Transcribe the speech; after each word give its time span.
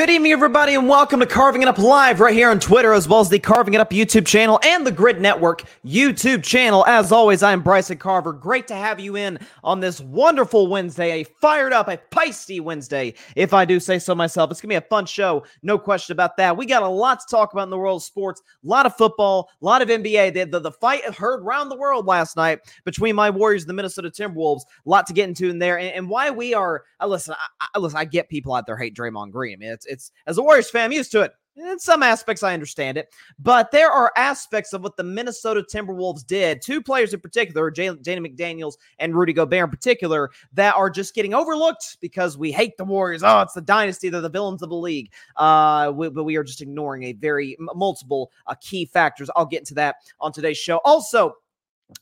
Good 0.00 0.08
evening, 0.08 0.32
everybody, 0.32 0.76
and 0.76 0.88
welcome 0.88 1.20
to 1.20 1.26
Carving 1.26 1.60
It 1.60 1.68
Up 1.68 1.76
Live 1.76 2.20
right 2.20 2.32
here 2.32 2.48
on 2.48 2.58
Twitter, 2.58 2.94
as 2.94 3.06
well 3.06 3.20
as 3.20 3.28
the 3.28 3.38
Carving 3.38 3.74
It 3.74 3.82
Up 3.82 3.90
YouTube 3.90 4.26
channel 4.26 4.58
and 4.64 4.86
the 4.86 4.90
Gryd 4.90 5.20
Network 5.20 5.64
YouTube 5.84 6.42
channel. 6.42 6.86
As 6.86 7.12
always, 7.12 7.42
I'm 7.42 7.60
Bryson 7.60 7.98
Carver. 7.98 8.32
Great 8.32 8.66
to 8.68 8.74
have 8.74 8.98
you 8.98 9.16
in 9.16 9.38
on 9.62 9.78
this 9.78 10.00
wonderful 10.00 10.68
Wednesday, 10.68 11.20
a 11.20 11.24
fired 11.42 11.74
up, 11.74 11.88
a 11.88 11.98
feisty 12.10 12.62
Wednesday, 12.62 13.12
if 13.36 13.52
I 13.52 13.66
do 13.66 13.78
say 13.78 13.98
so 13.98 14.14
myself. 14.14 14.50
It's 14.50 14.62
going 14.62 14.74
to 14.74 14.80
be 14.80 14.86
a 14.86 14.88
fun 14.88 15.04
show, 15.04 15.44
no 15.62 15.78
question 15.78 16.14
about 16.14 16.38
that. 16.38 16.56
We 16.56 16.64
got 16.64 16.82
a 16.82 16.88
lot 16.88 17.20
to 17.20 17.26
talk 17.30 17.52
about 17.52 17.64
in 17.64 17.70
the 17.70 17.76
world 17.76 18.00
of 18.00 18.02
sports, 18.02 18.40
a 18.64 18.66
lot 18.66 18.86
of 18.86 18.96
football, 18.96 19.50
a 19.60 19.64
lot 19.66 19.82
of 19.82 19.88
NBA. 19.90 20.32
The, 20.32 20.44
the, 20.44 20.60
the 20.60 20.72
fight 20.72 21.04
heard 21.14 21.42
around 21.42 21.68
the 21.68 21.76
world 21.76 22.06
last 22.06 22.38
night 22.38 22.60
between 22.86 23.14
my 23.14 23.28
Warriors 23.28 23.64
and 23.64 23.68
the 23.68 23.74
Minnesota 23.74 24.08
Timberwolves. 24.08 24.62
A 24.62 24.88
lot 24.88 25.06
to 25.08 25.12
get 25.12 25.28
into 25.28 25.50
in 25.50 25.58
there, 25.58 25.78
and, 25.78 25.92
and 25.92 26.08
why 26.08 26.30
we 26.30 26.54
are. 26.54 26.84
Uh, 26.98 27.06
listen, 27.06 27.34
I, 27.60 27.66
I, 27.74 27.78
listen, 27.78 27.98
I 27.98 28.06
get 28.06 28.30
people 28.30 28.54
out 28.54 28.64
there 28.64 28.78
hate 28.78 28.96
Draymond 28.96 29.32
Green. 29.32 29.60
It's 29.60 29.89
it's 29.90 30.12
as 30.26 30.38
a 30.38 30.42
Warriors 30.42 30.70
fan, 30.70 30.86
I'm 30.86 30.92
used 30.92 31.12
to 31.12 31.22
it. 31.22 31.32
In 31.56 31.78
some 31.78 32.02
aspects, 32.02 32.42
I 32.42 32.54
understand 32.54 32.96
it, 32.96 33.12
but 33.38 33.70
there 33.70 33.90
are 33.90 34.12
aspects 34.16 34.72
of 34.72 34.82
what 34.82 34.96
the 34.96 35.02
Minnesota 35.02 35.62
Timberwolves 35.62 36.24
did. 36.24 36.62
Two 36.62 36.80
players 36.80 37.12
in 37.12 37.20
particular, 37.20 37.70
Jaden 37.70 37.98
McDaniels 38.00 38.74
and 38.98 39.14
Rudy 39.14 39.32
Gobert 39.32 39.64
in 39.64 39.70
particular, 39.70 40.30
that 40.52 40.74
are 40.76 40.88
just 40.88 41.14
getting 41.14 41.34
overlooked 41.34 41.98
because 42.00 42.38
we 42.38 42.52
hate 42.52 42.76
the 42.78 42.84
Warriors. 42.84 43.22
Oh, 43.22 43.40
it's 43.40 43.52
the 43.52 43.60
dynasty; 43.60 44.08
they're 44.08 44.20
the 44.20 44.30
villains 44.30 44.62
of 44.62 44.70
the 44.70 44.76
league. 44.76 45.12
Uh, 45.36 45.92
we, 45.94 46.08
but 46.08 46.24
we 46.24 46.36
are 46.36 46.44
just 46.44 46.62
ignoring 46.62 47.02
a 47.02 47.12
very 47.14 47.56
multiple 47.58 48.30
uh, 48.46 48.54
key 48.60 48.86
factors. 48.86 49.28
I'll 49.34 49.44
get 49.44 49.58
into 49.60 49.74
that 49.74 49.96
on 50.20 50.32
today's 50.32 50.56
show. 50.56 50.80
Also, 50.84 51.34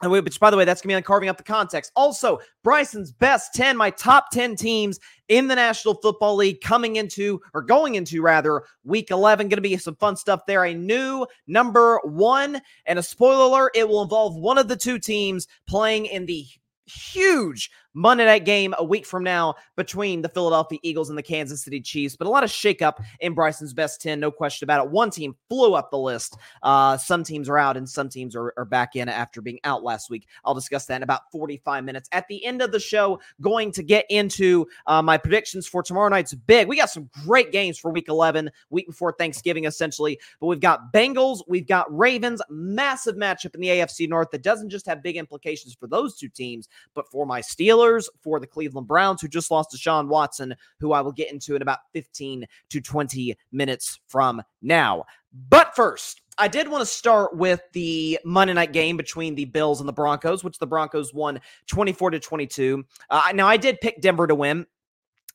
which, 0.02 0.38
by 0.38 0.50
the 0.50 0.56
way, 0.56 0.64
that's 0.64 0.80
going 0.80 0.88
to 0.88 0.92
be 0.92 0.96
on 0.96 1.02
carving 1.02 1.28
up 1.28 1.36
the 1.36 1.42
context. 1.42 1.92
Also, 1.96 2.38
Bryson's 2.62 3.12
best 3.12 3.54
10, 3.54 3.76
my 3.76 3.90
top 3.90 4.30
10 4.32 4.56
teams 4.56 5.00
in 5.28 5.48
the 5.48 5.54
National 5.54 5.94
Football 5.94 6.36
League 6.36 6.60
coming 6.60 6.96
into, 6.96 7.40
or 7.54 7.62
going 7.62 7.96
into 7.96 8.22
rather, 8.22 8.64
week 8.84 9.10
11. 9.10 9.48
Going 9.48 9.56
to 9.56 9.62
be 9.62 9.76
some 9.76 9.96
fun 9.96 10.16
stuff 10.16 10.46
there. 10.46 10.64
A 10.64 10.74
new 10.74 11.26
number 11.46 12.00
one, 12.04 12.60
and 12.86 12.98
a 12.98 13.02
spoiler 13.02 13.44
alert, 13.44 13.72
it 13.74 13.88
will 13.88 14.02
involve 14.02 14.36
one 14.36 14.58
of 14.58 14.68
the 14.68 14.76
two 14.76 14.98
teams 14.98 15.46
playing 15.66 16.06
in 16.06 16.26
the 16.26 16.46
huge 16.86 17.70
Monday 17.94 18.24
night 18.24 18.44
game 18.44 18.74
a 18.78 18.84
week 18.84 19.06
from 19.06 19.24
now 19.24 19.54
between 19.76 20.22
the 20.22 20.28
Philadelphia 20.28 20.78
Eagles 20.82 21.08
and 21.08 21.18
the 21.18 21.22
Kansas 21.22 21.62
City 21.62 21.80
Chiefs. 21.80 22.16
But 22.16 22.26
a 22.26 22.30
lot 22.30 22.44
of 22.44 22.50
shakeup 22.50 23.02
in 23.20 23.34
Bryson's 23.34 23.72
best 23.72 24.00
10, 24.02 24.20
no 24.20 24.30
question 24.30 24.66
about 24.66 24.84
it. 24.84 24.90
One 24.90 25.10
team 25.10 25.34
flew 25.48 25.74
up 25.74 25.90
the 25.90 25.98
list. 25.98 26.36
Uh, 26.62 26.96
some 26.96 27.24
teams 27.24 27.48
are 27.48 27.58
out 27.58 27.76
and 27.76 27.88
some 27.88 28.08
teams 28.08 28.36
are, 28.36 28.52
are 28.56 28.64
back 28.64 28.94
in 28.96 29.08
after 29.08 29.40
being 29.40 29.58
out 29.64 29.82
last 29.82 30.10
week. 30.10 30.26
I'll 30.44 30.54
discuss 30.54 30.86
that 30.86 30.96
in 30.96 31.02
about 31.02 31.30
45 31.32 31.84
minutes. 31.84 32.08
At 32.12 32.28
the 32.28 32.44
end 32.44 32.62
of 32.62 32.72
the 32.72 32.80
show, 32.80 33.20
going 33.40 33.72
to 33.72 33.82
get 33.82 34.04
into 34.10 34.66
uh, 34.86 35.02
my 35.02 35.16
predictions 35.16 35.66
for 35.66 35.82
tomorrow 35.82 36.08
night's 36.08 36.34
big. 36.34 36.68
We 36.68 36.76
got 36.76 36.90
some 36.90 37.08
great 37.24 37.52
games 37.52 37.78
for 37.78 37.90
week 37.90 38.08
11, 38.08 38.50
week 38.70 38.86
before 38.86 39.12
Thanksgiving, 39.12 39.64
essentially. 39.64 40.20
But 40.40 40.46
we've 40.48 40.60
got 40.60 40.92
Bengals, 40.92 41.40
we've 41.48 41.66
got 41.66 41.86
Ravens, 41.96 42.42
massive 42.50 43.16
matchup 43.16 43.54
in 43.54 43.60
the 43.60 43.68
AFC 43.68 44.08
North 44.08 44.30
that 44.32 44.42
doesn't 44.42 44.70
just 44.70 44.86
have 44.86 45.02
big 45.02 45.16
implications 45.16 45.74
for 45.74 45.86
those 45.86 46.16
two 46.16 46.28
teams, 46.28 46.68
but 46.94 47.10
for 47.10 47.26
my 47.26 47.40
Steelers 47.40 47.77
For 48.20 48.40
the 48.40 48.46
Cleveland 48.46 48.86
Browns, 48.86 49.20
who 49.20 49.28
just 49.28 49.50
lost 49.50 49.70
to 49.70 49.76
Deshaun 49.76 50.08
Watson, 50.08 50.54
who 50.80 50.92
I 50.92 51.00
will 51.00 51.12
get 51.12 51.32
into 51.32 51.56
in 51.56 51.62
about 51.62 51.78
15 51.92 52.46
to 52.70 52.80
20 52.80 53.36
minutes 53.52 54.00
from 54.06 54.42
now. 54.62 55.04
But 55.48 55.74
first, 55.74 56.22
I 56.38 56.48
did 56.48 56.68
want 56.68 56.82
to 56.82 56.86
start 56.86 57.36
with 57.36 57.60
the 57.72 58.18
Monday 58.24 58.54
night 58.54 58.72
game 58.72 58.96
between 58.96 59.34
the 59.34 59.44
Bills 59.44 59.80
and 59.80 59.88
the 59.88 59.92
Broncos, 59.92 60.44
which 60.44 60.58
the 60.58 60.66
Broncos 60.66 61.12
won 61.12 61.40
24 61.66 62.12
to 62.12 62.20
22. 62.20 62.84
Uh, 63.10 63.32
now, 63.34 63.46
I 63.46 63.56
did 63.56 63.80
pick 63.80 64.00
Denver 64.00 64.26
to 64.26 64.34
win. 64.34 64.66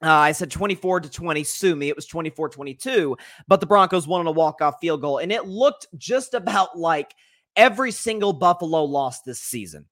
Uh, 0.01 0.11
I 0.11 0.31
said 0.31 0.51
24 0.51 1.01
to 1.01 1.09
20. 1.09 1.43
Sue 1.43 1.75
me. 1.75 1.89
It 1.89 1.95
was 1.95 2.05
24 2.05 2.49
22, 2.49 3.17
but 3.47 3.59
the 3.59 3.65
Broncos 3.65 4.07
won 4.07 4.21
on 4.21 4.27
a 4.27 4.31
walk 4.31 4.61
off 4.61 4.75
field 4.81 5.01
goal. 5.01 5.19
And 5.19 5.31
it 5.31 5.45
looked 5.45 5.87
just 5.97 6.33
about 6.33 6.77
like 6.77 7.13
every 7.55 7.91
single 7.91 8.33
Buffalo 8.33 8.83
loss 8.83 9.21
this 9.21 9.39
season. 9.39 9.85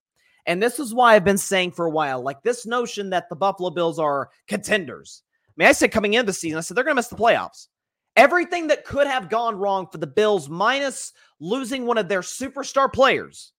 And 0.46 0.62
this 0.62 0.80
is 0.80 0.94
why 0.94 1.16
I've 1.16 1.24
been 1.24 1.38
saying 1.38 1.72
for 1.72 1.86
a 1.86 1.92
while, 1.92 2.22
like 2.22 2.42
this 2.44 2.66
notion 2.66 3.10
that 3.12 3.30
the 3.30 3.36
Buffalo 3.36 3.70
Bills 3.70 4.00
are 4.00 4.30
contenders. 4.48 5.24
I 5.48 5.54
mean, 5.58 5.68
I 5.68 5.74
said 5.74 5.92
coming 5.92 6.14
into 6.14 6.28
the 6.28 6.34
season, 6.34 6.58
I 6.58 6.62
said 6.62 6.76
they're 6.76 6.84
going 6.84 6.96
to 6.96 7.00
miss 7.00 7.08
the 7.08 7.16
playoffs. 7.16 7.68
Everything 8.16 8.68
that 8.68 8.86
could 8.86 9.08
have 9.08 9.30
gone 9.30 9.56
wrong 9.56 9.88
for 9.88 9.98
the 9.98 10.08
Bills, 10.08 10.50
minus 10.50 11.14
losing 11.40 11.86
one 11.86 11.98
of 11.98 12.10
their 12.10 12.22
superstar 12.22 12.92
players, 12.92 13.54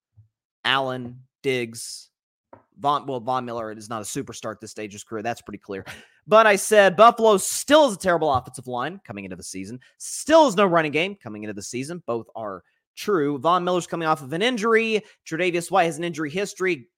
Allen, 0.64 1.20
Diggs, 1.42 2.10
Von, 2.78 3.06
well, 3.06 3.20
Von 3.20 3.44
Miller 3.44 3.70
is 3.72 3.88
not 3.88 4.02
a 4.02 4.04
superstar 4.04 4.52
at 4.52 4.60
this 4.60 4.70
stage 4.70 4.90
of 4.90 4.94
his 4.94 5.04
career. 5.04 5.22
That's 5.22 5.42
pretty 5.42 5.58
clear. 5.58 5.84
But 6.26 6.46
I 6.46 6.56
said 6.56 6.96
Buffalo 6.96 7.36
still 7.36 7.88
is 7.88 7.94
a 7.94 7.98
terrible 7.98 8.32
offensive 8.32 8.66
line 8.66 9.00
coming 9.04 9.24
into 9.24 9.36
the 9.36 9.42
season. 9.42 9.80
Still 9.98 10.46
is 10.46 10.56
no 10.56 10.66
running 10.66 10.92
game 10.92 11.16
coming 11.16 11.42
into 11.42 11.54
the 11.54 11.62
season. 11.62 12.02
Both 12.06 12.28
are 12.34 12.62
True. 12.96 13.38
Von 13.38 13.64
Miller's 13.64 13.86
coming 13.86 14.06
off 14.06 14.22
of 14.22 14.32
an 14.32 14.42
injury. 14.42 15.02
Tre'Davious 15.26 15.70
White 15.70 15.84
has 15.84 15.98
an 15.98 16.04
injury 16.04 16.30
history. 16.30 16.88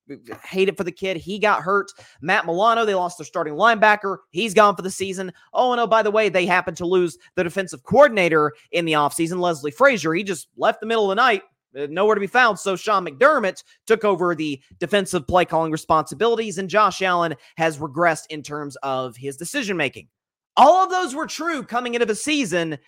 Hate 0.44 0.68
it 0.68 0.76
for 0.76 0.84
the 0.84 0.92
kid. 0.92 1.16
He 1.16 1.38
got 1.38 1.62
hurt. 1.62 1.90
Matt 2.20 2.46
Milano, 2.46 2.84
they 2.84 2.94
lost 2.94 3.16
their 3.16 3.24
starting 3.24 3.54
linebacker. 3.54 4.18
He's 4.30 4.54
gone 4.54 4.76
for 4.76 4.82
the 4.82 4.90
season. 4.90 5.32
Oh, 5.52 5.72
and 5.72 5.80
oh, 5.80 5.86
by 5.86 6.02
the 6.02 6.10
way, 6.10 6.28
they 6.28 6.46
happened 6.46 6.76
to 6.78 6.86
lose 6.86 7.16
the 7.36 7.44
defensive 7.44 7.84
coordinator 7.84 8.52
in 8.72 8.84
the 8.84 8.92
offseason, 8.92 9.38
Leslie 9.40 9.70
Frazier. 9.70 10.12
He 10.14 10.24
just 10.24 10.48
left 10.56 10.80
the 10.80 10.86
middle 10.86 11.04
of 11.04 11.16
the 11.16 11.22
night, 11.22 11.42
uh, 11.78 11.86
nowhere 11.88 12.16
to 12.16 12.20
be 12.20 12.26
found. 12.26 12.58
So 12.58 12.76
Sean 12.76 13.06
McDermott 13.06 13.62
took 13.86 14.04
over 14.04 14.34
the 14.34 14.60
defensive 14.80 15.26
play 15.26 15.44
calling 15.44 15.72
responsibilities, 15.72 16.58
and 16.58 16.68
Josh 16.68 17.00
Allen 17.02 17.34
has 17.56 17.78
regressed 17.78 18.26
in 18.30 18.42
terms 18.42 18.76
of 18.82 19.16
his 19.16 19.36
decision 19.36 19.76
making. 19.76 20.08
All 20.56 20.84
of 20.84 20.90
those 20.90 21.14
were 21.14 21.26
true 21.26 21.62
coming 21.64 21.94
into 21.94 22.06
the 22.06 22.14
season. 22.14 22.78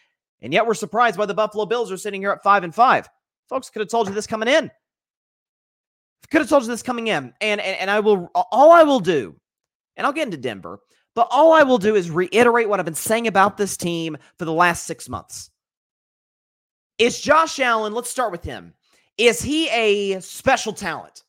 And 0.43 0.53
yet 0.53 0.67
we're 0.67 0.75
surprised 0.75 1.19
why 1.19 1.27
the 1.27 1.35
Buffalo 1.35 1.67
Bills 1.67 1.91
are 1.91 1.97
sitting 1.97 2.21
here 2.21 2.31
at 2.31 2.43
five 2.43 2.65
and 2.65 2.75
five. 2.75 3.09
Folks 3.49 3.71
could 3.71 3.81
have 3.81 3.89
told 3.89 4.09
you 4.09 4.15
this 4.15 4.27
coming 4.27 4.49
in. 4.49 4.71
Could 6.31 6.41
have 6.41 6.51
told 6.51 6.65
you 6.65 6.69
this 6.69 6.83
coming 6.83 7.07
in. 7.07 7.33
And, 7.41 7.61
and 7.61 7.79
and 7.79 7.91
I 7.91 8.01
will 8.01 8.31
all 8.35 8.73
I 8.73 8.83
will 8.83 9.01
do, 9.01 9.37
and 9.97 10.07
I'll 10.07 10.13
get 10.13 10.27
into 10.27 10.37
Denver, 10.37 10.81
but 11.15 11.29
all 11.31 11.53
I 11.53 11.63
will 11.63 11.79
do 11.79 11.95
is 11.95 12.11
reiterate 12.11 12.69
what 12.69 12.81
I've 12.81 12.85
been 12.85 12.95
saying 12.95 13.27
about 13.27 13.57
this 13.57 13.77
team 13.77 14.17
for 14.39 14.45
the 14.45 14.53
last 14.53 14.87
six 14.87 15.09
months. 15.09 15.51
Is 16.99 17.21
Josh 17.21 17.61
Allen, 17.61 17.93
let's 17.93 18.11
start 18.11 18.33
with 18.33 18.43
him. 18.43 18.75
Is 19.19 19.41
he 19.41 19.69
a 19.71 20.21
special 20.21 20.73
talent? 20.73 21.23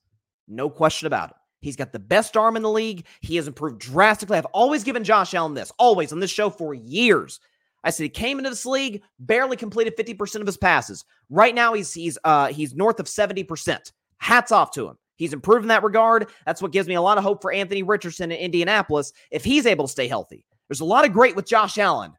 No 0.47 0.69
question 0.69 1.07
about 1.07 1.29
it. 1.29 1.35
He's 1.62 1.75
got 1.75 1.91
the 1.91 2.00
best 2.00 2.38
arm 2.38 2.56
in 2.56 2.63
the 2.63 2.69
league. 2.69 3.06
He 3.22 3.35
has 3.35 3.47
improved 3.47 3.79
drastically. 3.79 4.38
I've 4.38 4.45
always 4.45 4.84
given 4.84 5.03
Josh 5.03 5.34
Allen 5.34 5.53
this, 5.53 5.72
always 5.78 6.12
on 6.12 6.19
this 6.19 6.31
show 6.31 6.50
for 6.50 6.74
years. 6.74 7.39
I 7.83 7.89
said 7.89 8.03
he 8.03 8.09
came 8.09 8.38
into 8.38 8.49
this 8.49 8.65
league, 8.65 9.03
barely 9.19 9.55
completed 9.55 9.95
50% 9.95 10.41
of 10.41 10.47
his 10.47 10.57
passes. 10.57 11.05
Right 11.29 11.55
now, 11.55 11.73
he's 11.73 11.93
he's 11.93 12.17
uh 12.23 12.47
he's 12.47 12.75
north 12.75 12.99
of 12.99 13.05
70%. 13.05 13.91
Hats 14.17 14.51
off 14.51 14.71
to 14.71 14.88
him. 14.88 14.97
He's 15.15 15.33
improved 15.33 15.63
in 15.63 15.69
that 15.69 15.83
regard. 15.83 16.29
That's 16.45 16.61
what 16.61 16.71
gives 16.71 16.88
me 16.88 16.95
a 16.95 17.01
lot 17.01 17.17
of 17.17 17.23
hope 17.23 17.41
for 17.41 17.51
Anthony 17.51 17.83
Richardson 17.83 18.31
in 18.31 18.38
Indianapolis 18.38 19.13
if 19.31 19.43
he's 19.43 19.65
able 19.65 19.85
to 19.85 19.91
stay 19.91 20.07
healthy. 20.07 20.45
There's 20.69 20.79
a 20.79 20.85
lot 20.85 21.05
of 21.05 21.13
great 21.13 21.35
with 21.35 21.47
Josh 21.47 21.77
Allen. 21.77 22.13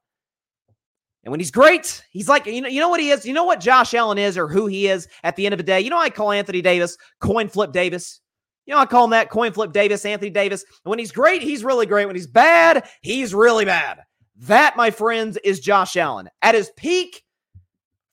And 1.24 1.30
when 1.30 1.40
he's 1.40 1.50
great, 1.50 2.02
he's 2.10 2.28
like, 2.28 2.46
you 2.46 2.60
know, 2.60 2.68
you 2.68 2.80
know 2.80 2.88
what 2.88 3.00
he 3.00 3.10
is? 3.10 3.26
You 3.26 3.34
know 3.34 3.44
what 3.44 3.60
Josh 3.60 3.92
Allen 3.94 4.18
is 4.18 4.38
or 4.38 4.48
who 4.48 4.66
he 4.66 4.86
is 4.86 5.08
at 5.24 5.36
the 5.36 5.46
end 5.46 5.52
of 5.52 5.58
the 5.58 5.64
day? 5.64 5.80
You 5.80 5.90
know, 5.90 5.98
I 5.98 6.10
call 6.10 6.32
Anthony 6.32 6.62
Davis 6.62 6.96
coin 7.20 7.48
flip 7.48 7.72
Davis. 7.72 8.20
You 8.66 8.74
know, 8.74 8.80
I 8.80 8.86
call 8.86 9.04
him 9.04 9.10
that 9.10 9.30
coin 9.30 9.52
flip 9.52 9.72
Davis, 9.72 10.04
Anthony 10.04 10.30
Davis. 10.30 10.62
And 10.84 10.90
when 10.90 10.98
he's 10.98 11.12
great, 11.12 11.42
he's 11.42 11.64
really 11.64 11.86
great. 11.86 12.06
When 12.06 12.16
he's 12.16 12.26
bad, 12.26 12.88
he's 13.02 13.34
really 13.34 13.64
bad. 13.64 14.00
That, 14.42 14.76
my 14.76 14.90
friends, 14.90 15.36
is 15.38 15.60
Josh 15.60 15.96
Allen. 15.96 16.28
At 16.42 16.54
his 16.54 16.70
peak, 16.76 17.24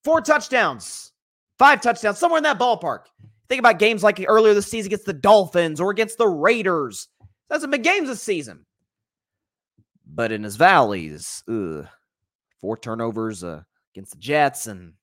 four 0.04 0.22
touchdowns, 0.22 1.12
five 1.60 1.82
touchdowns, 1.82 2.18
somewhere 2.18 2.40
in 2.40 2.44
that 2.44 2.60
ballpark. 2.60 3.06
Think 3.48 3.60
about 3.60 3.78
games 3.78 4.02
like 4.02 4.24
earlier 4.28 4.56
this 4.56 4.68
season 4.68 4.90
against 4.90 5.06
the 5.06 5.14
Dolphins 5.14 5.80
or 5.80 5.92
against 5.92 6.18
the 6.18 6.28
Raiders. 6.28 7.10
That's 7.48 7.62
some 7.62 7.70
big 7.70 7.84
games 7.84 8.08
this 8.08 8.24
season. 8.24 8.66
But 10.08 10.32
in 10.32 10.44
his 10.44 10.56
valleys, 10.56 11.44
ugh, 11.48 11.88
four 12.60 12.78
turnovers 12.78 13.44
uh, 13.44 13.62
against 13.94 14.14
the 14.14 14.18
Jets 14.20 14.66
and 14.66 14.94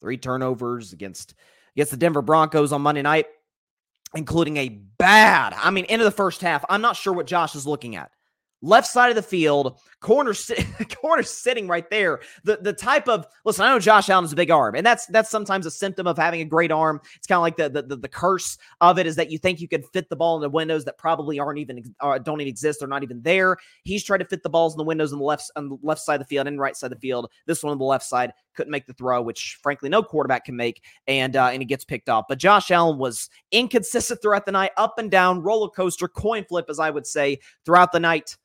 three 0.00 0.16
turnovers 0.16 0.92
against 0.92 1.34
against 1.76 1.90
the 1.90 1.98
Denver 1.98 2.22
Broncos 2.22 2.72
on 2.72 2.80
Monday 2.80 3.02
night, 3.02 3.26
including 4.14 4.56
a 4.56 4.68
bad, 4.68 5.54
I 5.54 5.70
mean, 5.70 5.84
into 5.86 6.04
the 6.04 6.10
first 6.10 6.40
half. 6.40 6.64
I'm 6.70 6.80
not 6.80 6.96
sure 6.96 7.12
what 7.12 7.26
Josh 7.26 7.54
is 7.54 7.66
looking 7.66 7.96
at 7.96 8.10
left 8.64 8.88
side 8.88 9.10
of 9.10 9.16
the 9.16 9.22
field, 9.22 9.78
corner 10.00 10.34
corner 11.00 11.22
sitting 11.22 11.68
right 11.68 11.88
there. 11.90 12.20
The 12.44 12.58
the 12.60 12.72
type 12.72 13.08
of 13.08 13.26
listen, 13.44 13.64
I 13.64 13.68
know 13.68 13.78
Josh 13.78 14.08
Allen 14.08 14.24
is 14.24 14.32
a 14.32 14.36
big 14.36 14.50
arm, 14.50 14.74
and 14.74 14.84
that's 14.84 15.06
that's 15.06 15.30
sometimes 15.30 15.66
a 15.66 15.70
symptom 15.70 16.06
of 16.06 16.16
having 16.16 16.40
a 16.40 16.44
great 16.44 16.72
arm. 16.72 17.00
It's 17.16 17.26
kind 17.26 17.36
of 17.36 17.42
like 17.42 17.56
the, 17.56 17.68
the, 17.68 17.82
the 17.82 17.96
the 17.96 18.08
curse 18.08 18.58
of 18.80 18.98
it 18.98 19.06
is 19.06 19.16
that 19.16 19.30
you 19.30 19.38
think 19.38 19.60
you 19.60 19.68
can 19.68 19.82
fit 19.82 20.08
the 20.08 20.16
ball 20.16 20.36
in 20.36 20.42
the 20.42 20.50
windows 20.50 20.84
that 20.86 20.98
probably 20.98 21.38
aren't 21.38 21.58
even 21.58 21.94
uh, 22.00 22.18
don't 22.18 22.40
even 22.40 22.50
exist. 22.50 22.80
They're 22.80 22.88
not 22.88 23.02
even 23.02 23.22
there. 23.22 23.56
He's 23.84 24.02
trying 24.02 24.20
to 24.20 24.26
fit 24.26 24.42
the 24.42 24.50
balls 24.50 24.74
in 24.74 24.78
the 24.78 24.84
windows 24.84 25.12
on 25.12 25.18
the 25.18 25.24
left 25.24 25.50
on 25.56 25.68
the 25.68 25.78
left 25.82 26.00
side 26.00 26.20
of 26.20 26.20
the 26.20 26.26
field 26.26 26.46
and 26.46 26.58
right 26.58 26.76
side 26.76 26.92
of 26.92 26.98
the 26.98 27.06
field. 27.06 27.30
This 27.46 27.62
one 27.62 27.72
on 27.72 27.78
the 27.78 27.84
left 27.84 28.04
side 28.04 28.32
couldn't 28.54 28.70
make 28.70 28.86
the 28.86 28.94
throw, 28.94 29.20
which 29.20 29.58
frankly 29.62 29.88
no 29.88 30.02
quarterback 30.02 30.44
can 30.44 30.56
make, 30.56 30.82
and 31.06 31.36
uh, 31.36 31.46
and 31.46 31.60
he 31.60 31.66
gets 31.66 31.84
picked 31.84 32.08
off. 32.08 32.24
But 32.28 32.38
Josh 32.38 32.70
Allen 32.70 32.98
was 32.98 33.28
inconsistent 33.52 34.22
throughout 34.22 34.46
the 34.46 34.52
night, 34.52 34.70
up 34.76 34.98
and 34.98 35.10
down, 35.10 35.42
roller 35.42 35.68
coaster, 35.68 36.08
coin 36.08 36.44
flip, 36.44 36.66
as 36.68 36.78
I 36.78 36.90
would 36.90 37.06
say, 37.06 37.40
throughout 37.64 37.92
the 37.92 38.00
night 38.00 38.36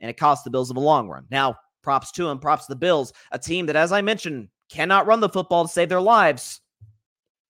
and 0.00 0.10
it 0.10 0.16
cost 0.16 0.44
the 0.44 0.50
Bills 0.50 0.70
in 0.70 0.74
the 0.74 0.80
long 0.80 1.08
run. 1.08 1.26
Now, 1.30 1.56
Props 1.86 2.10
to 2.10 2.28
him. 2.28 2.40
Props 2.40 2.66
to 2.66 2.72
the 2.72 2.76
Bills, 2.76 3.12
a 3.30 3.38
team 3.38 3.66
that, 3.66 3.76
as 3.76 3.92
I 3.92 4.02
mentioned, 4.02 4.48
cannot 4.68 5.06
run 5.06 5.20
the 5.20 5.28
football 5.28 5.64
to 5.64 5.72
save 5.72 5.88
their 5.88 6.00
lives. 6.00 6.60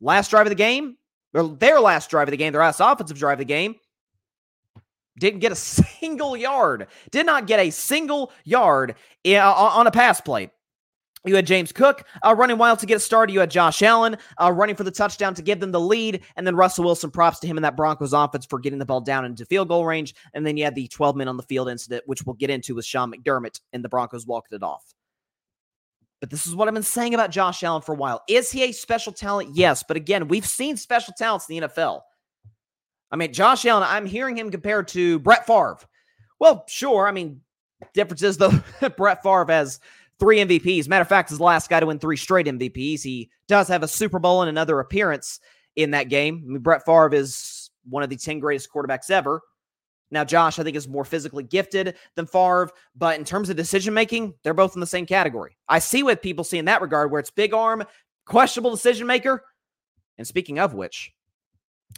Last 0.02 0.28
drive 0.28 0.44
of 0.44 0.50
the 0.50 0.54
game, 0.54 0.98
or 1.32 1.48
their 1.48 1.80
last 1.80 2.10
drive 2.10 2.28
of 2.28 2.32
the 2.32 2.36
game, 2.36 2.52
their 2.52 2.60
last 2.60 2.78
offensive 2.78 3.18
drive 3.18 3.36
of 3.36 3.38
the 3.38 3.44
game, 3.46 3.76
didn't 5.18 5.40
get 5.40 5.52
a 5.52 5.54
single 6.00 6.36
yard. 6.36 6.88
Did 7.10 7.24
not 7.24 7.46
get 7.46 7.60
a 7.60 7.70
single 7.70 8.30
yard 8.44 8.96
eh, 9.24 9.40
on 9.40 9.86
a 9.86 9.90
pass 9.90 10.20
play. 10.20 10.50
You 11.26 11.34
had 11.34 11.46
James 11.46 11.72
Cook 11.72 12.04
uh, 12.24 12.34
running 12.34 12.56
wild 12.56 12.78
to 12.78 12.86
get 12.86 13.02
started. 13.02 13.32
You 13.32 13.40
had 13.40 13.50
Josh 13.50 13.82
Allen 13.82 14.16
uh, 14.40 14.52
running 14.52 14.76
for 14.76 14.84
the 14.84 14.92
touchdown 14.92 15.34
to 15.34 15.42
give 15.42 15.58
them 15.58 15.72
the 15.72 15.80
lead. 15.80 16.22
And 16.36 16.46
then 16.46 16.54
Russell 16.54 16.84
Wilson, 16.84 17.10
props 17.10 17.40
to 17.40 17.48
him 17.48 17.58
in 17.58 17.62
that 17.62 17.76
Broncos 17.76 18.12
offense 18.12 18.46
for 18.46 18.60
getting 18.60 18.78
the 18.78 18.86
ball 18.86 19.00
down 19.00 19.24
into 19.24 19.44
field 19.44 19.68
goal 19.68 19.84
range. 19.84 20.14
And 20.34 20.46
then 20.46 20.56
you 20.56 20.64
had 20.64 20.76
the 20.76 20.86
12 20.86 21.16
men 21.16 21.26
on 21.26 21.36
the 21.36 21.42
field 21.42 21.68
incident, 21.68 22.04
which 22.06 22.24
we'll 22.24 22.34
get 22.34 22.50
into 22.50 22.76
with 22.76 22.84
Sean 22.84 23.12
McDermott, 23.12 23.60
and 23.72 23.84
the 23.84 23.88
Broncos 23.88 24.26
walked 24.26 24.52
it 24.52 24.62
off. 24.62 24.94
But 26.20 26.30
this 26.30 26.46
is 26.46 26.54
what 26.54 26.68
I've 26.68 26.74
been 26.74 26.82
saying 26.82 27.14
about 27.14 27.30
Josh 27.30 27.62
Allen 27.62 27.82
for 27.82 27.92
a 27.92 27.96
while. 27.96 28.22
Is 28.28 28.50
he 28.50 28.62
a 28.64 28.72
special 28.72 29.12
talent? 29.12 29.50
Yes. 29.54 29.84
But 29.86 29.96
again, 29.96 30.28
we've 30.28 30.46
seen 30.46 30.76
special 30.76 31.12
talents 31.16 31.48
in 31.50 31.60
the 31.60 31.68
NFL. 31.68 32.02
I 33.10 33.16
mean, 33.16 33.32
Josh 33.32 33.66
Allen, 33.66 33.86
I'm 33.86 34.06
hearing 34.06 34.38
him 34.38 34.50
compared 34.50 34.88
to 34.88 35.18
Brett 35.18 35.46
Favre. 35.46 35.78
Well, 36.38 36.64
sure. 36.68 37.06
I 37.06 37.12
mean, 37.12 37.40
difference 37.94 38.22
is 38.22 38.38
though 38.38 38.52
Brett 38.96 39.22
Favre 39.22 39.46
has 39.48 39.80
three 40.18 40.38
MVPs. 40.38 40.88
Matter 40.88 41.02
of 41.02 41.08
fact, 41.08 41.30
he's 41.30 41.38
the 41.38 41.44
last 41.44 41.68
guy 41.68 41.80
to 41.80 41.86
win 41.86 41.98
three 41.98 42.16
straight 42.16 42.46
MVPs. 42.46 43.02
He 43.02 43.30
does 43.48 43.68
have 43.68 43.82
a 43.82 43.88
Super 43.88 44.18
Bowl 44.18 44.42
and 44.42 44.48
another 44.48 44.80
appearance 44.80 45.40
in 45.74 45.90
that 45.92 46.08
game. 46.08 46.42
I 46.44 46.52
mean, 46.52 46.62
Brett 46.62 46.84
Favre 46.84 47.14
is 47.14 47.70
one 47.88 48.02
of 48.02 48.10
the 48.10 48.16
10 48.16 48.40
greatest 48.40 48.70
quarterbacks 48.72 49.10
ever. 49.10 49.42
Now, 50.10 50.24
Josh, 50.24 50.58
I 50.58 50.62
think, 50.62 50.76
is 50.76 50.86
more 50.86 51.04
physically 51.04 51.42
gifted 51.42 51.96
than 52.14 52.26
Favre, 52.26 52.70
but 52.94 53.18
in 53.18 53.24
terms 53.24 53.50
of 53.50 53.56
decision 53.56 53.92
making, 53.92 54.34
they're 54.42 54.54
both 54.54 54.74
in 54.74 54.80
the 54.80 54.86
same 54.86 55.04
category. 55.04 55.56
I 55.68 55.80
see 55.80 56.02
what 56.02 56.22
people 56.22 56.44
see 56.44 56.58
in 56.58 56.66
that 56.66 56.80
regard, 56.80 57.10
where 57.10 57.18
it's 57.18 57.30
big 57.30 57.52
arm, 57.52 57.84
questionable 58.24 58.70
decision 58.70 59.06
maker. 59.06 59.42
And 60.16 60.26
speaking 60.26 60.58
of 60.60 60.74
which, 60.74 61.12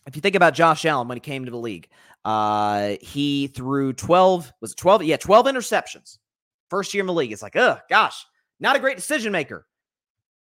if 0.06 0.16
you 0.16 0.22
think 0.22 0.36
about 0.36 0.54
Josh 0.54 0.84
Allen 0.86 1.08
when 1.08 1.16
he 1.16 1.20
came 1.20 1.44
to 1.44 1.50
the 1.50 1.58
league, 1.58 1.88
uh, 2.24 2.96
he 3.00 3.48
threw 3.48 3.92
12, 3.92 4.52
was 4.60 4.72
it 4.72 4.78
12? 4.78 5.04
Yeah, 5.04 5.18
12 5.18 5.46
interceptions. 5.46 6.18
First 6.70 6.92
year 6.94 7.02
in 7.02 7.06
the 7.06 7.12
league. 7.12 7.32
It's 7.32 7.42
like, 7.42 7.56
oh, 7.56 7.78
gosh, 7.88 8.24
not 8.60 8.76
a 8.76 8.80
great 8.80 8.96
decision 8.96 9.32
maker. 9.32 9.66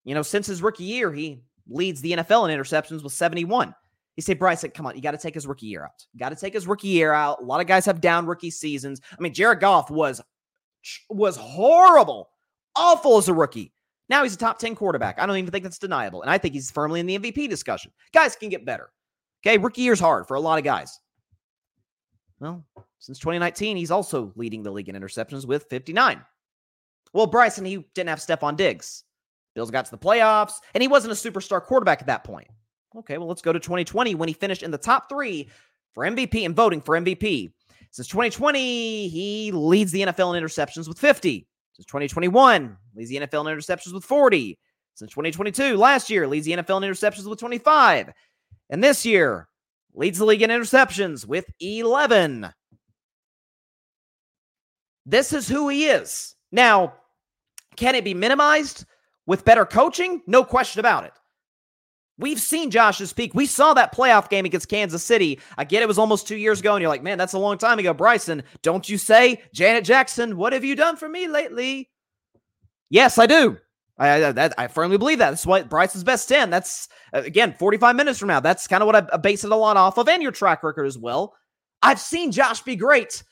You 0.04 0.14
know, 0.14 0.22
since 0.22 0.46
his 0.46 0.62
rookie 0.62 0.84
year, 0.84 1.12
he 1.12 1.42
leads 1.68 2.00
the 2.00 2.12
NFL 2.12 2.48
in 2.48 2.58
interceptions 2.58 3.02
with 3.02 3.12
71. 3.12 3.74
You 4.16 4.22
say, 4.22 4.34
Bryce, 4.34 4.64
come 4.74 4.86
on, 4.86 4.96
you 4.96 5.02
got 5.02 5.12
to 5.12 5.18
take 5.18 5.34
his 5.34 5.46
rookie 5.46 5.66
year 5.66 5.84
out. 5.84 6.04
Got 6.18 6.30
to 6.30 6.36
take 6.36 6.54
his 6.54 6.66
rookie 6.66 6.88
year 6.88 7.12
out. 7.12 7.40
A 7.40 7.44
lot 7.44 7.60
of 7.60 7.66
guys 7.66 7.86
have 7.86 8.00
down 8.00 8.26
rookie 8.26 8.50
seasons. 8.50 9.00
I 9.12 9.20
mean, 9.20 9.32
Jared 9.32 9.60
Goff 9.60 9.90
was 9.90 10.20
was 11.10 11.36
horrible, 11.36 12.30
awful 12.74 13.18
as 13.18 13.28
a 13.28 13.34
rookie. 13.34 13.72
Now 14.08 14.22
he's 14.22 14.34
a 14.34 14.38
top 14.38 14.58
10 14.58 14.74
quarterback. 14.74 15.20
I 15.20 15.26
don't 15.26 15.36
even 15.36 15.50
think 15.50 15.64
that's 15.64 15.78
deniable. 15.78 16.22
And 16.22 16.30
I 16.30 16.38
think 16.38 16.54
he's 16.54 16.70
firmly 16.70 17.00
in 17.00 17.06
the 17.06 17.18
MVP 17.18 17.48
discussion. 17.48 17.92
Guys 18.12 18.36
can 18.36 18.48
get 18.48 18.64
better. 18.64 18.90
Okay, 19.44 19.58
rookie 19.58 19.82
year's 19.82 20.00
hard 20.00 20.26
for 20.26 20.34
a 20.34 20.40
lot 20.40 20.58
of 20.58 20.64
guys. 20.64 20.98
Well, 22.40 22.64
since 22.98 23.18
2019, 23.18 23.76
he's 23.76 23.90
also 23.90 24.32
leading 24.36 24.62
the 24.62 24.70
league 24.70 24.88
in 24.88 24.96
interceptions 24.96 25.46
with 25.46 25.66
59. 25.70 26.24
Well, 27.12 27.26
Bryson, 27.26 27.64
he 27.64 27.86
didn't 27.94 28.10
have 28.10 28.18
Stefon 28.18 28.56
Diggs. 28.56 29.04
Bills 29.54 29.70
got 29.70 29.84
to 29.86 29.90
the 29.90 29.98
playoffs, 29.98 30.54
and 30.74 30.82
he 30.82 30.88
wasn't 30.88 31.12
a 31.12 31.30
superstar 31.30 31.62
quarterback 31.62 32.00
at 32.00 32.06
that 32.06 32.24
point. 32.24 32.48
Okay, 32.96 33.18
well, 33.18 33.28
let's 33.28 33.42
go 33.42 33.52
to 33.52 33.60
2020 33.60 34.14
when 34.14 34.28
he 34.28 34.34
finished 34.34 34.62
in 34.62 34.70
the 34.70 34.78
top 34.78 35.08
three 35.08 35.48
for 35.94 36.04
MVP 36.04 36.44
and 36.44 36.54
voting 36.54 36.80
for 36.80 36.98
MVP. 36.98 37.52
Since 37.90 38.08
2020, 38.08 39.08
he 39.08 39.52
leads 39.52 39.92
the 39.92 40.02
NFL 40.02 40.36
in 40.36 40.42
interceptions 40.42 40.88
with 40.88 40.98
50. 40.98 41.46
Since 41.74 41.86
2021, 41.86 42.76
leads 42.94 43.10
the 43.10 43.16
NFL 43.16 43.50
in 43.50 43.56
interceptions 43.56 43.92
with 43.92 44.04
40. 44.04 44.58
Since 44.94 45.10
2022, 45.12 45.76
last 45.76 46.10
year, 46.10 46.26
leads 46.26 46.44
the 46.44 46.52
NFL 46.52 46.82
in 46.82 46.90
interceptions 46.90 47.28
with 47.28 47.38
25. 47.38 48.10
And 48.70 48.82
this 48.82 49.06
year, 49.06 49.48
leads 49.94 50.18
the 50.18 50.24
league 50.24 50.42
in 50.42 50.50
interceptions 50.50 51.26
with 51.26 51.46
11. 51.60 52.48
This 55.08 55.32
is 55.32 55.48
who 55.48 55.70
he 55.70 55.86
is. 55.86 56.34
Now, 56.52 56.92
can 57.76 57.94
it 57.94 58.04
be 58.04 58.12
minimized 58.12 58.84
with 59.26 59.44
better 59.44 59.64
coaching? 59.64 60.20
No 60.26 60.44
question 60.44 60.80
about 60.80 61.04
it. 61.04 61.12
We've 62.18 62.40
seen 62.40 62.70
Josh's 62.70 63.12
peak. 63.14 63.32
We 63.34 63.46
saw 63.46 63.72
that 63.72 63.94
playoff 63.94 64.28
game 64.28 64.44
against 64.44 64.68
Kansas 64.68 65.02
City. 65.02 65.40
I 65.56 65.64
get 65.64 65.82
it 65.82 65.88
was 65.88 65.98
almost 65.98 66.28
two 66.28 66.36
years 66.36 66.60
ago, 66.60 66.74
and 66.74 66.82
you're 66.82 66.90
like, 66.90 67.02
man, 67.02 67.16
that's 67.16 67.32
a 67.32 67.38
long 67.38 67.56
time 67.56 67.78
ago. 67.78 67.94
Bryson, 67.94 68.42
don't 68.60 68.86
you 68.86 68.98
say, 68.98 69.40
Janet 69.54 69.84
Jackson, 69.84 70.36
what 70.36 70.52
have 70.52 70.64
you 70.64 70.76
done 70.76 70.96
for 70.96 71.08
me 71.08 71.26
lately? 71.26 71.88
Yes, 72.90 73.16
I 73.16 73.26
do. 73.26 73.56
I, 73.96 74.26
I, 74.26 74.50
I 74.58 74.66
firmly 74.66 74.98
believe 74.98 75.20
that. 75.20 75.30
That's 75.30 75.46
what 75.46 75.70
Bryson's 75.70 76.04
best 76.04 76.28
10. 76.28 76.50
That's, 76.50 76.88
uh, 77.14 77.22
again, 77.24 77.54
45 77.58 77.96
minutes 77.96 78.18
from 78.18 78.28
now. 78.28 78.40
That's 78.40 78.66
kind 78.66 78.82
of 78.82 78.86
what 78.86 78.96
I, 78.96 79.06
I 79.12 79.16
base 79.16 79.44
it 79.44 79.52
a 79.52 79.56
lot 79.56 79.78
off 79.78 79.96
of, 79.96 80.06
and 80.08 80.22
your 80.22 80.32
track 80.32 80.62
record 80.62 80.86
as 80.86 80.98
well. 80.98 81.34
I've 81.82 82.00
seen 82.00 82.30
Josh 82.30 82.60
be 82.62 82.76
great, 82.76 83.22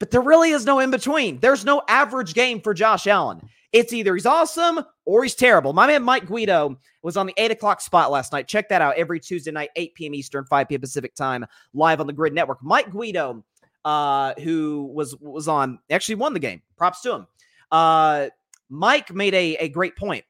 but 0.00 0.10
there 0.10 0.22
really 0.22 0.50
is 0.50 0.64
no 0.64 0.80
in 0.80 0.90
between. 0.90 1.38
There's 1.38 1.64
no 1.64 1.82
average 1.86 2.34
game 2.34 2.60
for 2.60 2.74
Josh 2.74 3.06
Allen. 3.06 3.40
It's 3.72 3.92
either 3.92 4.14
he's 4.14 4.26
awesome 4.26 4.80
or 5.04 5.22
he's 5.22 5.36
terrible. 5.36 5.72
My 5.72 5.86
man 5.86 6.02
Mike 6.02 6.26
Guido 6.26 6.76
was 7.02 7.16
on 7.16 7.26
the 7.26 7.34
eight 7.36 7.52
o'clock 7.52 7.80
spot 7.80 8.10
last 8.10 8.32
night. 8.32 8.48
Check 8.48 8.68
that 8.70 8.82
out 8.82 8.96
every 8.96 9.20
Tuesday 9.20 9.52
night, 9.52 9.70
8 9.76 9.94
p.m. 9.94 10.14
Eastern, 10.14 10.44
5 10.46 10.68
p.m. 10.68 10.80
Pacific 10.80 11.14
time, 11.14 11.46
live 11.74 12.00
on 12.00 12.08
the 12.08 12.12
Gryd 12.12 12.32
Network. 12.32 12.58
Mike 12.62 12.90
Guido, 12.90 13.44
uh, 13.84 14.34
who 14.42 14.90
was 14.92 15.14
was 15.20 15.46
on, 15.46 15.78
actually 15.90 16.16
won 16.16 16.32
the 16.32 16.40
game. 16.40 16.62
Props 16.76 17.02
to 17.02 17.14
him. 17.14 17.26
Uh, 17.70 18.28
Mike 18.70 19.14
made 19.14 19.34
a, 19.34 19.56
a 19.56 19.68
great 19.68 19.96
point. 19.96 20.24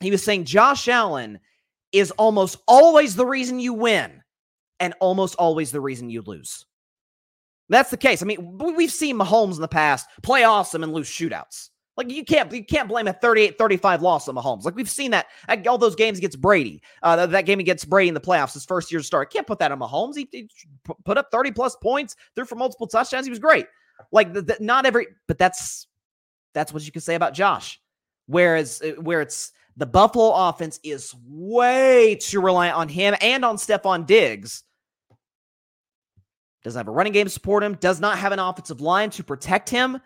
He 0.00 0.10
was 0.10 0.22
saying 0.22 0.44
Josh 0.44 0.86
Allen 0.88 1.40
is 1.90 2.10
almost 2.12 2.58
always 2.68 3.16
the 3.16 3.26
reason 3.26 3.58
you 3.58 3.74
win 3.74 4.22
and 4.78 4.94
almost 5.00 5.34
always 5.36 5.72
the 5.72 5.80
reason 5.80 6.10
you 6.10 6.22
lose. 6.22 6.66
That's 7.70 7.90
the 7.90 7.96
case. 7.96 8.20
I 8.20 8.26
mean, 8.26 8.58
we've 8.58 8.90
seen 8.90 9.16
Mahomes 9.16 9.54
in 9.54 9.60
the 9.62 9.68
past 9.68 10.08
play 10.22 10.44
awesome 10.44 10.82
and 10.82 10.92
lose 10.92 11.08
shootouts. 11.08 11.70
Like 11.96 12.10
you 12.10 12.24
can't 12.24 12.50
you 12.52 12.64
can't 12.64 12.88
blame 12.88 13.08
a 13.08 13.12
38-35 13.12 14.00
loss 14.00 14.28
on 14.28 14.34
Mahomes. 14.34 14.64
Like 14.64 14.74
we've 14.74 14.90
seen 14.90 15.10
that 15.12 15.26
at 15.48 15.66
all 15.66 15.78
those 15.78 15.94
games 15.94 16.18
against 16.18 16.40
Brady. 16.40 16.82
Uh, 17.02 17.26
that 17.26 17.46
game 17.46 17.60
against 17.60 17.88
Brady 17.88 18.08
in 18.08 18.14
the 18.14 18.20
playoffs, 18.20 18.54
his 18.54 18.64
first 18.64 18.90
year 18.90 19.02
start. 19.02 19.32
Can't 19.32 19.46
put 19.46 19.58
that 19.58 19.70
on 19.70 19.78
Mahomes. 19.78 20.16
He, 20.16 20.28
he 20.32 20.48
put 21.04 21.18
up 21.18 21.28
30 21.30 21.52
plus 21.52 21.76
points, 21.76 22.16
threw 22.34 22.44
for 22.44 22.54
multiple 22.56 22.86
touchdowns. 22.86 23.26
He 23.26 23.30
was 23.30 23.38
great. 23.38 23.66
Like 24.12 24.32
the, 24.32 24.42
the, 24.42 24.56
not 24.60 24.86
every, 24.86 25.08
but 25.28 25.38
that's 25.38 25.86
that's 26.54 26.72
what 26.72 26.84
you 26.84 26.90
can 26.90 27.02
say 27.02 27.14
about 27.14 27.34
Josh. 27.34 27.80
Whereas 28.26 28.82
uh, 28.82 29.00
where 29.00 29.20
it's 29.20 29.52
the 29.76 29.86
Buffalo 29.86 30.32
offense 30.32 30.80
is 30.82 31.14
way 31.26 32.16
too 32.16 32.40
reliant 32.40 32.76
on 32.76 32.88
him 32.88 33.14
and 33.20 33.44
on 33.44 33.56
Stefon 33.56 34.06
Diggs. 34.06 34.64
Doesn't 36.62 36.78
have 36.78 36.88
a 36.88 36.92
running 36.92 37.12
game 37.12 37.26
to 37.26 37.30
support 37.30 37.64
him, 37.64 37.74
does 37.74 38.00
not 38.00 38.18
have 38.18 38.32
an 38.32 38.38
offensive 38.38 38.80
line 38.80 39.10
to 39.10 39.24
protect 39.24 39.70
him. 39.70 40.00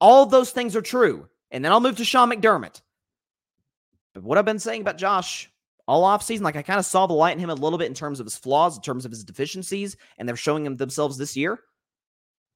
All 0.00 0.26
those 0.26 0.50
things 0.50 0.76
are 0.76 0.82
true. 0.82 1.28
And 1.50 1.64
then 1.64 1.72
I'll 1.72 1.80
move 1.80 1.96
to 1.96 2.04
Sean 2.04 2.30
McDermott. 2.30 2.80
But 4.14 4.22
what 4.22 4.38
I've 4.38 4.44
been 4.44 4.58
saying 4.58 4.82
about 4.82 4.98
Josh 4.98 5.50
all 5.88 6.04
offseason, 6.04 6.42
like 6.42 6.56
I 6.56 6.62
kind 6.62 6.78
of 6.78 6.86
saw 6.86 7.06
the 7.06 7.12
light 7.12 7.34
in 7.34 7.38
him 7.38 7.50
a 7.50 7.54
little 7.54 7.78
bit 7.78 7.88
in 7.88 7.94
terms 7.94 8.20
of 8.20 8.26
his 8.26 8.36
flaws, 8.36 8.76
in 8.76 8.82
terms 8.82 9.04
of 9.04 9.10
his 9.10 9.24
deficiencies, 9.24 9.96
and 10.18 10.28
they're 10.28 10.36
showing 10.36 10.64
him 10.64 10.76
themselves 10.76 11.18
this 11.18 11.36
year. 11.36 11.60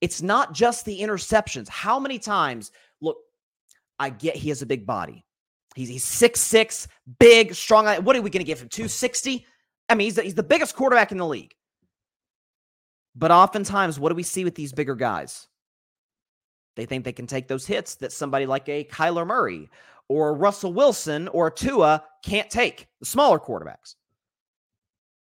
It's 0.00 0.22
not 0.22 0.52
just 0.52 0.84
the 0.84 1.00
interceptions. 1.00 1.68
How 1.68 1.98
many 1.98 2.18
times, 2.18 2.70
look, 3.00 3.16
I 3.98 4.10
get 4.10 4.36
he 4.36 4.50
has 4.50 4.62
a 4.62 4.66
big 4.66 4.86
body. 4.86 5.24
He's 5.74 5.88
he's 5.88 6.04
six 6.04 6.40
six, 6.40 6.86
big, 7.18 7.54
strong. 7.54 7.86
What 8.04 8.16
are 8.16 8.22
we 8.22 8.30
going 8.30 8.40
to 8.40 8.44
give 8.44 8.60
him? 8.60 8.68
260? 8.68 9.46
I 9.88 9.94
mean, 9.94 10.06
he's 10.06 10.16
the, 10.16 10.22
he's 10.22 10.34
the 10.34 10.42
biggest 10.42 10.76
quarterback 10.76 11.12
in 11.12 11.18
the 11.18 11.26
league. 11.26 11.54
But 13.16 13.30
oftentimes, 13.30 13.98
what 13.98 14.10
do 14.10 14.14
we 14.14 14.22
see 14.22 14.44
with 14.44 14.54
these 14.54 14.72
bigger 14.72 14.94
guys? 14.94 15.48
They 16.76 16.84
think 16.84 17.04
they 17.04 17.12
can 17.12 17.26
take 17.26 17.48
those 17.48 17.66
hits 17.66 17.94
that 17.96 18.12
somebody 18.12 18.44
like 18.44 18.68
a 18.68 18.84
Kyler 18.84 19.26
Murray 19.26 19.70
or 20.08 20.34
Russell 20.34 20.72
Wilson 20.72 21.26
or 21.28 21.50
Tua 21.50 22.04
can't 22.22 22.50
take, 22.50 22.86
the 23.00 23.06
smaller 23.06 23.38
quarterbacks. 23.38 23.94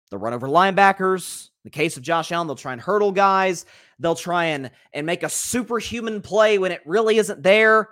They'll 0.10 0.20
run 0.20 0.34
over 0.34 0.48
linebackers. 0.48 1.46
In 1.64 1.70
the 1.70 1.70
case 1.70 1.96
of 1.96 2.04
Josh 2.04 2.32
Allen, 2.32 2.48
they'll 2.48 2.56
try 2.56 2.74
and 2.74 2.82
hurdle 2.82 3.12
guys. 3.12 3.66
They'll 4.00 4.16
try 4.16 4.46
and, 4.46 4.72
and 4.92 5.06
make 5.06 5.24
a 5.24 5.30
superhuman 5.30 6.22
play 6.22 6.58
when 6.58 6.72
it 6.72 6.82
really 6.86 7.18
isn't 7.18 7.44
there. 7.44 7.90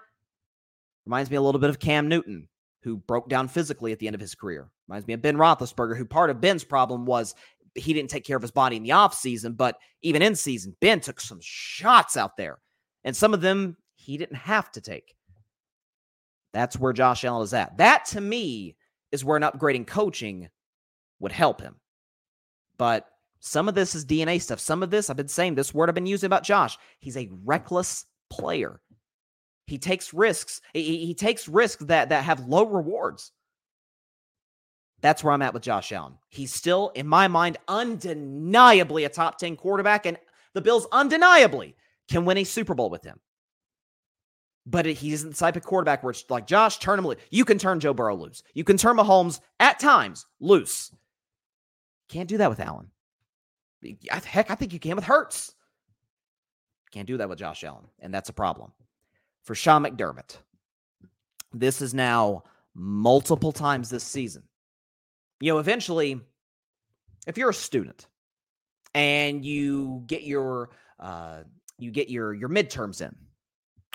Reminds 1.06 1.30
me 1.32 1.38
a 1.38 1.42
little 1.42 1.62
bit 1.62 1.70
of 1.70 1.80
Cam 1.80 2.08
Newton, 2.08 2.48
who 2.82 2.98
broke 2.98 3.30
down 3.30 3.48
physically 3.48 3.92
at 3.92 4.00
the 4.00 4.08
end 4.08 4.16
of 4.16 4.22
his 4.22 4.36
career. 4.36 4.70
Reminds 4.88 5.08
me 5.08 5.14
of 5.14 5.22
Ben 5.22 5.38
Roethlisberger, 5.38 5.96
who 5.96 6.06
part 6.06 6.30
of 6.30 6.42
Ben's 6.42 6.64
problem 6.64 7.06
was 7.06 7.34
he 7.76 7.94
didn't 7.94 8.10
take 8.10 8.26
care 8.26 8.36
of 8.36 8.42
his 8.42 8.52
body 8.52 8.76
in 8.76 8.84
the 8.84 8.90
offseason, 8.90 9.56
but 9.56 9.78
even 10.02 10.22
in 10.22 10.36
season, 10.36 10.76
Ben 10.82 11.00
took 11.00 11.22
some 11.22 11.40
shots 11.42 12.18
out 12.18 12.38
there 12.38 12.60
and 13.04 13.16
some 13.16 13.34
of 13.34 13.42
them 13.42 13.78
he 13.96 14.18
didn't 14.18 14.38
have 14.38 14.72
to 14.72 14.82
take. 14.82 15.16
That's 16.54 16.78
where 16.78 16.94
Josh 16.94 17.24
Allen 17.24 17.44
is 17.44 17.54
at. 17.54 17.78
That 17.78 18.06
to 18.06 18.22
me 18.22 18.76
is 19.12 19.24
where 19.24 19.38
an 19.38 19.44
upgrading 19.44 19.88
coaching 19.88 20.50
would 21.20 21.32
help 21.32 21.62
him. 21.62 21.76
But 22.78 23.08
some 23.40 23.70
of 23.70 23.76
this 23.76 23.96
is 23.96 24.06
DNA 24.06 24.42
stuff. 24.42 24.60
Some 24.60 24.84
of 24.84 24.90
this, 24.90 25.10
I've 25.10 25.18
been 25.18 25.28
saying 25.28 25.56
this 25.56 25.74
word 25.74 25.90
I've 25.90 25.96
been 25.96 26.06
using 26.06 26.28
about 26.28 26.44
Josh. 26.44 26.78
He's 27.00 27.18
a 27.18 27.30
reckless 27.44 28.06
player. 28.30 28.82
He 29.68 29.78
takes 29.78 30.14
risks. 30.14 30.62
He, 30.74 31.06
he 31.06 31.14
takes 31.14 31.48
risks 31.48 31.84
that 31.86 32.10
that 32.10 32.24
have 32.24 32.48
low 32.48 32.66
rewards. 32.66 33.32
That's 35.02 35.24
where 35.24 35.34
I'm 35.34 35.42
at 35.42 35.54
with 35.54 35.64
Josh 35.64 35.92
Allen. 35.92 36.14
He's 36.30 36.54
still, 36.54 36.90
in 36.96 37.08
my 37.08 37.28
mind, 37.28 37.58
undeniably 37.68 39.04
a 39.04 39.10
top 39.10 39.38
10 39.38 39.56
quarterback, 39.56 40.06
and 40.06 40.18
the 40.54 40.62
Bills 40.62 40.88
undeniably 40.92 41.76
can 42.08 42.24
win 42.26 42.38
a 42.38 42.44
Super 42.44 42.76
Bowl 42.76 42.90
with 42.90 43.04
him. 43.04 43.20
But 44.68 44.86
he's 44.86 45.24
the 45.24 45.34
type 45.34 45.56
of 45.56 45.64
quarterback 45.64 46.04
where 46.04 46.12
it's 46.12 46.24
like, 46.30 46.46
Josh, 46.46 46.78
turn 46.78 47.00
him 47.00 47.08
loose. 47.08 47.18
You 47.32 47.46
can 47.46 47.58
turn 47.58 47.80
Joe 47.80 47.96
Burrow 47.96 48.16
loose. 48.16 48.44
You 48.54 48.64
can 48.64 48.78
turn 48.78 48.96
Mahomes 48.96 49.40
at 49.60 49.80
times 49.80 50.28
loose. 50.40 50.92
Can't 52.10 52.30
do 52.30 52.38
that 52.38 52.50
with 52.50 52.60
Allen. 52.60 52.92
Heck, 54.12 54.52
I 54.52 54.56
think 54.56 54.72
you 54.74 54.80
can 54.80 54.96
with 54.96 55.06
Hurts. 55.06 55.56
Can't 56.92 57.08
do 57.08 57.18
that 57.18 57.30
with 57.30 57.40
Josh 57.40 57.64
Allen, 57.64 57.86
and 58.00 58.14
that's 58.14 58.30
a 58.30 58.34
problem. 58.34 58.72
For 59.44 59.56
Sean 59.56 59.84
McDermott, 59.84 60.38
this 61.54 61.82
is 61.82 61.96
now 61.96 62.44
multiple 62.76 63.52
times 63.52 63.90
this 63.90 64.04
season. 64.04 64.44
You 65.42 65.52
know, 65.52 65.60
eventually, 65.60 66.22
if 67.28 67.38
you're 67.38 67.50
a 67.50 67.54
student 67.54 68.08
and 68.94 69.44
you 69.44 70.04
get 70.06 70.22
your 70.24 70.70
uh, 71.00 71.40
you 71.78 71.92
get 71.92 72.10
your 72.10 72.34
your 72.34 72.48
midterms 72.48 73.02
in, 73.02 73.16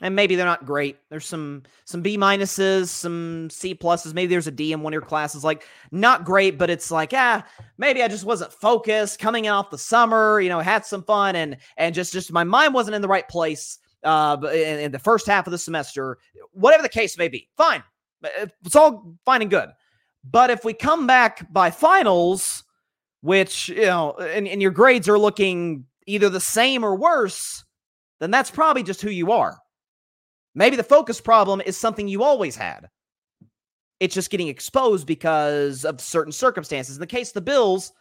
and 0.03 0.15
maybe 0.15 0.35
they're 0.35 0.45
not 0.45 0.67
great. 0.67 0.99
There's 1.09 1.25
some 1.25 1.63
some 1.85 2.03
B 2.03 2.19
minuses, 2.19 2.89
some 2.89 3.49
C 3.49 3.75
pluses. 3.75 4.13
Maybe 4.13 4.27
there's 4.27 4.49
a 4.49 4.53
D 4.53 4.73
in 4.73 4.83
one 4.83 4.93
of 4.93 4.95
your 4.95 5.03
classes. 5.03 5.45
Like 5.45 5.65
not 5.93 6.25
great, 6.25 6.59
but 6.59 6.69
it's 6.69 6.91
like 6.91 7.13
ah, 7.15 7.47
maybe 7.79 8.03
I 8.03 8.09
just 8.09 8.25
wasn't 8.25 8.53
focused 8.53 9.21
coming 9.21 9.49
off 9.49 9.71
the 9.71 9.79
summer. 9.79 10.41
You 10.41 10.49
know, 10.49 10.61
had 10.61 10.85
some 10.85 11.05
fun 11.05 11.37
and 11.37 11.57
and 11.77 11.95
just 11.95 12.13
just 12.13 12.33
my 12.33 12.45
mind 12.45 12.75
wasn't 12.75 12.97
in 12.97 13.03
the 13.03 13.09
right 13.09 13.29
place. 13.29 13.79
Uh, 14.03 14.37
in, 14.53 14.79
in 14.79 14.93
the 14.93 15.01
first 15.01 15.27
half 15.27 15.49
of 15.49 15.51
the 15.51 15.59
semester, 15.59 16.19
whatever 16.53 16.83
the 16.83 16.89
case 16.89 17.19
may 17.19 17.27
be, 17.27 17.49
fine. 17.57 17.83
It's 18.65 18.77
all 18.77 19.17
fine 19.25 19.43
and 19.43 19.51
good. 19.51 19.71
But 20.31 20.51
if 20.51 20.65
we 20.65 20.75
come 20.75 21.07
back 21.07 21.53
by 21.53 21.71
finals, 21.71 22.65
which 23.21 23.69
you 23.69 23.87
know, 23.87 24.13
and, 24.13 24.47
and 24.49 24.61
your 24.61 24.71
grades 24.71 25.09
are 25.09 25.19
looking 25.19 25.85
either 26.07 26.29
the 26.29 26.41
same 26.41 26.85
or 26.85 26.97
worse, 26.97 27.65
then 28.21 28.31
that's 28.31 28.51
probably 28.51 28.83
just 28.83 29.03
who 29.03 29.11
you 29.11 29.33
are 29.33 29.59
Maybe 30.57 30.77
the 30.77 30.83
focus 30.83 31.21
problem 31.21 31.61
is 31.61 31.77
something 31.77 32.09
you 32.09 32.23
always 32.25 32.57
had. 32.57 32.89
It's 34.01 34.15
just 34.15 34.31
getting 34.31 34.49
exposed 34.49 35.07
because 35.07 35.85
of 35.85 36.01
certain 36.01 36.33
circumstances. 36.33 36.97
In 36.97 37.01
the 37.01 37.07
case 37.07 37.29
of 37.29 37.35
the 37.35 37.41
Bills, 37.43 37.93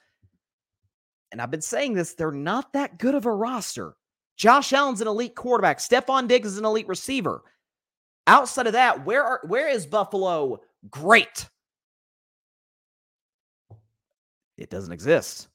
and 1.34 1.42
I've 1.42 1.52
been 1.52 1.62
saying 1.62 1.94
this, 1.94 2.14
they're 2.14 2.32
not 2.32 2.72
that 2.72 2.98
good 2.98 3.14
of 3.14 3.26
a 3.26 3.32
roster. 3.32 3.98
Josh 4.38 4.72
Allen's 4.72 5.02
an 5.02 5.08
elite 5.08 5.36
quarterback. 5.36 5.80
Stefon 5.80 6.30
Diggs 6.30 6.48
is 6.48 6.58
an 6.58 6.64
elite 6.64 6.88
receiver. 6.88 7.44
Outside 8.26 8.68
of 8.68 8.74
that, 8.74 9.06
where 9.06 9.24
are 9.24 9.42
where 9.46 9.68
is 9.68 9.86
Buffalo 9.86 10.62
great? 10.90 11.50
It 14.58 14.70
doesn't 14.70 14.92
exist. 14.92 15.48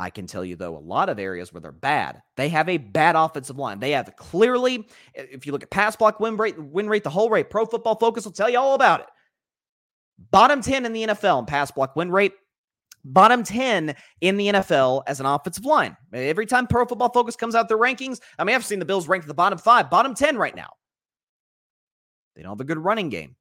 I 0.00 0.10
can 0.10 0.26
tell 0.26 0.44
you, 0.44 0.54
though, 0.54 0.76
a 0.76 0.78
lot 0.78 1.08
of 1.08 1.18
areas 1.18 1.52
where 1.52 1.60
they're 1.60 1.72
bad. 1.72 2.22
They 2.36 2.48
have 2.50 2.68
a 2.68 2.78
bad 2.78 3.16
offensive 3.16 3.58
line. 3.58 3.80
They 3.80 3.90
have 3.92 4.14
clearly, 4.16 4.88
if 5.14 5.44
you 5.44 5.50
look 5.52 5.64
at 5.64 5.70
pass 5.70 5.96
block 5.96 6.20
win 6.20 6.36
rate, 6.36 6.56
win 6.56 6.88
rate, 6.88 7.02
the 7.02 7.10
whole 7.10 7.30
rate, 7.30 7.50
Pro 7.50 7.66
Football 7.66 7.96
Focus 7.96 8.24
will 8.24 8.32
tell 8.32 8.48
you 8.48 8.58
all 8.58 8.74
about 8.74 9.00
it. 9.00 9.06
Bottom 10.30 10.62
10 10.62 10.86
in 10.86 10.92
the 10.92 11.06
NFL 11.08 11.40
in 11.40 11.46
pass 11.46 11.70
block 11.72 11.96
win 11.96 12.12
rate, 12.12 12.34
bottom 13.04 13.42
10 13.42 13.96
in 14.20 14.36
the 14.36 14.48
NFL 14.48 15.02
as 15.06 15.18
an 15.18 15.26
offensive 15.26 15.64
line. 15.64 15.96
Every 16.12 16.46
time 16.46 16.68
Pro 16.68 16.84
Football 16.84 17.10
Focus 17.10 17.34
comes 17.34 17.56
out 17.56 17.68
their 17.68 17.78
rankings, 17.78 18.20
I 18.38 18.44
mean, 18.44 18.54
I've 18.54 18.64
seen 18.64 18.78
the 18.78 18.84
Bills 18.84 19.08
ranked 19.08 19.24
at 19.24 19.28
the 19.28 19.34
bottom 19.34 19.58
five, 19.58 19.90
bottom 19.90 20.14
10 20.14 20.36
right 20.36 20.54
now. 20.54 20.70
They 22.36 22.42
don't 22.42 22.52
have 22.52 22.60
a 22.60 22.64
good 22.64 22.78
running 22.78 23.08
game. 23.08 23.34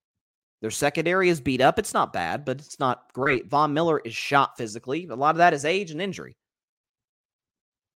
Their 0.62 0.72
secondary 0.72 1.30
is 1.30 1.40
beat 1.40 1.62
up. 1.62 1.78
It's 1.78 1.94
not 1.94 2.14
bad, 2.14 2.44
but 2.44 2.60
it's 2.60 2.80
not 2.80 3.14
great. 3.14 3.48
Von 3.48 3.74
Miller 3.74 4.00
is 4.00 4.16
shot 4.16 4.58
physically. 4.58 5.08
A 5.10 5.16
lot 5.16 5.36
of 5.36 5.38
that 5.38 5.54
is 5.54 5.66
age 5.66 5.92
and 5.92 6.02
injury. 6.02 6.36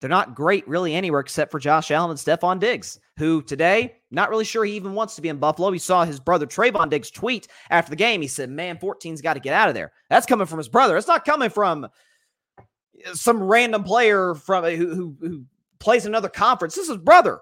They're 0.00 0.10
not 0.10 0.34
great 0.34 0.66
really 0.66 0.96
anywhere 0.96 1.20
except 1.20 1.52
for 1.52 1.60
Josh 1.60 1.92
Allen 1.92 2.10
and 2.10 2.18
Stefon 2.18 2.58
Diggs, 2.58 2.98
who 3.18 3.40
today, 3.40 3.98
not 4.10 4.30
really 4.30 4.44
sure 4.44 4.64
he 4.64 4.72
even 4.72 4.94
wants 4.94 5.14
to 5.14 5.22
be 5.22 5.28
in 5.28 5.38
Buffalo. 5.38 5.70
He 5.70 5.78
saw 5.78 6.04
his 6.04 6.18
brother 6.18 6.44
Trevon 6.44 6.90
Diggs 6.90 7.08
tweet 7.08 7.46
after 7.70 7.90
the 7.90 7.96
game. 7.96 8.20
He 8.20 8.26
said, 8.26 8.50
Man, 8.50 8.78
14's 8.78 9.22
got 9.22 9.34
to 9.34 9.40
get 9.40 9.54
out 9.54 9.68
of 9.68 9.76
there. 9.76 9.92
That's 10.10 10.26
coming 10.26 10.48
from 10.48 10.58
his 10.58 10.68
brother. 10.68 10.96
It's 10.96 11.06
not 11.06 11.24
coming 11.24 11.50
from 11.50 11.84
eh, 11.84 13.12
some 13.12 13.40
random 13.40 13.84
player 13.84 14.34
from 14.34 14.64
eh, 14.64 14.74
who, 14.74 14.92
who, 14.92 15.16
who 15.20 15.44
plays 15.78 16.04
another 16.04 16.28
conference. 16.28 16.74
This 16.74 16.84
is 16.88 16.94
his 16.94 16.98
brother. 16.98 17.40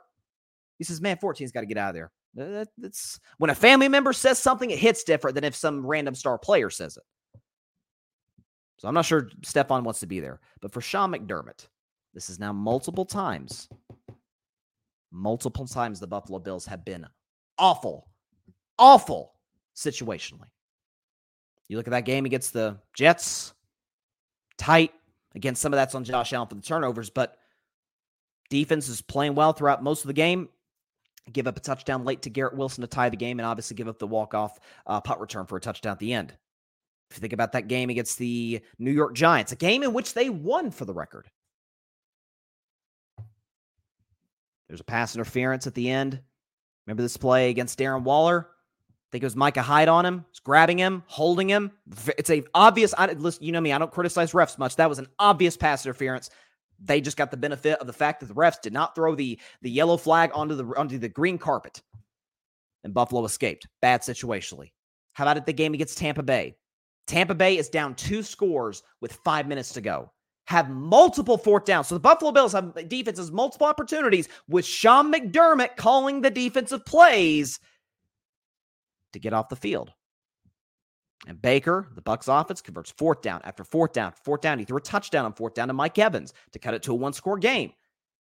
He 0.77 0.85
says, 0.85 1.00
Man, 1.00 1.17
14's 1.17 1.53
got 1.53 1.61
to 1.61 1.67
get 1.67 1.79
out 1.79 1.89
of 1.89 1.95
there. 1.95 2.11
That's 2.35 3.21
when 3.39 3.51
a 3.51 3.55
family 3.55 3.89
member 3.89 4.13
says 4.13 4.39
something, 4.39 4.71
it 4.71 4.79
hits 4.79 5.05
different 5.05 5.35
than 5.35 5.45
if 5.45 5.55
some 5.55 5.85
random 5.85 6.15
star 6.15 6.39
player 6.39 6.71
says 6.71 6.97
it. 6.97 7.03
So 8.79 8.89
I'm 8.89 8.95
not 8.95 9.05
sure 9.05 9.29
Stefon 9.43 9.83
wants 9.83 10.01
to 10.01 10.07
be 10.07 10.21
there. 10.21 10.41
But 10.61 10.73
for 10.73 10.81
Sean 10.81 11.13
McDermott, 11.13 11.67
this 12.15 12.31
is 12.31 12.39
now 12.39 12.53
multiple 12.53 13.05
times. 13.05 13.69
Multiple 15.13 15.67
times 15.67 16.01
the 16.01 16.07
Buffalo 16.07 16.39
Bills 16.39 16.65
have 16.67 16.85
been 16.85 17.07
awful, 17.59 18.09
awful 18.79 19.35
situationally. 19.77 20.49
You 21.69 21.77
look 21.77 21.87
at 21.87 21.93
that 21.93 22.05
game 22.05 22.27
against 22.27 22.53
the 22.53 22.79
Jets, 22.95 23.53
tight. 24.57 24.93
Again, 25.35 25.55
some 25.55 25.73
of 25.73 25.77
that's 25.77 25.95
on 25.95 26.05
Josh 26.05 26.33
Allen 26.33 26.49
for 26.49 26.55
the 26.55 26.63
turnovers, 26.63 27.11
but 27.11 27.37
defense 28.49 28.89
is 28.89 29.03
playing 29.03 29.35
well 29.35 29.53
throughout 29.53 29.83
most 29.83 30.05
of 30.05 30.09
the 30.09 30.15
game. 30.15 30.49
Give 31.33 31.47
up 31.47 31.57
a 31.57 31.61
touchdown 31.61 32.05
late 32.05 32.23
to 32.23 32.31
Garrett 32.31 32.57
Wilson 32.57 32.83
to 32.83 32.89
tie 32.89 33.09
the 33.09 33.17
game, 33.17 33.39
and 33.39 33.47
obviously 33.47 33.77
give 33.77 33.89
up 33.89 33.99
the 33.99 34.07
walk-off 34.07 34.59
uh, 34.87 35.01
punt 35.01 35.21
return 35.21 35.47
for 35.47 35.57
a 35.57 35.61
touchdown 35.61 35.93
at 35.93 35.99
the 35.99 36.13
end. 36.13 36.35
If 37.11 37.17
you 37.17 37.21
think 37.21 37.33
about 37.33 37.53
that 37.53 37.69
game 37.69 37.91
against 37.91 38.19
the 38.19 38.61
New 38.79 38.93
York 38.93 39.15
Giants, 39.15 39.53
a 39.53 39.57
game 39.57 39.83
in 39.83 39.93
which 39.93 40.15
they 40.15 40.31
won 40.31 40.71
for 40.71 40.85
the 40.85 40.95
record. 40.95 41.29
There's 44.69 44.81
a 44.81 44.85
pass 44.85 45.17
interference 45.17 45.67
at 45.67 45.75
the 45.75 45.91
end. 45.91 46.21
Remember 46.87 47.03
this 47.03 47.17
play 47.17 47.51
against 47.51 47.79
Darren 47.79 48.03
Waller? 48.03 48.49
I 48.49 49.09
think 49.11 49.25
it 49.25 49.27
was 49.27 49.35
Micah 49.35 49.63
Hyde 49.63 49.89
on 49.89 50.07
him. 50.07 50.25
It's 50.31 50.39
grabbing 50.39 50.79
him, 50.79 51.03
holding 51.09 51.49
him. 51.49 51.73
It's 52.17 52.31
a 52.31 52.45
obvious. 52.55 52.95
I, 52.97 53.07
listen, 53.07 53.43
you 53.43 53.51
know 53.51 53.61
me. 53.61 53.73
I 53.73 53.79
don't 53.79 53.91
criticize 53.91 54.31
refs 54.31 54.57
much. 54.57 54.77
That 54.77 54.89
was 54.89 55.01
an 55.01 55.09
obvious 55.19 55.57
pass 55.57 55.85
interference. 55.85 56.31
They 56.83 57.01
just 57.01 57.17
got 57.17 57.31
the 57.31 57.37
benefit 57.37 57.79
of 57.79 57.87
the 57.87 57.93
fact 57.93 58.21
that 58.21 58.27
the 58.27 58.35
refs 58.35 58.61
did 58.61 58.73
not 58.73 58.95
throw 58.95 59.15
the 59.15 59.39
the 59.63 59.71
yellow 59.71 59.97
flag 59.97 60.31
onto 60.35 60.55
the 60.55 60.65
onto 60.77 60.99
the 60.99 61.09
green 61.09 61.39
carpet, 61.39 61.83
and 62.85 62.95
Buffalo 62.95 63.25
escaped. 63.25 63.67
Bad 63.83 64.01
situationally. 64.01 64.73
How 65.13 65.25
about 65.25 65.37
at 65.37 65.47
the 65.47 65.53
game 65.53 65.75
against 65.75 65.99
Tampa 65.99 66.23
Bay? 66.23 66.57
Tampa 67.07 67.35
Bay 67.35 67.59
is 67.59 67.69
down 67.69 67.95
two 67.95 68.23
scores 68.23 68.83
with 69.01 69.13
five 69.25 69.47
minutes 69.47 69.73
to 69.73 69.81
go 69.81 70.11
have 70.51 70.69
multiple 70.69 71.39
fourth 71.39 71.65
downs. 71.65 71.87
So 71.87 71.95
the 71.95 72.01
Buffalo 72.01 72.33
Bills 72.33 72.53
have 72.55 72.89
defenses 72.89 73.31
multiple 73.31 73.69
opportunities 73.69 74.29
with 74.49 74.65
Sean 74.65 75.13
McDermott 75.13 75.77
calling 75.77 76.23
the 76.23 76.31
defensive 76.31 76.85
plays 76.85 77.61
to 79.13 79.21
get 79.21 79.33
off 79.33 79.49
the 79.49 79.55
field. 79.55 79.93
And 81.27 81.41
Baker, 81.41 81.89
the 81.95 82.03
Bucs 82.03 82.29
offense, 82.29 82.62
converts 82.62 82.91
fourth 82.91 83.21
down 83.21 83.41
after 83.45 83.62
fourth 83.62 83.93
down, 83.93 84.12
fourth 84.25 84.41
down. 84.41 84.59
He 84.59 84.65
threw 84.65 84.79
a 84.79 84.83
touchdown 84.83 85.27
on 85.27 85.35
fourth 85.35 85.55
down 85.55 85.69
to 85.69 85.75
Mike 85.75 85.99
Evans 85.99 86.33
to 86.53 86.59
cut 86.59 86.75
it 86.75 86.83
to 86.85 86.93
a 86.93 86.97
one-score 86.97 87.39
game. 87.39 87.73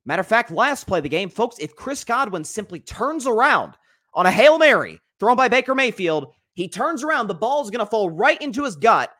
Matter 0.04 0.20
of 0.20 0.26
fact, 0.26 0.50
last 0.50 0.86
play 0.86 0.98
of 0.98 1.02
the 1.02 1.08
game, 1.08 1.30
folks, 1.30 1.58
if 1.58 1.76
Chris 1.76 2.04
Godwin 2.04 2.44
simply 2.44 2.80
turns 2.80 3.26
around 3.26 3.74
on 4.14 4.26
a 4.26 4.30
Hail 4.30 4.58
Mary 4.58 5.00
thrown 5.18 5.36
by 5.36 5.48
Baker 5.48 5.74
Mayfield, 5.74 6.32
he 6.54 6.68
turns 6.68 7.02
around, 7.02 7.26
the 7.26 7.34
ball 7.34 7.62
is 7.62 7.70
going 7.70 7.84
to 7.84 7.90
fall 7.90 8.10
right 8.10 8.40
into 8.40 8.64
his 8.64 8.76
gut, 8.76 9.10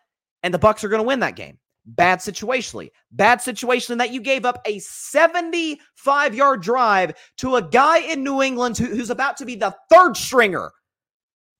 and 0.43 0.53
the 0.53 0.59
Bucs 0.59 0.85
are 0.85 0.89
going 0.89 1.03
to 1.03 1.07
win 1.07 1.21
that 1.21 1.37
game. 1.37 1.59
Bad 1.87 2.19
situationally. 2.19 2.91
Bad 3.11 3.41
situation 3.41 3.99
that 3.99 4.13
you 4.13 4.21
gave 4.21 4.45
up 4.45 4.61
a 4.67 4.79
75 4.79 6.35
yard 6.35 6.63
drive 6.63 7.15
to 7.39 7.57
a 7.57 7.63
guy 7.63 7.99
in 7.99 8.23
New 8.23 8.43
England 8.43 8.77
who, 8.77 8.87
who's 8.87 9.11
about 9.11 9.39
to 9.39 9.47
be 9.47 9.55
the 9.55 9.75
third 9.91 10.17
stringer 10.17 10.73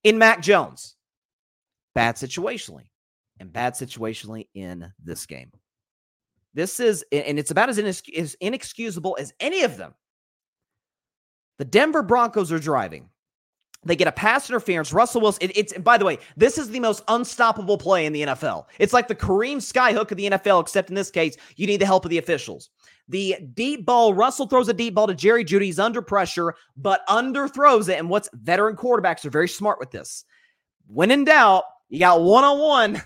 in 0.05 0.19
Mac 0.19 0.43
Jones. 0.43 0.97
Bad 1.94 2.16
situationally. 2.16 2.88
And 3.38 3.52
bad 3.52 3.75
situationally 3.75 4.49
in 4.54 4.92
this 5.02 5.26
game. 5.26 5.50
This 6.52 6.80
is, 6.80 7.04
and 7.12 7.38
it's 7.38 7.50
about 7.50 7.68
as, 7.70 7.78
as 7.78 8.37
inexcusable 8.40 9.16
as 9.18 9.32
any 9.40 9.62
of 9.62 9.76
them. 9.76 9.94
The 11.59 11.64
Denver 11.64 12.02
Broncos 12.02 12.52
are 12.52 12.59
driving. 12.59 13.09
They 13.85 13.97
get 13.97 14.09
a 14.09 14.12
pass 14.12 14.50
interference. 14.50 14.92
Russell 14.92 15.23
Wilson. 15.23 15.49
It, 15.49 15.56
it's 15.56 15.78
by 15.78 15.97
the 15.97 16.04
way, 16.04 16.18
this 16.37 16.59
is 16.59 16.68
the 16.68 16.80
most 16.80 17.02
unstoppable 17.09 17.78
play 17.78 18.04
in 18.04 18.12
the 18.12 18.23
NFL. 18.23 18.66
It's 18.78 18.92
like 18.92 19.09
the 19.09 19.14
Kareem 19.14 19.56
skyhook 19.56 20.11
of 20.11 20.18
the 20.18 20.30
NFL, 20.30 20.61
except 20.61 20.90
in 20.90 20.94
this 20.94 21.11
case, 21.11 21.37
you 21.56 21.66
need 21.66 21.80
the 21.80 21.87
help 21.87 22.04
of 22.04 22.11
the 22.11 22.18
officials. 22.18 22.68
The 23.09 23.37
deep 23.54 23.87
ball, 23.87 24.12
Russell 24.12 24.47
throws 24.47 24.68
a 24.68 24.75
deep 24.75 24.94
ball 24.94 25.06
to 25.06 25.14
Jerry 25.14 25.44
Jeudy. 25.44 25.66
He's 25.66 25.78
under 25.78 26.02
pressure, 26.02 26.54
but 26.76 27.06
underthrows 27.09 27.88
it. 27.88 27.99
And 27.99 28.11
what's 28.11 28.28
veteran 28.35 28.76
quarterbacks 28.76 29.25
are 29.25 29.30
very 29.30 29.49
smart 29.49 29.78
with 29.78 29.90
this. 29.90 30.25
When 30.87 31.11
in 31.11 31.25
doubt, 31.25 31.64
you 31.90 31.99
got 31.99 32.23
one 32.23 32.44
on 32.44 32.59
one 32.59 33.02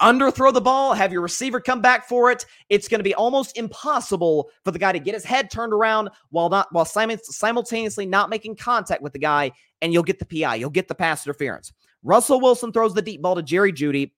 underthrow 0.00 0.52
the 0.52 0.60
ball, 0.60 0.94
have 0.94 1.12
your 1.12 1.22
receiver 1.22 1.60
come 1.60 1.80
back 1.80 2.08
for 2.08 2.30
it. 2.30 2.46
It's 2.68 2.88
going 2.88 3.00
to 3.00 3.04
be 3.04 3.14
almost 3.14 3.56
impossible 3.56 4.50
for 4.64 4.70
the 4.70 4.78
guy 4.78 4.92
to 4.92 4.98
get 4.98 5.14
his 5.14 5.24
head 5.24 5.50
turned 5.50 5.72
around 5.72 6.10
while 6.30 6.48
not 6.48 6.68
while 6.72 6.84
simultaneously 6.84 8.06
not 8.06 8.30
making 8.30 8.56
contact 8.56 9.02
with 9.02 9.12
the 9.12 9.18
guy, 9.18 9.50
and 9.82 9.92
you'll 9.92 10.02
get 10.02 10.18
the 10.18 10.24
PI, 10.24 10.56
you'll 10.56 10.70
get 10.70 10.88
the 10.88 10.94
pass 10.94 11.26
interference. 11.26 11.72
Russell 12.02 12.40
Wilson 12.40 12.72
throws 12.72 12.94
the 12.94 13.02
deep 13.02 13.22
ball 13.22 13.34
to 13.34 13.42
Jerry 13.42 13.72
Jeudy, 13.72 14.12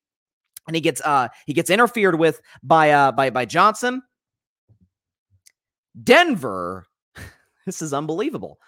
and 0.66 0.76
he 0.76 0.82
gets 0.82 1.00
uh 1.00 1.28
he 1.46 1.54
gets 1.54 1.70
interfered 1.70 2.18
with 2.18 2.40
by 2.62 2.90
uh 2.90 3.12
by 3.12 3.30
by 3.30 3.44
Johnson. 3.44 4.02
Denver, 6.02 6.86
this 7.66 7.82
is 7.82 7.92
unbelievable. 7.92 8.58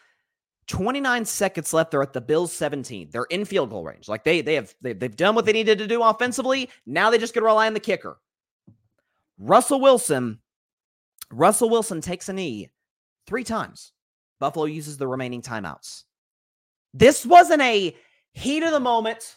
29 0.68 1.24
seconds 1.24 1.72
left. 1.72 1.90
They're 1.90 2.02
at 2.02 2.12
the 2.12 2.20
Bills 2.20 2.52
17. 2.52 3.10
They're 3.10 3.24
in 3.24 3.44
field 3.44 3.70
goal 3.70 3.84
range. 3.84 4.08
Like 4.08 4.24
they 4.24 4.40
they 4.40 4.54
have 4.54 4.74
they, 4.80 4.92
they've 4.92 5.14
done 5.14 5.34
what 5.34 5.44
they 5.44 5.52
needed 5.52 5.78
to 5.78 5.86
do 5.86 6.02
offensively. 6.02 6.70
Now 6.86 7.10
they 7.10 7.18
just 7.18 7.34
got 7.34 7.40
to 7.40 7.46
rely 7.46 7.66
on 7.66 7.74
the 7.74 7.80
kicker. 7.80 8.18
Russell 9.38 9.80
Wilson. 9.80 10.38
Russell 11.30 11.70
Wilson 11.70 12.00
takes 12.00 12.28
a 12.28 12.32
knee 12.32 12.70
three 13.26 13.44
times. 13.44 13.92
Buffalo 14.38 14.66
uses 14.66 14.98
the 14.98 15.06
remaining 15.06 15.42
timeouts. 15.42 16.04
This 16.94 17.24
wasn't 17.24 17.62
a 17.62 17.96
heat 18.34 18.62
of 18.62 18.72
the 18.72 18.80
moment. 18.80 19.36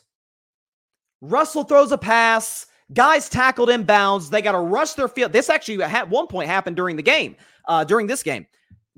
Russell 1.21 1.63
throws 1.63 1.91
a 1.91 1.97
pass. 1.97 2.67
Guys 2.93 3.29
tackled 3.29 3.69
in 3.69 3.83
bounds. 3.83 4.29
They 4.29 4.41
got 4.41 4.51
to 4.51 4.59
rush 4.59 4.93
their 4.93 5.07
field. 5.07 5.31
This 5.31 5.49
actually 5.49 5.81
at 5.81 6.09
one 6.09 6.27
point 6.27 6.49
happened 6.49 6.75
during 6.75 6.95
the 6.95 7.03
game. 7.03 7.35
Uh, 7.67 7.83
during 7.83 8.05
this 8.05 8.21
game, 8.21 8.45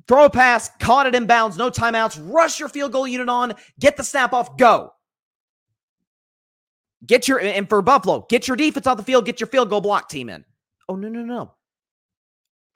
throw 0.07 0.25
a 0.25 0.29
pass, 0.29 0.69
caught 0.79 1.07
it 1.07 1.15
in 1.15 1.25
bounds, 1.25 1.57
no 1.57 1.69
timeouts, 1.69 2.19
rush 2.31 2.59
your 2.59 2.69
field 2.69 2.91
goal 2.91 3.07
unit 3.07 3.29
on, 3.29 3.53
get 3.79 3.97
the 3.97 4.03
snap 4.03 4.33
off, 4.33 4.57
go. 4.57 4.93
Get 7.05 7.27
your, 7.27 7.39
and 7.39 7.69
for 7.69 7.81
Buffalo, 7.81 8.25
get 8.29 8.47
your 8.47 8.57
defense 8.57 8.87
off 8.87 8.97
the 8.97 9.03
field, 9.03 9.25
get 9.25 9.39
your 9.39 9.47
field 9.47 9.69
goal 9.69 9.81
block 9.81 10.09
team 10.09 10.29
in. 10.29 10.43
Oh, 10.89 10.95
no, 10.95 11.09
no, 11.09 11.21
no. 11.21 11.53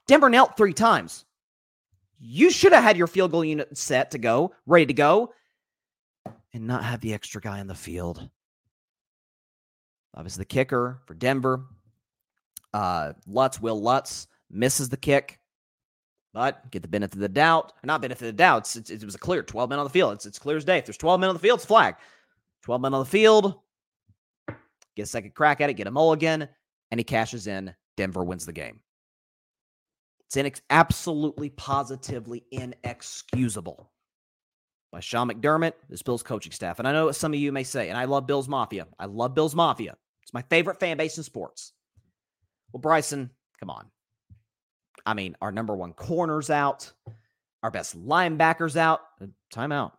Denver 0.07 0.29
knelt 0.29 0.57
three 0.57 0.73
times. 0.73 1.25
You 2.19 2.51
should 2.51 2.71
have 2.71 2.83
had 2.83 2.97
your 2.97 3.07
field 3.07 3.31
goal 3.31 3.43
unit 3.43 3.75
set 3.75 4.11
to 4.11 4.19
go, 4.19 4.53
ready 4.67 4.85
to 4.85 4.93
go, 4.93 5.33
and 6.53 6.67
not 6.67 6.83
have 6.83 7.01
the 7.01 7.13
extra 7.13 7.41
guy 7.41 7.59
on 7.59 7.67
the 7.67 7.75
field. 7.75 8.29
Obviously, 10.13 10.41
the 10.41 10.45
kicker 10.45 11.01
for 11.05 11.13
Denver, 11.13 11.65
uh, 12.73 13.13
Lutz, 13.25 13.61
Will 13.61 13.81
Lutz, 13.81 14.27
misses 14.51 14.89
the 14.89 14.97
kick. 14.97 15.39
But 16.33 16.71
get 16.71 16.81
the 16.81 16.87
benefit 16.87 17.15
of 17.15 17.21
the 17.21 17.29
doubt, 17.29 17.73
not 17.83 18.01
benefit 18.01 18.21
of 18.21 18.27
the 18.27 18.37
doubt. 18.37 18.75
It's, 18.75 18.89
it 18.89 19.03
was 19.03 19.15
a 19.15 19.19
clear 19.19 19.43
12 19.43 19.69
men 19.69 19.79
on 19.79 19.85
the 19.85 19.89
field. 19.89 20.13
It's, 20.13 20.25
it's 20.25 20.39
clear 20.39 20.55
as 20.55 20.63
day. 20.63 20.77
If 20.77 20.85
there's 20.85 20.97
12 20.97 21.19
men 21.19 21.29
on 21.29 21.35
the 21.35 21.41
field, 21.41 21.59
it's 21.59 21.65
flag. 21.65 21.95
12 22.63 22.81
men 22.81 22.93
on 22.93 23.01
the 23.01 23.09
field. 23.09 23.55
Get 24.95 25.03
a 25.03 25.05
second 25.05 25.33
crack 25.35 25.61
at 25.61 25.69
it, 25.69 25.73
get 25.73 25.87
a 25.87 25.91
mulligan, 25.91 26.47
and 26.91 26.99
he 26.99 27.03
cashes 27.03 27.47
in. 27.47 27.73
Denver 27.97 28.23
wins 28.23 28.45
the 28.45 28.53
game. 28.53 28.79
It's 30.27 30.35
inex- 30.37 30.61
absolutely, 30.69 31.49
positively 31.49 32.45
inexcusable 32.51 33.91
by 34.91 34.99
Sean 34.99 35.29
McDermott, 35.29 35.73
this 35.89 36.01
Bills 36.01 36.23
coaching 36.23 36.51
staff. 36.51 36.79
And 36.79 36.87
I 36.87 36.93
know 36.93 37.05
what 37.05 37.15
some 37.15 37.33
of 37.33 37.39
you 37.39 37.51
may 37.51 37.63
say, 37.63 37.89
and 37.89 37.97
I 37.97 38.05
love 38.05 38.27
Bills 38.27 38.47
Mafia. 38.47 38.87
I 38.99 39.05
love 39.05 39.33
Bills 39.33 39.55
Mafia. 39.55 39.95
It's 40.23 40.33
my 40.33 40.41
favorite 40.43 40.79
fan 40.79 40.97
base 40.97 41.17
in 41.17 41.23
sports. 41.23 41.73
Well, 42.71 42.81
Bryson, 42.81 43.29
come 43.59 43.69
on. 43.69 43.87
I 45.05 45.13
mean, 45.13 45.35
our 45.41 45.51
number 45.51 45.75
one 45.75 45.93
corner's 45.93 46.49
out, 46.49 46.91
our 47.63 47.71
best 47.71 47.97
linebackers 47.97 48.75
out. 48.75 49.01
Uh, 49.21 49.27
timeout. 49.53 49.91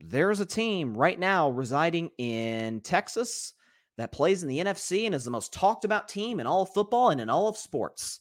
There's 0.00 0.40
a 0.40 0.46
team 0.46 0.96
right 0.96 1.18
now 1.18 1.50
residing 1.50 2.10
in 2.18 2.80
Texas 2.80 3.54
that 3.96 4.12
plays 4.12 4.42
in 4.42 4.48
the 4.48 4.58
NFC 4.58 5.06
and 5.06 5.14
is 5.14 5.24
the 5.24 5.30
most 5.30 5.52
talked 5.52 5.84
about 5.84 6.08
team 6.08 6.38
in 6.38 6.46
all 6.46 6.62
of 6.62 6.70
football 6.70 7.10
and 7.10 7.20
in 7.20 7.30
all 7.30 7.48
of 7.48 7.56
sports. 7.56 8.20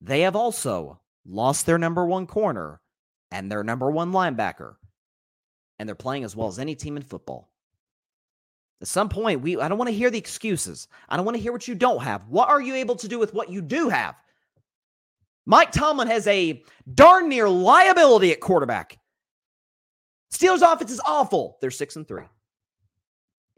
They 0.00 0.22
have 0.22 0.34
also 0.34 1.00
lost 1.26 1.66
their 1.66 1.78
number 1.78 2.04
one 2.04 2.26
corner 2.26 2.80
and 3.30 3.50
their 3.50 3.62
number 3.62 3.90
one 3.90 4.12
linebacker, 4.12 4.74
and 5.78 5.88
they're 5.88 5.94
playing 5.94 6.24
as 6.24 6.34
well 6.34 6.48
as 6.48 6.58
any 6.58 6.74
team 6.74 6.96
in 6.96 7.02
football. 7.02 7.50
At 8.80 8.88
some 8.88 9.08
point, 9.08 9.42
we 9.42 9.60
I 9.60 9.68
don't 9.68 9.78
want 9.78 9.88
to 9.88 9.96
hear 9.96 10.10
the 10.10 10.18
excuses. 10.18 10.88
I 11.08 11.16
don't 11.16 11.26
want 11.26 11.36
to 11.36 11.42
hear 11.42 11.52
what 11.52 11.68
you 11.68 11.74
don't 11.74 12.02
have. 12.02 12.26
What 12.28 12.48
are 12.48 12.62
you 12.62 12.74
able 12.74 12.96
to 12.96 13.08
do 13.08 13.18
with 13.18 13.34
what 13.34 13.50
you 13.50 13.60
do 13.60 13.88
have? 13.90 14.16
Mike 15.50 15.72
Tomlin 15.72 16.06
has 16.06 16.28
a 16.28 16.62
darn 16.94 17.28
near 17.28 17.48
liability 17.48 18.30
at 18.30 18.38
quarterback. 18.38 19.00
Steelers 20.32 20.62
offense 20.62 20.92
is 20.92 21.00
awful. 21.04 21.58
They're 21.60 21.72
six 21.72 21.96
and 21.96 22.06
three. 22.06 22.22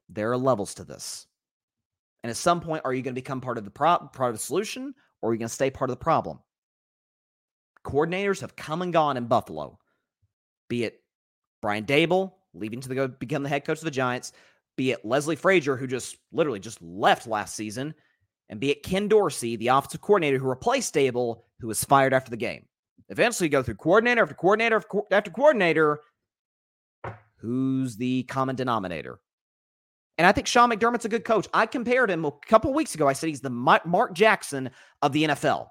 There 0.09 0.33
are 0.33 0.39
levels 0.39 0.73
to 0.77 0.85
this. 0.85 1.27
And 2.23 2.31
at 2.31 2.39
some 2.39 2.63
point, 2.63 2.81
are 2.87 2.95
you 2.95 3.03
going 3.03 3.15
to 3.15 3.21
become 3.21 3.43
part 3.43 3.59
of 3.59 3.67
the 3.67 3.71
pro- 3.71 3.99
part 3.99 4.31
of 4.31 4.37
the 4.37 4.43
solution, 4.43 4.95
or 5.21 5.29
are 5.29 5.33
you 5.35 5.39
going 5.39 5.51
to 5.51 5.55
stay 5.55 5.71
part 5.71 5.91
of 5.91 5.99
the 5.99 6.03
problem? 6.03 6.39
Coordinators 7.85 8.41
have 8.41 8.57
come 8.57 8.81
and 8.81 8.91
gone 8.91 9.19
in 9.19 9.27
Buffalo, 9.27 9.79
be 10.71 10.85
it 10.85 11.03
Brian 11.61 11.85
Daboll 11.85 12.33
leaving 12.55 12.81
to 12.81 12.95
go 12.95 13.07
become 13.07 13.43
the 13.43 13.51
head 13.51 13.67
coach 13.67 13.79
of 13.79 13.85
the 13.85 13.91
Giants, 13.91 14.33
be 14.79 14.93
it 14.93 15.05
Leslie 15.05 15.37
Frazier, 15.37 15.77
who 15.77 15.87
just 15.87 16.17
literally 16.33 16.59
just 16.59 16.81
left 16.81 17.27
last 17.27 17.55
season, 17.55 17.95
and 18.53 18.61
be 18.61 18.71
it 18.71 18.83
Ken 18.83 19.09
Dorsey, 19.09 19.57
the 19.57 19.69
offensive 19.69 20.03
coordinator 20.03 20.37
who 20.37 20.47
replaced 20.47 20.95
Daboll, 20.95 21.41
who 21.59 21.69
was 21.69 21.83
fired 21.83 22.13
after 22.13 22.31
the 22.31 22.37
game. 22.37 22.67
Eventually, 23.09 23.49
go 23.49 23.63
through 23.63 23.77
coordinator 23.77 24.23
after 24.23 24.35
coordinator 24.35 24.83
after 25.11 25.31
coordinator. 25.31 26.01
Who's 27.37 27.97
the 27.97 28.25
common 28.25 28.55
denominator? 28.55 29.21
And 30.19 30.27
I 30.27 30.33
think 30.33 30.47
Sean 30.47 30.71
McDermott's 30.71 31.07
a 31.07 31.09
good 31.09 31.25
coach. 31.25 31.49
I 31.55 31.65
compared 31.65 32.11
him 32.11 32.27
a 32.27 32.33
couple 32.47 32.75
weeks 32.75 32.95
ago. 32.95 33.09
I 33.09 33.15
said 33.15 33.29
he's 33.29 33.41
the 33.41 33.49
Mark 33.49 34.13
Jackson 34.13 34.71
of 35.01 35.13
the 35.13 35.25
NFL, 35.25 35.69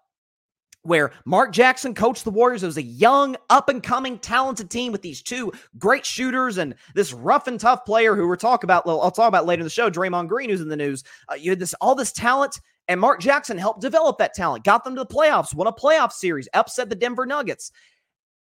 where 0.84 1.12
Mark 1.26 1.52
Jackson 1.52 1.94
coached 1.94 2.24
the 2.24 2.32
Warriors. 2.32 2.64
It 2.64 2.68
was 2.68 2.78
a 2.78 2.84
young, 2.84 3.36
up 3.50 3.70
and 3.70 3.84
coming, 3.84 4.18
talented 4.18 4.70
team 4.70 4.92
with 4.92 5.02
these 5.02 5.22
two 5.22 5.52
great 5.78 6.06
shooters 6.06 6.58
and 6.58 6.76
this 6.96 7.14
rough 7.14 7.48
and 7.48 7.60
tough 7.60 7.86
player 7.86 8.16
who 8.16 8.28
we're 8.28 8.36
talking 8.36 8.66
about. 8.66 8.88
I'll 8.88 9.12
talk 9.12 9.28
about 9.28 9.46
later 9.46 9.62
in 9.62 9.66
the 9.66 9.70
show. 9.70 9.90
Draymond 9.90 10.28
Green, 10.28 10.50
who's 10.50 10.62
in 10.62 10.70
the 10.70 10.76
news. 10.76 11.04
Uh, 11.30 11.36
you 11.36 11.52
had 11.52 11.60
this 11.60 11.74
all 11.76 11.96
this 11.96 12.12
talent, 12.12 12.60
and 12.88 13.00
Mark 13.00 13.20
Jackson 13.20 13.58
helped 13.58 13.82
develop 13.82 14.18
that 14.18 14.34
talent, 14.34 14.64
got 14.64 14.84
them 14.84 14.96
to 14.96 15.02
the 15.02 15.06
playoffs, 15.06 15.54
won 15.54 15.68
a 15.68 15.72
playoff 15.72 16.12
series, 16.12 16.50
upset 16.54 16.90
the 16.90 16.96
Denver 16.96 17.26
Nuggets. 17.26 17.72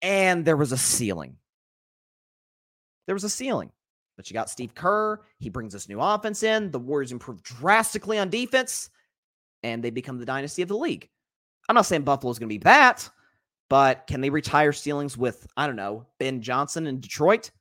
And 0.02 0.46
there 0.46 0.58
was 0.58 0.72
a 0.72 0.78
ceiling. 0.78 1.36
There 3.06 3.16
was 3.16 3.26
a 3.26 3.30
ceiling. 3.30 3.72
But 4.16 4.30
you 4.30 4.34
got 4.34 4.50
Steve 4.50 4.76
Kerr. 4.76 5.22
He 5.40 5.50
brings 5.50 5.74
this 5.74 5.90
new 5.90 6.00
offense 6.00 6.44
in. 6.44 6.72
The 6.72 6.80
Warriors 6.80 7.12
improve 7.12 7.42
drastically 7.42 8.18
on 8.20 8.30
defense, 8.30 8.90
and 9.64 9.84
they 9.84 9.90
become 9.90 10.20
the 10.20 10.26
dynasty 10.26 10.62
of 10.62 10.68
the 10.68 10.78
league. 10.78 11.10
I'm 11.70 11.76
not 11.76 11.86
saying 11.86 12.02
Buffalo's 12.02 12.40
going 12.40 12.50
to 12.50 12.54
be 12.54 12.64
that, 12.64 13.08
but 13.70 14.08
can 14.08 14.22
they 14.22 14.32
retire 14.32 14.74
ceilings 14.74 15.16
with, 15.16 15.48
I 15.56 15.68
don't 15.68 15.76
know, 15.76 16.08
Ben 16.20 16.42
Johnson 16.42 16.88
in 16.88 17.00
Detroit? 17.00 17.52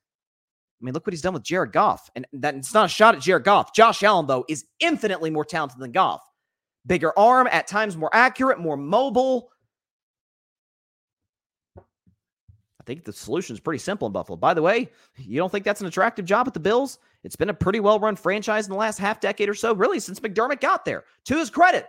I 0.81 0.85
mean, 0.85 0.94
look 0.94 1.07
what 1.07 1.12
he's 1.12 1.21
done 1.21 1.35
with 1.35 1.42
Jared 1.42 1.73
Goff. 1.73 2.09
And 2.16 2.27
that 2.33 2.55
it's 2.55 2.73
not 2.73 2.87
a 2.87 2.88
shot 2.88 3.14
at 3.14 3.21
Jared 3.21 3.44
Goff. 3.44 3.75
Josh 3.75 4.03
Allen, 4.03 4.27
though, 4.27 4.47
is 4.49 4.64
infinitely 4.81 5.31
more 5.31 5.44
talented 5.44 5.79
than 5.79 5.92
Goff 5.92 6.23
bigger 6.87 7.16
arm, 7.18 7.47
at 7.53 7.66
times 7.66 7.97
more 7.97 8.09
accurate, 8.14 8.59
more 8.59 8.77
mobile. 8.77 9.51
I 11.77 12.85
think 12.87 13.05
the 13.05 13.12
solution 13.12 13.55
is 13.55 13.61
pretty 13.61 13.79
simple 13.79 14.07
in 14.07 14.12
Buffalo. 14.12 14.37
By 14.37 14.55
the 14.55 14.62
way, 14.62 14.88
you 15.18 15.37
don't 15.37 15.53
think 15.53 15.66
that's 15.66 15.83
an 15.83 15.87
attractive 15.87 16.25
job 16.25 16.49
at 16.49 16.55
the 16.55 16.61
Bills? 16.61 16.99
It's 17.25 17.37
been 17.37 17.51
a 17.51 17.55
pretty 17.55 17.81
well 17.81 18.01
run 18.01 18.16
franchise 18.16 18.66
in 18.66 18.71
the 18.71 18.79
last 18.79 18.99
half 18.99 19.21
decade 19.21 19.51
or 19.51 19.55
so, 19.55 19.75
really, 19.75 20.01
since 20.01 20.18
McDermott 20.18 20.61
got 20.61 20.87
there, 20.87 21.05
to 21.27 21.37
his 21.37 21.51
credit. 21.51 21.88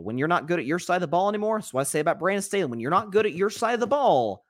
But 0.00 0.06
when 0.06 0.16
you're 0.16 0.28
not 0.28 0.48
good 0.48 0.58
at 0.58 0.64
your 0.64 0.78
side 0.78 0.94
of 0.94 1.00
the 1.02 1.08
ball 1.08 1.28
anymore, 1.28 1.58
that's 1.58 1.74
what 1.74 1.82
I 1.82 1.84
say 1.84 2.00
about 2.00 2.18
Brandon 2.18 2.40
Staley. 2.40 2.70
When 2.70 2.80
you're 2.80 2.90
not 2.90 3.12
good 3.12 3.26
at 3.26 3.34
your 3.34 3.50
side 3.50 3.74
of 3.74 3.80
the 3.80 3.86
ball, 3.86 4.46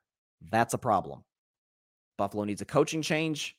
that's 0.48 0.74
a 0.74 0.78
problem. 0.78 1.24
Buffalo 2.16 2.44
needs 2.44 2.62
a 2.62 2.64
coaching 2.64 3.02
change. 3.02 3.56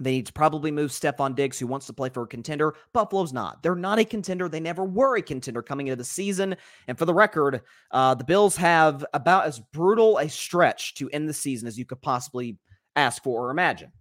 They 0.00 0.10
need 0.10 0.26
to 0.26 0.32
probably 0.32 0.72
move 0.72 0.90
Stefon 0.90 1.36
Diggs, 1.36 1.56
who 1.56 1.68
wants 1.68 1.86
to 1.86 1.92
play 1.92 2.08
for 2.08 2.24
a 2.24 2.26
contender. 2.26 2.74
Buffalo's 2.92 3.32
not. 3.32 3.62
They're 3.62 3.76
not 3.76 4.00
a 4.00 4.04
contender. 4.04 4.48
They 4.48 4.58
never 4.58 4.82
were 4.84 5.16
a 5.18 5.22
contender 5.22 5.62
coming 5.62 5.86
into 5.86 5.94
the 5.94 6.02
season. 6.02 6.56
And 6.88 6.98
for 6.98 7.04
the 7.04 7.14
record, 7.14 7.62
uh, 7.92 8.16
the 8.16 8.24
Bills 8.24 8.56
have 8.56 9.06
about 9.14 9.46
as 9.46 9.60
brutal 9.72 10.18
a 10.18 10.28
stretch 10.28 10.94
to 10.94 11.08
end 11.10 11.28
the 11.28 11.32
season 11.32 11.68
as 11.68 11.78
you 11.78 11.84
could 11.84 12.02
possibly 12.02 12.58
ask 12.96 13.22
for 13.22 13.46
or 13.46 13.50
imagine. 13.52 13.92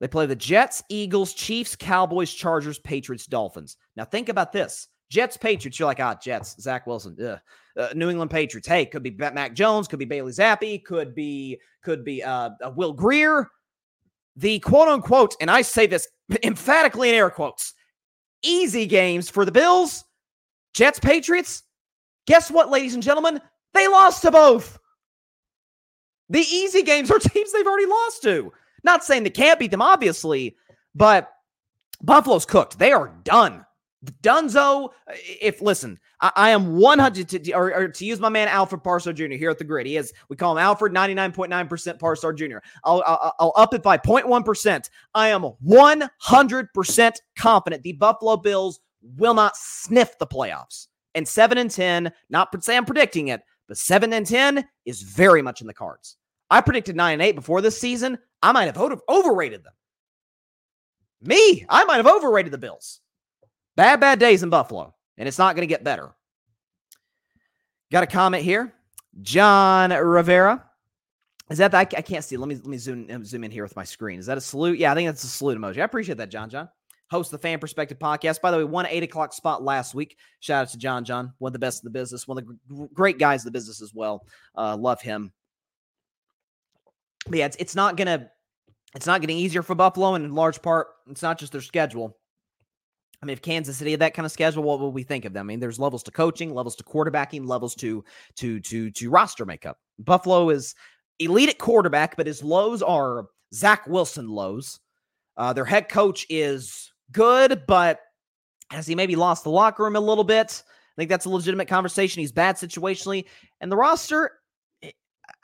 They 0.00 0.08
play 0.08 0.26
the 0.26 0.36
Jets, 0.36 0.82
Eagles, 0.90 1.32
Chiefs, 1.32 1.74
Cowboys, 1.74 2.34
Chargers, 2.34 2.78
Patriots, 2.78 3.24
Dolphins. 3.24 3.78
Now 3.96 4.04
think 4.04 4.28
about 4.28 4.52
this. 4.52 4.88
Jets, 5.08 5.36
Patriots, 5.36 5.78
you're 5.78 5.86
like, 5.86 6.00
ah, 6.00 6.14
Jets, 6.14 6.60
Zach 6.60 6.86
Wilson, 6.86 7.16
uh, 7.20 7.88
New 7.94 8.10
England 8.10 8.30
Patriots. 8.30 8.66
Hey, 8.66 8.86
could 8.86 9.02
be 9.02 9.10
Mac 9.10 9.54
Jones, 9.54 9.86
could 9.86 9.98
be 9.98 10.04
Bailey 10.04 10.32
Zappe, 10.32 10.84
could 10.84 11.14
be 11.14 11.60
could 11.82 12.04
be 12.04 12.22
uh, 12.22 12.50
uh 12.64 12.70
Will 12.74 12.92
Grier. 12.92 13.50
the 14.34 14.58
quote 14.60 14.88
unquote, 14.88 15.36
and 15.40 15.50
I 15.50 15.62
say 15.62 15.86
this 15.86 16.08
emphatically 16.42 17.10
in 17.10 17.14
air 17.14 17.30
quotes, 17.30 17.74
easy 18.42 18.86
games 18.86 19.30
for 19.30 19.44
the 19.44 19.52
Bills, 19.52 20.04
Jets, 20.74 20.98
Patriots. 20.98 21.62
Guess 22.26 22.50
what, 22.50 22.70
ladies 22.70 22.94
and 22.94 23.02
gentlemen? 23.02 23.40
They 23.72 23.86
lost 23.88 24.22
to 24.22 24.30
both. 24.30 24.78
The 26.28 26.40
easy 26.40 26.82
games 26.82 27.10
are 27.10 27.18
teams 27.20 27.52
they've 27.52 27.66
already 27.66 27.86
lost 27.86 28.22
to. 28.22 28.52
Not 28.82 29.04
saying 29.04 29.22
they 29.22 29.30
can't 29.30 29.58
beat 29.58 29.70
them, 29.70 29.82
obviously, 29.82 30.56
but 30.94 31.30
Buffalo's 32.02 32.46
cooked. 32.46 32.78
They 32.78 32.92
are 32.92 33.14
done. 33.22 33.64
Dunzo, 34.22 34.90
if 35.40 35.60
listen, 35.60 35.98
I, 36.20 36.32
I 36.36 36.50
am 36.50 36.76
100 36.76 37.28
to, 37.28 37.52
or, 37.52 37.74
or, 37.74 37.88
to 37.88 38.04
use 38.04 38.20
my 38.20 38.28
man 38.28 38.48
Alfred 38.48 38.82
Parsar 38.82 39.14
Jr. 39.14 39.34
here 39.34 39.50
at 39.50 39.58
the 39.58 39.64
Gryd. 39.64 39.86
He 39.86 39.96
is, 39.96 40.12
we 40.28 40.36
call 40.36 40.52
him 40.52 40.58
Alfred 40.58 40.92
99.9% 40.92 41.98
Parsar 41.98 42.36
Jr. 42.36 42.58
I'll, 42.84 43.02
I'll, 43.06 43.34
I'll 43.38 43.52
up 43.56 43.74
it 43.74 43.82
by 43.82 43.98
0.1%. 43.98 44.90
I 45.14 45.28
am 45.28 45.42
100% 45.64 47.12
confident 47.36 47.82
the 47.82 47.92
Buffalo 47.92 48.36
Bills 48.36 48.80
will 49.16 49.34
not 49.34 49.56
sniff 49.56 50.18
the 50.18 50.26
playoffs. 50.26 50.88
And 51.14 51.26
7 51.26 51.56
and 51.56 51.70
10, 51.70 52.12
not 52.28 52.62
say 52.62 52.76
I'm 52.76 52.84
predicting 52.84 53.28
it, 53.28 53.40
but 53.68 53.78
7 53.78 54.12
and 54.12 54.26
10 54.26 54.66
is 54.84 55.02
very 55.02 55.42
much 55.42 55.60
in 55.60 55.66
the 55.66 55.74
cards. 55.74 56.16
I 56.50 56.60
predicted 56.60 56.96
9 56.96 57.14
and 57.14 57.22
8 57.22 57.32
before 57.34 57.60
this 57.60 57.80
season. 57.80 58.18
I 58.42 58.52
might 58.52 58.66
have 58.66 59.00
overrated 59.08 59.64
them. 59.64 59.72
Me, 61.22 61.64
I 61.68 61.84
might 61.84 61.96
have 61.96 62.06
overrated 62.06 62.52
the 62.52 62.58
Bills. 62.58 63.00
Bad, 63.76 64.00
bad 64.00 64.18
days 64.18 64.42
in 64.42 64.50
Buffalo, 64.50 64.94
and 65.18 65.28
it's 65.28 65.38
not 65.38 65.54
going 65.54 65.68
to 65.68 65.72
get 65.72 65.84
better. 65.84 66.14
Got 67.92 68.02
a 68.02 68.06
comment 68.06 68.42
here. 68.42 68.72
John 69.22 69.90
Rivera. 69.90 70.64
Is 71.48 71.58
that 71.58 71.70
the, 71.70 71.76
I, 71.76 71.80
I 71.80 72.02
can't 72.02 72.24
see. 72.24 72.36
Let 72.36 72.48
me 72.48 72.56
let 72.56 72.66
me 72.66 72.78
zoom 72.78 73.06
um, 73.10 73.24
zoom 73.24 73.44
in 73.44 73.52
here 73.52 73.62
with 73.62 73.76
my 73.76 73.84
screen. 73.84 74.18
Is 74.18 74.26
that 74.26 74.36
a 74.36 74.40
salute? 74.40 74.78
Yeah, 74.78 74.90
I 74.90 74.94
think 74.96 75.08
that's 75.08 75.22
a 75.22 75.28
salute 75.28 75.58
emoji. 75.58 75.78
I 75.78 75.84
appreciate 75.84 76.18
that, 76.18 76.30
John. 76.30 76.50
John 76.50 76.68
host 77.08 77.30
the 77.30 77.38
Fan 77.38 77.60
Perspective 77.60 77.98
podcast. 78.00 78.40
By 78.40 78.50
the 78.50 78.56
way, 78.56 78.64
one 78.64 78.86
eight 78.86 79.04
o'clock 79.04 79.32
spot 79.32 79.62
last 79.62 79.94
week. 79.94 80.16
Shout 80.40 80.62
out 80.62 80.68
to 80.70 80.78
John. 80.78 81.04
John, 81.04 81.32
one 81.38 81.50
of 81.50 81.52
the 81.52 81.60
best 81.60 81.84
in 81.84 81.86
the 81.86 81.96
business, 81.96 82.26
one 82.26 82.38
of 82.38 82.46
the 82.46 82.88
great 82.92 83.18
guys 83.18 83.42
in 83.42 83.46
the 83.46 83.52
business 83.52 83.80
as 83.80 83.94
well. 83.94 84.26
Uh, 84.56 84.76
love 84.76 85.00
him. 85.00 85.32
But 87.28 87.38
yeah, 87.38 87.46
it's, 87.46 87.56
it's 87.60 87.76
not 87.76 87.96
gonna 87.96 88.28
it's 88.96 89.06
not 89.06 89.20
getting 89.20 89.38
easier 89.38 89.62
for 89.62 89.74
Buffalo, 89.74 90.14
and 90.14 90.24
in 90.24 90.34
large 90.34 90.60
part, 90.62 90.88
it's 91.08 91.22
not 91.22 91.38
just 91.38 91.52
their 91.52 91.60
schedule. 91.60 92.16
I 93.22 93.26
mean, 93.26 93.32
if 93.32 93.42
Kansas 93.42 93.76
City 93.76 93.92
had 93.92 94.00
that 94.00 94.14
kind 94.14 94.26
of 94.26 94.32
schedule, 94.32 94.62
what 94.62 94.80
would 94.80 94.90
we 94.90 95.02
think 95.02 95.24
of 95.24 95.32
them? 95.32 95.46
I 95.46 95.48
mean, 95.48 95.60
there's 95.60 95.78
levels 95.78 96.02
to 96.04 96.10
coaching, 96.10 96.54
levels 96.54 96.76
to 96.76 96.84
quarterbacking, 96.84 97.46
levels 97.46 97.74
to 97.76 98.04
to 98.36 98.60
to 98.60 98.90
to 98.90 99.10
roster 99.10 99.46
makeup. 99.46 99.78
Buffalo 99.98 100.50
is 100.50 100.74
elite 101.18 101.48
at 101.48 101.58
quarterback, 101.58 102.16
but 102.16 102.26
his 102.26 102.42
lows 102.42 102.82
are 102.82 103.26
Zach 103.54 103.86
Wilson 103.86 104.28
lows. 104.28 104.80
Uh, 105.36 105.52
their 105.52 105.64
head 105.64 105.88
coach 105.88 106.26
is 106.28 106.92
good, 107.12 107.62
but 107.66 108.00
has 108.70 108.86
he 108.86 108.94
maybe 108.94 109.16
lost 109.16 109.44
the 109.44 109.50
locker 109.50 109.84
room 109.84 109.96
a 109.96 110.00
little 110.00 110.24
bit? 110.24 110.62
I 110.66 111.00
think 111.00 111.10
that's 111.10 111.26
a 111.26 111.30
legitimate 111.30 111.68
conversation. 111.68 112.20
He's 112.20 112.32
bad 112.32 112.56
situationally, 112.56 113.26
and 113.60 113.70
the 113.70 113.76
roster. 113.76 114.32
Eh, 114.82 114.92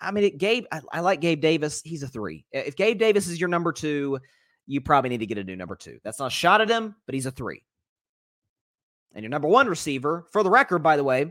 I 0.00 0.10
mean, 0.10 0.24
it, 0.24 0.38
Gabe. 0.38 0.64
I, 0.72 0.80
I 0.92 1.00
like 1.00 1.20
Gabe 1.20 1.40
Davis. 1.40 1.82
He's 1.84 2.02
a 2.02 2.08
three. 2.08 2.44
If 2.52 2.76
Gabe 2.76 2.98
Davis 2.98 3.28
is 3.28 3.40
your 3.40 3.48
number 3.48 3.72
two, 3.72 4.18
you 4.72 4.80
probably 4.80 5.10
need 5.10 5.20
to 5.20 5.26
get 5.26 5.36
a 5.36 5.44
new 5.44 5.54
number 5.54 5.76
two. 5.76 5.98
That's 6.02 6.18
not 6.18 6.28
a 6.28 6.30
shot 6.30 6.62
at 6.62 6.70
him, 6.70 6.94
but 7.04 7.14
he's 7.14 7.26
a 7.26 7.30
three. 7.30 7.62
And 9.14 9.22
your 9.22 9.28
number 9.28 9.48
one 9.48 9.66
receiver, 9.66 10.24
for 10.32 10.42
the 10.42 10.48
record, 10.48 10.82
by 10.82 10.96
the 10.96 11.04
way, 11.04 11.30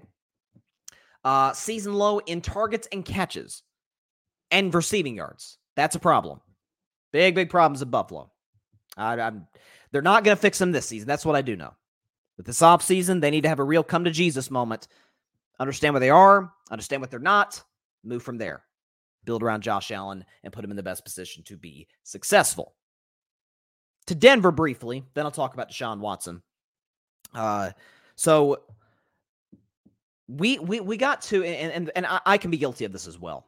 uh, 1.24 1.52
season 1.54 1.96
low 1.96 2.20
in 2.20 2.42
targets 2.42 2.88
and 2.92 3.04
catches 3.04 3.64
and 4.52 4.74
receiving 4.74 5.16
yards. 5.16 5.58
That's 5.76 5.96
a 5.96 6.00
problem. 6.00 6.40
Big, 7.12 7.34
big 7.34 7.50
problems 7.50 7.82
at 7.82 7.90
Buffalo. 7.90 8.30
I, 8.96 9.32
they're 9.92 10.04
not 10.04 10.24
going 10.24 10.38
to 10.38 10.42
fix 10.42 10.60
them 10.60 10.72
this 10.72 10.88
season. 10.88 11.08
That's 11.08 11.26
what 11.26 11.36
I 11.36 11.42
do 11.42 11.56
know. 11.56 11.74
But 12.38 12.46
this 12.46 12.62
offseason, 12.62 13.22
they 13.22 13.32
need 13.32 13.42
to 13.42 13.50
have 13.50 13.60
a 13.60 13.64
real 13.64 13.84
come 13.84 14.04
to 14.04 14.12
Jesus 14.12 14.52
moment. 14.52 14.88
Understand 15.60 15.96
where 15.96 16.00
they 16.00 16.12
are, 16.12 16.54
understand 16.70 17.02
what 17.02 17.10
they're 17.10 17.20
not, 17.20 17.64
move 18.04 18.22
from 18.22 18.38
there. 18.38 18.64
Build 19.26 19.42
around 19.42 19.64
Josh 19.64 19.90
Allen 19.90 20.26
and 20.44 20.54
put 20.54 20.64
him 20.64 20.72
in 20.72 20.78
the 20.78 20.84
best 20.84 21.04
position 21.04 21.44
to 21.46 21.58
be 21.58 21.88
successful 22.04 22.76
to 24.08 24.16
Denver 24.16 24.52
briefly. 24.52 25.04
Then 25.14 25.26
I'll 25.26 25.32
talk 25.32 25.54
about 25.54 25.70
Deshaun 25.70 26.00
Watson. 26.00 26.42
Uh, 27.34 27.72
so 28.16 28.64
we 30.28 30.60
we 30.60 30.80
we 30.80 30.98
got 30.98 31.22
to, 31.24 31.44
and 31.44 31.72
and, 31.72 31.92
and 31.96 32.06
I, 32.06 32.20
I 32.26 32.38
can 32.38 32.52
be 32.52 32.58
guilty 32.58 32.86
of 32.86 32.92
this 32.92 33.08
as 33.08 33.20
well. 33.20 33.48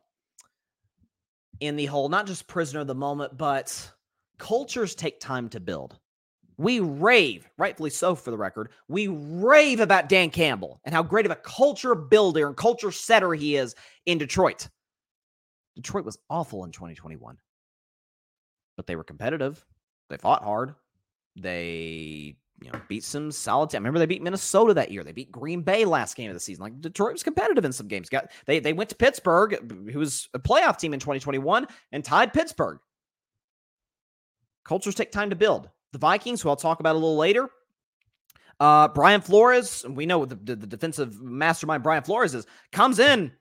In 1.60 1.76
the 1.76 1.86
whole, 1.86 2.10
not 2.10 2.28
just 2.28 2.48
prisoner 2.48 2.82
of 2.82 2.88
the 2.88 2.96
moment, 2.96 3.38
but 3.38 3.92
cultures 4.38 4.96
take 4.96 5.20
time 5.20 5.50
to 5.50 5.60
build. 5.60 5.98
We 6.58 6.80
rave, 6.80 7.50
rightfully 7.58 7.90
so 7.90 8.16
for 8.16 8.32
the 8.32 8.38
record, 8.38 8.72
we 8.88 9.08
rave 9.08 9.80
about 9.80 10.10
Dan 10.10 10.30
Campbell 10.30 10.80
and 10.84 10.94
how 10.94 11.02
great 11.02 11.26
of 11.26 11.32
a 11.32 11.36
culture 11.36 11.96
builder 11.96 12.48
and 12.48 12.56
culture 12.56 12.92
setter 12.92 13.34
he 13.34 13.56
is 13.56 13.76
in 14.06 14.18
Detroit. 14.18 14.70
Detroit 15.76 16.06
was 16.06 16.20
awful 16.30 16.64
in 16.64 16.72
2021, 16.72 17.38
but 18.78 18.86
they 18.86 18.96
were 18.96 19.04
competitive. 19.04 19.66
They 20.10 20.18
fought 20.18 20.44
hard. 20.44 20.76
They 21.36 22.36
you 22.62 22.72
know 22.72 22.80
beat 22.88 23.04
some 23.04 23.32
solid. 23.32 23.70
Team. 23.70 23.80
Remember 23.80 24.00
they 24.00 24.06
beat 24.06 24.22
Minnesota 24.22 24.74
that 24.76 24.92
year. 24.92 25.04
They 25.04 25.12
beat 25.12 25.32
Green 25.32 25.62
Bay 25.62 25.86
last 25.86 26.16
game 26.16 26.30
of 26.30 26.36
the 26.36 26.40
season. 26.40 26.64
Like 26.64 26.82
Detroit 26.82 27.14
was 27.14 27.24
competitive 27.24 27.66
in 27.66 27.74
some 27.74 27.88
games. 27.88 28.10
Got 28.10 28.32
they 28.46 28.60
they 28.60 28.74
went 28.74 28.90
to 28.90 28.96
Pittsburgh, 28.96 29.90
who 29.92 30.00
was 30.00 30.30
a 30.34 30.40
playoff 30.40 30.78
team 30.78 30.94
in 30.94 31.00
2021, 31.00 31.68
and 31.92 32.04
tied 32.04 32.34
Pittsburgh. 32.34 32.80
Cultures 34.64 34.96
take 34.96 35.12
time 35.12 35.30
to 35.30 35.36
build. 35.36 35.70
The 35.92 36.00
Vikings, 36.00 36.42
who 36.42 36.50
I'll 36.50 36.56
talk 36.56 36.80
about 36.80 36.96
a 36.96 37.00
little 37.00 37.18
later. 37.18 37.50
Uh, 38.60 38.88
Brian 38.88 39.20
Flores, 39.20 39.84
we 39.90 40.06
know 40.06 40.26
the, 40.26 40.36
the 40.36 40.56
defensive 40.56 41.22
mastermind 41.22 41.84
Brian 41.84 42.04
Flores 42.04 42.34
is, 42.34 42.46
comes 42.72 43.00
in 43.00 43.32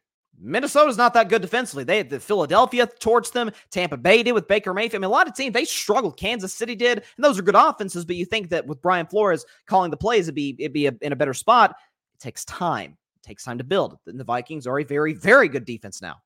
Minnesota's 0.41 0.97
not 0.97 1.15
that 1.15 1.29
good 1.29 1.43
defensively. 1.43 1.85
They 1.85 1.99
had 1.99 2.11
the 2.11 2.19
Philadelphia 2.19 2.87
torched 3.01 3.33
them. 3.33 3.51
Tampa 3.71 3.97
Bay 3.97 4.23
did 4.23 4.33
with 4.33 4.49
Baker 4.49 4.75
Mayfield. 4.75 5.01
I 5.01 5.07
mean, 5.07 5.11
a 5.11 5.13
lot 5.13 5.29
of 5.29 5.35
teams 5.35 5.53
they 5.53 5.65
struggled. 5.65 6.17
Kansas 6.17 6.55
City 6.55 6.75
did, 6.75 6.99
and 6.99 7.25
those 7.25 7.39
are 7.39 7.43
good 7.43 7.55
offenses. 7.55 8.05
But 8.05 8.17
you 8.17 8.25
think 8.25 8.49
that 8.51 8.67
with 8.67 8.83
Brian 8.83 9.07
Flores 9.07 9.45
calling 9.67 9.91
the 9.91 9.97
plays, 9.97 10.27
it'd 10.27 10.35
be 10.35 10.57
it'd 10.59 10.73
be 10.73 10.87
a, 10.87 10.95
in 11.01 11.13
a 11.13 11.17
better 11.17 11.35
spot. 11.35 11.77
It 12.15 12.21
takes 12.21 12.45
time. 12.45 12.97
It 13.23 13.27
takes 13.27 13.45
time 13.45 13.59
to 13.59 13.65
build. 13.65 13.99
And 14.07 14.19
the 14.19 14.25
Vikings 14.25 14.67
are 14.67 14.81
a 14.81 14.85
very 14.85 15.13
very 15.13 15.49
good 15.49 15.65
defense 15.65 16.03
now. 16.03 16.17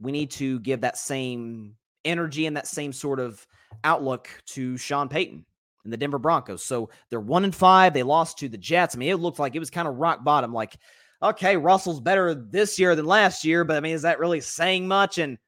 We 0.00 0.12
need 0.12 0.30
to 0.32 0.60
give 0.60 0.82
that 0.82 0.96
same 0.96 1.74
energy 2.04 2.46
and 2.46 2.56
that 2.56 2.66
same 2.66 2.92
sort 2.92 3.18
of 3.18 3.44
outlook 3.82 4.28
to 4.46 4.76
Sean 4.76 5.08
Payton 5.08 5.44
and 5.84 5.92
the 5.92 5.96
Denver 5.96 6.18
Broncos. 6.18 6.64
So 6.64 6.90
they're 7.10 7.18
one 7.18 7.44
and 7.44 7.54
five. 7.54 7.94
They 7.94 8.02
lost 8.02 8.38
to 8.38 8.48
the 8.48 8.58
Jets. 8.58 8.94
I 8.94 8.98
mean, 8.98 9.10
it 9.10 9.16
looked 9.16 9.38
like 9.38 9.54
it 9.56 9.60
was 9.60 9.70
kind 9.70 9.88
of 9.88 9.96
rock 9.96 10.22
bottom. 10.22 10.52
Like 10.52 10.76
okay, 11.22 11.56
Russell's 11.56 12.00
better 12.00 12.34
this 12.34 12.78
year 12.78 12.94
than 12.94 13.06
last 13.06 13.44
year, 13.44 13.64
but 13.64 13.76
I 13.76 13.80
mean, 13.80 13.94
is 13.94 14.02
that 14.02 14.18
really 14.18 14.40
saying 14.40 14.86
much? 14.86 15.18
And 15.18 15.38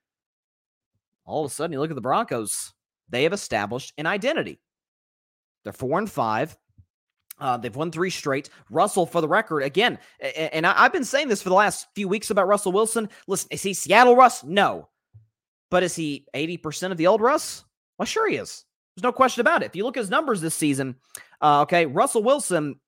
all 1.25 1.45
of 1.45 1.51
a 1.51 1.55
sudden, 1.55 1.73
you 1.73 1.81
look 1.81 1.91
at 1.91 1.95
the 1.95 2.01
Broncos, 2.01 2.73
they 3.09 3.25
have 3.25 3.33
established 3.33 3.93
an 3.99 4.07
identity. 4.07 4.61
They're 5.65 5.73
four 5.73 5.99
and 5.99 6.11
five. 6.11 6.57
Uh, 7.39 7.57
they've 7.57 7.75
won 7.75 7.91
three 7.91 8.11
straight. 8.11 8.51
Russell, 8.71 9.07
for 9.07 9.21
the 9.21 9.29
record, 9.29 9.63
again, 9.63 9.99
and 10.21 10.67
I, 10.67 10.83
have 10.83 10.93
been 10.93 11.05
saying 11.05 11.29
this 11.29 11.43
for 11.43 11.49
the 11.49 11.55
last 11.55 11.87
few 11.95 12.07
weeks 12.07 12.31
about 12.31 12.49
Russell 12.49 12.73
Wilson. 12.73 13.09
Listen, 13.27 13.49
is 13.51 13.63
he 13.63 13.73
Seattle 13.73 14.15
Russ? 14.15 14.45
No. 14.45 14.89
But 15.71 15.83
is 15.83 15.97
he 15.97 16.27
80% 16.35 16.91
of 16.91 16.99
the 16.99 17.07
old 17.07 17.23
Russ? 17.23 17.65
Well, 17.97 18.05
sure 18.05 18.29
he 18.29 18.37
is. 18.37 18.65
There's 18.95 19.05
no 19.05 19.13
question 19.13 19.41
about 19.41 19.63
it. 19.63 19.67
If 19.67 19.77
you 19.77 19.85
look 19.85 19.97
at 19.97 20.01
his 20.01 20.11
numbers 20.11 20.41
this 20.41 20.55
season, 20.55 20.97
uh, 21.41 21.63
okay, 21.63 21.87
Russell 21.87 22.23
Wilson 22.23 22.79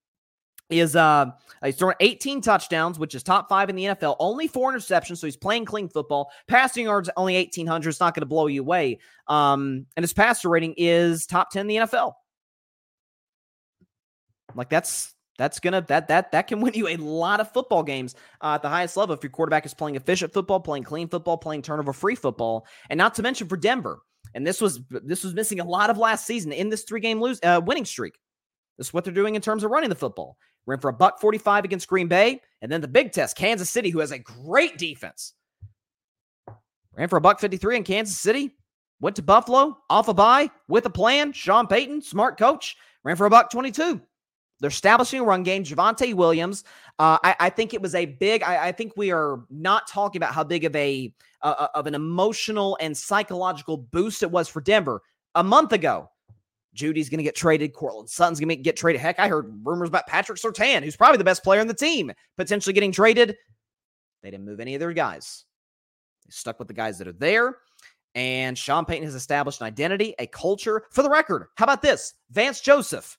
is 0.70 0.96
uh 0.96 1.26
he's 1.64 1.76
throwing 1.76 1.96
18 2.00 2.40
touchdowns, 2.40 2.98
which 2.98 3.14
is 3.14 3.22
top 3.22 3.48
five 3.48 3.68
in 3.68 3.76
the 3.76 3.84
NFL. 3.84 4.16
Only 4.18 4.48
four 4.48 4.72
interceptions, 4.72 5.18
so 5.18 5.26
he's 5.26 5.36
playing 5.36 5.64
clean 5.64 5.88
football. 5.88 6.30
Passing 6.48 6.84
yards 6.84 7.10
only 7.16 7.36
1800. 7.36 7.88
It's 7.88 8.00
not 8.00 8.14
going 8.14 8.22
to 8.22 8.26
blow 8.26 8.46
you 8.46 8.62
away. 8.62 8.98
Um, 9.28 9.86
and 9.96 10.02
his 10.02 10.12
passer 10.12 10.48
rating 10.48 10.74
is 10.76 11.26
top 11.26 11.50
10 11.50 11.62
in 11.62 11.66
the 11.66 11.76
NFL. 11.76 12.14
Like 14.54 14.68
that's 14.68 15.14
that's 15.38 15.60
gonna 15.60 15.84
that 15.88 16.08
that 16.08 16.32
that 16.32 16.46
can 16.46 16.60
win 16.62 16.74
you 16.74 16.88
a 16.88 16.96
lot 16.96 17.40
of 17.40 17.50
football 17.52 17.82
games 17.82 18.14
uh, 18.40 18.54
at 18.54 18.62
the 18.62 18.68
highest 18.68 18.96
level 18.96 19.14
if 19.14 19.22
your 19.22 19.30
quarterback 19.30 19.66
is 19.66 19.74
playing 19.74 19.96
efficient 19.96 20.32
football, 20.32 20.60
playing 20.60 20.84
clean 20.84 21.08
football, 21.08 21.36
playing 21.36 21.62
turnover 21.62 21.92
free 21.92 22.14
football, 22.14 22.66
and 22.90 22.98
not 22.98 23.14
to 23.14 23.22
mention 23.22 23.48
for 23.48 23.56
Denver. 23.56 24.00
And 24.34 24.46
this 24.46 24.60
was 24.60 24.80
this 24.90 25.24
was 25.24 25.34
missing 25.34 25.60
a 25.60 25.64
lot 25.64 25.90
of 25.90 25.98
last 25.98 26.26
season 26.26 26.52
in 26.52 26.68
this 26.68 26.84
three 26.84 27.00
game 27.00 27.20
lose 27.20 27.40
uh, 27.42 27.60
winning 27.64 27.84
streak. 27.84 28.18
This 28.78 28.88
is 28.88 28.94
what 28.94 29.04
they're 29.04 29.12
doing 29.12 29.34
in 29.34 29.42
terms 29.42 29.64
of 29.64 29.70
running 29.70 29.90
the 29.90 29.96
football. 29.96 30.36
Ran 30.66 30.78
for 30.78 30.88
a 30.88 30.92
buck 30.92 31.20
45 31.20 31.64
against 31.64 31.88
Green 31.88 32.08
Bay. 32.08 32.40
And 32.60 32.70
then 32.70 32.80
the 32.80 32.88
big 32.88 33.12
test, 33.12 33.36
Kansas 33.36 33.70
City, 33.70 33.90
who 33.90 33.98
has 33.98 34.12
a 34.12 34.18
great 34.18 34.78
defense. 34.78 35.34
Ran 36.94 37.08
for 37.08 37.16
a 37.16 37.20
buck 37.20 37.40
53 37.40 37.78
in 37.78 37.84
Kansas 37.84 38.18
City. 38.18 38.54
Went 39.00 39.16
to 39.16 39.22
Buffalo 39.22 39.78
off 39.90 40.08
a 40.08 40.14
bye 40.14 40.48
with 40.68 40.86
a 40.86 40.90
plan. 40.90 41.32
Sean 41.32 41.66
Payton, 41.66 42.02
smart 42.02 42.38
coach, 42.38 42.76
ran 43.02 43.16
for 43.16 43.26
a 43.26 43.30
buck 43.30 43.50
22. 43.50 44.00
They're 44.60 44.68
establishing 44.68 45.18
a 45.18 45.24
run 45.24 45.42
game. 45.42 45.64
Javonte 45.64 46.14
Williams. 46.14 46.62
Uh, 47.00 47.18
I, 47.24 47.34
I, 47.40 47.50
think 47.50 47.74
it 47.74 47.82
was 47.82 47.96
a 47.96 48.06
big. 48.06 48.44
I, 48.44 48.68
I, 48.68 48.72
think 48.72 48.92
we 48.96 49.10
are 49.10 49.40
not 49.50 49.88
talking 49.88 50.20
about 50.20 50.32
how 50.32 50.44
big 50.44 50.64
of 50.64 50.76
a 50.76 51.12
uh, 51.42 51.66
of 51.74 51.88
an 51.88 51.96
emotional 51.96 52.78
and 52.80 52.96
psychological 52.96 53.76
boost 53.76 54.22
it 54.22 54.30
was 54.30 54.48
for 54.48 54.60
Denver 54.60 55.02
a 55.34 55.42
month 55.42 55.72
ago. 55.72 56.11
Jeudy's 56.74 57.08
going 57.08 57.18
to 57.18 57.24
get 57.24 57.36
traded. 57.36 57.74
Courtland 57.74 58.08
Sutton's 58.08 58.40
going 58.40 58.48
to 58.48 58.56
get 58.56 58.76
traded. 58.76 59.00
Heck, 59.00 59.18
I 59.18 59.28
heard 59.28 59.60
rumors 59.62 59.88
about 59.88 60.06
Patrick 60.06 60.38
Surtain, 60.38 60.82
who's 60.82 60.96
probably 60.96 61.18
the 61.18 61.24
best 61.24 61.44
player 61.44 61.60
on 61.60 61.68
the 61.68 61.74
team, 61.74 62.12
potentially 62.36 62.72
getting 62.72 62.92
traded. 62.92 63.36
They 64.22 64.30
didn't 64.30 64.46
move 64.46 64.60
any 64.60 64.74
of 64.74 64.80
their 64.80 64.92
guys. 64.92 65.44
They 66.26 66.30
stuck 66.30 66.58
with 66.58 66.68
the 66.68 66.74
guys 66.74 66.98
that 66.98 67.08
are 67.08 67.12
there. 67.12 67.56
And 68.14 68.56
Sean 68.56 68.84
Payton 68.84 69.04
has 69.04 69.14
established 69.14 69.60
an 69.60 69.66
identity, 69.66 70.14
a 70.18 70.26
culture. 70.26 70.84
For 70.90 71.02
the 71.02 71.10
record, 71.10 71.46
how 71.56 71.64
about 71.64 71.82
this? 71.82 72.14
Vance 72.30 72.60
Joseph, 72.60 73.18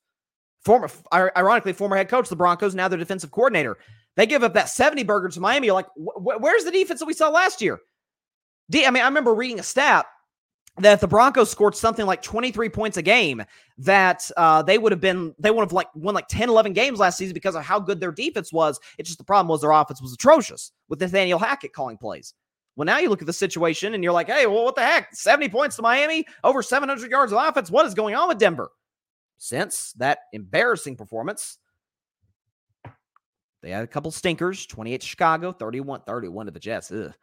former, 0.64 0.90
ironically, 1.14 1.74
former 1.74 1.96
head 1.96 2.10
coach 2.10 2.26
of 2.26 2.30
the 2.30 2.36
Broncos, 2.36 2.76
now 2.76 2.88
their 2.88 3.00
defensive 3.00 3.32
coordinator. 3.32 3.78
They 4.16 4.28
give 4.28 4.44
up 4.44 4.54
that 4.54 4.70
70 4.70 5.04
burger 5.04 5.30
to 5.30 5.40
Miami. 5.40 5.68
You're 5.68 5.74
like, 5.74 5.88
wh- 5.96 6.40
where's 6.40 6.64
the 6.64 6.72
defense 6.72 7.00
that 7.00 7.08
we 7.08 7.14
saw 7.14 7.30
last 7.30 7.62
year? 7.62 7.80
D- 8.70 8.86
I 8.86 8.92
mean, 8.92 9.02
I 9.02 9.08
remember 9.08 9.34
reading 9.34 9.60
a 9.60 9.64
stat 9.64 10.06
that 10.78 11.02
the 11.02 11.08
Broncos 11.08 11.52
scored 11.52 11.76
something 11.76 12.06
like 12.06 12.22
23 12.24 12.68
points 12.70 12.98
a 12.98 13.02
game, 13.02 13.44
that 13.78 14.30
uh, 14.38 14.64
they 14.64 14.78
would 14.78 14.92
have 14.92 15.02
been, 15.02 15.36
they 15.38 15.52
would 15.52 15.62
have 15.62 15.72
like 15.72 15.88
won 15.94 16.16
like 16.16 16.28
10, 16.28 16.50
11 16.50 16.74
games 16.74 17.00
last 17.00 17.18
season 17.18 17.34
because 17.34 17.56
of 17.56 17.64
how 17.64 17.80
good 17.80 18.00
their 18.00 18.12
defense 18.12 18.52
was. 18.52 18.80
It's 18.98 19.10
just 19.10 19.20
the 19.20 19.24
problem 19.24 19.50
was 19.50 19.62
their 19.62 19.72
offense 19.72 20.02
was 20.02 20.14
atrocious 20.14 20.72
with 20.90 21.00
Nathaniel 21.00 21.40
Hackett 21.40 21.74
calling 21.74 21.98
plays. 21.98 22.34
Well, 22.76 22.86
now 22.86 22.98
you 22.98 23.10
look 23.10 23.22
at 23.22 23.28
the 23.28 23.34
situation 23.34 23.94
and 23.94 24.04
you're 24.04 24.14
like, 24.14 24.28
hey, 24.28 24.48
well, 24.48 24.64
what 24.64 24.76
the 24.76 24.82
heck? 24.82 25.14
70 25.14 25.50
points 25.50 25.76
to 25.76 25.84
Miami, 25.84 26.26
over 26.44 26.64
700 26.64 27.12
yards 27.12 27.32
of 27.32 27.38
offense. 27.38 27.70
What 27.70 27.86
is 27.86 27.94
going 27.94 28.16
on 28.16 28.28
with 28.28 28.40
Denver? 28.40 28.72
Since 29.38 29.94
that 29.98 30.20
embarrassing 30.32 30.96
performance, 30.96 31.60
they 33.62 33.70
had 33.70 33.84
a 33.84 33.88
couple 33.88 34.10
stinkers 34.10 34.66
28 34.66 35.02
to 35.02 35.08
Chicago, 35.08 35.52
31 35.52 36.02
31 36.02 36.48
to 36.48 36.52
the 36.52 36.60
Jets. 36.60 36.92
Ugh. 36.92 37.14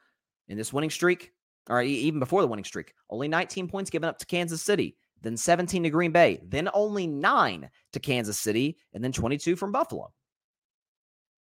In 0.49 0.57
this 0.57 0.73
winning 0.73 0.91
streak, 0.91 1.33
or 1.69 1.83
even 1.83 2.21
before 2.21 2.43
the 2.43 2.49
winning 2.49 2.65
streak, 2.65 2.95
only 3.11 3.29
19 3.29 3.69
points 3.69 3.91
given 3.91 4.09
up 4.09 4.19
to 4.19 4.27
Kansas 4.27 4.63
City, 4.63 4.97
then 5.23 5.37
17 5.37 5.83
to 5.83 5.91
Green 5.91 6.13
Bay, 6.13 6.41
then 6.47 6.69
only 6.75 7.07
nine 7.07 7.71
to 7.93 8.01
Kansas 8.01 8.39
City, 8.39 8.77
and 8.95 9.05
then 9.05 9.13
22 9.13 9.57
from 9.57 9.73
Buffalo. 9.73 10.13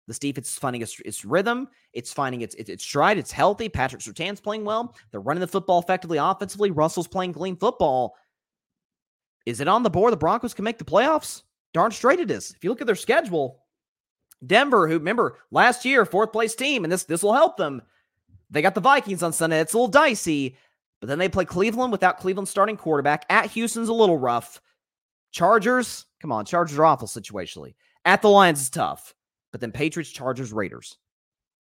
This 0.09 0.19
defense 0.19 0.51
is 0.51 0.59
finding 0.59 0.81
its, 0.81 0.99
its 1.01 1.25
rhythm. 1.25 1.69
It's 1.93 2.13
finding 2.13 2.41
its, 2.41 2.55
its, 2.55 2.71
its 2.71 2.83
stride. 2.83 3.19
It's 3.19 3.31
healthy. 3.31 3.69
Patrick 3.69 4.01
Surtain's 4.01 4.41
playing 4.41 4.65
well. 4.65 4.97
They're 5.11 5.21
running 5.21 5.43
the 5.43 5.47
football 5.47 5.79
effectively 5.79 6.17
offensively. 6.17 6.71
Russell's 6.71 7.07
playing 7.07 7.35
clean 7.35 7.57
football. 7.57 8.17
Is 9.45 9.61
it 9.61 9.69
on 9.69 9.83
the 9.83 9.91
board 9.91 10.13
the 10.13 10.17
Broncos 10.17 10.55
can 10.55 10.65
make 10.65 10.79
the 10.79 10.85
playoffs? 10.85 11.43
Darn 11.75 11.91
straight 11.91 12.21
it 12.21 12.31
is. 12.31 12.53
If 12.53 12.65
you 12.65 12.71
look 12.71 12.81
at 12.81 12.87
their 12.87 12.97
schedule, 12.97 13.63
Denver, 14.47 14.89
who 14.89 14.95
remember 14.95 15.39
last 15.51 15.85
year, 15.85 16.07
fourth 16.07 16.33
place 16.33 16.55
team, 16.55 16.85
and 16.85 16.93
this 16.93 17.05
this 17.05 17.23
will 17.23 17.35
help 17.35 17.57
them. 17.57 17.83
They 18.51 18.63
got 18.63 18.75
the 18.75 18.81
Vikings 18.81 19.23
on 19.23 19.33
Sunday. 19.33 19.61
It's 19.61 19.75
a 19.75 19.77
little 19.77 19.89
dicey, 19.89 20.57
but 21.01 21.09
then 21.09 21.19
they 21.19 21.29
play 21.29 21.45
Cleveland 21.45 21.93
without 21.93 22.19
Cleveland 22.19 22.49
starting 22.49 22.77
quarterback. 22.77 23.27
At 23.29 23.47
Houston's 23.47 23.89
a 23.89 23.95
little 23.95 24.19
rough. 24.19 24.61
Chargers, 25.33 26.07
come 26.21 26.33
on, 26.33 26.45
Chargers 26.45 26.79
are 26.79 26.85
awful 26.87 27.09
situationally. 27.09 27.75
At 28.05 28.23
the 28.23 28.31
Lions 28.31 28.61
is 28.61 28.71
tough. 28.71 29.15
But 29.53 29.61
then 29.61 29.73
Patriots, 29.73 30.11
Chargers, 30.11 30.53
Raiders. 30.53 30.97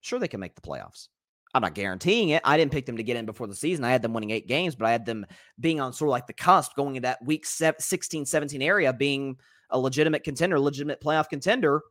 Sure, 0.02 0.20
they 0.20 0.28
can 0.28 0.40
make 0.40 0.56
the 0.56 0.62
playoffs. 0.62 1.08
I'm 1.54 1.62
not 1.62 1.74
guaranteeing 1.74 2.30
it. 2.30 2.42
I 2.44 2.58
didn't 2.58 2.72
pick 2.72 2.86
them 2.86 2.98
to 2.98 3.04
get 3.04 3.18
in 3.18 3.26
before 3.26 3.48
the 3.48 3.56
season. 3.56 3.86
I 3.86 3.92
had 3.92 4.02
them 4.02 4.14
winning 4.14 4.32
eight 4.32 4.48
games, 4.48 4.76
but 4.76 4.86
I 4.86 4.92
had 4.92 5.06
them 5.06 5.26
being 5.60 5.80
on 5.80 5.94
sort 5.94 6.10
of 6.10 6.12
like 6.12 6.28
the 6.28 6.34
cusp, 6.34 6.76
going 6.76 6.96
into 6.96 7.08
that 7.08 7.24
week 7.26 7.46
16, 7.46 8.26
17 8.26 8.62
area, 8.62 8.92
being 8.94 9.38
a 9.70 9.80
legitimate 9.80 10.24
contender, 10.24 10.60
legitimate 10.60 11.02
playoff 11.02 11.30
contender. 11.30 11.82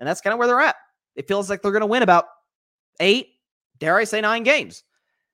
And 0.00 0.08
that's 0.08 0.20
kind 0.20 0.32
of 0.32 0.38
where 0.38 0.48
they're 0.48 0.60
at. 0.60 0.76
It 1.16 1.28
feels 1.28 1.50
like 1.50 1.62
they're 1.62 1.72
going 1.72 1.80
to 1.80 1.86
win 1.86 2.02
about 2.02 2.26
eight, 3.00 3.28
dare 3.82 3.98
I 3.98 4.04
say, 4.04 4.20
nine 4.20 4.44
games. 4.44 4.84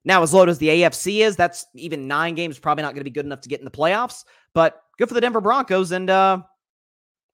Now, 0.05 0.23
as 0.23 0.33
low 0.33 0.45
as 0.45 0.59
the 0.59 0.69
AFC 0.69 1.21
is, 1.21 1.37
that's 1.37 1.67
even 1.75 2.09
nine 2.09 2.35
games 2.35 2.59
probably 2.59 2.83
not 2.83 2.95
going 2.95 3.01
to 3.01 3.05
be 3.05 3.11
good 3.11 3.27
enough 3.27 3.43
to 3.43 3.49
get 3.49 3.61
in 3.61 3.65
the 3.67 3.71
playoffs. 3.71 4.25
But 4.55 4.83
good 4.97 5.09
for 5.09 5.15
the 5.15 5.21
Denver 5.21 5.43
Broncos, 5.43 5.93
and 5.93 6.09
uh, 6.09 6.43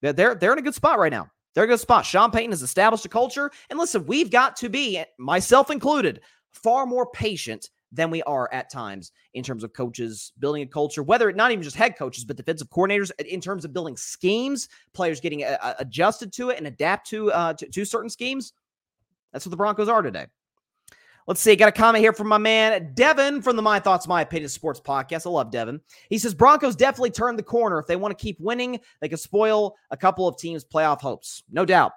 they're 0.01 0.35
they're 0.35 0.53
in 0.53 0.59
a 0.59 0.63
good 0.63 0.75
spot 0.75 0.99
right 0.99 1.13
now. 1.13 1.31
They're 1.55 1.65
a 1.65 1.69
good 1.69 1.79
spot. 1.79 2.05
Sean 2.05 2.33
Payton 2.33 2.51
has 2.51 2.63
established 2.63 3.05
a 3.05 3.09
culture. 3.09 3.53
And 3.71 3.79
listen, 3.79 4.05
we've 4.07 4.29
got 4.29 4.57
to 4.57 4.69
be, 4.69 5.05
myself 5.19 5.71
included, 5.71 6.21
far 6.51 6.85
more 6.85 7.07
patient 7.07 7.71
than 7.93 8.11
we 8.11 8.25
are 8.25 8.53
at 8.53 8.73
times 8.73 9.13
in 9.35 9.45
terms 9.45 9.63
of 9.63 9.73
coaches 9.73 10.33
building 10.41 10.63
a 10.63 10.67
culture, 10.67 11.05
whether 11.05 11.31
not 11.33 11.53
even 11.53 11.63
just 11.63 11.77
head 11.77 11.97
coaches, 11.97 12.25
but 12.25 12.37
defensive 12.37 12.69
coordinators 12.71 13.13
in 13.21 13.41
terms 13.41 13.65
of 13.65 13.73
building 13.73 13.97
schemes, 13.97 14.69
players 14.95 15.21
getting 15.21 15.45
uh, 15.45 15.75
adjusted 15.79 16.33
to 16.33 16.51
it 16.51 16.59
and 16.59 16.67
adapt 16.67 17.09
to, 17.09 17.31
uh, 17.31 17.53
to, 17.55 17.69
to 17.69 17.85
certain 17.85 18.11
schemes. 18.11 18.53
That's 19.33 19.47
what 19.47 19.51
the 19.51 19.57
Broncos 19.57 19.89
are 19.89 20.03
today. 20.03 20.27
Let's 21.27 21.41
see. 21.41 21.57
Got 21.57 21.71
a 21.71 21.73
comment 21.73 22.03
here 22.03 22.13
from 22.13 22.29
my 22.29 22.37
man 22.37 22.93
Devin 22.93 23.41
from 23.41 23.57
the 23.57 23.63
My 23.63 23.81
Thoughts, 23.81 24.07
My 24.07 24.21
Opinion 24.21 24.51
Sports 24.51 24.81
podcast. 24.81 25.27
I 25.27 25.31
love 25.31 25.51
Devin. 25.51 25.81
He 26.11 26.19
says 26.19 26.35
Broncos 26.35 26.77
definitely 26.77 27.13
turned 27.13 27.39
the 27.39 27.43
corner. 27.43 27.79
If 27.79 27.87
they 27.87 27.97
want 27.97 28.17
to 28.17 28.23
keep 28.23 28.39
winning, 28.41 28.79
they 29.01 29.09
can 29.09 29.17
spoil 29.17 29.75
a 29.91 29.97
couple 29.97 30.29
of 30.29 30.37
teams' 30.37 30.65
playoff 30.65 31.01
hopes. 31.01 31.43
No 31.51 31.65
doubt. 31.65 31.93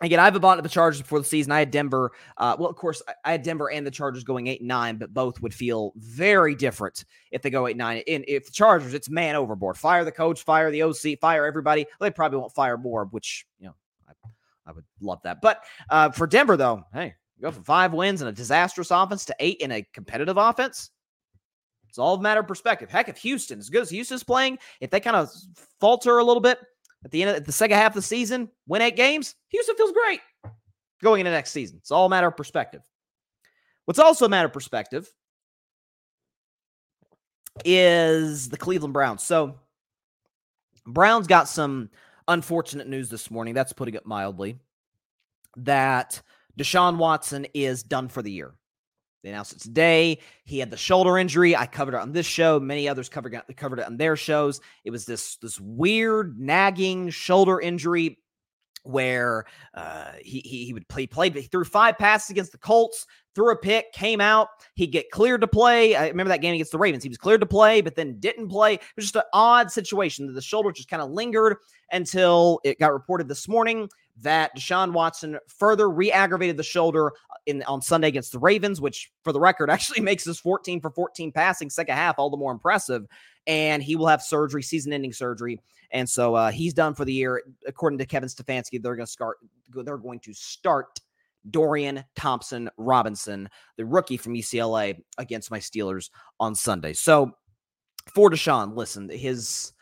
Again, 0.00 0.20
I 0.20 0.24
have 0.24 0.36
a 0.36 0.40
bought 0.40 0.62
the 0.62 0.68
Chargers 0.68 1.00
before 1.00 1.20
the 1.20 1.24
season. 1.24 1.52
I 1.52 1.60
had 1.60 1.70
Denver. 1.70 2.12
Uh, 2.36 2.56
well, 2.58 2.68
of 2.68 2.76
course, 2.76 3.00
I 3.24 3.30
had 3.32 3.42
Denver 3.42 3.70
and 3.70 3.86
the 3.86 3.92
Chargers 3.92 4.24
going 4.24 4.48
eight 4.48 4.60
and 4.60 4.68
nine, 4.68 4.98
but 4.98 5.14
both 5.14 5.40
would 5.40 5.54
feel 5.54 5.92
very 5.96 6.54
different 6.54 7.04
if 7.30 7.42
they 7.42 7.50
go 7.50 7.66
eight 7.66 7.72
and 7.72 7.78
nine. 7.78 8.02
And 8.08 8.24
if 8.26 8.46
the 8.46 8.52
Chargers, 8.52 8.92
it's 8.92 9.08
man 9.08 9.36
overboard. 9.36 9.76
Fire 9.76 10.04
the 10.04 10.12
coach, 10.12 10.42
fire 10.42 10.70
the 10.70 10.82
OC, 10.82 11.20
fire 11.20 11.46
everybody. 11.46 11.86
They 12.00 12.10
probably 12.10 12.38
won't 12.38 12.54
fire 12.54 12.76
more, 12.76 13.06
which 13.06 13.46
you 13.58 13.66
know 13.66 13.74
I, 14.08 14.12
I 14.66 14.72
would 14.72 14.84
love 15.00 15.20
that. 15.22 15.40
But 15.40 15.62
uh, 15.88 16.10
for 16.10 16.26
Denver, 16.26 16.56
though, 16.56 16.84
hey, 16.92 17.14
Go 17.40 17.50
from 17.50 17.64
five 17.64 17.92
wins 17.92 18.20
and 18.20 18.28
a 18.28 18.32
disastrous 18.32 18.90
offense 18.90 19.24
to 19.26 19.36
eight 19.40 19.58
in 19.58 19.72
a 19.72 19.86
competitive 19.92 20.36
offense. 20.36 20.90
It's 21.88 21.98
all 21.98 22.14
a 22.14 22.20
matter 22.20 22.40
of 22.40 22.48
perspective. 22.48 22.90
Heck, 22.90 23.08
if 23.08 23.18
Houston, 23.18 23.58
as 23.58 23.70
good 23.70 23.82
as 23.82 23.90
Houston's 23.90 24.24
playing, 24.24 24.58
if 24.80 24.90
they 24.90 25.00
kind 25.00 25.16
of 25.16 25.30
falter 25.80 26.18
a 26.18 26.24
little 26.24 26.40
bit 26.40 26.58
at 27.04 27.10
the 27.10 27.22
end 27.22 27.36
of 27.36 27.44
the 27.44 27.52
second 27.52 27.76
half 27.76 27.92
of 27.92 27.96
the 27.96 28.02
season, 28.02 28.48
win 28.66 28.82
eight 28.82 28.96
games, 28.96 29.34
Houston 29.48 29.76
feels 29.76 29.92
great 29.92 30.20
going 31.02 31.20
into 31.20 31.30
next 31.30 31.52
season. 31.52 31.76
It's 31.78 31.90
all 31.90 32.06
a 32.06 32.10
matter 32.10 32.26
of 32.26 32.36
perspective. 32.36 32.82
What's 33.84 33.98
also 33.98 34.24
a 34.24 34.28
matter 34.28 34.46
of 34.46 34.52
perspective 34.52 35.12
is 37.64 38.48
the 38.48 38.56
Cleveland 38.56 38.94
Browns. 38.94 39.22
So, 39.22 39.56
Browns 40.86 41.26
got 41.26 41.48
some 41.48 41.90
unfortunate 42.26 42.88
news 42.88 43.08
this 43.08 43.30
morning. 43.30 43.54
That's 43.54 43.72
putting 43.72 43.94
it 43.94 44.06
mildly. 44.06 44.58
That 45.58 46.20
Deshaun 46.58 46.96
Watson 46.96 47.46
is 47.54 47.82
done 47.82 48.08
for 48.08 48.22
the 48.22 48.30
year. 48.30 48.54
They 49.22 49.30
announced 49.30 49.54
it 49.54 49.60
today. 49.60 50.18
He 50.44 50.58
had 50.58 50.70
the 50.70 50.76
shoulder 50.76 51.16
injury. 51.16 51.56
I 51.56 51.66
covered 51.66 51.94
it 51.94 52.00
on 52.00 52.12
this 52.12 52.26
show. 52.26 52.60
Many 52.60 52.88
others 52.88 53.08
covered 53.08 53.32
it, 53.32 53.56
covered 53.56 53.78
it 53.78 53.86
on 53.86 53.96
their 53.96 54.16
shows. 54.16 54.60
It 54.84 54.90
was 54.90 55.06
this 55.06 55.36
this 55.36 55.58
weird 55.58 56.38
nagging 56.38 57.08
shoulder 57.08 57.58
injury 57.58 58.18
where 58.82 59.46
uh, 59.72 60.12
he, 60.20 60.40
he, 60.40 60.66
he 60.66 60.74
would 60.74 60.86
play 60.88 61.06
played 61.06 61.34
he 61.34 61.42
threw 61.42 61.64
five 61.64 61.96
passes 61.96 62.28
against 62.28 62.52
the 62.52 62.58
Colts, 62.58 63.06
threw 63.34 63.50
a 63.50 63.56
pick, 63.56 63.92
came 63.92 64.20
out, 64.20 64.48
he'd 64.74 64.88
get 64.88 65.10
cleared 65.10 65.40
to 65.40 65.46
play. 65.46 65.96
I 65.96 66.08
remember 66.08 66.28
that 66.28 66.42
game 66.42 66.52
against 66.52 66.72
the 66.72 66.78
Ravens. 66.78 67.02
He 67.02 67.08
was 67.08 67.16
cleared 67.16 67.40
to 67.40 67.46
play, 67.46 67.80
but 67.80 67.96
then 67.96 68.20
didn't 68.20 68.48
play. 68.48 68.74
It 68.74 68.82
was 68.94 69.06
just 69.06 69.16
an 69.16 69.22
odd 69.32 69.72
situation. 69.72 70.26
That 70.26 70.34
the 70.34 70.42
shoulder 70.42 70.70
just 70.70 70.90
kind 70.90 71.02
of 71.02 71.10
lingered 71.10 71.56
until 71.92 72.60
it 72.62 72.78
got 72.78 72.92
reported 72.92 73.26
this 73.26 73.48
morning 73.48 73.88
that 74.22 74.56
Deshaun 74.56 74.92
Watson 74.92 75.38
further 75.48 75.90
re-aggravated 75.90 76.56
the 76.56 76.62
shoulder 76.62 77.08
uh, 77.08 77.34
in 77.46 77.62
on 77.64 77.82
Sunday 77.82 78.08
against 78.08 78.32
the 78.32 78.38
Ravens, 78.38 78.80
which 78.80 79.10
for 79.22 79.32
the 79.32 79.40
record 79.40 79.70
actually 79.70 80.00
makes 80.00 80.24
his 80.24 80.38
14 80.38 80.80
for 80.80 80.90
14 80.90 81.32
passing 81.32 81.70
second 81.70 81.96
half 81.96 82.16
all 82.18 82.30
the 82.30 82.36
more 82.36 82.52
impressive. 82.52 83.06
And 83.46 83.82
he 83.82 83.96
will 83.96 84.06
have 84.06 84.22
surgery, 84.22 84.62
season-ending 84.62 85.12
surgery, 85.12 85.60
and 85.90 86.08
so 86.08 86.34
uh, 86.34 86.50
he's 86.50 86.74
done 86.74 86.94
for 86.94 87.04
the 87.04 87.12
year. 87.12 87.42
According 87.66 87.98
to 87.98 88.06
Kevin 88.06 88.28
Stefanski, 88.28 88.82
they're 88.82 88.96
going 88.96 89.06
to 89.06 89.12
start. 89.12 89.38
They're 89.72 89.98
going 89.98 90.20
to 90.20 90.34
start 90.34 90.98
Dorian 91.50 92.04
Thompson 92.16 92.70
Robinson, 92.76 93.48
the 93.76 93.84
rookie 93.84 94.16
from 94.16 94.34
UCLA, 94.34 95.00
against 95.18 95.50
my 95.50 95.58
Steelers 95.58 96.10
on 96.40 96.54
Sunday. 96.54 96.94
So 96.94 97.32
for 98.14 98.30
Deshaun, 98.30 98.76
listen, 98.76 99.08
his 99.08 99.72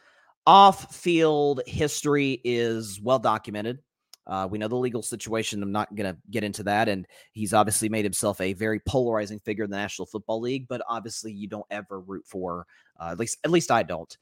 off-field 0.46 1.62
history 1.66 2.40
is 2.44 3.00
well 3.00 3.18
documented. 3.18 3.78
Uh, 4.26 4.46
we 4.50 4.58
know 4.58 4.68
the 4.68 4.76
legal 4.76 5.02
situation. 5.02 5.62
I'm 5.62 5.72
not 5.72 5.94
going 5.94 6.12
to 6.12 6.18
get 6.30 6.44
into 6.44 6.62
that. 6.64 6.88
And 6.88 7.06
he's 7.32 7.52
obviously 7.52 7.88
made 7.88 8.04
himself 8.04 8.40
a 8.40 8.52
very 8.52 8.80
polarizing 8.80 9.40
figure 9.40 9.64
in 9.64 9.70
the 9.70 9.76
National 9.76 10.06
Football 10.06 10.40
League. 10.40 10.68
But 10.68 10.82
obviously, 10.88 11.32
you 11.32 11.48
don't 11.48 11.66
ever 11.70 12.00
root 12.00 12.24
for, 12.26 12.66
uh, 13.00 13.10
at 13.10 13.18
least, 13.18 13.38
at 13.44 13.50
least 13.50 13.70
I 13.70 13.82
don't, 13.82 14.16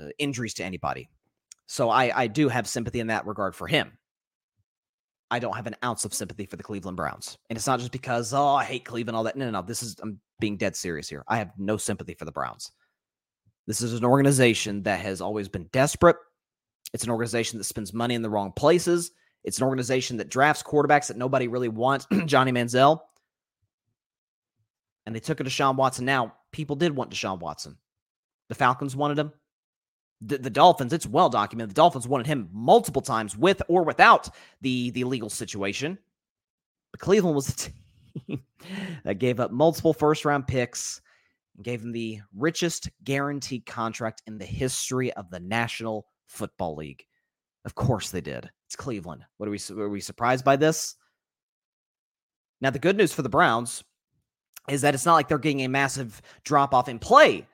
uh, 0.00 0.08
injuries 0.18 0.54
to 0.54 0.64
anybody. 0.64 1.08
So 1.66 1.90
I, 1.90 2.22
I 2.22 2.26
do 2.26 2.48
have 2.48 2.68
sympathy 2.68 3.00
in 3.00 3.08
that 3.08 3.26
regard 3.26 3.54
for 3.54 3.66
him. 3.66 3.98
I 5.30 5.38
don't 5.38 5.56
have 5.56 5.66
an 5.66 5.76
ounce 5.82 6.04
of 6.04 6.12
sympathy 6.12 6.44
for 6.44 6.56
the 6.56 6.62
Cleveland 6.62 6.96
Browns. 6.96 7.38
And 7.48 7.56
it's 7.56 7.66
not 7.66 7.78
just 7.78 7.90
because, 7.90 8.34
oh, 8.34 8.48
I 8.48 8.64
hate 8.64 8.84
Cleveland, 8.84 9.16
all 9.16 9.24
that. 9.24 9.36
No, 9.36 9.46
no, 9.46 9.50
no. 9.50 9.62
This 9.62 9.82
is, 9.82 9.96
I'm 10.02 10.20
being 10.40 10.58
dead 10.58 10.76
serious 10.76 11.08
here. 11.08 11.24
I 11.26 11.38
have 11.38 11.52
no 11.56 11.78
sympathy 11.78 12.14
for 12.14 12.26
the 12.26 12.32
Browns. 12.32 12.70
This 13.66 13.80
is 13.80 13.94
an 13.94 14.04
organization 14.04 14.82
that 14.82 15.00
has 15.00 15.20
always 15.20 15.48
been 15.48 15.68
desperate. 15.72 16.16
It's 16.92 17.04
an 17.04 17.10
organization 17.10 17.58
that 17.58 17.64
spends 17.64 17.94
money 17.94 18.14
in 18.14 18.22
the 18.22 18.28
wrong 18.28 18.52
places. 18.52 19.12
It's 19.44 19.58
an 19.58 19.64
organization 19.64 20.18
that 20.18 20.28
drafts 20.28 20.62
quarterbacks 20.62 21.08
that 21.08 21.16
nobody 21.16 21.48
really 21.48 21.68
wants, 21.68 22.06
Johnny 22.26 22.52
Manziel. 22.52 23.00
And 25.04 25.14
they 25.14 25.20
took 25.20 25.40
it 25.40 25.44
to 25.44 25.50
Deshaun 25.50 25.76
Watson. 25.76 26.04
Now, 26.04 26.34
people 26.52 26.76
did 26.76 26.94
want 26.94 27.10
Deshaun 27.10 27.40
Watson. 27.40 27.76
The 28.48 28.54
Falcons 28.54 28.94
wanted 28.94 29.18
him. 29.18 29.32
The, 30.20 30.38
the, 30.38 30.50
Dolphins, 30.50 30.92
it's 30.92 31.06
well 31.06 31.28
documented. 31.28 31.70
The 31.70 31.80
Dolphins 31.80 32.06
wanted 32.06 32.28
him 32.28 32.48
multiple 32.52 33.02
times 33.02 33.36
with 33.36 33.60
or 33.66 33.82
without 33.82 34.28
the, 34.60 34.90
the 34.90 35.02
legal 35.02 35.28
situation. 35.28 35.98
But 36.92 37.00
Cleveland 37.00 37.34
was 37.34 37.46
the 37.48 37.70
team 38.20 38.42
that 39.04 39.18
gave 39.18 39.40
up 39.40 39.50
multiple 39.50 39.92
first 39.92 40.24
round 40.24 40.46
picks 40.46 41.00
and 41.56 41.64
gave 41.64 41.82
him 41.82 41.90
the 41.90 42.20
richest 42.36 42.90
guaranteed 43.02 43.66
contract 43.66 44.22
in 44.26 44.38
the 44.38 44.44
history 44.44 45.12
of 45.14 45.30
the 45.30 45.40
National 45.40 46.06
Football 46.26 46.76
League. 46.76 47.04
Of 47.64 47.74
course 47.74 48.10
they 48.10 48.20
did. 48.20 48.50
It's 48.72 48.76
Cleveland. 48.76 49.26
What 49.36 49.48
are 49.48 49.50
we 49.50 49.58
are 49.76 49.88
we 49.90 50.00
surprised 50.00 50.46
by 50.46 50.56
this? 50.56 50.96
Now 52.62 52.70
the 52.70 52.78
good 52.78 52.96
news 52.96 53.12
for 53.12 53.20
the 53.20 53.28
Browns 53.28 53.84
is 54.66 54.80
that 54.80 54.94
it's 54.94 55.04
not 55.04 55.12
like 55.12 55.28
they're 55.28 55.36
getting 55.36 55.60
a 55.60 55.68
massive 55.68 56.22
drop 56.42 56.72
off 56.72 56.88
in 56.88 56.98
play 56.98 57.46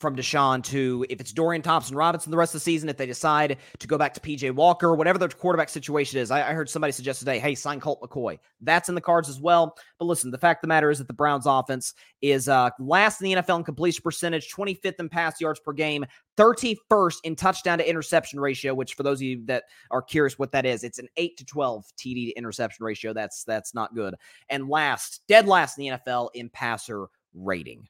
from 0.00 0.16
Deshaun 0.16 0.64
to 0.64 1.04
if 1.10 1.20
it's 1.20 1.32
Dorian 1.32 1.62
Thompson 1.62 1.94
Robinson 1.94 2.30
the 2.30 2.36
rest 2.36 2.54
of 2.54 2.60
the 2.60 2.64
season, 2.64 2.88
if 2.88 2.96
they 2.96 3.06
decide 3.06 3.58
to 3.78 3.86
go 3.86 3.98
back 3.98 4.14
to 4.14 4.20
PJ 4.20 4.50
Walker, 4.54 4.94
whatever 4.94 5.18
their 5.18 5.28
quarterback 5.28 5.68
situation 5.68 6.18
is. 6.18 6.30
I, 6.30 6.50
I, 6.50 6.52
heard 6.54 6.70
somebody 6.70 6.92
suggest 6.92 7.18
today, 7.18 7.38
hey, 7.38 7.54
sign 7.54 7.80
Colt 7.80 8.00
McCoy. 8.00 8.38
That's 8.62 8.88
in 8.88 8.94
the 8.94 9.00
cards 9.00 9.28
as 9.28 9.40
well. 9.40 9.76
But 9.98 10.06
listen, 10.06 10.30
the 10.30 10.38
fact 10.38 10.58
of 10.58 10.62
the 10.62 10.68
matter 10.68 10.90
is 10.90 10.98
that 10.98 11.06
the 11.06 11.12
Browns 11.12 11.44
offense 11.46 11.92
is 12.22 12.48
uh, 12.48 12.70
last 12.78 13.20
in 13.20 13.26
the 13.26 13.42
NFL 13.42 13.58
in 13.58 13.64
completion 13.64 14.02
percentage, 14.02 14.50
25th 14.52 14.98
in 14.98 15.08
pass 15.10 15.40
yards 15.40 15.60
per 15.60 15.74
game, 15.74 16.06
31st 16.38 17.16
in 17.24 17.36
touchdown 17.36 17.78
to 17.78 17.88
interception 17.88 18.40
ratio, 18.40 18.72
which 18.72 18.94
for 18.94 19.02
those 19.02 19.18
of 19.18 19.22
you 19.22 19.44
that 19.44 19.64
are 19.90 20.02
curious 20.02 20.38
what 20.38 20.52
that 20.52 20.64
is, 20.64 20.82
it's 20.82 20.98
an 20.98 21.08
8 21.18 21.36
to 21.36 21.44
12 21.44 21.84
TD 21.98 22.28
to 22.28 22.32
interception 22.32 22.84
ratio. 22.84 23.12
That's 23.12 23.44
that's 23.44 23.74
not 23.74 23.94
good. 23.94 24.14
And 24.48 24.68
last, 24.68 25.20
dead 25.28 25.46
last 25.46 25.78
in 25.78 25.84
the 25.84 25.98
NFL 25.98 26.30
in 26.34 26.48
passer 26.48 27.06
rating. 27.34 27.86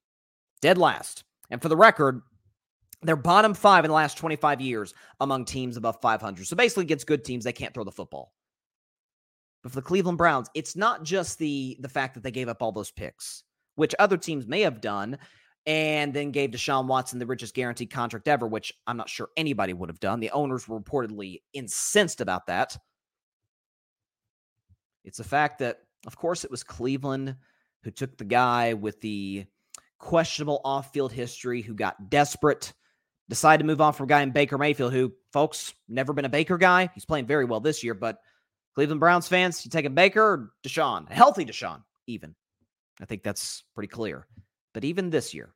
Dead 0.61 0.77
last. 0.77 1.25
And 1.51 1.61
for 1.61 1.69
the 1.69 1.77
record, 1.77 2.23
they're 3.03 3.17
bottom 3.17 3.55
five 3.55 3.85
in 3.85 3.89
the 3.89 3.95
last 3.95 4.19
25 4.19 4.61
years 4.61 4.95
among 5.21 5.45
teams 5.45 5.77
above 5.77 6.01
500. 6.01 6.47
So 6.47 6.57
basically, 6.57 6.85
against 6.85 7.07
good 7.07 7.25
teams, 7.25 7.45
they 7.45 7.53
can't 7.53 7.75
throw 7.75 7.85
the 7.85 7.93
football. 7.93 8.33
But 9.63 9.73
for 9.73 9.77
the 9.77 9.87
Cleveland 9.87 10.19
Browns, 10.19 10.49
it's 10.55 10.77
not 10.77 11.03
just 11.03 11.39
the 11.39 11.77
the 11.81 11.89
fact 11.89 12.15
that 12.15 12.23
they 12.23 12.31
gave 12.31 12.49
up 12.49 12.63
all 12.63 12.73
those 12.73 12.91
picks, 12.91 13.43
which 13.75 13.95
other 13.99 14.17
teams 14.17 14.47
may 14.47 14.61
have 14.63 14.81
done, 14.81 15.19
and 15.67 16.15
then 16.15 16.31
gave 16.31 16.51
Deshaun 16.51 16.87
Watson 16.87 17.19
the 17.19 17.27
richest 17.27 17.55
guaranteed 17.55 17.91
contract 17.91 18.29
ever, 18.29 18.47
which 18.47 18.73
I'm 18.87 18.97
not 18.97 19.09
sure 19.09 19.29
anybody 19.37 19.73
would 19.73 19.91
have 19.91 20.01
done. 20.01 20.21
The 20.21 20.31
owners 20.31 20.67
were 20.67 20.81
reportedly 20.81 21.43
incensed 21.53 22.21
about 22.21 22.47
that. 22.47 22.77
It's 25.05 25.19
the 25.19 25.25
fact 25.25 25.59
that, 25.59 25.79
of 26.07 26.17
course, 26.17 26.45
it 26.45 26.51
was 26.51 26.63
Cleveland 26.63 27.37
who 27.83 27.91
took 27.91 28.17
the 28.17 28.25
guy 28.25 28.75
with 28.75 29.01
the 29.01 29.47
questionable 30.01 30.61
off 30.65 30.93
field 30.93 31.13
history 31.13 31.63
who 31.63 31.75
got 31.75 32.11
desperate, 32.11 32.73
decided 33.29 33.63
to 33.63 33.67
move 33.67 33.81
on 33.81 33.93
from 33.93 34.05
a 34.05 34.09
guy 34.09 34.23
in 34.23 34.33
Baker 34.33 34.59
Mayfield, 34.59 34.93
who, 34.93 35.13
folks, 35.33 35.73
never 35.89 36.13
been 36.13 36.25
a 36.25 36.31
Baker 36.31 36.59
guy. 36.59 36.91
He's 36.95 37.05
playing 37.05 37.27
very 37.27 37.45
well 37.45 37.61
this 37.61 37.85
year, 37.85 37.95
but 37.95 38.19
Cleveland 38.75 39.01
Browns 39.01 39.29
fans, 39.29 39.65
you 39.65 39.71
take 39.71 39.85
a 39.85 39.91
Baker 39.91 40.23
or 40.23 40.51
Deshaun, 40.67 41.09
a 41.09 41.15
healthy 41.15 41.45
Deshaun, 41.45 41.83
even. 42.07 42.35
I 43.01 43.05
think 43.05 43.23
that's 43.23 43.63
pretty 43.75 43.89
clear. 43.89 44.27
But 44.75 44.85
even 44.85 45.11
this 45.11 45.33
year, 45.35 45.53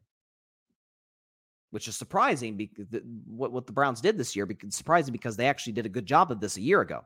which 1.70 1.88
is 1.88 1.96
surprising 1.96 2.56
because 2.56 2.86
the, 2.88 3.02
what, 3.26 3.50
what 3.50 3.66
the 3.66 3.72
Browns 3.72 4.00
did 4.00 4.16
this 4.16 4.36
year, 4.36 4.46
because 4.46 4.74
surprising 4.74 5.12
because 5.12 5.36
they 5.36 5.48
actually 5.48 5.72
did 5.72 5.86
a 5.86 5.90
good 5.90 6.06
job 6.06 6.30
of 6.30 6.40
this 6.40 6.56
a 6.56 6.60
year 6.60 6.80
ago, 6.80 7.00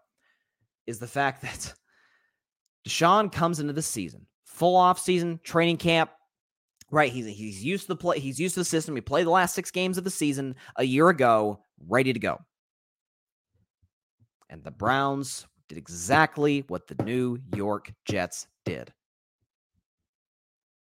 is 0.86 0.98
the 0.98 1.06
fact 1.06 1.42
that 1.42 1.72
Deshaun 2.86 3.30
comes 3.32 3.60
into 3.60 3.72
the 3.72 3.82
season, 3.82 4.26
full 4.44 4.76
off 4.76 4.98
season, 4.98 5.40
training 5.42 5.76
camp, 5.76 6.10
Right, 6.90 7.12
he's 7.12 7.26
he's 7.26 7.62
used 7.62 7.82
to 7.82 7.88
the 7.88 7.96
play. 7.96 8.18
He's 8.18 8.40
used 8.40 8.54
to 8.54 8.60
the 8.60 8.64
system. 8.64 8.94
He 8.94 9.02
played 9.02 9.26
the 9.26 9.30
last 9.30 9.54
six 9.54 9.70
games 9.70 9.98
of 9.98 10.04
the 10.04 10.10
season 10.10 10.56
a 10.76 10.84
year 10.84 11.08
ago, 11.10 11.60
ready 11.86 12.12
to 12.12 12.18
go. 12.18 12.40
And 14.48 14.64
the 14.64 14.70
Browns 14.70 15.46
did 15.68 15.76
exactly 15.76 16.64
what 16.68 16.86
the 16.86 17.02
New 17.04 17.38
York 17.54 17.92
Jets 18.06 18.46
did. 18.64 18.92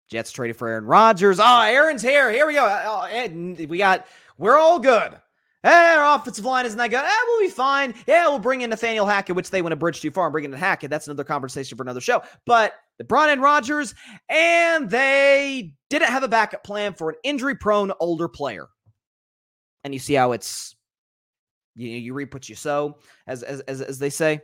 Jets 0.09 0.31
traded 0.31 0.57
for 0.57 0.69
Aaron 0.69 0.85
Rodgers. 0.85 1.41
Oh, 1.41 1.61
Aaron's 1.63 2.03
here. 2.03 2.31
Here 2.31 2.47
we 2.47 2.55
go. 2.55 2.65
Uh, 2.65 3.09
oh, 3.09 3.67
we 3.67 3.79
got. 3.79 4.07
We're 4.39 4.57
all 4.57 4.79
good. 4.79 5.17
Hey, 5.65 5.97
our 5.97 6.17
offensive 6.17 6.45
line 6.45 6.65
isn't 6.65 6.79
that 6.79 6.91
good. 6.91 7.05
Eh, 7.05 7.25
we'll 7.27 7.41
be 7.41 7.49
fine. 7.49 7.93
Yeah, 8.07 8.29
we'll 8.29 8.39
bring 8.39 8.61
in 8.61 8.71
Nathaniel 8.71 9.05
Hackett, 9.05 9.35
which 9.35 9.51
they 9.51 9.63
went 9.63 9.73
a 9.73 9.77
bridge 9.77 10.01
too 10.01 10.13
far 10.13 10.27
and 10.27 10.33
bring 10.33 10.45
in 10.45 10.53
Hackett. 10.53 10.91
That's 10.91 11.09
another 11.09 11.25
conversation 11.25 11.77
for 11.77 11.83
another 11.83 12.01
show. 12.01 12.23
But 12.45 12.75
they 12.99 13.05
brought 13.05 13.31
in 13.31 13.41
Rodgers, 13.41 13.95
and 14.29 14.89
they 14.89 15.73
didn't 15.91 16.09
have 16.09 16.23
a 16.23 16.29
backup 16.29 16.65
plan 16.65 16.95
for 16.95 17.11
an 17.11 17.17
injury-prone 17.23 17.93
older 18.01 18.29
player. 18.29 18.69
And 19.85 19.93
you 19.93 20.01
see 20.01 20.15
how 20.15 20.33
it's 20.33 20.75
you 21.75 21.89
you 21.89 22.15
reap 22.15 22.35
what 22.35 22.49
you 22.49 22.55
sow, 22.55 22.99
as 23.27 23.43
as 23.43 23.61
as, 23.61 23.81
as 23.81 23.99
they 23.99 24.11
say. 24.11 24.41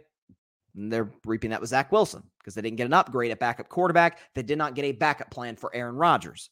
And 0.75 0.93
they're 0.93 1.11
reaping 1.25 1.51
that 1.51 1.61
with 1.61 1.71
Zach 1.71 1.93
Wilson 1.93 2.23
because 2.39 2.55
they 2.55 2.63
didn't 2.63 2.77
get 2.77 2.87
an 2.87 2.95
upgrade 2.95 3.31
at 3.31 3.39
backup 3.39 3.69
quarterback. 3.69 4.21
They 4.35 4.43
did 4.43 4.59
not 4.59 4.75
get 4.75 4.85
a 4.85 4.93
backup 4.93 5.31
plan 5.31 5.57
for 5.57 5.75
Aaron 5.75 5.97
Rodgers. 5.97 6.51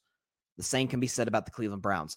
The 0.57 0.63
same 0.63 0.89
can 0.89 1.01
be 1.01 1.07
said 1.07 1.29
about 1.29 1.47
the 1.47 1.53
Cleveland 1.53 1.83
Browns. 1.83 2.17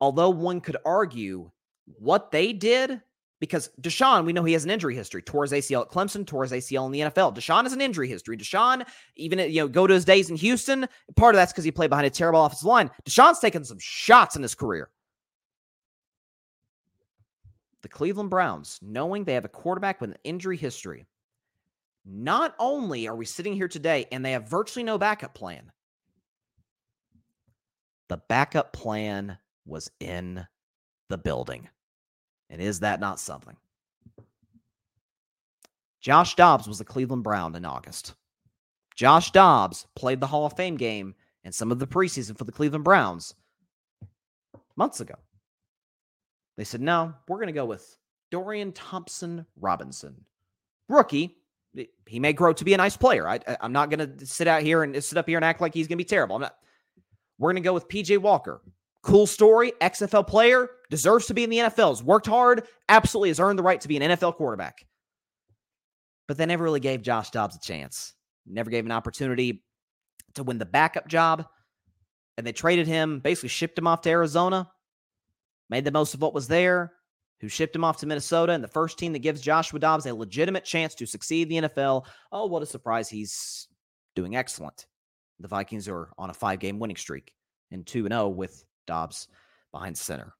Although 0.00 0.30
one 0.30 0.60
could 0.60 0.76
argue 0.84 1.50
what 1.86 2.30
they 2.30 2.52
did 2.52 3.00
because 3.44 3.70
Deshaun, 3.80 4.24
we 4.24 4.32
know 4.32 4.44
he 4.44 4.52
has 4.52 4.64
an 4.64 4.70
injury 4.70 4.94
history. 4.94 5.22
Tore 5.22 5.42
his 5.42 5.52
ACL 5.52 5.82
at 5.82 5.90
Clemson, 5.90 6.26
tore 6.26 6.44
his 6.44 6.52
ACL 6.52 6.86
in 6.86 6.92
the 6.92 7.00
NFL. 7.00 7.34
Deshaun 7.34 7.62
has 7.62 7.72
an 7.72 7.80
injury 7.80 8.08
history. 8.08 8.36
Deshaun, 8.36 8.86
even 9.16 9.38
you 9.38 9.60
know, 9.60 9.68
go 9.68 9.86
to 9.86 9.94
his 9.94 10.04
days 10.04 10.30
in 10.30 10.36
Houston. 10.36 10.88
Part 11.16 11.34
of 11.34 11.38
that's 11.38 11.52
because 11.52 11.64
he 11.64 11.70
played 11.70 11.90
behind 11.90 12.06
a 12.06 12.10
terrible 12.10 12.44
offensive 12.44 12.66
line. 12.66 12.90
Deshaun's 13.04 13.38
taken 13.38 13.64
some 13.64 13.78
shots 13.80 14.36
in 14.36 14.42
his 14.42 14.54
career. 14.54 14.90
The 17.82 17.88
Cleveland 17.88 18.30
Browns, 18.30 18.78
knowing 18.80 19.24
they 19.24 19.34
have 19.34 19.44
a 19.44 19.48
quarterback 19.48 20.00
with 20.00 20.10
an 20.10 20.16
injury 20.24 20.56
history, 20.56 21.04
not 22.06 22.54
only 22.58 23.08
are 23.08 23.16
we 23.16 23.26
sitting 23.26 23.54
here 23.54 23.68
today 23.68 24.06
and 24.10 24.24
they 24.24 24.32
have 24.32 24.48
virtually 24.48 24.84
no 24.84 24.96
backup 24.96 25.34
plan, 25.34 25.70
the 28.08 28.16
backup 28.28 28.72
plan 28.72 29.38
was 29.66 29.90
in 30.00 30.46
the 31.08 31.18
building. 31.18 31.68
And 32.54 32.62
is 32.62 32.78
that 32.80 33.00
not 33.00 33.18
something? 33.18 33.56
Josh 36.00 36.36
Dobbs 36.36 36.68
was 36.68 36.80
a 36.80 36.84
Cleveland 36.84 37.24
Brown 37.24 37.56
in 37.56 37.64
August. 37.64 38.14
Josh 38.94 39.32
Dobbs 39.32 39.88
played 39.96 40.20
the 40.20 40.28
Hall 40.28 40.46
of 40.46 40.52
Fame 40.52 40.76
game 40.76 41.16
and 41.42 41.52
some 41.52 41.72
of 41.72 41.80
the 41.80 41.86
preseason 41.88 42.38
for 42.38 42.44
the 42.44 42.52
Cleveland 42.52 42.84
Browns 42.84 43.34
months 44.76 45.00
ago. 45.00 45.16
They 46.56 46.62
said, 46.62 46.80
no, 46.80 47.12
we're 47.26 47.38
going 47.38 47.48
to 47.48 47.52
go 47.52 47.66
with 47.66 47.98
Dorian 48.30 48.70
Thompson 48.70 49.46
Robinson. 49.60 50.14
Rookie. 50.88 51.36
He 52.06 52.20
may 52.20 52.32
grow 52.32 52.52
to 52.52 52.64
be 52.64 52.74
a 52.74 52.76
nice 52.76 52.96
player. 52.96 53.26
I, 53.26 53.40
am 53.60 53.72
not 53.72 53.90
going 53.90 54.16
to 54.16 54.24
sit 54.24 54.46
out 54.46 54.62
here 54.62 54.84
and 54.84 55.02
sit 55.02 55.18
up 55.18 55.28
here 55.28 55.38
and 55.38 55.44
act 55.44 55.60
like 55.60 55.74
he's 55.74 55.88
going 55.88 55.98
to 55.98 56.04
be 56.04 56.08
terrible. 56.08 56.36
I'm 56.36 56.42
not. 56.42 56.54
We're 57.36 57.50
going 57.50 57.60
to 57.64 57.66
go 57.66 57.74
with 57.74 57.88
PJ 57.88 58.18
Walker, 58.18 58.62
Cool 59.04 59.26
story, 59.26 59.74
XFL 59.82 60.26
player, 60.26 60.66
deserves 60.88 61.26
to 61.26 61.34
be 61.34 61.44
in 61.44 61.50
the 61.50 61.58
NFL. 61.58 61.90
Has 61.90 62.02
worked 62.02 62.26
hard, 62.26 62.66
absolutely 62.88 63.28
has 63.28 63.38
earned 63.38 63.58
the 63.58 63.62
right 63.62 63.78
to 63.82 63.88
be 63.88 63.98
an 63.98 64.10
NFL 64.10 64.36
quarterback. 64.36 64.86
But 66.26 66.38
they 66.38 66.46
never 66.46 66.64
really 66.64 66.80
gave 66.80 67.02
Josh 67.02 67.30
Dobbs 67.30 67.54
a 67.54 67.60
chance. 67.60 68.14
Never 68.46 68.70
gave 68.70 68.86
an 68.86 68.92
opportunity 68.92 69.62
to 70.36 70.42
win 70.42 70.56
the 70.56 70.64
backup 70.64 71.06
job. 71.06 71.44
And 72.38 72.46
they 72.46 72.52
traded 72.52 72.86
him, 72.86 73.20
basically 73.20 73.50
shipped 73.50 73.78
him 73.78 73.86
off 73.86 74.00
to 74.02 74.10
Arizona, 74.10 74.70
made 75.68 75.84
the 75.84 75.92
most 75.92 76.14
of 76.14 76.22
what 76.22 76.32
was 76.32 76.48
there, 76.48 76.94
who 77.40 77.48
shipped 77.48 77.76
him 77.76 77.84
off 77.84 77.98
to 77.98 78.06
Minnesota, 78.06 78.52
and 78.52 78.64
the 78.64 78.68
first 78.68 78.98
team 78.98 79.12
that 79.12 79.18
gives 79.18 79.42
Joshua 79.42 79.78
Dobbs 79.80 80.06
a 80.06 80.14
legitimate 80.14 80.64
chance 80.64 80.94
to 80.94 81.06
succeed 81.06 81.50
the 81.50 81.56
NFL. 81.56 82.06
Oh, 82.32 82.46
what 82.46 82.62
a 82.62 82.66
surprise. 82.66 83.10
He's 83.10 83.68
doing 84.16 84.34
excellent. 84.34 84.86
The 85.40 85.48
Vikings 85.48 85.88
are 85.88 86.08
on 86.16 86.30
a 86.30 86.34
five 86.34 86.58
game 86.58 86.78
winning 86.78 86.96
streak 86.96 87.34
and 87.70 87.86
2 87.86 88.08
0 88.08 88.28
with 88.28 88.64
Dobbs 88.86 89.28
behind 89.72 89.96
center. 89.96 90.34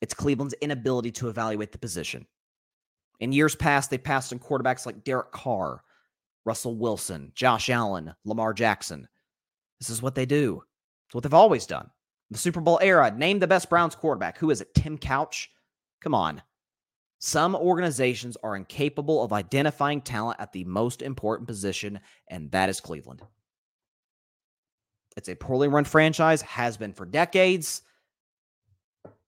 It's 0.00 0.14
Cleveland's 0.14 0.54
inability 0.60 1.12
to 1.12 1.28
evaluate 1.28 1.72
the 1.72 1.78
position. 1.78 2.26
In 3.20 3.32
years 3.32 3.54
past, 3.54 3.90
they 3.90 3.98
passed 3.98 4.32
on 4.32 4.38
quarterbacks 4.38 4.86
like 4.86 5.04
Derek 5.04 5.32
Carr, 5.32 5.82
Russell 6.44 6.76
Wilson, 6.76 7.32
Josh 7.34 7.70
Allen, 7.70 8.12
Lamar 8.24 8.52
Jackson. 8.52 9.08
This 9.80 9.90
is 9.90 10.02
what 10.02 10.14
they 10.14 10.26
do. 10.26 10.62
It's 11.06 11.14
what 11.14 11.22
they've 11.22 11.32
always 11.32 11.66
done. 11.66 11.90
The 12.30 12.38
Super 12.38 12.60
Bowl 12.60 12.78
era, 12.82 13.10
name 13.10 13.38
the 13.38 13.46
best 13.46 13.70
Browns 13.70 13.94
quarterback. 13.94 14.38
Who 14.38 14.50
is 14.50 14.60
it? 14.60 14.74
Tim 14.74 14.98
Couch? 14.98 15.50
Come 16.00 16.14
on. 16.14 16.42
Some 17.18 17.54
organizations 17.54 18.36
are 18.42 18.56
incapable 18.56 19.22
of 19.22 19.32
identifying 19.32 20.02
talent 20.02 20.40
at 20.40 20.52
the 20.52 20.64
most 20.64 21.00
important 21.00 21.48
position, 21.48 22.00
and 22.28 22.50
that 22.50 22.68
is 22.68 22.80
Cleveland. 22.80 23.22
It's 25.16 25.28
a 25.28 25.34
poorly 25.34 25.68
run 25.68 25.84
franchise, 25.84 26.42
has 26.42 26.76
been 26.76 26.92
for 26.92 27.06
decades. 27.06 27.82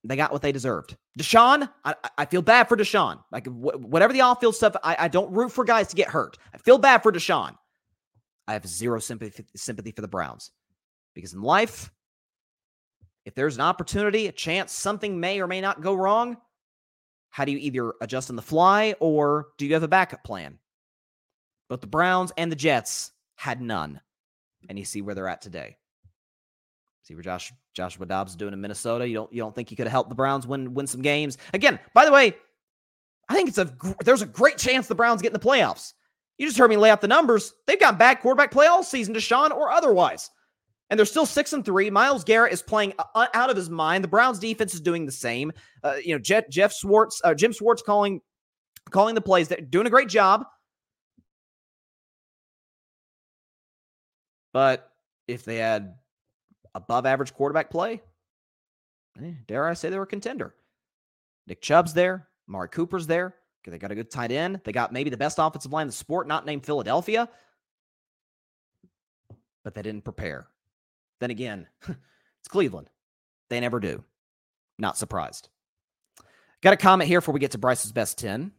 They 0.05 0.16
got 0.16 0.32
what 0.32 0.43
they 0.43 0.53
deserved. 0.53 0.97
Deshaun, 1.18 1.68
I, 1.84 1.95
I 2.18 2.24
feel 2.26 2.43
bad 2.43 2.68
for 2.68 2.76
Deshaun. 2.76 3.22
Like 3.32 3.47
whatever 3.47 4.12
the 4.12 4.20
off 4.20 4.41
field 4.41 4.55
stuff, 4.55 4.76
I, 4.82 4.97
I 5.01 5.09
don't 5.09 5.32
root 5.32 5.51
for 5.51 5.64
guys 5.64 5.89
to 5.89 5.97
get 5.97 6.09
hurt. 6.09 6.39
I 6.55 6.59
feel 6.59 6.78
bad 6.78 7.03
for 7.03 7.11
Deshaun. 7.11 7.57
I 8.47 8.53
have 8.53 8.66
zero 8.66 9.01
sympathy 9.01 9.45
sympathy 9.57 9.91
for 9.91 10.03
the 10.03 10.09
Browns 10.09 10.53
because 11.14 11.34
in 11.34 11.43
life, 11.43 11.91
if 13.24 13.34
there's 13.34 13.57
an 13.57 13.62
opportunity, 13.62 14.28
a 14.28 14.32
chance, 14.32 14.72
something 14.72 15.18
may 15.18 15.41
or 15.41 15.49
may 15.49 15.61
not 15.61 15.80
go 15.80 15.95
wrong. 15.95 16.37
How 17.30 17.45
do 17.45 17.53
you 17.53 17.59
either 17.59 17.93
adjust 18.01 18.30
on 18.30 18.37
the 18.37 18.43
fly 18.43 18.95
or 19.01 19.49
do 19.59 19.66
you 19.66 19.74
have 19.74 19.82
a 19.82 19.89
backup 19.89 20.22
plan? 20.22 20.59
Both 21.68 21.80
the 21.80 21.89
Browns 21.89 22.32
and 22.37 22.51
the 22.51 22.57
Jets 22.57 23.11
had 23.34 23.61
none 23.61 24.01
and 24.69 24.79
you 24.79 24.85
see 24.85 25.03
where 25.03 25.14
they're 25.14 25.29
at 25.29 25.41
today. 25.41 25.77
See 27.03 27.14
where 27.14 27.23
Josh 27.23 27.53
Joshua 27.75 28.05
Dobbs 28.05 28.33
is 28.33 28.37
doing 28.37 28.53
in 28.53 28.61
Minnesota. 28.61 29.07
You 29.07 29.14
don't 29.14 29.33
you 29.33 29.41
don't 29.41 29.55
think 29.55 29.69
he 29.69 29.77
could 29.77 29.87
have 29.87 29.93
helped 29.93 30.09
the 30.09 30.17
Browns 30.17 30.47
win 30.47 30.75
win 30.75 30.87
some 30.87 31.03
games? 31.03 31.39
Again, 31.55 31.79
by 31.95 32.05
the 32.05 32.11
way, 32.11 32.35
I 33.29 33.35
think 33.35 33.49
it's 33.49 33.59
a 33.59 33.73
there's 34.05 34.23
a 34.23 34.27
great 34.27 34.59
chance 34.59 34.89
the 34.89 34.95
Browns 34.95 35.23
get 35.23 35.29
in 35.29 35.33
the 35.33 35.39
playoffs. 35.39 35.93
You 36.39 36.47
just 36.47 36.59
heard 36.59 36.69
me 36.69 36.77
lay 36.77 36.91
out 36.91 37.01
the 37.01 37.09
numbers. 37.09 37.55
They've 37.67 37.81
got 37.81 37.99
bad 37.99 38.21
quarterback 38.21 38.51
play 38.51 38.67
all 38.67 38.83
season, 38.83 39.14
Deshaun 39.14 39.53
or 39.53 39.71
otherwise, 39.71 40.31
and 40.91 40.99
they're 40.99 41.07
still 41.07 41.27
six 41.27 41.53
and 41.53 41.64
three. 41.64 41.91
Myles 41.91 42.25
Garrett 42.25 42.53
is 42.53 42.61
playing 42.61 42.93
uh, 42.99 43.27
out 43.35 43.51
of 43.51 43.57
his 43.57 43.71
mind. 43.71 44.03
The 44.03 44.09
Browns 44.09 44.41
defense 44.41 44.75
is 44.75 44.81
doing 44.81 45.07
the 45.07 45.12
same. 45.12 45.53
Uh, 45.85 45.97
you 46.05 46.12
know, 46.12 46.19
Jeff, 46.19 46.49
Jeff 46.51 46.75
Schwartz, 46.75 47.21
uh, 47.25 47.35
Jim 47.35 47.53
Schwartz 47.53 47.83
calling 47.83 48.21
calling 48.91 49.14
the 49.14 49.21
plays. 49.21 49.47
They're 49.47 49.61
doing 49.61 49.87
a 49.87 49.91
great 49.91 50.09
job. 50.09 50.45
But 54.57 54.91
if 55.29 55.45
they 55.45 55.57
had 55.57 55.97
above 56.75 57.05
average 57.05 57.35
quarterback 57.35 57.69
play, 57.69 58.01
eh, 59.23 59.33
dare 59.47 59.69
I 59.69 59.75
say 59.75 59.91
they 59.91 59.99
were 59.99 60.05
a 60.05 60.07
contender. 60.07 60.55
Nick 61.47 61.61
Chubb's 61.61 61.93
there, 61.93 62.29
Mark 62.47 62.73
Cooper's 62.73 63.07
there. 63.07 63.35
They 63.67 63.77
got 63.77 63.91
a 63.91 63.95
good 63.95 64.11
tight 64.11 64.33
end. 64.33 64.63
They 64.65 64.73
got 64.73 64.95
maybe 64.95 65.11
the 65.11 65.19
best 65.19 65.37
offensive 65.39 65.75
line 65.75 65.83
in 65.83 65.89
the 65.89 65.93
sport, 65.93 66.27
not 66.27 66.47
named 66.47 66.65
Philadelphia. 66.65 67.29
But 69.63 69.75
they 69.75 69.83
didn't 69.83 70.05
prepare. 70.05 70.47
Then 71.21 71.31
again, 71.31 71.67
it's 71.87 72.49
Cleveland. 72.49 72.89
They 73.51 73.61
never 73.61 73.79
do. 73.79 74.05
Not 74.79 74.97
surprised. 74.97 75.51
Got 76.63 76.73
a 76.73 76.79
comment 76.79 77.09
here 77.09 77.21
before 77.21 77.35
we 77.35 77.41
get 77.41 77.51
to 77.51 77.59
Bryce's 77.59 77.93
best 77.93 78.17
10. 78.17 78.53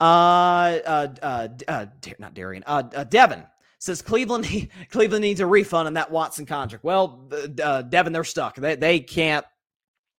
Uh, 0.00 0.04
uh, 0.04 1.08
uh, 1.20 1.48
uh 1.66 1.86
not 2.20 2.34
Darian, 2.34 2.62
uh, 2.68 2.84
uh 2.94 3.02
Devin 3.02 3.46
says 3.78 4.02
Cleveland 4.02 4.68
Cleveland 4.90 5.22
needs 5.22 5.40
a 5.40 5.46
refund 5.46 5.86
on 5.86 5.94
that 5.94 6.10
Watson 6.10 6.46
contract. 6.46 6.84
Well, 6.84 7.28
uh, 7.62 7.82
Devin, 7.82 8.12
they're 8.12 8.24
stuck. 8.24 8.56
They 8.56 8.76
they 8.76 9.00
can't. 9.00 9.44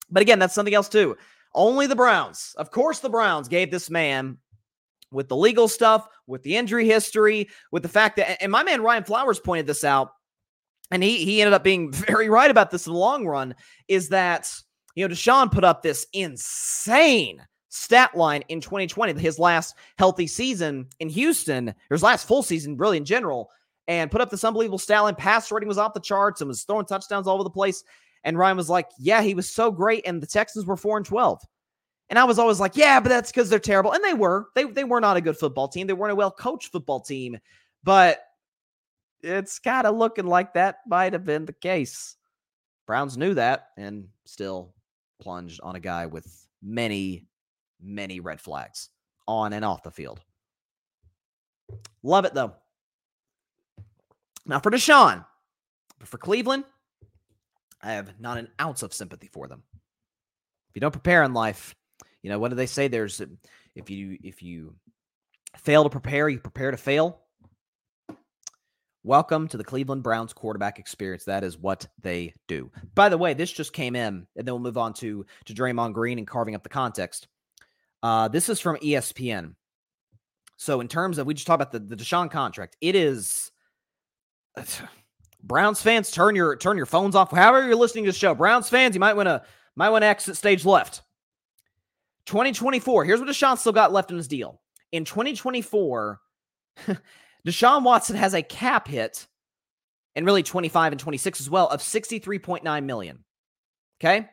But 0.09 0.21
again, 0.21 0.39
that's 0.39 0.55
something 0.55 0.73
else 0.73 0.89
too. 0.89 1.17
Only 1.53 1.87
the 1.87 1.95
Browns, 1.95 2.53
of 2.57 2.71
course, 2.71 2.99
the 2.99 3.09
Browns 3.09 3.47
gave 3.47 3.71
this 3.71 3.89
man 3.89 4.37
with 5.11 5.27
the 5.27 5.35
legal 5.35 5.67
stuff, 5.67 6.07
with 6.27 6.43
the 6.43 6.55
injury 6.55 6.85
history, 6.85 7.49
with 7.71 7.81
the 7.81 7.89
fact 7.89 8.17
that, 8.17 8.41
and 8.41 8.51
my 8.51 8.63
man 8.63 8.81
Ryan 8.81 9.03
Flowers 9.03 9.39
pointed 9.39 9.65
this 9.65 9.83
out, 9.83 10.11
and 10.91 11.01
he 11.01 11.25
he 11.25 11.41
ended 11.41 11.53
up 11.53 11.63
being 11.63 11.91
very 11.93 12.29
right 12.29 12.51
about 12.51 12.71
this 12.71 12.87
in 12.87 12.93
the 12.93 12.99
long 12.99 13.25
run. 13.25 13.55
Is 13.87 14.09
that 14.09 14.53
you 14.95 15.07
know 15.07 15.13
Deshaun 15.13 15.51
put 15.51 15.63
up 15.63 15.81
this 15.81 16.05
insane 16.13 17.45
stat 17.70 18.15
line 18.15 18.43
in 18.49 18.61
2020, 18.61 19.20
his 19.20 19.39
last 19.39 19.76
healthy 19.97 20.28
season 20.28 20.88
in 20.99 21.09
Houston, 21.09 21.74
his 21.89 22.03
last 22.03 22.28
full 22.28 22.43
season, 22.43 22.78
really 22.78 22.97
in 22.97 23.05
general, 23.05 23.49
and 23.88 24.11
put 24.11 24.22
up 24.22 24.30
this 24.30 24.43
unbelievable 24.43 24.78
stat 24.78 25.03
line. 25.03 25.15
Pass 25.15 25.51
rating 25.51 25.68
was 25.68 25.78
off 25.78 25.93
the 25.93 25.99
charts 25.99 26.41
and 26.41 26.47
was 26.47 26.63
throwing 26.63 26.86
touchdowns 26.86 27.28
all 27.28 27.36
over 27.36 27.43
the 27.43 27.49
place. 27.49 27.84
And 28.24 28.38
Ryan 28.38 28.57
was 28.57 28.70
like, 28.70 28.89
Yeah, 28.99 29.22
he 29.22 29.34
was 29.34 29.49
so 29.49 29.72
great. 29.72 30.05
And 30.05 30.22
the 30.22 30.28
Texans 30.28 30.65
were 30.65 30.78
4 30.78 30.97
and 30.97 31.05
12. 31.05 31.41
And 32.09 32.18
I 32.18 32.24
was 32.24 32.39
always 32.39 32.59
like, 32.59 32.76
Yeah, 32.76 32.99
but 32.99 33.09
that's 33.09 33.32
because 33.32 33.49
they're 33.49 33.59
terrible. 33.59 33.93
And 33.93 34.03
they 34.03 34.13
were. 34.13 34.47
They, 34.55 34.65
they 34.65 34.84
were 34.84 35.01
not 35.01 35.18
a 35.18 35.22
good 35.22 35.38
football 35.38 35.68
team. 35.68 35.88
They 35.88 35.93
weren't 35.93 36.13
a 36.13 36.15
well 36.15 36.32
coached 36.32 36.72
football 36.72 36.99
team. 36.99 37.38
But 37.84 38.22
it's 39.22 39.59
kind 39.59 39.88
of 39.88 39.95
looking 39.95 40.28
like 40.28 40.53
that 40.53 40.80
might 40.88 41.13
have 41.13 41.26
been 41.26 41.45
the 41.45 41.53
case. 41.53 42.15
Browns 42.86 43.18
knew 43.18 43.34
that 43.34 43.70
and 43.78 44.07
still 44.26 44.74
plunged 45.20 45.59
on 45.61 45.76
a 45.76 45.80
guy 45.80 46.05
with 46.05 46.47
many 46.61 47.26
many 47.82 48.19
red 48.19 48.41
flags 48.41 48.89
on 49.28 49.53
and 49.53 49.65
off 49.65 49.84
the 49.84 49.91
field. 49.91 50.21
Love 52.03 52.25
it 52.25 52.34
though. 52.34 52.53
Now 54.45 54.59
for 54.59 54.71
Deshaun, 54.71 55.25
but 55.99 56.07
for 56.07 56.17
Cleveland, 56.17 56.63
I 57.82 57.93
have 57.93 58.19
not 58.19 58.38
an 58.38 58.49
ounce 58.61 58.82
of 58.84 58.93
sympathy 58.93 59.28
for 59.28 59.47
them. 59.47 59.63
If 60.69 60.75
you 60.75 60.82
don't 60.82 60.91
prepare 60.91 61.23
in 61.23 61.34
life, 61.34 61.75
you 62.23 62.30
know 62.30 62.39
what 62.39 62.49
do 62.49 62.55
they 62.55 62.65
say? 62.65 62.88
There's 62.88 63.21
um, 63.21 63.38
if 63.75 63.89
you 63.89 64.17
if 64.23 64.41
you 64.41 64.75
fail 65.57 65.84
to 65.84 65.89
prepare, 65.89 66.30
you 66.30 66.39
prepare 66.39 66.71
to 66.71 66.78
fail. 66.78 67.21
Welcome 69.03 69.47
to 69.49 69.57
the 69.57 69.63
Cleveland 69.63 70.03
Browns 70.03 70.34
quarterback 70.34 70.80
experience. 70.80 71.23
That 71.25 71.43
is 71.43 71.57
what 71.57 71.88
they 72.01 72.34
do. 72.47 72.69
By 72.93 73.07
the 73.07 73.17
way, 73.17 73.34
this 73.34 73.51
just 73.51 73.71
came 73.71 73.95
in, 73.95 74.28
and 74.36 74.45
then 74.45 74.53
we'll 74.53 74.59
move 74.59 74.78
on 74.78 74.93
to 74.95 75.25
to 75.45 75.53
Draymond 75.53 75.93
Green 75.93 76.17
and 76.17 76.28
carving 76.28 76.55
up 76.55 76.63
the 76.63 76.69
context. 76.69 77.28
Uh, 78.03 78.27
this 78.27 78.49
is 78.49 78.59
from 78.59 78.77
ESPN. 78.77 79.55
So, 80.57 80.81
in 80.81 80.87
terms 80.87 81.17
of, 81.17 81.27
we 81.27 81.33
just 81.33 81.47
talked 81.47 81.61
about 81.61 81.71
the, 81.71 81.79
the 81.79 81.95
Deshaun 81.95 82.31
contract, 82.31 82.77
it 82.81 82.95
is. 82.95 83.51
Browns 85.43 85.81
fans, 85.81 86.09
turn 86.09 86.35
your 86.35 86.55
turn 86.57 86.77
your 86.77 86.87
phones 86.87 87.15
off. 87.15 87.31
However, 87.31 87.65
you're 87.65 87.75
listening 87.75 88.05
to 88.05 88.11
the 88.11 88.17
show. 88.17 88.33
Browns 88.33 88.69
fans, 88.69 88.95
you 88.95 88.99
might 88.99 89.15
want 89.15 89.27
to 89.27 89.43
might 89.75 89.91
want 89.91 90.01
to 90.01 90.07
exit 90.07 90.35
stage 90.35 90.65
left. 90.65 91.03
2024. 92.25 93.05
Here's 93.05 93.19
what 93.19 93.29
Deshaun 93.29 93.57
still 93.57 93.71
got 93.71 93.93
left 93.93 94.11
in 94.11 94.17
his 94.17 94.27
deal. 94.27 94.59
In 94.91 95.05
2024, 95.05 96.19
Deshaun 97.47 97.83
Watson 97.83 98.15
has 98.15 98.33
a 98.33 98.41
cap 98.41 98.87
hit, 98.87 99.27
and 100.15 100.25
really 100.25 100.43
25 100.43 100.93
and 100.93 100.99
26 100.99 101.39
as 101.39 101.49
well, 101.49 101.67
of 101.67 101.81
63.9 101.81 102.83
million. 102.83 103.23
Okay. 104.01 104.27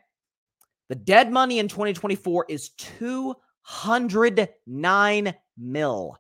The 0.88 0.94
dead 0.96 1.30
money 1.30 1.58
in 1.58 1.68
2024 1.68 2.46
is 2.48 2.70
2 2.70 3.34
109 3.64 5.34
mil. 5.56 6.18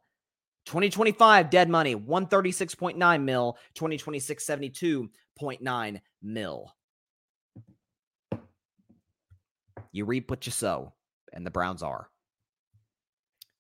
2025 0.66 1.50
dead 1.50 1.68
money 1.68 1.94
136.9 1.94 3.22
mil, 3.22 3.58
2026 3.74 4.44
72.9 4.44 6.00
mil. 6.22 6.74
You 9.92 10.04
reap 10.06 10.30
what 10.30 10.46
you 10.46 10.52
sow, 10.52 10.92
and 11.32 11.46
the 11.46 11.50
Browns 11.50 11.82
are. 11.82 12.08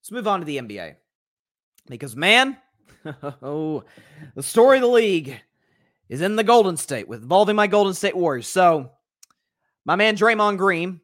Let's 0.00 0.10
move 0.10 0.26
on 0.26 0.40
to 0.40 0.46
the 0.46 0.58
NBA. 0.58 0.96
Because 1.88 2.16
man, 2.16 2.56
oh, 3.42 3.84
the 4.34 4.42
story 4.42 4.78
of 4.78 4.82
the 4.82 4.88
league 4.88 5.40
is 6.08 6.22
in 6.22 6.36
the 6.36 6.44
Golden 6.44 6.76
State 6.76 7.06
with 7.06 7.22
involving 7.22 7.56
my 7.56 7.66
Golden 7.66 7.94
State 7.94 8.16
Warriors. 8.16 8.48
So, 8.48 8.90
my 9.84 9.96
man 9.96 10.16
Draymond 10.16 10.56
Green 10.56 11.00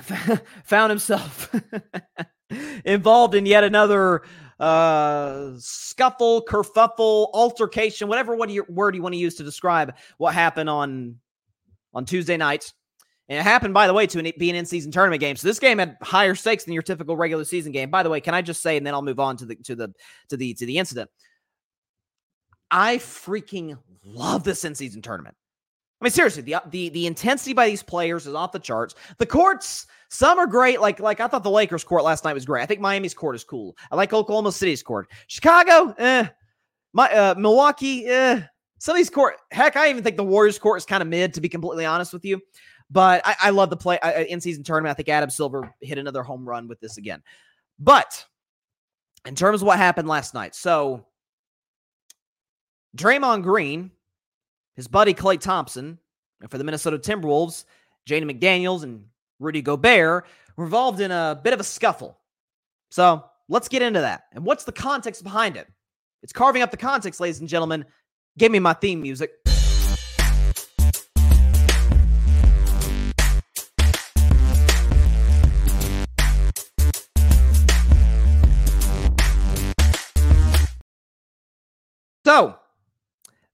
found 0.64 0.90
himself 0.90 1.54
involved 2.84 3.34
in 3.34 3.46
yet 3.46 3.64
another 3.64 4.22
uh, 4.58 5.52
scuffle, 5.58 6.44
kerfuffle, 6.44 7.28
altercation, 7.32 8.08
whatever 8.08 8.36
word 8.36 8.94
you 8.94 9.02
want 9.02 9.12
to 9.12 9.18
use 9.18 9.34
to 9.36 9.44
describe 9.44 9.94
what 10.18 10.34
happened 10.34 10.70
on 10.70 11.16
on 11.94 12.04
Tuesday 12.04 12.36
night. 12.36 12.72
And 13.28 13.38
it 13.38 13.42
happened, 13.42 13.72
by 13.72 13.86
the 13.86 13.94
way, 13.94 14.06
to 14.08 14.32
be 14.38 14.50
an 14.50 14.56
in-season 14.56 14.92
tournament 14.92 15.20
game. 15.20 15.36
So 15.36 15.46
this 15.46 15.58
game 15.58 15.78
had 15.78 15.96
higher 16.02 16.34
stakes 16.34 16.64
than 16.64 16.74
your 16.74 16.82
typical 16.82 17.16
regular 17.16 17.44
season 17.44 17.72
game. 17.72 17.90
By 17.90 18.02
the 18.02 18.10
way, 18.10 18.20
can 18.20 18.34
I 18.34 18.42
just 18.42 18.62
say, 18.62 18.76
and 18.76 18.86
then 18.86 18.94
I'll 18.94 19.02
move 19.02 19.20
on 19.20 19.36
to 19.38 19.46
the 19.46 19.56
to 19.56 19.74
the 19.74 19.94
to 20.28 20.36
the 20.36 20.54
to 20.54 20.66
the 20.66 20.78
incident. 20.78 21.10
I 22.70 22.98
freaking 22.98 23.78
love 24.04 24.44
this 24.44 24.64
in-season 24.64 25.02
tournament. 25.02 25.36
I 26.02 26.04
mean, 26.04 26.10
seriously, 26.10 26.42
the 26.42 26.56
the 26.70 26.88
the 26.88 27.06
intensity 27.06 27.52
by 27.52 27.68
these 27.68 27.82
players 27.82 28.26
is 28.26 28.34
off 28.34 28.50
the 28.50 28.58
charts. 28.58 28.96
The 29.18 29.26
courts, 29.26 29.86
some 30.08 30.36
are 30.36 30.48
great. 30.48 30.80
Like 30.80 30.98
like 30.98 31.20
I 31.20 31.28
thought 31.28 31.44
the 31.44 31.50
Lakers 31.50 31.84
court 31.84 32.02
last 32.02 32.24
night 32.24 32.32
was 32.34 32.44
great. 32.44 32.60
I 32.60 32.66
think 32.66 32.80
Miami's 32.80 33.14
court 33.14 33.36
is 33.36 33.44
cool. 33.44 33.76
I 33.88 33.94
like 33.94 34.12
Oklahoma 34.12 34.50
City's 34.50 34.82
court. 34.82 35.08
Chicago, 35.28 35.94
eh. 35.98 36.26
My 36.92 37.08
uh, 37.12 37.34
Milwaukee, 37.38 38.06
eh. 38.06 38.42
Some 38.78 38.96
of 38.96 38.98
these 38.98 39.10
court, 39.10 39.36
heck, 39.52 39.76
I 39.76 39.90
even 39.90 40.02
think 40.02 40.16
the 40.16 40.24
Warriors 40.24 40.58
court 40.58 40.78
is 40.78 40.84
kind 40.84 41.02
of 41.02 41.08
mid, 41.08 41.34
to 41.34 41.40
be 41.40 41.48
completely 41.48 41.84
honest 41.84 42.12
with 42.12 42.24
you. 42.24 42.40
But 42.90 43.22
I, 43.24 43.36
I 43.40 43.50
love 43.50 43.70
the 43.70 43.76
play 43.76 44.00
in 44.28 44.40
season 44.40 44.64
tournament. 44.64 44.90
I 44.90 44.94
think 44.94 45.08
Adam 45.08 45.30
Silver 45.30 45.72
hit 45.80 45.98
another 45.98 46.24
home 46.24 46.44
run 46.44 46.66
with 46.66 46.80
this 46.80 46.96
again. 46.96 47.22
But 47.78 48.26
in 49.24 49.36
terms 49.36 49.62
of 49.62 49.68
what 49.68 49.78
happened 49.78 50.08
last 50.08 50.34
night, 50.34 50.56
so 50.56 51.06
Draymond 52.96 53.44
Green 53.44 53.92
his 54.76 54.88
buddy 54.88 55.14
Klay 55.14 55.40
Thompson, 55.40 55.98
and 56.40 56.50
for 56.50 56.58
the 56.58 56.64
Minnesota 56.64 56.98
Timberwolves, 56.98 57.64
Jaden 58.08 58.30
McDaniels 58.30 58.82
and 58.82 59.04
Rudy 59.38 59.62
Gobert 59.62 60.26
were 60.56 60.64
involved 60.64 61.00
in 61.00 61.10
a 61.10 61.40
bit 61.42 61.52
of 61.52 61.60
a 61.60 61.64
scuffle. 61.64 62.18
So 62.90 63.24
let's 63.48 63.68
get 63.68 63.82
into 63.82 64.00
that. 64.00 64.24
And 64.32 64.44
what's 64.44 64.64
the 64.64 64.72
context 64.72 65.22
behind 65.22 65.56
it? 65.56 65.68
It's 66.22 66.32
carving 66.32 66.62
up 66.62 66.70
the 66.70 66.76
context, 66.76 67.20
ladies 67.20 67.40
and 67.40 67.48
gentlemen. 67.48 67.84
Give 68.38 68.52
me 68.52 68.58
my 68.58 68.72
theme 68.72 69.02
music. 69.02 69.41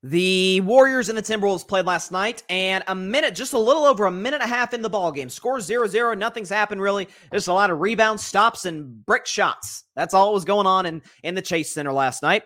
The 0.03 0.61
Warriors 0.61 1.09
and 1.09 1.19
the 1.19 1.23
Timberwolves 1.23 1.67
played 1.67 1.87
last 1.87 2.13
night, 2.13 2.45
and 2.49 2.85
a 2.87 2.95
minute, 2.95 3.35
just 3.35 3.53
a 3.53 3.59
little 3.59 3.85
over 3.85 4.07
a 4.07 4.11
minute 4.11 4.41
and 4.41 4.51
a 4.51 4.55
half 4.55 4.73
in 4.73 4.81
the 4.81 4.89
ball 4.91 5.11
game. 5.11 5.29
Score 5.29 5.61
0 5.61 5.89
0. 5.89 6.15
Nothing's 6.15 6.49
happened 6.49 6.81
really. 6.81 7.09
Just 7.33 7.49
a 7.49 7.53
lot 7.53 7.71
of 7.71 7.81
rebound 7.81 8.21
stops, 8.21 8.65
and 8.65 9.05
brick 9.07 9.27
shots. 9.27 9.85
That's 9.97 10.15
all 10.15 10.33
was 10.33 10.45
going 10.45 10.67
on 10.67 10.87
in, 10.87 11.03
in 11.25 11.35
the 11.35 11.43
Chase 11.43 11.73
Center 11.73 11.93
last 11.93 12.23
night. 12.23 12.45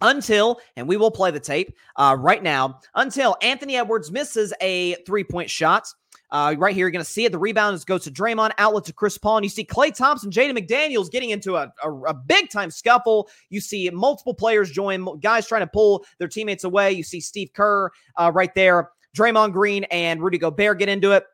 until, 0.00 0.60
and 0.76 0.86
we 0.86 0.96
will 0.96 1.10
play 1.10 1.30
the 1.32 1.40
tape 1.40 1.74
uh, 1.96 2.16
right 2.18 2.42
now, 2.42 2.78
until 2.94 3.36
Anthony 3.42 3.76
Edwards 3.76 4.12
misses 4.12 4.52
a 4.60 4.94
three 5.04 5.24
point 5.24 5.50
shot. 5.50 5.88
Uh, 6.30 6.54
right 6.58 6.74
here, 6.74 6.84
you're 6.84 6.90
going 6.90 7.04
to 7.04 7.10
see 7.10 7.24
it. 7.24 7.32
The 7.32 7.38
rebound 7.38 7.84
goes 7.86 8.04
to 8.04 8.10
Draymond, 8.10 8.52
outlet 8.58 8.84
to 8.84 8.92
Chris 8.92 9.16
Paul, 9.16 9.38
and 9.38 9.44
you 9.44 9.50
see 9.50 9.64
Klay 9.64 9.94
Thompson, 9.94 10.30
Jaden 10.30 10.58
McDaniels 10.58 11.10
getting 11.10 11.30
into 11.30 11.56
a, 11.56 11.72
a, 11.82 11.92
a 11.92 12.14
big 12.14 12.50
time 12.50 12.70
scuffle. 12.70 13.28
You 13.48 13.60
see 13.60 13.88
multiple 13.90 14.34
players 14.34 14.70
join, 14.70 15.18
guys 15.20 15.46
trying 15.46 15.62
to 15.62 15.66
pull 15.66 16.04
their 16.18 16.28
teammates 16.28 16.64
away. 16.64 16.92
You 16.92 17.02
see 17.02 17.20
Steve 17.20 17.50
Kerr 17.54 17.90
uh, 18.16 18.30
right 18.34 18.54
there, 18.54 18.90
Draymond 19.16 19.52
Green, 19.52 19.84
and 19.84 20.22
Rudy 20.22 20.38
Gobert 20.38 20.78
get 20.78 20.88
into 20.88 21.12
it. 21.12 21.24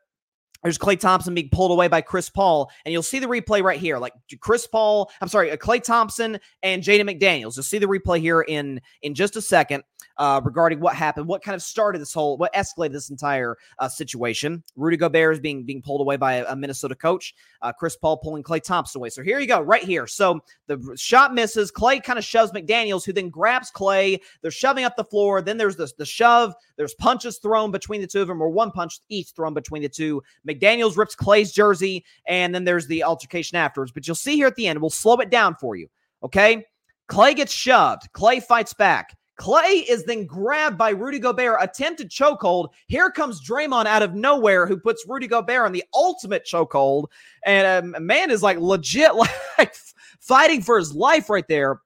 There's 0.63 0.79
Klay 0.79 0.99
Thompson 0.99 1.35
being 1.35 1.49
pulled 1.51 1.69
away 1.69 1.87
by 1.87 2.01
Chris 2.01 2.27
Paul, 2.27 2.71
and 2.85 2.91
you'll 2.91 3.03
see 3.03 3.19
the 3.19 3.27
replay 3.27 3.61
right 3.61 3.79
here. 3.79 3.99
Like 3.99 4.13
Chris 4.39 4.65
Paul, 4.65 5.11
I'm 5.21 5.27
sorry, 5.27 5.51
uh, 5.51 5.57
Klay 5.57 5.83
Thompson 5.83 6.39
and 6.63 6.81
Jaden 6.81 7.07
McDaniels. 7.07 7.55
You'll 7.55 7.63
see 7.63 7.77
the 7.77 7.85
replay 7.85 8.19
here 8.19 8.41
in 8.41 8.81
in 9.03 9.13
just 9.13 9.35
a 9.35 9.41
second 9.41 9.83
uh, 10.17 10.41
regarding 10.43 10.79
what 10.79 10.95
happened, 10.95 11.27
what 11.27 11.43
kind 11.43 11.55
of 11.55 11.61
started 11.61 11.99
this 11.99 12.13
whole, 12.13 12.37
what 12.37 12.53
escalated 12.53 12.93
this 12.93 13.09
entire 13.09 13.57
uh, 13.79 13.87
situation. 13.87 14.63
Rudy 14.75 14.97
Gobert 14.97 15.33
is 15.33 15.39
being 15.39 15.63
being 15.63 15.81
pulled 15.81 16.01
away 16.01 16.17
by 16.17 16.35
a, 16.35 16.45
a 16.47 16.55
Minnesota 16.55 16.95
coach. 16.95 17.33
Uh, 17.61 17.71
Chris 17.71 17.95
Paul 17.95 18.17
pulling 18.17 18.43
Klay 18.43 18.61
Thompson 18.61 18.99
away. 18.99 19.09
So 19.09 19.23
here 19.23 19.39
you 19.39 19.47
go, 19.47 19.61
right 19.61 19.83
here. 19.83 20.07
So 20.07 20.39
the 20.67 20.95
shot 20.97 21.33
misses. 21.33 21.71
Klay 21.71 22.03
kind 22.03 22.19
of 22.19 22.25
shoves 22.25 22.51
McDaniels, 22.51 23.05
who 23.05 23.13
then 23.13 23.29
grabs 23.29 23.71
Klay. 23.71 24.19
They're 24.41 24.51
shoving 24.51 24.85
up 24.85 24.95
the 24.95 25.03
floor. 25.03 25.41
Then 25.41 25.57
there's 25.57 25.75
the 25.75 25.91
the 25.97 26.05
shove. 26.05 26.53
There's 26.77 26.93
punches 26.95 27.37
thrown 27.37 27.71
between 27.71 28.01
the 28.01 28.07
two 28.07 28.21
of 28.21 28.27
them, 28.27 28.41
or 28.41 28.49
one 28.49 28.71
punch 28.71 28.99
each 29.09 29.29
thrown 29.29 29.53
between 29.53 29.81
the 29.81 29.89
two. 29.89 30.21
McDaniels 30.47 30.97
rips 30.97 31.15
Klay's 31.15 31.51
jersey, 31.51 32.05
and 32.27 32.53
then 32.53 32.63
there's 32.63 32.87
the 32.87 33.03
altercation 33.03 33.57
afterwards. 33.57 33.91
But 33.91 34.07
you'll 34.07 34.15
see 34.15 34.35
here 34.35 34.47
at 34.47 34.55
the 34.55 34.67
end, 34.67 34.79
we'll 34.79 34.89
slow 34.89 35.15
it 35.15 35.29
down 35.29 35.55
for 35.55 35.75
you. 35.75 35.87
Okay. 36.23 36.65
Klay 37.09 37.35
gets 37.35 37.53
shoved. 37.53 38.11
Klay 38.13 38.41
fights 38.41 38.73
back. 38.73 39.15
Klay 39.37 39.83
is 39.87 40.05
then 40.05 40.25
grabbed 40.25 40.77
by 40.77 40.91
Rudy 40.91 41.19
Gobert, 41.19 41.57
attempted 41.61 42.09
chokehold. 42.09 42.69
Here 42.87 43.09
comes 43.09 43.45
Draymond 43.45 43.85
out 43.85 44.01
of 44.01 44.13
nowhere, 44.13 44.65
who 44.65 44.77
puts 44.77 45.05
Rudy 45.07 45.27
Gobert 45.27 45.65
on 45.65 45.71
the 45.71 45.83
ultimate 45.93 46.45
chokehold. 46.45 47.07
And 47.45 47.95
um, 47.95 48.05
man 48.05 48.31
is 48.31 48.41
like 48.41 48.59
legit, 48.59 49.11
like 49.57 49.75
fighting 50.19 50.61
for 50.61 50.77
his 50.77 50.93
life 50.93 51.29
right 51.29 51.47
there. 51.47 51.81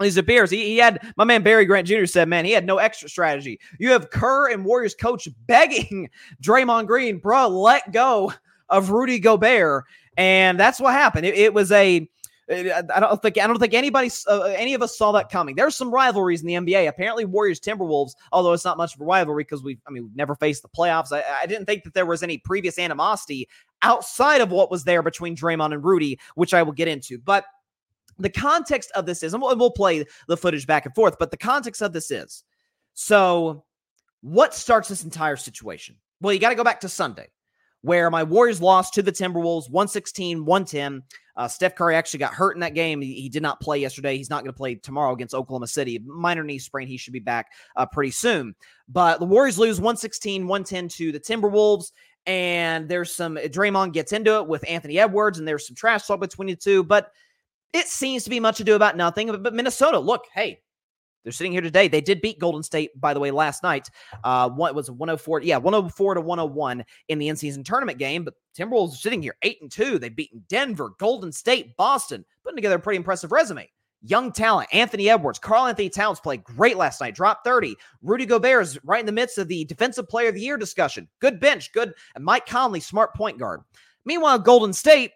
These 0.00 0.16
appears. 0.16 0.50
He, 0.50 0.64
he 0.64 0.78
had 0.78 1.12
my 1.16 1.24
man 1.24 1.42
Barry 1.42 1.66
Grant 1.66 1.86
Jr. 1.86 2.06
said, 2.06 2.28
man, 2.28 2.44
he 2.44 2.52
had 2.52 2.64
no 2.64 2.78
extra 2.78 3.08
strategy. 3.08 3.60
You 3.78 3.90
have 3.90 4.10
Kerr 4.10 4.50
and 4.50 4.64
Warriors 4.64 4.94
coach 4.94 5.28
begging 5.46 6.08
Draymond 6.42 6.86
Green, 6.86 7.18
bro, 7.18 7.48
let 7.48 7.92
go 7.92 8.32
of 8.68 8.90
Rudy 8.90 9.18
Gobert. 9.18 9.84
And 10.16 10.58
that's 10.58 10.80
what 10.80 10.92
happened. 10.92 11.26
It, 11.26 11.34
it 11.34 11.54
was 11.54 11.70
a 11.70 12.08
I 12.50 12.98
don't 12.98 13.22
think 13.22 13.38
I 13.38 13.46
don't 13.46 13.58
think 13.58 13.74
anybody 13.74 14.10
uh, 14.26 14.42
any 14.42 14.74
of 14.74 14.82
us 14.82 14.98
saw 14.98 15.12
that 15.12 15.30
coming. 15.30 15.54
There's 15.54 15.76
some 15.76 15.92
rivalries 15.92 16.40
in 16.42 16.48
the 16.48 16.54
NBA. 16.54 16.88
Apparently, 16.88 17.24
Warriors 17.24 17.60
Timberwolves, 17.60 18.14
although 18.32 18.52
it's 18.52 18.64
not 18.64 18.76
much 18.76 18.94
of 18.94 19.00
a 19.00 19.04
rivalry 19.04 19.44
because 19.44 19.62
we 19.62 19.78
I 19.86 19.90
mean 19.90 20.04
we've 20.04 20.16
never 20.16 20.34
faced 20.34 20.62
the 20.62 20.68
playoffs. 20.68 21.12
I, 21.12 21.22
I, 21.42 21.46
didn't 21.46 21.66
think 21.66 21.84
that 21.84 21.94
there 21.94 22.06
was 22.06 22.24
any 22.24 22.38
previous 22.38 22.78
animosity 22.78 23.48
outside 23.82 24.40
of 24.40 24.50
what 24.50 24.70
was 24.70 24.82
there 24.82 25.02
between 25.02 25.36
Draymond 25.36 25.72
and 25.72 25.84
Rudy, 25.84 26.18
which 26.34 26.52
I 26.52 26.62
will 26.64 26.72
get 26.72 26.88
into. 26.88 27.18
But 27.18 27.44
the 28.18 28.30
context 28.30 28.90
of 28.96 29.06
this 29.06 29.22
is, 29.22 29.32
and 29.32 29.40
we'll, 29.42 29.56
we'll 29.56 29.70
play 29.70 30.04
the 30.26 30.36
footage 30.36 30.66
back 30.66 30.86
and 30.86 30.94
forth. 30.94 31.18
But 31.18 31.30
the 31.30 31.36
context 31.36 31.82
of 31.82 31.92
this 31.92 32.10
is, 32.10 32.42
so 32.94 33.64
what 34.22 34.54
starts 34.54 34.88
this 34.88 35.04
entire 35.04 35.36
situation? 35.36 35.96
Well, 36.20 36.34
you 36.34 36.40
got 36.40 36.50
to 36.50 36.56
go 36.56 36.64
back 36.64 36.80
to 36.80 36.88
Sunday 36.88 37.28
where 37.82 38.10
my 38.10 38.22
Warriors 38.22 38.60
lost 38.60 38.94
to 38.94 39.02
the 39.02 39.12
Timberwolves 39.12 39.70
116 39.70 40.44
110. 40.44 41.02
Uh, 41.36 41.48
Steph 41.48 41.74
Curry 41.74 41.96
actually 41.96 42.18
got 42.18 42.34
hurt 42.34 42.54
in 42.54 42.60
that 42.60 42.74
game. 42.74 43.00
He, 43.00 43.14
he 43.14 43.28
did 43.28 43.42
not 43.42 43.60
play 43.60 43.78
yesterday. 43.78 44.16
He's 44.16 44.28
not 44.28 44.42
going 44.42 44.52
to 44.52 44.56
play 44.56 44.74
tomorrow 44.74 45.12
against 45.12 45.34
Oklahoma 45.34 45.68
City. 45.68 45.98
Minor 46.04 46.44
knee 46.44 46.58
sprain. 46.58 46.86
He 46.86 46.98
should 46.98 47.14
be 47.14 47.20
back 47.20 47.52
uh, 47.76 47.86
pretty 47.86 48.10
soon. 48.10 48.54
But 48.88 49.20
the 49.20 49.26
Warriors 49.26 49.58
lose 49.58 49.80
116 49.80 50.46
110 50.46 50.88
to 50.88 51.12
the 51.12 51.20
Timberwolves. 51.20 51.92
And 52.26 52.86
there's 52.88 53.14
some, 53.14 53.36
Draymond 53.36 53.94
gets 53.94 54.12
into 54.12 54.36
it 54.36 54.46
with 54.46 54.68
Anthony 54.68 54.98
Edwards, 54.98 55.38
and 55.38 55.48
there's 55.48 55.66
some 55.66 55.74
trash 55.74 56.06
talk 56.06 56.20
between 56.20 56.48
the 56.48 56.56
two. 56.56 56.84
But 56.84 57.10
it 57.72 57.86
seems 57.86 58.24
to 58.24 58.30
be 58.30 58.40
much 58.40 58.60
ado 58.60 58.74
about 58.74 58.96
nothing. 58.96 59.28
But, 59.28 59.42
but 59.42 59.54
Minnesota, 59.54 59.98
look, 59.98 60.26
hey, 60.34 60.60
they're 61.22 61.32
sitting 61.32 61.52
here 61.52 61.60
today. 61.60 61.88
They 61.88 62.00
did 62.00 62.20
beat 62.20 62.38
Golden 62.38 62.62
State, 62.62 62.98
by 62.98 63.14
the 63.14 63.20
way, 63.20 63.30
last 63.30 63.62
night. 63.62 63.88
Uh, 64.24 64.48
what 64.48 64.74
was 64.74 64.90
104? 64.90 65.42
Yeah, 65.42 65.58
104 65.58 66.14
to 66.14 66.20
101 66.20 66.84
in 67.08 67.18
the 67.18 67.28
in-season 67.28 67.64
tournament 67.64 67.98
game. 67.98 68.24
But 68.24 68.34
Timberwolves 68.56 68.92
are 68.92 68.96
sitting 68.96 69.22
here 69.22 69.36
eight 69.42 69.58
and 69.60 69.70
two. 69.70 69.98
They've 69.98 70.14
beaten 70.14 70.44
Denver, 70.48 70.90
Golden 70.98 71.32
State, 71.32 71.76
Boston, 71.76 72.24
putting 72.42 72.56
together 72.56 72.76
a 72.76 72.80
pretty 72.80 72.96
impressive 72.96 73.32
resume. 73.32 73.68
Young 74.02 74.32
talent, 74.32 74.70
Anthony 74.72 75.10
Edwards, 75.10 75.38
Karl-Anthony 75.38 75.90
Towns 75.90 76.20
played 76.20 76.42
great 76.42 76.78
last 76.78 77.02
night, 77.02 77.14
dropped 77.14 77.44
30. 77.44 77.76
Rudy 78.00 78.24
Gobert 78.24 78.62
is 78.62 78.82
right 78.82 79.00
in 79.00 79.04
the 79.04 79.12
midst 79.12 79.36
of 79.36 79.46
the 79.46 79.66
Defensive 79.66 80.08
Player 80.08 80.30
of 80.30 80.34
the 80.34 80.40
Year 80.40 80.56
discussion. 80.56 81.06
Good 81.20 81.38
bench, 81.38 81.70
good. 81.72 81.92
Mike 82.18 82.46
Conley, 82.46 82.80
smart 82.80 83.14
point 83.14 83.38
guard. 83.38 83.60
Meanwhile, 84.06 84.38
Golden 84.38 84.72
State 84.72 85.12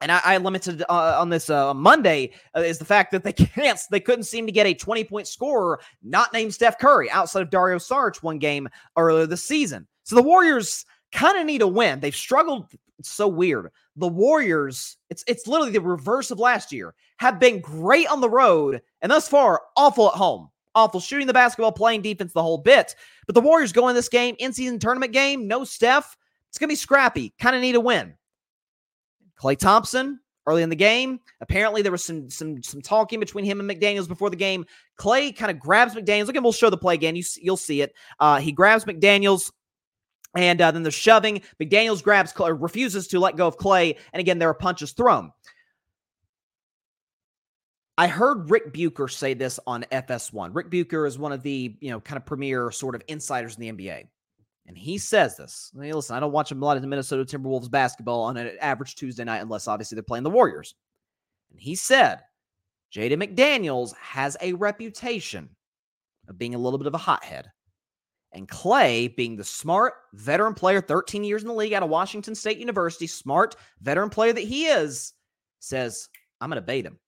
and 0.00 0.10
I, 0.10 0.20
I 0.24 0.36
limited 0.38 0.82
uh, 0.88 1.16
on 1.18 1.28
this 1.28 1.50
uh, 1.50 1.74
Monday 1.74 2.32
uh, 2.56 2.60
is 2.60 2.78
the 2.78 2.84
fact 2.84 3.12
that 3.12 3.24
they 3.24 3.32
can't, 3.32 3.78
they 3.90 4.00
couldn't 4.00 4.24
seem 4.24 4.46
to 4.46 4.52
get 4.52 4.66
a 4.66 4.74
20 4.74 5.04
point 5.04 5.26
scorer 5.26 5.80
not 6.02 6.32
named 6.32 6.54
Steph 6.54 6.78
Curry 6.78 7.10
outside 7.10 7.42
of 7.42 7.50
Dario 7.50 7.78
Saric 7.78 8.22
one 8.22 8.38
game 8.38 8.68
earlier 8.96 9.26
this 9.26 9.44
season. 9.44 9.86
So 10.04 10.16
the 10.16 10.22
Warriors 10.22 10.84
kind 11.12 11.38
of 11.38 11.46
need 11.46 11.62
a 11.62 11.68
win. 11.68 12.00
They've 12.00 12.14
struggled. 12.14 12.66
It's 12.98 13.10
so 13.10 13.28
weird. 13.28 13.70
The 13.96 14.08
Warriors, 14.08 14.96
it's 15.08 15.24
it's 15.26 15.46
literally 15.46 15.72
the 15.72 15.80
reverse 15.80 16.30
of 16.30 16.38
last 16.38 16.72
year, 16.72 16.94
have 17.18 17.40
been 17.40 17.60
great 17.60 18.08
on 18.08 18.20
the 18.20 18.28
road 18.30 18.82
and 19.02 19.10
thus 19.10 19.28
far 19.28 19.62
awful 19.76 20.08
at 20.08 20.14
home. 20.14 20.50
Awful 20.74 21.00
shooting 21.00 21.26
the 21.26 21.32
basketball, 21.32 21.72
playing 21.72 22.02
defense 22.02 22.32
the 22.32 22.42
whole 22.42 22.58
bit. 22.58 22.94
But 23.26 23.34
the 23.34 23.40
Warriors 23.40 23.72
go 23.72 23.88
in 23.88 23.96
this 23.96 24.08
game, 24.08 24.36
in 24.38 24.52
season 24.52 24.78
tournament 24.78 25.12
game, 25.12 25.48
no 25.48 25.64
Steph. 25.64 26.16
It's 26.48 26.58
to 26.58 26.66
be 26.66 26.76
scrappy. 26.76 27.32
Kind 27.40 27.56
of 27.56 27.62
need 27.62 27.74
a 27.74 27.80
win. 27.80 28.14
Klay 29.40 29.56
Thompson 29.56 30.20
early 30.46 30.62
in 30.62 30.68
the 30.68 30.76
game. 30.76 31.20
Apparently, 31.40 31.82
there 31.82 31.92
was 31.92 32.04
some 32.04 32.28
some 32.28 32.62
some 32.62 32.82
talking 32.82 33.20
between 33.20 33.44
him 33.44 33.60
and 33.60 33.70
McDaniels 33.70 34.08
before 34.08 34.30
the 34.30 34.36
game. 34.36 34.66
Klay 34.98 35.34
kind 35.34 35.50
of 35.50 35.58
grabs 35.58 35.94
McDaniels. 35.94 36.26
Look, 36.26 36.36
and 36.36 36.44
we'll 36.44 36.52
show 36.52 36.70
the 36.70 36.76
play 36.76 36.94
again. 36.94 37.16
You 37.16 37.24
you'll 37.40 37.56
see 37.56 37.80
it. 37.80 37.94
Uh, 38.18 38.38
he 38.38 38.52
grabs 38.52 38.84
McDaniels. 38.84 39.50
And 40.36 40.60
uh, 40.60 40.70
then 40.70 40.84
they're 40.84 40.92
shoving. 40.92 41.42
McDaniels 41.60 42.04
grabs, 42.04 42.32
refuses 42.38 43.08
to 43.08 43.18
let 43.18 43.34
go 43.34 43.48
of 43.48 43.56
Klay. 43.56 43.96
And 44.12 44.20
again, 44.20 44.38
there 44.38 44.48
are 44.48 44.54
punches 44.54 44.92
thrown. 44.92 45.32
I 47.98 48.06
heard 48.06 48.48
Ric 48.48 48.72
Bucher 48.72 49.08
say 49.08 49.34
this 49.34 49.58
on 49.66 49.84
FS1. 49.90 50.54
Ric 50.54 50.70
Bucher 50.70 51.04
is 51.04 51.18
one 51.18 51.32
of 51.32 51.42
the, 51.42 51.76
you 51.80 51.90
know, 51.90 51.98
kind 51.98 52.16
of 52.16 52.24
premier 52.24 52.70
sort 52.70 52.94
of 52.94 53.02
insiders 53.08 53.56
in 53.56 53.76
the 53.76 53.84
NBA. 53.84 54.06
And 54.70 54.78
he 54.78 54.98
says 54.98 55.36
this. 55.36 55.72
Hey, 55.76 55.92
listen, 55.92 56.14
I 56.14 56.20
don't 56.20 56.30
watch 56.30 56.52
a 56.52 56.54
lot 56.54 56.76
of 56.76 56.82
the 56.82 56.86
Minnesota 56.86 57.24
Timberwolves 57.24 57.68
basketball 57.68 58.22
on 58.22 58.36
an 58.36 58.52
average 58.60 58.94
Tuesday 58.94 59.24
night 59.24 59.40
unless 59.40 59.66
obviously 59.66 59.96
they're 59.96 60.04
playing 60.04 60.22
the 60.22 60.30
Warriors. 60.30 60.76
And 61.50 61.58
he 61.58 61.74
said 61.74 62.20
Jaden 62.94 63.20
McDaniels 63.20 63.96
has 63.96 64.36
a 64.40 64.52
reputation 64.52 65.48
of 66.28 66.38
being 66.38 66.54
a 66.54 66.58
little 66.58 66.78
bit 66.78 66.86
of 66.86 66.94
a 66.94 66.98
hothead. 66.98 67.50
And 68.30 68.46
Klay, 68.46 69.16
being 69.16 69.34
the 69.34 69.42
smart 69.42 69.94
veteran 70.12 70.54
player, 70.54 70.80
13 70.80 71.24
years 71.24 71.42
in 71.42 71.48
the 71.48 71.54
league 71.54 71.72
out 71.72 71.82
of 71.82 71.88
Washington 71.88 72.36
State 72.36 72.58
University, 72.58 73.08
smart 73.08 73.56
veteran 73.80 74.08
player 74.08 74.32
that 74.32 74.40
he 74.44 74.66
is, 74.66 75.14
says, 75.58 76.08
I'm 76.40 76.48
going 76.48 76.62
to 76.62 76.62
bait 76.62 76.86
him 76.86 77.00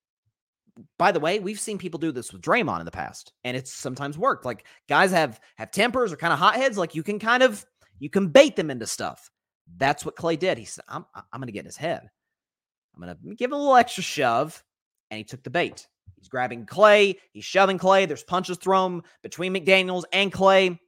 by 0.97 1.11
the 1.11 1.19
way, 1.19 1.39
we've 1.39 1.59
seen 1.59 1.77
people 1.77 1.99
do 1.99 2.11
this 2.11 2.33
with 2.33 2.41
Draymond 2.41 2.79
in 2.79 2.85
the 2.85 2.91
past, 2.91 3.33
and 3.43 3.55
it's 3.55 3.71
sometimes 3.71 4.17
worked. 4.17 4.45
Like 4.45 4.65
guys 4.89 5.11
have 5.11 5.39
have 5.57 5.71
tempers 5.71 6.11
or 6.11 6.17
kind 6.17 6.33
of 6.33 6.39
hotheads. 6.39 6.77
Like 6.77 6.95
you 6.95 7.03
can 7.03 7.19
kind 7.19 7.43
of 7.43 7.65
you 7.99 8.09
can 8.09 8.27
bait 8.27 8.55
them 8.55 8.71
into 8.71 8.87
stuff. 8.87 9.29
That's 9.77 10.05
what 10.05 10.15
Klay 10.15 10.37
did. 10.37 10.57
He 10.57 10.65
said, 10.65 10.83
"I'm 10.87 11.05
I'm 11.15 11.39
going 11.39 11.47
to 11.47 11.53
get 11.53 11.61
in 11.61 11.65
his 11.65 11.77
head. 11.77 12.09
I'm 12.95 13.03
going 13.03 13.15
to 13.15 13.35
give 13.35 13.49
him 13.49 13.53
a 13.53 13.57
little 13.57 13.75
extra 13.75 14.03
shove," 14.03 14.63
and 15.11 15.17
he 15.17 15.23
took 15.23 15.43
the 15.43 15.49
bait. 15.49 15.87
He's 16.17 16.29
grabbing 16.29 16.65
Klay. 16.65 17.17
He's 17.31 17.45
shoving 17.45 17.77
Klay. 17.77 18.07
There's 18.07 18.23
punches 18.23 18.57
thrown 18.57 19.03
between 19.21 19.53
McDaniel's 19.53 20.05
and 20.11 20.31
Klay. 20.31 20.79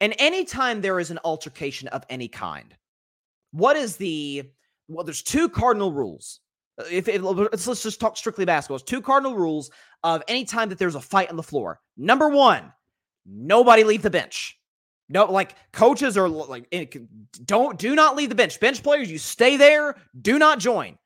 And 0.00 0.14
anytime 0.18 0.80
there 0.80 0.98
is 0.98 1.10
an 1.10 1.20
altercation 1.24 1.88
of 1.88 2.04
any 2.10 2.28
kind, 2.28 2.74
what 3.52 3.76
is 3.76 3.96
the 3.96 4.44
well? 4.88 5.04
There's 5.04 5.22
two 5.22 5.48
cardinal 5.48 5.92
rules 5.92 6.40
if 6.90 7.08
it, 7.08 7.22
let's, 7.22 7.66
let's 7.66 7.82
just 7.82 8.00
talk 8.00 8.16
strictly 8.16 8.44
basketball. 8.44 8.76
It's 8.76 8.84
two 8.84 9.00
cardinal 9.00 9.36
rules 9.36 9.70
of 10.02 10.22
any 10.28 10.44
time 10.44 10.68
that 10.70 10.78
there's 10.78 10.94
a 10.94 11.00
fight 11.00 11.30
on 11.30 11.36
the 11.36 11.42
floor. 11.42 11.80
Number 11.96 12.28
one, 12.28 12.72
nobody 13.26 13.84
leave 13.84 14.02
the 14.02 14.10
bench. 14.10 14.58
No, 15.08 15.26
like 15.26 15.54
coaches 15.72 16.16
are 16.16 16.28
like, 16.28 16.66
eh, 16.72 16.86
don't 17.44 17.78
do 17.78 17.94
not 17.94 18.16
leave 18.16 18.30
the 18.30 18.34
bench. 18.34 18.58
Bench 18.58 18.82
players, 18.82 19.10
you 19.10 19.18
stay 19.18 19.56
there. 19.56 19.96
Do 20.20 20.38
not 20.38 20.58
join. 20.58 20.98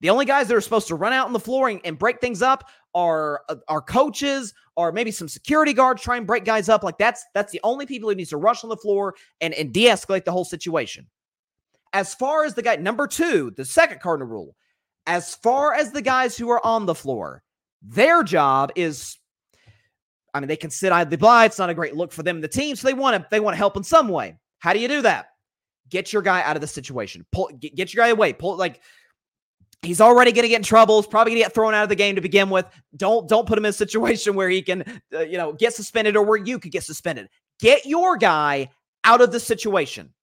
The 0.00 0.10
only 0.10 0.24
guys 0.24 0.48
that 0.48 0.56
are 0.56 0.60
supposed 0.60 0.88
to 0.88 0.94
run 0.94 1.12
out 1.12 1.26
on 1.26 1.32
the 1.32 1.40
floor 1.40 1.68
and, 1.68 1.80
and 1.84 1.98
break 1.98 2.20
things 2.20 2.40
up 2.42 2.68
are 2.94 3.42
uh, 3.48 3.56
our 3.68 3.80
coaches 3.80 4.54
or 4.76 4.92
maybe 4.92 5.10
some 5.10 5.28
security 5.28 5.72
guards 5.72 6.02
try 6.02 6.16
and 6.16 6.26
break 6.26 6.44
guys 6.44 6.68
up. 6.68 6.82
Like 6.82 6.98
that's 6.98 7.24
that's 7.34 7.52
the 7.52 7.60
only 7.64 7.84
people 7.84 8.08
who 8.08 8.14
needs 8.14 8.30
to 8.30 8.36
rush 8.36 8.62
on 8.64 8.70
the 8.70 8.76
floor 8.76 9.14
and 9.40 9.54
and 9.54 9.72
de-escalate 9.72 10.24
the 10.24 10.32
whole 10.32 10.44
situation. 10.44 11.06
As 11.92 12.14
far 12.14 12.44
as 12.44 12.54
the 12.54 12.62
guy 12.62 12.76
number 12.76 13.06
two, 13.06 13.52
the 13.56 13.64
second 13.64 14.00
cardinal 14.00 14.28
rule, 14.28 14.56
as 15.06 15.34
far 15.34 15.74
as 15.74 15.90
the 15.90 16.02
guys 16.02 16.36
who 16.36 16.50
are 16.50 16.64
on 16.64 16.86
the 16.86 16.94
floor, 16.94 17.42
their 17.82 18.22
job 18.22 18.72
is 18.76 19.18
I 20.34 20.40
mean, 20.40 20.48
they 20.48 20.56
can 20.56 20.70
sit 20.70 20.92
idly 20.92 21.18
by. 21.18 21.44
It's 21.44 21.58
not 21.58 21.70
a 21.70 21.74
great 21.74 21.94
look 21.94 22.10
for 22.10 22.22
them 22.22 22.36
and 22.36 22.44
the 22.44 22.48
team, 22.48 22.74
so 22.74 22.88
they 22.88 22.94
want 22.94 23.16
to 23.16 23.26
they 23.30 23.40
want 23.40 23.54
to 23.54 23.58
help 23.58 23.76
in 23.76 23.84
some 23.84 24.08
way. 24.08 24.36
How 24.60 24.72
do 24.72 24.78
you 24.78 24.88
do 24.88 25.02
that? 25.02 25.26
Get 25.90 26.12
your 26.12 26.22
guy 26.22 26.42
out 26.42 26.56
of 26.56 26.62
the 26.62 26.68
situation. 26.68 27.26
Pull 27.32 27.50
get, 27.58 27.74
get 27.74 27.92
your 27.92 28.04
guy 28.04 28.08
away. 28.10 28.32
Pull 28.32 28.56
like 28.56 28.80
he's 29.82 30.00
already 30.00 30.32
going 30.32 30.44
to 30.44 30.48
get 30.48 30.56
in 30.56 30.62
trouble. 30.62 31.00
He's 31.02 31.08
probably 31.08 31.32
going 31.32 31.42
to 31.42 31.44
get 31.46 31.54
thrown 31.54 31.74
out 31.74 31.82
of 31.82 31.88
the 31.88 31.96
game 31.96 32.14
to 32.14 32.22
begin 32.22 32.48
with. 32.48 32.66
Don't 32.96 33.28
don't 33.28 33.46
put 33.46 33.58
him 33.58 33.66
in 33.66 33.70
a 33.70 33.74
situation 33.74 34.34
where 34.36 34.48
he 34.48 34.62
can 34.62 35.02
uh, 35.12 35.20
you 35.20 35.36
know 35.36 35.52
get 35.52 35.74
suspended 35.74 36.16
or 36.16 36.24
where 36.24 36.38
you 36.38 36.58
could 36.58 36.72
get 36.72 36.84
suspended. 36.84 37.28
Get 37.60 37.84
your 37.84 38.16
guy 38.16 38.70
out 39.04 39.20
of 39.20 39.32
the 39.32 39.40
situation. 39.40 40.14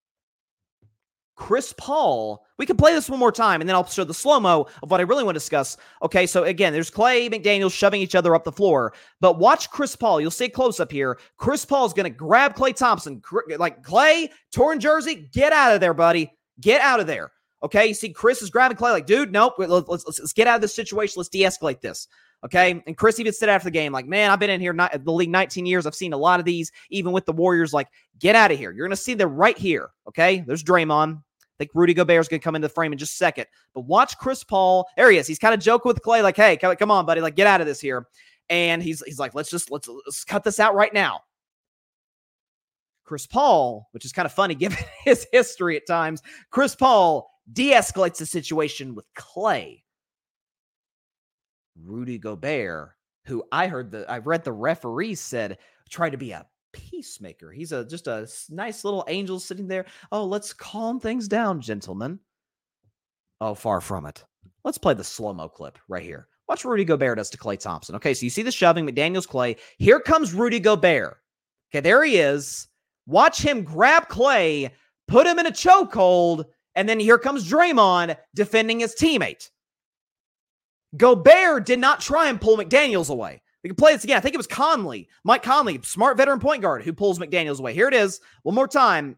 Chris 1.40 1.72
Paul. 1.78 2.44
We 2.58 2.66
can 2.66 2.76
play 2.76 2.92
this 2.92 3.08
one 3.08 3.18
more 3.18 3.32
time 3.32 3.62
and 3.62 3.68
then 3.68 3.74
I'll 3.74 3.86
show 3.86 4.04
the 4.04 4.12
slow 4.12 4.38
mo 4.38 4.66
of 4.82 4.90
what 4.90 5.00
I 5.00 5.04
really 5.04 5.24
want 5.24 5.34
to 5.34 5.40
discuss. 5.40 5.78
Okay, 6.02 6.26
so 6.26 6.44
again, 6.44 6.74
there's 6.74 6.90
Klay 6.90 7.32
McDaniels 7.32 7.72
shoving 7.72 8.02
each 8.02 8.14
other 8.14 8.34
up 8.34 8.44
the 8.44 8.52
floor, 8.52 8.92
but 9.20 9.38
watch 9.38 9.70
Chris 9.70 9.96
Paul. 9.96 10.20
You'll 10.20 10.30
see 10.30 10.50
close 10.50 10.80
up 10.80 10.92
here. 10.92 11.18
Chris 11.38 11.64
Paul 11.64 11.86
is 11.86 11.94
going 11.94 12.04
to 12.04 12.16
grab 12.16 12.54
Klay 12.54 12.76
Thompson. 12.76 13.22
Like 13.56 13.82
Klay, 13.82 14.28
torn 14.52 14.80
jersey, 14.80 15.30
get 15.32 15.54
out 15.54 15.74
of 15.74 15.80
there, 15.80 15.94
buddy. 15.94 16.30
Get 16.60 16.82
out 16.82 17.00
of 17.00 17.06
there. 17.06 17.32
Okay, 17.62 17.86
you 17.86 17.94
see 17.94 18.10
Chris 18.10 18.42
is 18.42 18.50
grabbing 18.50 18.76
Klay, 18.76 18.92
like, 18.92 19.06
dude, 19.06 19.32
nope, 19.32 19.54
let's, 19.56 19.88
let's, 19.88 20.18
let's 20.18 20.32
get 20.34 20.46
out 20.46 20.56
of 20.56 20.60
this 20.60 20.74
situation. 20.74 21.14
Let's 21.16 21.30
de 21.30 21.40
escalate 21.40 21.80
this. 21.80 22.06
Okay. 22.44 22.82
And 22.86 22.96
Chris 22.96 23.20
even 23.20 23.32
said 23.32 23.48
after 23.48 23.66
the 23.66 23.70
game, 23.70 23.92
like, 23.92 24.06
man, 24.06 24.30
I've 24.30 24.40
been 24.40 24.50
in 24.50 24.60
here 24.60 24.72
not, 24.72 25.04
the 25.04 25.12
league 25.12 25.30
19 25.30 25.66
years. 25.66 25.86
I've 25.86 25.94
seen 25.94 26.12
a 26.12 26.18
lot 26.18 26.40
of 26.40 26.46
these, 26.46 26.72
even 26.90 27.12
with 27.12 27.26
the 27.26 27.32
Warriors. 27.32 27.72
Like, 27.72 27.88
get 28.18 28.34
out 28.34 28.50
of 28.50 28.58
here. 28.58 28.70
You're 28.70 28.86
going 28.86 28.96
to 28.96 29.02
see 29.02 29.14
them 29.14 29.34
right 29.34 29.58
here. 29.58 29.90
Okay. 30.08 30.42
There's 30.46 30.64
Draymond. 30.64 31.22
Think 31.60 31.72
Rudy 31.74 31.92
Gobert 31.92 32.22
is 32.22 32.26
going 32.26 32.40
to 32.40 32.44
come 32.44 32.56
into 32.56 32.66
the 32.66 32.72
frame 32.72 32.90
in 32.90 32.98
just 32.98 33.12
a 33.12 33.16
second. 33.16 33.44
But 33.74 33.82
watch 33.82 34.16
Chris 34.16 34.42
Paul. 34.42 34.88
There 34.96 35.10
he 35.10 35.18
is. 35.18 35.26
He's 35.26 35.38
kind 35.38 35.52
of 35.52 35.60
joking 35.60 35.90
with 35.90 36.00
Klay, 36.00 36.22
like, 36.22 36.34
hey, 36.34 36.56
come 36.56 36.90
on, 36.90 37.04
buddy. 37.04 37.20
Like, 37.20 37.36
get 37.36 37.46
out 37.46 37.60
of 37.60 37.66
this 37.66 37.82
here. 37.82 38.06
And 38.48 38.82
he's 38.82 39.02
he's 39.04 39.18
like, 39.18 39.34
let's 39.34 39.50
just 39.50 39.70
let's 39.70 39.86
let's 39.86 40.24
cut 40.24 40.42
this 40.42 40.58
out 40.58 40.74
right 40.74 40.92
now. 40.94 41.20
Chris 43.04 43.26
Paul, 43.26 43.88
which 43.90 44.06
is 44.06 44.12
kind 44.12 44.24
of 44.24 44.32
funny 44.32 44.54
given 44.56 44.78
his 45.04 45.26
history 45.32 45.76
at 45.76 45.86
times, 45.86 46.22
Chris 46.50 46.74
Paul 46.74 47.30
de-escalates 47.52 48.16
the 48.16 48.26
situation 48.26 48.94
with 48.94 49.04
Klay. 49.14 49.82
Rudy 51.84 52.16
Gobert, 52.16 52.92
who 53.26 53.44
I 53.52 53.66
heard 53.66 53.90
the 53.90 54.10
I 54.10 54.18
read 54.18 54.44
the 54.44 54.52
referee 54.52 55.14
said 55.14 55.58
tried 55.90 56.10
to 56.10 56.18
be 56.18 56.32
a 56.32 56.46
peacemaker. 56.72 57.50
He's 57.50 57.72
a 57.72 57.84
just 57.84 58.06
a 58.06 58.28
nice 58.50 58.84
little 58.84 59.04
angel 59.08 59.40
sitting 59.40 59.68
there. 59.68 59.86
Oh, 60.12 60.24
let's 60.24 60.52
calm 60.52 61.00
things 61.00 61.28
down, 61.28 61.60
gentlemen. 61.60 62.18
Oh, 63.40 63.54
far 63.54 63.80
from 63.80 64.06
it. 64.06 64.24
Let's 64.64 64.78
play 64.78 64.94
the 64.94 65.04
slow 65.04 65.32
mo 65.32 65.48
clip 65.48 65.78
right 65.88 66.02
here. 66.02 66.28
Watch 66.48 66.64
Rudy 66.64 66.84
Gobert 66.84 67.18
does 67.18 67.30
to 67.30 67.38
Klay 67.38 67.58
Thompson. 67.58 67.94
Okay, 67.94 68.12
so 68.12 68.24
you 68.24 68.30
see 68.30 68.42
the 68.42 68.50
shoving, 68.50 68.86
McDaniels 68.86 69.28
Klay. 69.28 69.56
Here 69.78 70.00
comes 70.00 70.34
Rudy 70.34 70.58
Gobert. 70.58 71.18
Okay, 71.70 71.80
there 71.80 72.02
he 72.04 72.18
is. 72.18 72.66
Watch 73.06 73.40
him 73.40 73.62
grab 73.62 74.08
Klay, 74.08 74.70
put 75.06 75.26
him 75.26 75.38
in 75.38 75.46
a 75.46 75.52
chokehold, 75.52 76.44
and 76.74 76.88
then 76.88 77.00
here 77.00 77.18
comes 77.18 77.48
Draymond 77.48 78.16
defending 78.34 78.80
his 78.80 78.94
teammate. 78.94 79.50
Gobert 80.96 81.66
did 81.66 81.78
not 81.78 82.00
try 82.00 82.28
and 82.28 82.40
pull 82.40 82.56
McDaniels 82.56 83.10
away. 83.10 83.42
We 83.62 83.68
can 83.68 83.76
play 83.76 83.92
this 83.92 84.04
again. 84.04 84.16
I 84.16 84.20
think 84.20 84.34
it 84.34 84.38
was 84.38 84.46
Conley, 84.46 85.08
Mike 85.24 85.42
Conley, 85.42 85.80
smart 85.82 86.16
veteran 86.16 86.40
point 86.40 86.62
guard, 86.62 86.82
who 86.82 86.92
pulls 86.92 87.18
McDaniels 87.18 87.58
away. 87.58 87.74
Here 87.74 87.88
it 87.88 87.94
is. 87.94 88.20
One 88.42 88.54
more 88.54 88.68
time. 88.68 89.16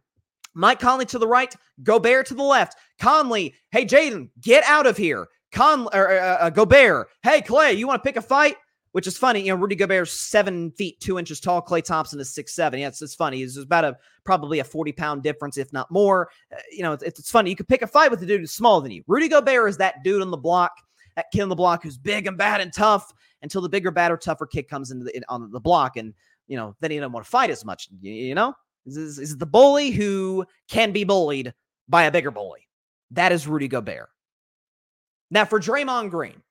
Mike 0.55 0.81
Conley 0.81 1.07
to 1.07 1.19
the 1.19 1.29
right, 1.29 1.55
Gobert 1.83 2.27
to 2.27 2.35
the 2.35 2.43
left. 2.43 2.77
Conley, 3.01 3.55
hey, 3.71 3.87
Jaden, 3.87 4.29
get 4.41 4.65
out 4.65 4.87
of 4.87 4.97
here. 4.97 5.29
Con 5.51 5.89
or, 5.93 6.11
uh, 6.11 6.37
uh, 6.39 6.51
Gobert, 6.51 7.09
hey, 7.23 7.41
Klay, 7.41 7.77
you 7.77 7.87
want 7.87 8.03
to 8.03 8.07
pick 8.07 8.17
a 8.17 8.23
fight? 8.23 8.57
Which 8.93 9.07
is 9.07 9.17
funny. 9.17 9.41
You 9.41 9.55
know, 9.55 9.55
Rudy 9.55 9.75
Gobert's 9.75 10.13
seven 10.13 10.71
feet, 10.73 11.01
two 11.01 11.19
inches 11.19 11.41
tall. 11.41 11.63
Klay 11.63 11.83
Thompson 11.83 12.21
is 12.21 12.35
six, 12.35 12.55
seven. 12.55 12.81
Yeah, 12.81 12.89
it's, 12.89 13.01
it's 13.01 13.15
funny. 13.15 13.43
It's 13.43 13.57
about 13.57 13.87
a 13.87 13.97
probably 14.25 14.59
a 14.59 14.65
40 14.65 14.93
pound 14.93 15.23
difference, 15.23 15.57
if 15.57 15.73
not 15.73 15.91
more. 15.91 16.29
Uh, 16.55 16.59
you 16.71 16.83
know, 16.83 16.93
it's, 16.93 17.03
it's 17.03 17.31
funny. 17.31 17.49
You 17.49 17.57
could 17.57 17.69
pick 17.69 17.81
a 17.81 17.87
fight 17.87 18.11
with 18.11 18.23
a 18.23 18.27
dude 18.27 18.41
who's 18.41 18.53
smaller 18.53 18.83
than 18.83 18.91
you. 18.91 19.03
Rudy 19.07 19.29
Gobert 19.29 19.71
is 19.71 19.79
that 19.79 20.05
dude 20.05 20.21
on 20.21 20.31
the 20.31 20.37
block 20.37 20.73
that 21.17 21.31
kid 21.33 21.43
on 21.43 21.49
the 21.49 21.55
block 21.55 21.83
who's 21.83 21.99
big 21.99 22.27
and 22.27 22.37
bad 22.37 22.61
and 22.61 22.73
tough 22.73 23.13
until 23.43 23.61
the 23.61 23.69
bigger, 23.69 23.91
badder, 23.91 24.17
tougher 24.17 24.47
kid 24.47 24.69
comes 24.69 24.91
into 24.91 25.05
the 25.05 25.17
in, 25.17 25.25
on 25.29 25.51
the 25.51 25.61
block, 25.61 25.97
and 25.97 26.15
you 26.47 26.57
know 26.57 26.75
then 26.81 26.91
he 26.91 26.99
doesn't 26.99 27.13
want 27.13 27.25
to 27.25 27.31
fight 27.31 27.51
as 27.51 27.65
much. 27.65 27.89
You, 28.01 28.13
you 28.13 28.35
know, 28.35 28.55
is, 28.87 28.97
is, 28.97 29.19
is 29.19 29.37
the 29.37 29.47
bully 29.47 29.91
who 29.91 30.47
can 30.69 30.93
be 30.93 31.05
bullied 31.05 31.53
by 31.89 32.05
a 32.05 32.13
bigger 32.13 32.31
bully? 32.31 32.69
That 33.11 33.33
is 33.33 33.47
Rudy 33.47 33.69
Gobert. 33.69 34.09
Now 35.31 35.45
for 35.45 35.61
Draymond 35.61 36.11
Green, 36.11 36.43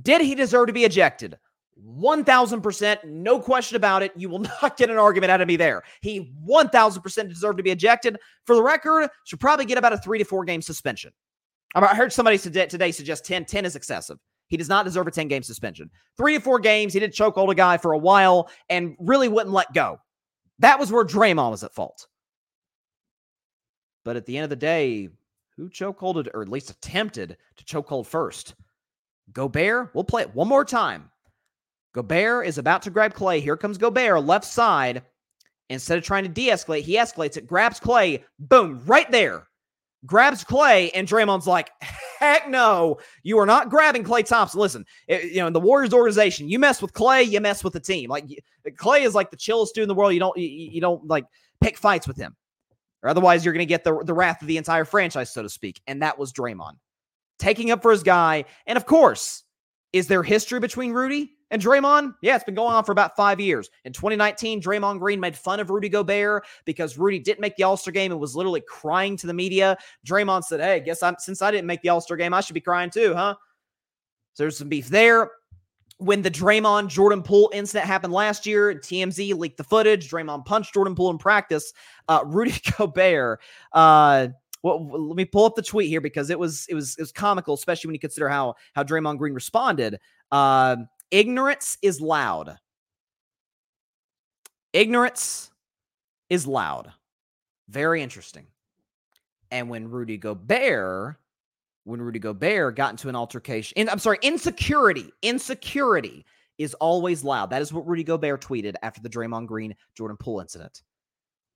did 0.00 0.20
he 0.20 0.34
deserve 0.34 0.68
to 0.68 0.72
be 0.72 0.84
ejected? 0.84 1.38
1000%, 1.86 3.04
no 3.04 3.38
question 3.38 3.76
about 3.76 4.02
it. 4.02 4.12
You 4.16 4.28
will 4.28 4.38
not 4.62 4.76
get 4.76 4.90
an 4.90 4.98
argument 4.98 5.30
out 5.30 5.40
of 5.40 5.48
me 5.48 5.56
there. 5.56 5.82
He 6.00 6.32
1000% 6.44 7.28
deserved 7.28 7.58
to 7.58 7.62
be 7.62 7.70
ejected. 7.70 8.18
For 8.46 8.56
the 8.56 8.62
record, 8.62 9.08
should 9.24 9.40
probably 9.40 9.64
get 9.64 9.78
about 9.78 9.92
a 9.92 9.98
three 9.98 10.18
to 10.18 10.24
four 10.24 10.44
game 10.44 10.62
suspension. 10.62 11.12
I 11.74 11.94
heard 11.94 12.12
somebody 12.12 12.38
today 12.38 12.92
suggest 12.92 13.26
10. 13.26 13.44
10 13.44 13.64
is 13.64 13.76
excessive. 13.76 14.18
He 14.48 14.56
does 14.56 14.68
not 14.68 14.84
deserve 14.84 15.06
a 15.06 15.10
10 15.10 15.28
game 15.28 15.42
suspension. 15.42 15.90
Three 16.16 16.34
to 16.34 16.40
four 16.40 16.58
games. 16.58 16.92
He 16.92 17.00
did 17.00 17.12
choke 17.12 17.34
hold 17.34 17.50
a 17.50 17.54
guy 17.54 17.76
for 17.76 17.92
a 17.92 17.98
while 17.98 18.50
and 18.68 18.96
really 18.98 19.28
wouldn't 19.28 19.54
let 19.54 19.72
go. 19.72 20.00
That 20.58 20.78
was 20.78 20.90
where 20.90 21.04
Draymond 21.04 21.50
was 21.50 21.62
at 21.62 21.74
fault. 21.74 22.08
But 24.04 24.16
at 24.16 24.26
the 24.26 24.36
end 24.36 24.44
of 24.44 24.50
the 24.50 24.56
day, 24.56 25.08
who 25.56 25.68
chokeholded 25.68 26.28
or 26.34 26.42
at 26.42 26.48
least 26.48 26.70
attempted 26.70 27.36
to 27.56 27.64
chokehold 27.64 28.06
first? 28.06 28.54
Gobert. 29.32 29.94
We'll 29.94 30.04
play 30.04 30.22
it 30.22 30.34
one 30.34 30.48
more 30.48 30.64
time. 30.64 31.10
Gobert 31.94 32.46
is 32.46 32.58
about 32.58 32.82
to 32.82 32.90
grab 32.90 33.14
Klay. 33.14 33.40
Here 33.40 33.56
comes 33.56 33.78
Gobert, 33.78 34.24
left 34.24 34.46
side. 34.46 35.02
Instead 35.68 35.98
of 35.98 36.04
trying 36.04 36.22
to 36.24 36.30
de 36.30 36.48
escalate, 36.48 36.82
he 36.82 36.96
escalates 36.96 37.36
it, 37.36 37.46
grabs 37.46 37.78
Klay, 37.78 38.24
Boom, 38.38 38.80
right 38.86 39.10
there 39.10 39.48
grabs 40.06 40.44
Klay, 40.44 40.90
and 40.94 41.06
Draymond's 41.06 41.46
like, 41.46 41.70
heck 42.18 42.48
no, 42.48 42.98
you 43.22 43.38
are 43.38 43.46
not 43.46 43.70
grabbing 43.70 44.04
Klay 44.04 44.24
Thompson. 44.24 44.60
Listen, 44.60 44.84
it, 45.06 45.32
you 45.32 45.38
know, 45.38 45.46
in 45.46 45.52
the 45.52 45.60
Warriors 45.60 45.92
organization, 45.92 46.48
you 46.48 46.58
mess 46.58 46.82
with 46.82 46.92
Klay, 46.92 47.28
you 47.28 47.40
mess 47.40 47.64
with 47.64 47.72
the 47.72 47.80
team. 47.80 48.10
Like 48.10 48.26
Klay 48.76 49.02
is 49.02 49.14
like 49.14 49.30
the 49.30 49.36
chillest 49.36 49.74
dude 49.74 49.82
in 49.82 49.88
the 49.88 49.94
world. 49.94 50.12
You 50.12 50.20
don't, 50.20 50.36
you, 50.36 50.48
you 50.48 50.80
don't 50.80 51.06
like 51.06 51.24
pick 51.60 51.76
fights 51.76 52.06
with 52.06 52.16
him, 52.16 52.36
or 53.02 53.10
otherwise 53.10 53.44
you're 53.44 53.54
going 53.54 53.66
to 53.66 53.66
get 53.66 53.84
the 53.84 54.02
the 54.04 54.14
wrath 54.14 54.42
of 54.42 54.48
the 54.48 54.56
entire 54.56 54.84
franchise, 54.84 55.32
so 55.32 55.42
to 55.42 55.48
speak. 55.48 55.80
And 55.86 56.02
that 56.02 56.18
was 56.18 56.32
Draymond 56.32 56.74
taking 57.38 57.70
up 57.70 57.82
for 57.82 57.90
his 57.90 58.02
guy. 58.02 58.44
And 58.66 58.76
of 58.76 58.86
course, 58.86 59.44
is 59.92 60.08
there 60.08 60.22
history 60.22 60.60
between 60.60 60.92
Rudy? 60.92 61.37
And 61.50 61.62
Draymond, 61.62 62.14
yeah, 62.20 62.36
it's 62.36 62.44
been 62.44 62.54
going 62.54 62.74
on 62.74 62.84
for 62.84 62.92
about 62.92 63.16
five 63.16 63.40
years. 63.40 63.70
In 63.84 63.92
2019, 63.92 64.60
Draymond 64.60 64.98
Green 64.98 65.18
made 65.18 65.36
fun 65.36 65.60
of 65.60 65.70
Rudy 65.70 65.88
Gobert 65.88 66.44
because 66.64 66.98
Rudy 66.98 67.18
didn't 67.18 67.40
make 67.40 67.56
the 67.56 67.62
All 67.62 67.76
Star 67.76 67.92
game 67.92 68.12
and 68.12 68.20
was 68.20 68.36
literally 68.36 68.60
crying 68.60 69.16
to 69.16 69.26
the 69.26 69.34
media. 69.34 69.76
Draymond 70.06 70.44
said, 70.44 70.60
"Hey, 70.60 70.80
guess 70.80 71.02
I'm 71.02 71.16
since 71.18 71.40
I 71.40 71.50
didn't 71.50 71.66
make 71.66 71.82
the 71.82 71.88
All 71.88 72.00
Star 72.00 72.16
game, 72.16 72.34
I 72.34 72.40
should 72.40 72.54
be 72.54 72.60
crying 72.60 72.90
too, 72.90 73.14
huh?" 73.14 73.34
So 74.34 74.44
there's 74.44 74.58
some 74.58 74.68
beef 74.68 74.88
there. 74.88 75.30
When 75.96 76.22
the 76.22 76.30
Draymond 76.30 76.88
Jordan 76.88 77.22
Poole 77.22 77.50
incident 77.52 77.86
happened 77.86 78.12
last 78.12 78.46
year, 78.46 78.72
TMZ 78.74 79.34
leaked 79.36 79.56
the 79.56 79.64
footage. 79.64 80.08
Draymond 80.08 80.44
punched 80.44 80.74
Jordan 80.74 80.94
Poole 80.94 81.10
in 81.10 81.18
practice. 81.18 81.72
Uh, 82.08 82.22
Rudy 82.26 82.54
Gobert. 82.76 83.40
Uh, 83.72 84.28
well, 84.62 84.86
let 84.90 85.16
me 85.16 85.24
pull 85.24 85.44
up 85.44 85.54
the 85.54 85.62
tweet 85.62 85.88
here 85.88 86.00
because 86.00 86.30
it 86.30 86.38
was 86.38 86.66
it 86.68 86.74
was 86.74 86.94
it 86.98 87.02
was 87.02 87.12
comical, 87.12 87.54
especially 87.54 87.88
when 87.88 87.94
you 87.94 88.00
consider 88.00 88.28
how 88.28 88.54
how 88.74 88.84
Draymond 88.84 89.18
Green 89.18 89.34
responded. 89.34 89.98
Uh, 90.30 90.76
Ignorance 91.10 91.78
is 91.82 92.00
loud. 92.00 92.58
Ignorance 94.72 95.50
is 96.28 96.46
loud. 96.46 96.92
Very 97.68 98.02
interesting. 98.02 98.46
And 99.50 99.70
when 99.70 99.88
Rudy 99.88 100.18
Gobert, 100.18 101.16
when 101.84 102.02
Rudy 102.02 102.18
Gobert 102.18 102.76
got 102.76 102.90
into 102.90 103.08
an 103.08 103.16
altercation, 103.16 103.78
and 103.78 103.88
I'm 103.88 103.98
sorry, 103.98 104.18
insecurity, 104.22 105.10
insecurity 105.22 106.26
is 106.58 106.74
always 106.74 107.24
loud. 107.24 107.50
That 107.50 107.62
is 107.62 107.72
what 107.72 107.86
Rudy 107.86 108.04
Gobert 108.04 108.42
tweeted 108.42 108.74
after 108.82 109.00
the 109.00 109.08
Draymond 109.08 109.46
Green 109.46 109.74
Jordan 109.94 110.16
Poole 110.18 110.40
incident. 110.40 110.82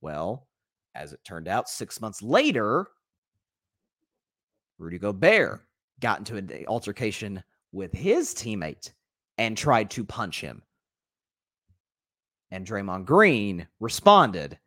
Well, 0.00 0.46
as 0.94 1.12
it 1.12 1.20
turned 1.24 1.48
out, 1.48 1.68
six 1.68 2.00
months 2.00 2.22
later, 2.22 2.86
Rudy 4.78 4.98
Gobert 4.98 5.60
got 6.00 6.18
into 6.18 6.36
an 6.36 6.50
eh, 6.52 6.64
altercation 6.66 7.42
with 7.72 7.92
his 7.92 8.34
teammate 8.34 8.92
and 9.38 9.56
tried 9.56 9.90
to 9.90 10.04
punch 10.04 10.40
him. 10.40 10.62
And 12.50 12.66
Draymond 12.66 13.06
Green 13.06 13.66
responded, 13.80 14.58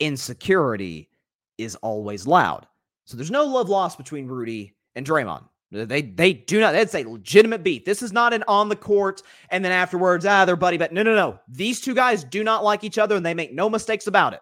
insecurity 0.00 1.10
is 1.58 1.76
always 1.76 2.26
loud. 2.26 2.66
So 3.04 3.16
there's 3.16 3.30
no 3.30 3.44
love 3.44 3.68
lost 3.68 3.98
between 3.98 4.26
Rudy 4.26 4.74
and 4.94 5.06
Draymond. 5.06 5.44
They 5.70 6.02
they 6.02 6.32
do 6.32 6.60
not. 6.60 6.72
That's 6.72 6.94
a 6.94 7.02
legitimate 7.02 7.64
beat. 7.64 7.84
This 7.84 8.00
is 8.00 8.12
not 8.12 8.32
an 8.32 8.44
on 8.46 8.68
the 8.68 8.76
court 8.76 9.22
and 9.50 9.64
then 9.64 9.72
afterwards, 9.72 10.24
ah, 10.24 10.44
they're 10.44 10.56
buddy. 10.56 10.78
But 10.78 10.92
no, 10.92 11.02
no, 11.02 11.16
no. 11.16 11.40
These 11.48 11.80
two 11.80 11.94
guys 11.94 12.22
do 12.22 12.44
not 12.44 12.62
like 12.62 12.84
each 12.84 12.96
other, 12.96 13.16
and 13.16 13.26
they 13.26 13.34
make 13.34 13.52
no 13.52 13.68
mistakes 13.68 14.06
about 14.06 14.34
it. 14.34 14.40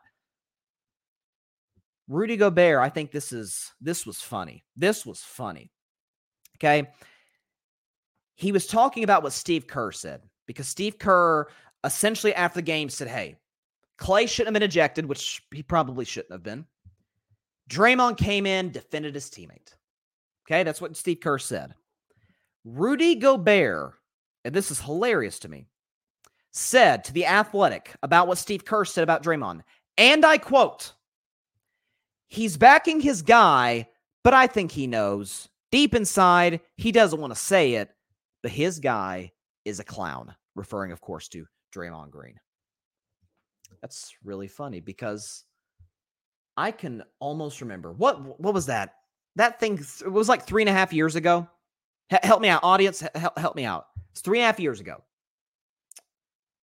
Rudy 2.07 2.37
Gobert, 2.37 2.80
I 2.80 2.91
think 2.91 3.12
this 3.12 3.33
is 3.33 3.72
this 3.80 4.05
was 4.05 4.20
funny. 4.20 4.62
This 4.76 5.07
was 5.07 5.20
funny. 5.20 5.70
Okay 6.59 6.87
he 8.43 8.51
was 8.51 8.66
talking 8.66 9.05
about 9.05 9.22
what 9.22 9.32
Steve 9.32 9.68
Kerr 9.68 9.93
said 9.93 10.20
because 10.47 10.66
Steve 10.66 10.99
Kerr 10.99 11.47
essentially 11.84 12.34
after 12.34 12.57
the 12.57 12.62
game 12.62 12.88
said, 12.88 13.07
hey, 13.07 13.36
Klay 14.01 14.28
shouldn't 14.28 14.49
have 14.49 14.61
been 14.61 14.68
ejected, 14.68 15.07
which 15.07 15.43
he 15.55 15.62
probably 15.62 16.05
shouldn't 16.05 16.32
have 16.32 16.43
been. 16.43 16.66
Draymond 17.70 18.16
came 18.16 18.45
in, 18.45 18.72
defended 18.72 19.14
his 19.14 19.30
teammate. 19.30 19.76
Okay, 20.45 20.64
that's 20.64 20.80
what 20.80 20.97
Steve 20.97 21.20
Kerr 21.20 21.38
said. 21.38 21.74
Rudy 22.64 23.14
Gobert, 23.14 23.95
and 24.45 24.53
this 24.53 24.72
is 24.72 24.80
hilarious 24.80 25.38
to 25.40 25.49
me, 25.49 25.66
said 26.51 27.05
to 27.05 27.12
The 27.12 27.26
Athletic 27.26 27.95
about 28.03 28.26
what 28.26 28.38
Steve 28.38 28.64
Kerr 28.64 28.84
said 28.84 29.05
about 29.05 29.22
Draymond, 29.22 29.61
and 29.97 30.26
I 30.26 30.38
quote, 30.38 30.95
He's 32.28 32.57
backing 32.57 33.01
his 33.01 33.22
guy, 33.22 33.88
but 34.24 34.34
I 34.34 34.49
think 34.49 34.72
he 34.72 34.88
knows. 34.88 35.49
Deep 35.70 35.95
inside, 35.95 36.61
he 36.76 36.90
doesn't 36.90 37.20
want 37.20 37.32
to 37.32 37.38
say 37.38 37.74
it, 37.74 37.95
but 38.43 38.51
his 38.51 38.78
guy 38.78 39.32
is 39.64 39.80
a 39.80 39.84
clown, 39.84 40.34
referring, 40.55 40.93
of 40.93 41.01
course, 41.01 41.28
to 41.28 41.47
Draymond 41.74 42.11
Green. 42.11 42.34
That's 43.80 44.12
really 44.22 44.49
funny 44.49 44.80
because 44.80 45.45
I 46.57 46.70
can 46.70 47.03
almost 47.20 47.61
remember 47.61 47.93
what 47.93 48.40
what 48.40 48.55
was 48.55 48.66
that? 48.66 48.95
That 49.36 49.59
thing 49.59 49.78
it 49.78 50.12
was 50.12 50.28
like 50.28 50.45
three 50.45 50.62
and 50.62 50.68
a 50.68 50.72
half 50.72 50.93
years 50.93 51.16
ago. 51.16 51.49
H- 52.12 52.20
help 52.22 52.43
me 52.43 52.49
out, 52.49 52.62
audience. 52.62 53.03
Help, 53.14 53.38
help 53.38 53.57
me 53.57 53.64
out. 53.64 53.86
It's 54.11 54.20
three 54.20 54.38
and 54.38 54.45
a 54.45 54.47
half 54.47 54.61
years 54.61 54.80
ago. 54.80 55.03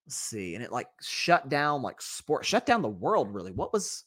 Let's 0.05 0.15
see, 0.15 0.55
and 0.55 0.63
it 0.63 0.71
like 0.71 0.88
shut 1.01 1.49
down 1.49 1.82
like 1.82 2.01
sport, 2.01 2.45
shut 2.45 2.65
down 2.65 2.82
the 2.82 2.89
world. 2.89 3.34
Really, 3.34 3.51
what 3.51 3.73
was? 3.73 4.05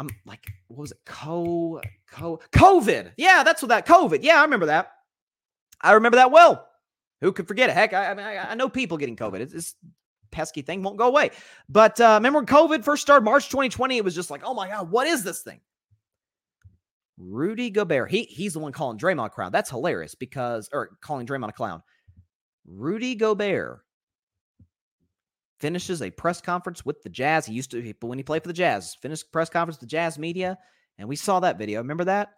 I'm 0.00 0.08
like, 0.26 0.44
what 0.68 0.80
was 0.80 0.92
it? 0.92 0.98
Co, 1.06 1.80
co, 2.10 2.40
COVID. 2.52 3.12
Yeah, 3.16 3.42
that's 3.42 3.62
what 3.62 3.68
that 3.68 3.86
COVID. 3.86 4.20
Yeah, 4.22 4.38
I 4.38 4.42
remember 4.42 4.66
that. 4.66 4.92
I 5.80 5.92
remember 5.92 6.16
that 6.16 6.30
well. 6.30 6.68
Who 7.20 7.32
could 7.32 7.48
forget 7.48 7.70
it? 7.70 7.74
Heck, 7.74 7.92
I, 7.92 8.10
I 8.10 8.14
mean, 8.14 8.26
I, 8.26 8.50
I 8.50 8.54
know 8.54 8.68
people 8.68 8.96
getting 8.96 9.16
COVID. 9.16 9.40
It's, 9.40 9.52
it's 9.52 9.74
pesky 10.30 10.62
thing 10.62 10.82
won't 10.82 10.98
go 10.98 11.08
away. 11.08 11.30
But 11.68 12.00
uh, 12.00 12.14
remember 12.14 12.38
when 12.40 12.46
COVID 12.46 12.84
first 12.84 13.02
started, 13.02 13.24
March 13.24 13.48
2020, 13.48 13.96
it 13.96 14.04
was 14.04 14.14
just 14.14 14.30
like, 14.30 14.42
oh 14.44 14.54
my 14.54 14.68
God, 14.68 14.90
what 14.90 15.06
is 15.06 15.24
this 15.24 15.42
thing? 15.42 15.60
Rudy 17.18 17.70
Gobert, 17.70 18.10
he 18.10 18.22
he's 18.22 18.52
the 18.52 18.60
one 18.60 18.70
calling 18.70 18.96
Draymond 18.96 19.26
a 19.26 19.30
clown. 19.30 19.50
That's 19.50 19.70
hilarious 19.70 20.14
because, 20.14 20.68
or 20.72 20.90
calling 21.00 21.26
Draymond 21.26 21.48
a 21.48 21.52
clown. 21.52 21.82
Rudy 22.64 23.16
Gobert 23.16 23.80
finishes 25.58 26.00
a 26.00 26.10
press 26.10 26.40
conference 26.40 26.84
with 26.84 27.02
the 27.02 27.08
Jazz. 27.08 27.46
He 27.46 27.54
used 27.54 27.72
to, 27.72 27.94
when 28.00 28.18
he 28.18 28.22
played 28.22 28.42
for 28.42 28.48
the 28.48 28.54
Jazz, 28.54 28.96
finished 29.02 29.32
press 29.32 29.50
conference 29.50 29.76
with 29.76 29.88
the 29.88 29.92
Jazz 29.96 30.16
media, 30.16 30.58
and 30.96 31.08
we 31.08 31.16
saw 31.16 31.40
that 31.40 31.58
video. 31.58 31.80
Remember 31.80 32.04
that? 32.04 32.30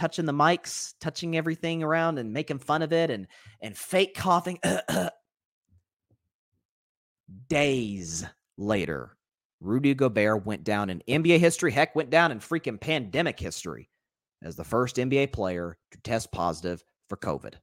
Touching 0.00 0.24
the 0.24 0.32
mics, 0.32 0.94
touching 0.98 1.36
everything 1.36 1.82
around, 1.82 2.18
and 2.18 2.32
making 2.32 2.58
fun 2.58 2.80
of 2.80 2.90
it, 2.90 3.10
and 3.10 3.26
and 3.60 3.76
fake 3.76 4.14
coughing. 4.14 4.58
days 7.48 8.24
later, 8.56 9.14
Rudy 9.60 9.92
Gobert 9.92 10.46
went 10.46 10.64
down 10.64 10.88
in 10.88 11.02
NBA 11.06 11.38
history, 11.38 11.70
heck, 11.70 11.94
went 11.94 12.08
down 12.08 12.32
in 12.32 12.40
freaking 12.40 12.80
pandemic 12.80 13.38
history 13.38 13.90
as 14.42 14.56
the 14.56 14.64
first 14.64 14.96
NBA 14.96 15.34
player 15.34 15.76
to 15.90 16.00
test 16.00 16.32
positive 16.32 16.82
for 17.10 17.18
COVID. 17.18 17.56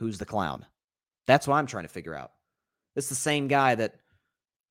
Who's 0.00 0.18
the 0.18 0.26
clown? 0.26 0.66
That's 1.28 1.46
what 1.46 1.54
I'm 1.54 1.66
trying 1.66 1.84
to 1.84 1.88
figure 1.92 2.16
out. 2.16 2.32
It's 2.96 3.08
the 3.08 3.14
same 3.14 3.46
guy 3.46 3.76
that 3.76 3.94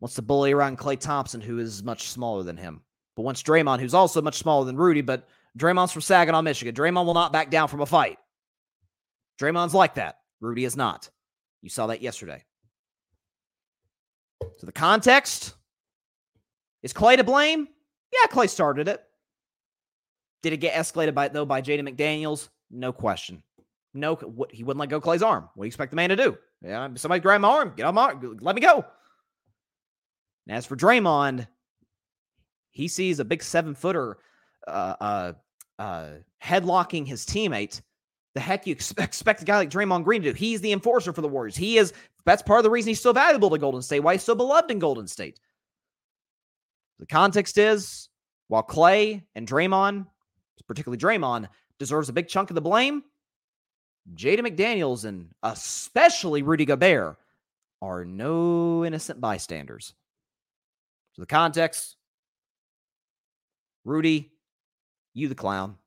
wants 0.02 0.16
to 0.16 0.22
bully 0.22 0.52
around 0.52 0.78
Klay 0.78 1.00
Thompson, 1.00 1.40
who 1.40 1.60
is 1.60 1.84
much 1.84 2.10
smaller 2.10 2.44
than 2.44 2.58
him. 2.58 2.82
But 3.16 3.24
once 3.24 3.43
Draymond, 3.43 3.80
who's 3.80 3.93
also 3.93 4.22
much 4.22 4.38
smaller 4.38 4.66
than 4.66 4.78
Rudy, 4.78 5.01
but 5.01 5.28
Draymond's 5.57 5.91
from 5.91 6.01
Saginaw, 6.01 6.41
Michigan. 6.41 6.74
Draymond 6.74 7.05
will 7.05 7.14
not 7.14 7.32
back 7.32 7.51
down 7.51 7.68
from 7.68 7.82
a 7.82 7.86
fight. 7.86 8.18
Draymond's 9.39 9.74
like 9.74 9.95
that. 9.95 10.20
Rudy 10.41 10.66
is 10.66 10.76
not. 10.76 11.09
You 11.61 11.70
saw 11.70 11.88
that 11.88 12.01
yesterday. 12.01 12.43
So 14.57 14.66
the 14.66 14.72
context 14.72 15.53
is 16.82 16.93
Klay 16.93 17.18
to 17.18 17.24
blame? 17.24 17.68
Yeah, 18.11 18.28
Klay 18.30 18.49
started 18.49 18.88
it. 18.88 19.03
Did 20.41 20.53
it 20.53 20.57
get 20.57 20.74
escalated 20.74 21.14
by 21.14 21.30
though 21.30 21.45
by 21.45 21.61
Jaden 21.61 21.88
McDaniels? 21.88 22.49
No 22.70 22.91
question. 22.91 23.41
No, 23.93 24.16
what 24.16 24.51
he 24.51 24.64
wouldn't 24.64 24.80
let 24.80 24.89
go 24.89 24.99
Klay's 24.99 25.24
arm. 25.24 25.49
What 25.55 25.64
do 25.64 25.66
you 25.66 25.70
expect 25.70 25.91
the 25.91 25.95
man 25.95 26.09
to 26.09 26.16
do? 26.16 26.38
Yeah, 26.61 26.89
somebody 26.95 27.22
grab 27.22 27.41
my 27.41 27.49
arm, 27.49 27.74
get 27.76 27.86
on 27.86 27.95
my 27.95 28.03
arm, 28.03 28.38
let 28.41 28.55
me 28.55 28.61
go. 28.61 28.84
And 30.47 30.57
as 30.57 30.66
for 30.66 30.76
Draymond, 30.76 31.47
he 32.74 32.88
sees 32.88 33.19
a 33.19 33.26
big 33.26 33.41
seven 33.41 33.74
footer 33.74 34.17
uh, 34.67 34.95
uh, 34.99 35.34
uh, 35.80 36.09
headlocking 36.41 37.07
his 37.07 37.26
teammate 37.26 37.82
the 38.34 38.39
heck 38.39 38.65
you 38.67 38.74
expect 38.97 39.41
a 39.41 39.45
guy 39.45 39.57
like 39.57 39.69
Draymond 39.69 40.03
Green 40.03 40.21
to 40.24 40.32
do? 40.32 40.36
He's 40.36 40.61
the 40.61 40.71
enforcer 40.71 41.13
for 41.13 41.21
the 41.21 41.28
Warriors. 41.28 41.55
He 41.55 41.78
is, 41.78 41.93
that's 42.26 42.41
part 42.41 42.59
of 42.59 42.63
the 42.63 42.69
reason 42.69 42.89
he's 42.89 43.01
so 43.01 43.13
valuable 43.13 43.49
to 43.49 43.57
Golden 43.57 43.82
State, 43.82 44.01
why 44.01 44.13
he's 44.13 44.24
so 44.24 44.36
beloved 44.36 44.71
in 44.71 44.80
Golden 44.80 45.07
State. 45.07 45.39
The 46.99 47.05
context 47.05 47.57
is 47.57 48.09
while 48.47 48.63
Klay 48.63 49.24
and 49.36 49.47
Draymond, 49.47 50.07
particularly 50.67 50.99
Draymond, 50.99 51.47
deserves 51.80 52.09
a 52.09 52.13
big 52.13 52.28
chunk 52.28 52.49
of 52.49 52.55
the 52.55 52.61
blame, 52.61 53.03
Jada 54.15 54.39
McDaniels 54.39 55.05
and 55.05 55.30
especially 55.43 56.43
Rudy 56.43 56.65
Gobert 56.65 57.17
are 57.82 58.05
no 58.05 58.86
innocent 58.86 59.19
bystanders. 59.19 59.93
So 61.13 61.21
the 61.21 61.28
context 61.28 61.97
Rudy, 63.86 64.32
you 65.14 65.28
the 65.28 65.36
clown. 65.36 65.78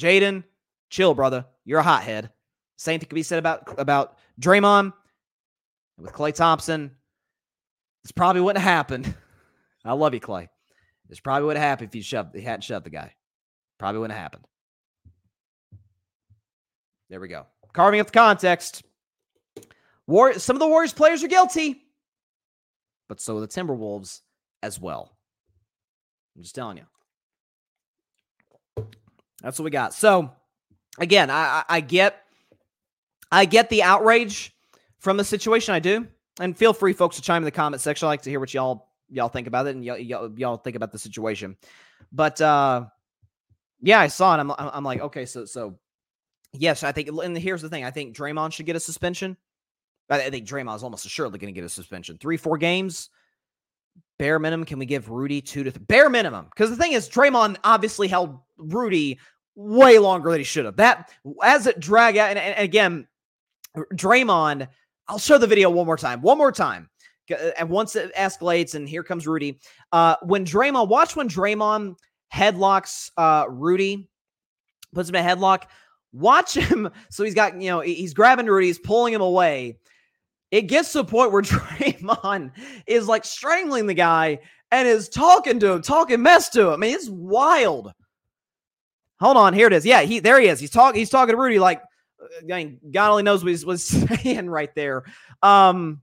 Jaden, 0.00 0.44
chill, 0.90 1.14
brother. 1.14 1.46
You're 1.64 1.80
a 1.80 1.84
hothead. 1.84 2.30
Same 2.76 2.98
thing 2.98 3.08
could 3.08 3.14
be 3.14 3.22
said 3.22 3.38
about 3.38 3.78
about 3.78 4.18
Draymond 4.40 4.92
with 5.98 6.12
Klay 6.12 6.34
Thompson. 6.34 6.90
This 8.02 8.12
probably 8.12 8.42
wouldn't 8.42 8.62
have 8.62 8.72
happened. 8.72 9.14
I 9.84 9.92
love 9.92 10.14
you, 10.14 10.20
Klay. 10.20 10.48
This 11.08 11.20
probably 11.20 11.46
would 11.46 11.56
have 11.56 11.64
happened 11.64 11.90
if 11.90 11.94
you 11.94 12.02
shoved, 12.02 12.34
he 12.34 12.42
hadn't 12.42 12.62
shoved 12.62 12.86
the 12.86 12.90
guy. 12.90 13.14
Probably 13.78 14.00
wouldn't 14.00 14.16
have 14.16 14.22
happened. 14.22 14.46
There 17.10 17.20
we 17.20 17.28
go. 17.28 17.46
Carving 17.72 18.00
up 18.00 18.06
the 18.06 18.12
context. 18.12 18.82
War, 20.06 20.38
some 20.38 20.56
of 20.56 20.60
the 20.60 20.66
Warriors 20.66 20.92
players 20.92 21.22
are 21.22 21.28
guilty, 21.28 21.82
but 23.08 23.20
so 23.20 23.36
are 23.36 23.40
the 23.40 23.48
Timberwolves 23.48 24.20
as 24.62 24.80
well. 24.80 25.16
I'm 26.34 26.42
just 26.42 26.54
telling 26.54 26.78
you. 26.78 26.84
That's 29.42 29.58
what 29.58 29.64
we 29.64 29.70
got. 29.70 29.92
So 29.92 30.30
again, 30.98 31.30
I, 31.30 31.64
I 31.68 31.80
get 31.80 32.22
I 33.30 33.44
get 33.44 33.68
the 33.70 33.82
outrage 33.82 34.54
from 34.98 35.16
the 35.16 35.24
situation. 35.24 35.74
I 35.74 35.80
do, 35.80 36.06
and 36.40 36.56
feel 36.56 36.72
free, 36.72 36.92
folks, 36.92 37.16
to 37.16 37.22
chime 37.22 37.38
in 37.38 37.44
the 37.44 37.50
comment 37.50 37.80
section. 37.80 38.06
I 38.06 38.10
like 38.10 38.22
to 38.22 38.30
hear 38.30 38.40
what 38.40 38.54
y'all 38.54 38.88
y'all 39.08 39.28
think 39.28 39.46
about 39.46 39.66
it 39.66 39.76
and 39.76 39.84
y'all, 39.84 39.98
y'all, 39.98 40.38
y'all 40.38 40.56
think 40.56 40.76
about 40.76 40.92
the 40.92 40.98
situation. 40.98 41.56
But 42.12 42.40
uh, 42.40 42.86
yeah, 43.80 44.00
I 44.00 44.08
saw 44.08 44.34
it. 44.34 44.40
I'm 44.40 44.52
I'm 44.56 44.84
like, 44.84 45.00
okay, 45.00 45.26
so 45.26 45.44
so 45.44 45.78
yes, 46.52 46.82
I 46.82 46.92
think. 46.92 47.08
And 47.08 47.36
here's 47.36 47.62
the 47.62 47.68
thing: 47.68 47.84
I 47.84 47.90
think 47.90 48.16
Draymond 48.16 48.52
should 48.52 48.66
get 48.66 48.76
a 48.76 48.80
suspension. 48.80 49.36
I 50.10 50.30
think 50.30 50.46
Draymond 50.46 50.76
is 50.76 50.82
almost 50.82 51.06
assuredly 51.06 51.38
going 51.38 51.52
to 51.52 51.58
get 51.58 51.64
a 51.64 51.70
suspension. 51.70 52.18
Three, 52.18 52.36
four 52.36 52.58
games. 52.58 53.08
Bare 54.18 54.38
minimum, 54.38 54.66
can 54.66 54.78
we 54.78 54.86
give 54.86 55.10
Rudy 55.10 55.40
two 55.40 55.64
to 55.64 55.72
th- 55.72 55.86
bare 55.86 56.08
minimum? 56.10 56.46
Because 56.46 56.70
the 56.70 56.76
thing 56.76 56.92
is, 56.92 57.08
Draymond 57.08 57.56
obviously 57.64 58.08
held 58.08 58.38
Rudy 58.56 59.18
way 59.54 59.98
longer 59.98 60.30
than 60.30 60.40
he 60.40 60.44
should 60.44 60.64
have. 60.64 60.76
That 60.76 61.10
as 61.42 61.66
it 61.66 61.80
drag 61.80 62.16
out, 62.16 62.30
and, 62.30 62.38
and 62.38 62.58
again, 62.58 63.06
Draymond, 63.76 64.68
I'll 65.08 65.18
show 65.18 65.38
the 65.38 65.46
video 65.46 65.70
one 65.70 65.86
more 65.86 65.96
time, 65.96 66.22
one 66.22 66.38
more 66.38 66.52
time. 66.52 66.88
And 67.58 67.70
once 67.70 67.96
it 67.96 68.14
escalates, 68.14 68.74
and 68.74 68.88
here 68.88 69.02
comes 69.02 69.26
Rudy. 69.26 69.58
Uh, 69.90 70.16
when 70.22 70.44
Draymond, 70.44 70.88
watch 70.88 71.16
when 71.16 71.28
Draymond 71.28 71.96
headlocks 72.32 73.10
uh, 73.16 73.46
Rudy, 73.48 74.08
puts 74.92 75.08
him 75.08 75.14
in 75.14 75.24
a 75.24 75.28
headlock. 75.28 75.64
Watch 76.12 76.54
him. 76.54 76.90
So 77.10 77.24
he's 77.24 77.34
got, 77.34 77.60
you 77.60 77.70
know, 77.70 77.80
he's 77.80 78.14
grabbing 78.14 78.46
Rudy, 78.46 78.66
he's 78.66 78.78
pulling 78.78 79.14
him 79.14 79.20
away. 79.20 79.78
It 80.50 80.62
gets 80.62 80.92
to 80.92 81.00
a 81.00 81.04
point 81.04 81.32
where 81.32 81.42
Draymond 81.42 82.52
is 82.86 83.08
like 83.08 83.24
strangling 83.24 83.86
the 83.86 83.94
guy 83.94 84.40
and 84.70 84.86
is 84.88 85.08
talking 85.08 85.60
to 85.60 85.72
him, 85.72 85.82
talking 85.82 86.22
mess 86.22 86.48
to 86.50 86.68
him. 86.68 86.74
I 86.74 86.76
mean, 86.76 86.94
it's 86.94 87.08
wild. 87.08 87.92
Hold 89.22 89.36
on, 89.36 89.54
here 89.54 89.68
it 89.68 89.72
is. 89.72 89.86
Yeah, 89.86 90.02
he 90.02 90.18
there 90.18 90.40
he 90.40 90.48
is. 90.48 90.58
He's 90.58 90.70
talking. 90.70 90.98
He's 90.98 91.08
talking 91.08 91.32
to 91.32 91.40
Rudy 91.40 91.60
like, 91.60 91.80
uh, 92.20 92.26
I 92.52 92.64
mean, 92.64 92.80
God 92.90 93.08
only 93.08 93.22
knows 93.22 93.44
what 93.44 93.50
he's 93.50 93.64
was 93.64 93.84
saying 94.22 94.50
right 94.50 94.74
there. 94.74 95.04
Um. 95.42 96.02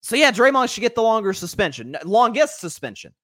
So 0.00 0.16
yeah, 0.16 0.32
Draymond 0.32 0.74
should 0.74 0.80
get 0.80 0.96
the 0.96 1.02
longer 1.02 1.32
suspension, 1.32 1.96
longest 2.04 2.58
suspension, 2.58 3.14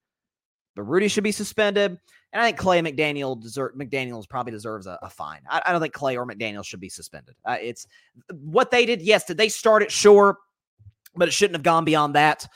but 0.77 0.85
Rudy 0.85 1.09
should 1.09 1.25
be 1.25 1.33
suspended. 1.33 1.99
And 2.33 2.41
I 2.41 2.47
think 2.47 2.61
Klay 2.61 2.81
McDaniel 2.81 3.39
deserve 3.43 3.75
McDaniel's 3.75 4.29
probably 4.29 4.53
deserves 4.53 4.87
a, 4.87 4.97
a 5.03 5.11
fine. 5.11 5.41
I, 5.51 5.61
I, 5.67 5.73
don't 5.73 5.81
think 5.81 5.93
Klay 5.93 6.15
or 6.15 6.25
McDaniel 6.25 6.65
should 6.65 6.79
be 6.79 6.89
suspended. 6.89 7.35
Uh, 7.45 7.57
it's 7.61 7.89
what 8.31 8.71
they 8.71 8.87
did. 8.87 9.03
Yes, 9.03 9.25
did 9.25 9.37
they 9.37 9.49
start 9.49 9.83
it? 9.83 9.91
Sure, 9.91 10.39
but 11.17 11.27
it 11.27 11.33
shouldn't 11.33 11.57
have 11.57 11.65
gone 11.65 11.85
beyond 11.85 12.15
that 12.15 12.47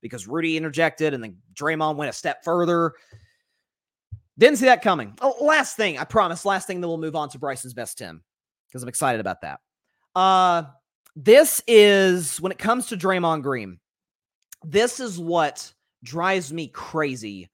because 0.00 0.26
Rudy 0.26 0.56
interjected 0.56 1.14
and 1.14 1.22
then 1.22 1.36
Draymond 1.54 1.94
went 1.94 2.10
a 2.10 2.12
step 2.12 2.42
further. 2.42 2.94
Didn't 4.40 4.56
see 4.56 4.64
that 4.64 4.80
coming. 4.80 5.12
Oh, 5.20 5.36
last 5.44 5.76
thing, 5.76 5.98
I 5.98 6.04
promise. 6.04 6.46
Last 6.46 6.66
thing, 6.66 6.80
then 6.80 6.88
we'll 6.88 6.96
move 6.96 7.14
on 7.14 7.28
to 7.28 7.38
Bryson's 7.38 7.74
best 7.74 7.98
10 7.98 8.22
because 8.66 8.82
I'm 8.82 8.88
excited 8.88 9.20
about 9.20 9.42
that. 9.42 9.60
Uh, 10.16 10.62
this 11.14 11.62
is 11.66 12.40
when 12.40 12.50
it 12.50 12.56
comes 12.58 12.86
to 12.86 12.96
Draymond 12.96 13.42
Green, 13.42 13.78
this 14.64 14.98
is 14.98 15.18
what 15.18 15.70
drives 16.02 16.54
me 16.54 16.68
crazy 16.68 17.50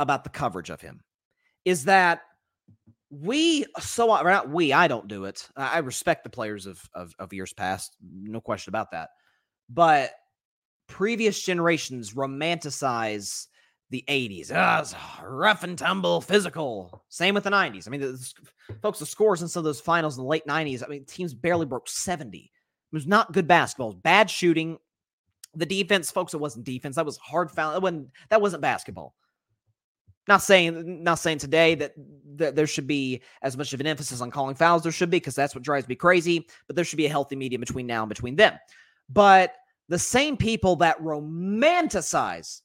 about 0.00 0.24
the 0.24 0.30
coverage 0.30 0.68
of 0.68 0.80
him 0.80 1.00
is 1.64 1.84
that 1.84 2.22
we 3.10 3.64
so 3.78 4.08
not 4.08 4.50
we 4.50 4.72
I 4.72 4.88
don't 4.88 5.06
do 5.06 5.26
it. 5.26 5.48
I 5.56 5.78
respect 5.78 6.24
the 6.24 6.30
players 6.30 6.66
of, 6.66 6.82
of 6.92 7.14
of 7.20 7.32
years 7.32 7.52
past, 7.52 7.96
no 8.02 8.40
question 8.40 8.72
about 8.72 8.90
that. 8.90 9.10
But 9.68 10.10
previous 10.88 11.40
generations 11.40 12.14
romanticize 12.14 13.46
the 13.90 14.04
80s. 14.08 14.50
Ah, 14.54 14.84
rough 15.24 15.62
and 15.62 15.78
tumble, 15.78 16.20
physical. 16.20 17.04
Same 17.08 17.34
with 17.34 17.44
the 17.44 17.50
90s. 17.50 17.86
I 17.86 17.90
mean, 17.90 18.00
the, 18.00 18.32
folks, 18.82 18.98
the 18.98 19.06
scores 19.06 19.42
in 19.42 19.48
some 19.48 19.60
of 19.60 19.64
those 19.64 19.80
finals 19.80 20.16
in 20.18 20.24
the 20.24 20.28
late 20.28 20.46
90s, 20.46 20.82
I 20.84 20.88
mean, 20.88 21.04
teams 21.04 21.34
barely 21.34 21.66
broke 21.66 21.88
70. 21.88 22.38
It 22.38 22.50
was 22.92 23.06
not 23.06 23.32
good 23.32 23.46
basketball. 23.46 23.92
Bad 23.92 24.30
shooting. 24.30 24.78
The 25.54 25.66
defense, 25.66 26.10
folks, 26.10 26.34
it 26.34 26.40
wasn't 26.40 26.64
defense. 26.64 26.96
That 26.96 27.06
was 27.06 27.16
hard 27.18 27.50
foul. 27.50 27.72
That 27.72 27.82
wasn't, 27.82 28.08
that 28.30 28.40
wasn't 28.40 28.62
basketball. 28.62 29.14
Not 30.28 30.42
saying 30.42 31.04
not 31.04 31.20
saying 31.20 31.38
today 31.38 31.76
that, 31.76 31.92
that 32.34 32.56
there 32.56 32.66
should 32.66 32.88
be 32.88 33.22
as 33.42 33.56
much 33.56 33.72
of 33.72 33.78
an 33.78 33.86
emphasis 33.86 34.20
on 34.20 34.32
calling 34.32 34.56
fouls. 34.56 34.82
There 34.82 34.90
should 34.90 35.08
be 35.08 35.18
because 35.18 35.36
that's 35.36 35.54
what 35.54 35.62
drives 35.62 35.86
me 35.86 35.94
crazy. 35.94 36.48
But 36.66 36.74
there 36.74 36.84
should 36.84 36.96
be 36.96 37.06
a 37.06 37.10
healthy 37.10 37.36
medium 37.36 37.60
between 37.60 37.86
now 37.86 38.02
and 38.02 38.08
between 38.08 38.34
them. 38.34 38.54
But 39.08 39.54
the 39.88 40.00
same 40.00 40.36
people 40.36 40.74
that 40.76 41.00
romanticize 41.00 42.62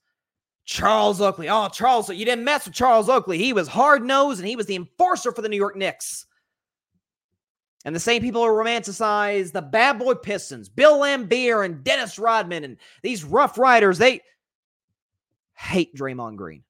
Charles 0.72 1.20
Oakley. 1.20 1.50
Oh, 1.50 1.68
Charles, 1.68 2.10
you 2.10 2.24
didn't 2.24 2.46
mess 2.46 2.64
with 2.64 2.74
Charles 2.74 3.10
Oakley. 3.10 3.38
He 3.38 3.52
was 3.52 3.68
hard 3.68 4.06
nosed 4.06 4.40
and 4.40 4.48
he 4.48 4.56
was 4.56 4.68
the 4.68 4.78
enforcer 4.78 5.34
for 5.34 5.42
the 5.42 5.50
New 5.50 5.58
York 5.58 5.76
Knicks. 5.76 6.26
And 7.84 7.94
the 7.94 8.00
same 8.00 8.22
people 8.22 8.42
who 8.42 8.48
romanticize 8.48 9.52
the 9.52 9.62
bad 9.62 10.00
boy 10.00 10.14
Pistons, 10.14 10.70
Bill 10.70 11.00
Laimbeer 11.00 11.66
and 11.66 11.84
Dennis 11.84 12.18
Rodman 12.18 12.64
and 12.64 12.78
these 13.04 13.26
rough 13.26 13.58
riders, 13.58 13.98
they 13.98 14.22
hate 15.58 15.94
Draymond 15.94 16.38
Green. 16.38 16.64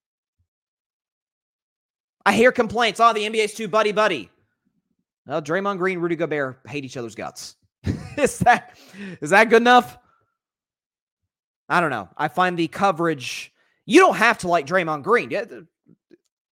I 2.26 2.34
hear 2.34 2.52
complaints. 2.52 3.00
Oh, 3.00 3.14
the 3.14 3.30
NBA's 3.30 3.54
too 3.54 3.68
buddy 3.68 3.92
buddy. 3.92 4.32
Well, 5.28 5.44
Draymond 5.44 5.78
Green, 5.78 6.00
Rudy 6.00 6.16
Gobert 6.16 6.62
hate 6.66 6.86
each 6.86 6.98
other's 6.98 7.14
guts. 7.14 7.56
is 8.18 8.40
that 8.40 8.80
is 9.22 9.30
that 9.30 9.52
good 9.52 9.62
enough? 9.62 10.00
I 11.70 11.80
don't 11.82 11.92
know. 11.92 12.10
I 12.18 12.30
find 12.30 12.58
the 12.58 12.68
coverage. 12.68 13.54
You 13.86 14.00
don't 14.00 14.16
have 14.16 14.40
to 14.40 14.48
like 14.48 14.68
Draymond 14.68 15.04
Green. 15.04 15.32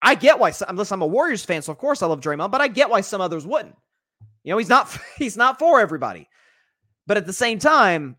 I 0.01 0.15
get 0.15 0.39
why, 0.39 0.53
unless 0.67 0.91
I'm 0.91 1.01
a 1.01 1.07
Warriors 1.07 1.43
fan, 1.43 1.61
so 1.61 1.71
of 1.71 1.77
course 1.77 2.01
I 2.01 2.07
love 2.07 2.21
Draymond, 2.21 2.51
but 2.51 2.61
I 2.61 2.67
get 2.67 2.89
why 2.89 3.01
some 3.01 3.21
others 3.21 3.45
wouldn't. 3.45 3.75
You 4.43 4.51
know, 4.51 4.57
he's 4.57 4.69
not 4.69 4.97
he's 5.17 5.38
not 5.38 5.59
for 5.59 5.80
everybody. 5.80 6.27
But 7.07 7.17
at 7.17 7.25
the 7.25 7.34
same 7.34 7.59
time, 7.59 8.17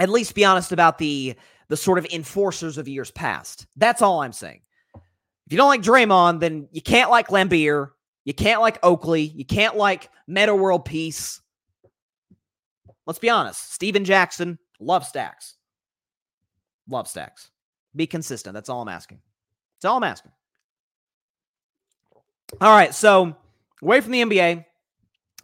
at 0.00 0.08
least 0.08 0.34
be 0.34 0.44
honest 0.44 0.72
about 0.72 0.98
the 0.98 1.34
the 1.68 1.76
sort 1.76 1.98
of 1.98 2.06
enforcers 2.06 2.78
of 2.78 2.88
years 2.88 3.10
past. 3.10 3.66
That's 3.76 4.02
all 4.02 4.20
I'm 4.20 4.32
saying. 4.32 4.60
If 4.94 5.52
you 5.52 5.56
don't 5.56 5.68
like 5.68 5.82
Draymond, 5.82 6.40
then 6.40 6.68
you 6.70 6.82
can't 6.82 7.10
like 7.10 7.28
Laimbeer. 7.28 7.90
You 8.24 8.34
can't 8.34 8.60
like 8.60 8.78
Oakley. 8.82 9.22
You 9.22 9.44
can't 9.44 9.76
like 9.76 10.08
Metta 10.26 10.54
World 10.54 10.84
Peace. 10.84 11.40
Let's 13.06 13.18
be 13.18 13.30
honest. 13.30 13.72
Stephen 13.72 14.04
Jackson, 14.04 14.58
love 14.78 15.04
stacks. 15.04 15.56
Love 16.88 17.08
stacks. 17.08 17.51
Be 17.94 18.06
consistent. 18.06 18.54
That's 18.54 18.68
all 18.68 18.82
I'm 18.82 18.88
asking. 18.88 19.20
That's 19.76 19.90
all 19.90 19.96
I'm 19.96 20.04
asking. 20.04 20.32
All 22.60 22.70
right. 22.70 22.94
So, 22.94 23.36
away 23.82 24.00
from 24.00 24.12
the 24.12 24.22
NBA, 24.22 24.64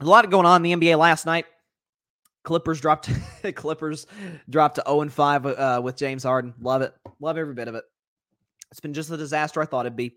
a 0.00 0.04
lot 0.04 0.28
going 0.30 0.46
on 0.46 0.64
in 0.64 0.80
the 0.80 0.88
NBA 0.88 0.98
last 0.98 1.26
night. 1.26 1.46
Clippers 2.44 2.80
dropped 2.80 3.10
Clippers 3.54 4.06
dropped 4.48 4.76
to 4.76 4.84
0 4.86 5.02
and 5.02 5.12
5 5.12 5.46
uh, 5.46 5.80
with 5.82 5.96
James 5.96 6.22
Harden. 6.22 6.54
Love 6.60 6.82
it. 6.82 6.94
Love 7.20 7.36
every 7.36 7.54
bit 7.54 7.68
of 7.68 7.74
it. 7.74 7.84
It's 8.70 8.80
been 8.80 8.94
just 8.94 9.08
the 9.08 9.16
disaster 9.16 9.60
I 9.60 9.66
thought 9.66 9.86
it'd 9.86 9.96
be. 9.96 10.16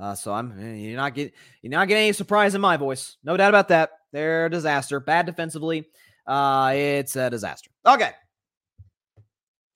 Uh, 0.00 0.14
so 0.14 0.32
I'm 0.32 0.58
eh, 0.58 0.74
you're 0.74 0.96
not 0.96 1.14
getting 1.14 1.32
you're 1.62 1.70
not 1.70 1.88
getting 1.88 2.04
any 2.04 2.12
surprise 2.12 2.54
in 2.54 2.60
my 2.60 2.76
voice. 2.76 3.16
No 3.24 3.36
doubt 3.36 3.48
about 3.48 3.68
that. 3.68 3.90
They're 4.12 4.46
a 4.46 4.50
disaster. 4.50 5.00
Bad 5.00 5.26
defensively. 5.26 5.86
Uh, 6.26 6.72
it's 6.74 7.16
a 7.16 7.30
disaster. 7.30 7.70
Okay. 7.84 8.10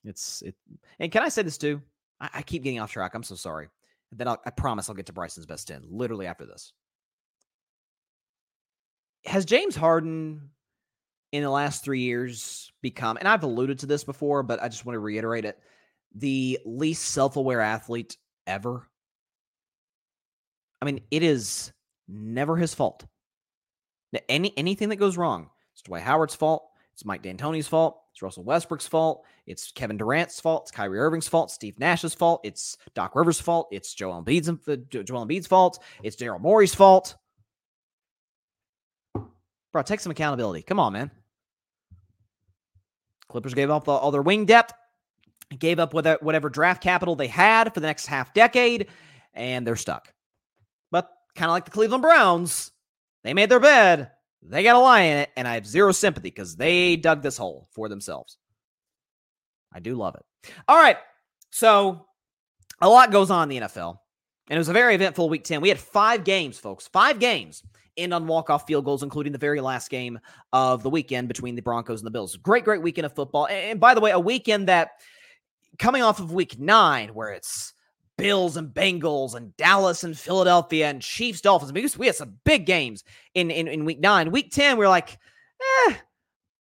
It's 0.04 0.42
it. 0.42 0.54
And 0.98 1.10
can 1.10 1.22
I 1.22 1.28
say 1.28 1.42
this 1.42 1.58
too? 1.58 1.80
I, 2.20 2.28
I 2.34 2.42
keep 2.42 2.62
getting 2.62 2.80
off 2.80 2.92
track. 2.92 3.14
I'm 3.14 3.22
so 3.22 3.34
sorry. 3.34 3.68
Then 4.12 4.28
I'll, 4.28 4.40
I 4.44 4.50
promise 4.50 4.88
I'll 4.88 4.94
get 4.94 5.06
to 5.06 5.12
Bryson's 5.12 5.46
best 5.46 5.68
ten 5.68 5.84
literally 5.88 6.26
after 6.26 6.46
this. 6.46 6.72
Has 9.24 9.44
James 9.44 9.76
Harden 9.76 10.50
in 11.32 11.42
the 11.42 11.50
last 11.50 11.84
three 11.84 12.00
years 12.00 12.72
become? 12.82 13.16
And 13.18 13.28
I've 13.28 13.44
alluded 13.44 13.80
to 13.80 13.86
this 13.86 14.04
before, 14.04 14.42
but 14.42 14.62
I 14.62 14.68
just 14.68 14.84
want 14.84 14.94
to 14.94 15.00
reiterate 15.00 15.44
it 15.44 15.58
the 16.14 16.58
least 16.64 17.04
self 17.04 17.36
aware 17.36 17.60
athlete 17.60 18.16
ever. 18.46 18.88
I 20.82 20.86
mean, 20.86 21.00
it 21.10 21.22
is 21.22 21.72
never 22.08 22.56
his 22.56 22.74
fault. 22.74 23.06
Any 24.28 24.52
anything 24.56 24.88
that 24.88 24.96
goes 24.96 25.16
wrong, 25.16 25.50
it's 25.72 25.82
Dwight 25.82 26.02
Howard's 26.02 26.34
fault. 26.34 26.68
It's 26.94 27.04
Mike 27.04 27.22
D'Antoni's 27.22 27.68
fault. 27.68 27.99
It's 28.12 28.22
Russell 28.22 28.44
Westbrook's 28.44 28.86
fault. 28.86 29.24
It's 29.46 29.72
Kevin 29.72 29.96
Durant's 29.96 30.40
fault. 30.40 30.64
It's 30.64 30.70
Kyrie 30.70 30.98
Irving's 30.98 31.28
fault. 31.28 31.50
Steve 31.50 31.78
Nash's 31.78 32.14
fault. 32.14 32.40
It's 32.44 32.76
Doc 32.94 33.14
Rivers' 33.14 33.40
fault. 33.40 33.68
It's 33.70 33.94
Joel 33.94 34.22
Embiid's, 34.22 34.48
uh, 34.48 34.76
Joel 34.88 35.26
Embiid's 35.26 35.46
fault. 35.46 35.82
It's 36.02 36.16
Daryl 36.16 36.40
Morey's 36.40 36.74
fault. 36.74 37.16
Bro, 39.72 39.82
take 39.82 40.00
some 40.00 40.10
accountability. 40.10 40.62
Come 40.62 40.80
on, 40.80 40.92
man. 40.92 41.10
Clippers 43.28 43.54
gave 43.54 43.70
up 43.70 43.88
all 43.88 44.10
their 44.10 44.22
wing 44.22 44.44
depth 44.44 44.74
gave 45.58 45.78
up 45.80 45.92
whatever 45.92 46.48
draft 46.48 46.82
capital 46.82 47.16
they 47.16 47.26
had 47.26 47.74
for 47.74 47.80
the 47.80 47.86
next 47.86 48.06
half 48.06 48.32
decade, 48.34 48.88
and 49.34 49.66
they're 49.66 49.76
stuck. 49.76 50.12
But 50.90 51.10
kind 51.34 51.50
of 51.50 51.52
like 51.52 51.64
the 51.64 51.70
Cleveland 51.70 52.02
Browns, 52.02 52.70
they 53.24 53.34
made 53.34 53.50
their 53.50 53.60
bed, 53.60 54.10
they 54.42 54.62
got 54.62 54.76
a 54.76 54.78
lie 54.78 55.02
in 55.02 55.18
it, 55.18 55.30
and 55.36 55.46
I 55.46 55.54
have 55.54 55.66
zero 55.66 55.92
sympathy 55.92 56.30
because 56.30 56.56
they 56.56 56.96
dug 56.96 57.22
this 57.22 57.36
hole 57.36 57.68
for 57.72 57.88
themselves. 57.88 58.38
I 59.72 59.80
do 59.80 59.94
love 59.94 60.14
it. 60.14 60.50
All 60.66 60.76
right. 60.76 60.96
So 61.50 62.06
a 62.80 62.88
lot 62.88 63.12
goes 63.12 63.30
on 63.30 63.50
in 63.50 63.60
the 63.60 63.66
NFL. 63.68 63.98
And 64.48 64.56
it 64.56 64.58
was 64.58 64.68
a 64.68 64.72
very 64.72 64.96
eventful 64.96 65.28
week 65.28 65.44
10. 65.44 65.60
We 65.60 65.68
had 65.68 65.78
five 65.78 66.24
games, 66.24 66.58
folks. 66.58 66.88
Five 66.88 67.20
games 67.20 67.62
end 67.96 68.14
on 68.14 68.26
walk-off 68.26 68.66
field 68.66 68.84
goals, 68.84 69.02
including 69.02 69.32
the 69.32 69.38
very 69.38 69.60
last 69.60 69.90
game 69.90 70.18
of 70.52 70.82
the 70.82 70.90
weekend 70.90 71.28
between 71.28 71.54
the 71.54 71.62
Broncos 71.62 72.00
and 72.00 72.06
the 72.06 72.10
Bills. 72.10 72.36
Great, 72.36 72.64
great 72.64 72.82
weekend 72.82 73.06
of 73.06 73.14
football. 73.14 73.46
And 73.46 73.78
by 73.78 73.94
the 73.94 74.00
way, 74.00 74.10
a 74.10 74.18
weekend 74.18 74.68
that 74.68 74.90
coming 75.78 76.02
off 76.02 76.18
of 76.18 76.32
week 76.32 76.58
nine, 76.58 77.10
where 77.10 77.30
it's 77.30 77.74
Bills 78.20 78.56
and 78.56 78.68
Bengals 78.68 79.34
and 79.34 79.56
Dallas 79.56 80.04
and 80.04 80.18
Philadelphia 80.18 80.88
and 80.88 81.02
Chiefs 81.02 81.40
Dolphins. 81.40 81.96
We 81.96 82.06
had 82.06 82.16
some 82.16 82.38
big 82.44 82.66
games 82.66 83.04
in, 83.34 83.50
in, 83.50 83.66
in 83.66 83.84
week 83.84 84.00
nine. 84.00 84.30
Week 84.30 84.50
10, 84.52 84.76
we 84.76 84.84
are 84.84 84.88
like, 84.88 85.18
eh, 85.88 85.94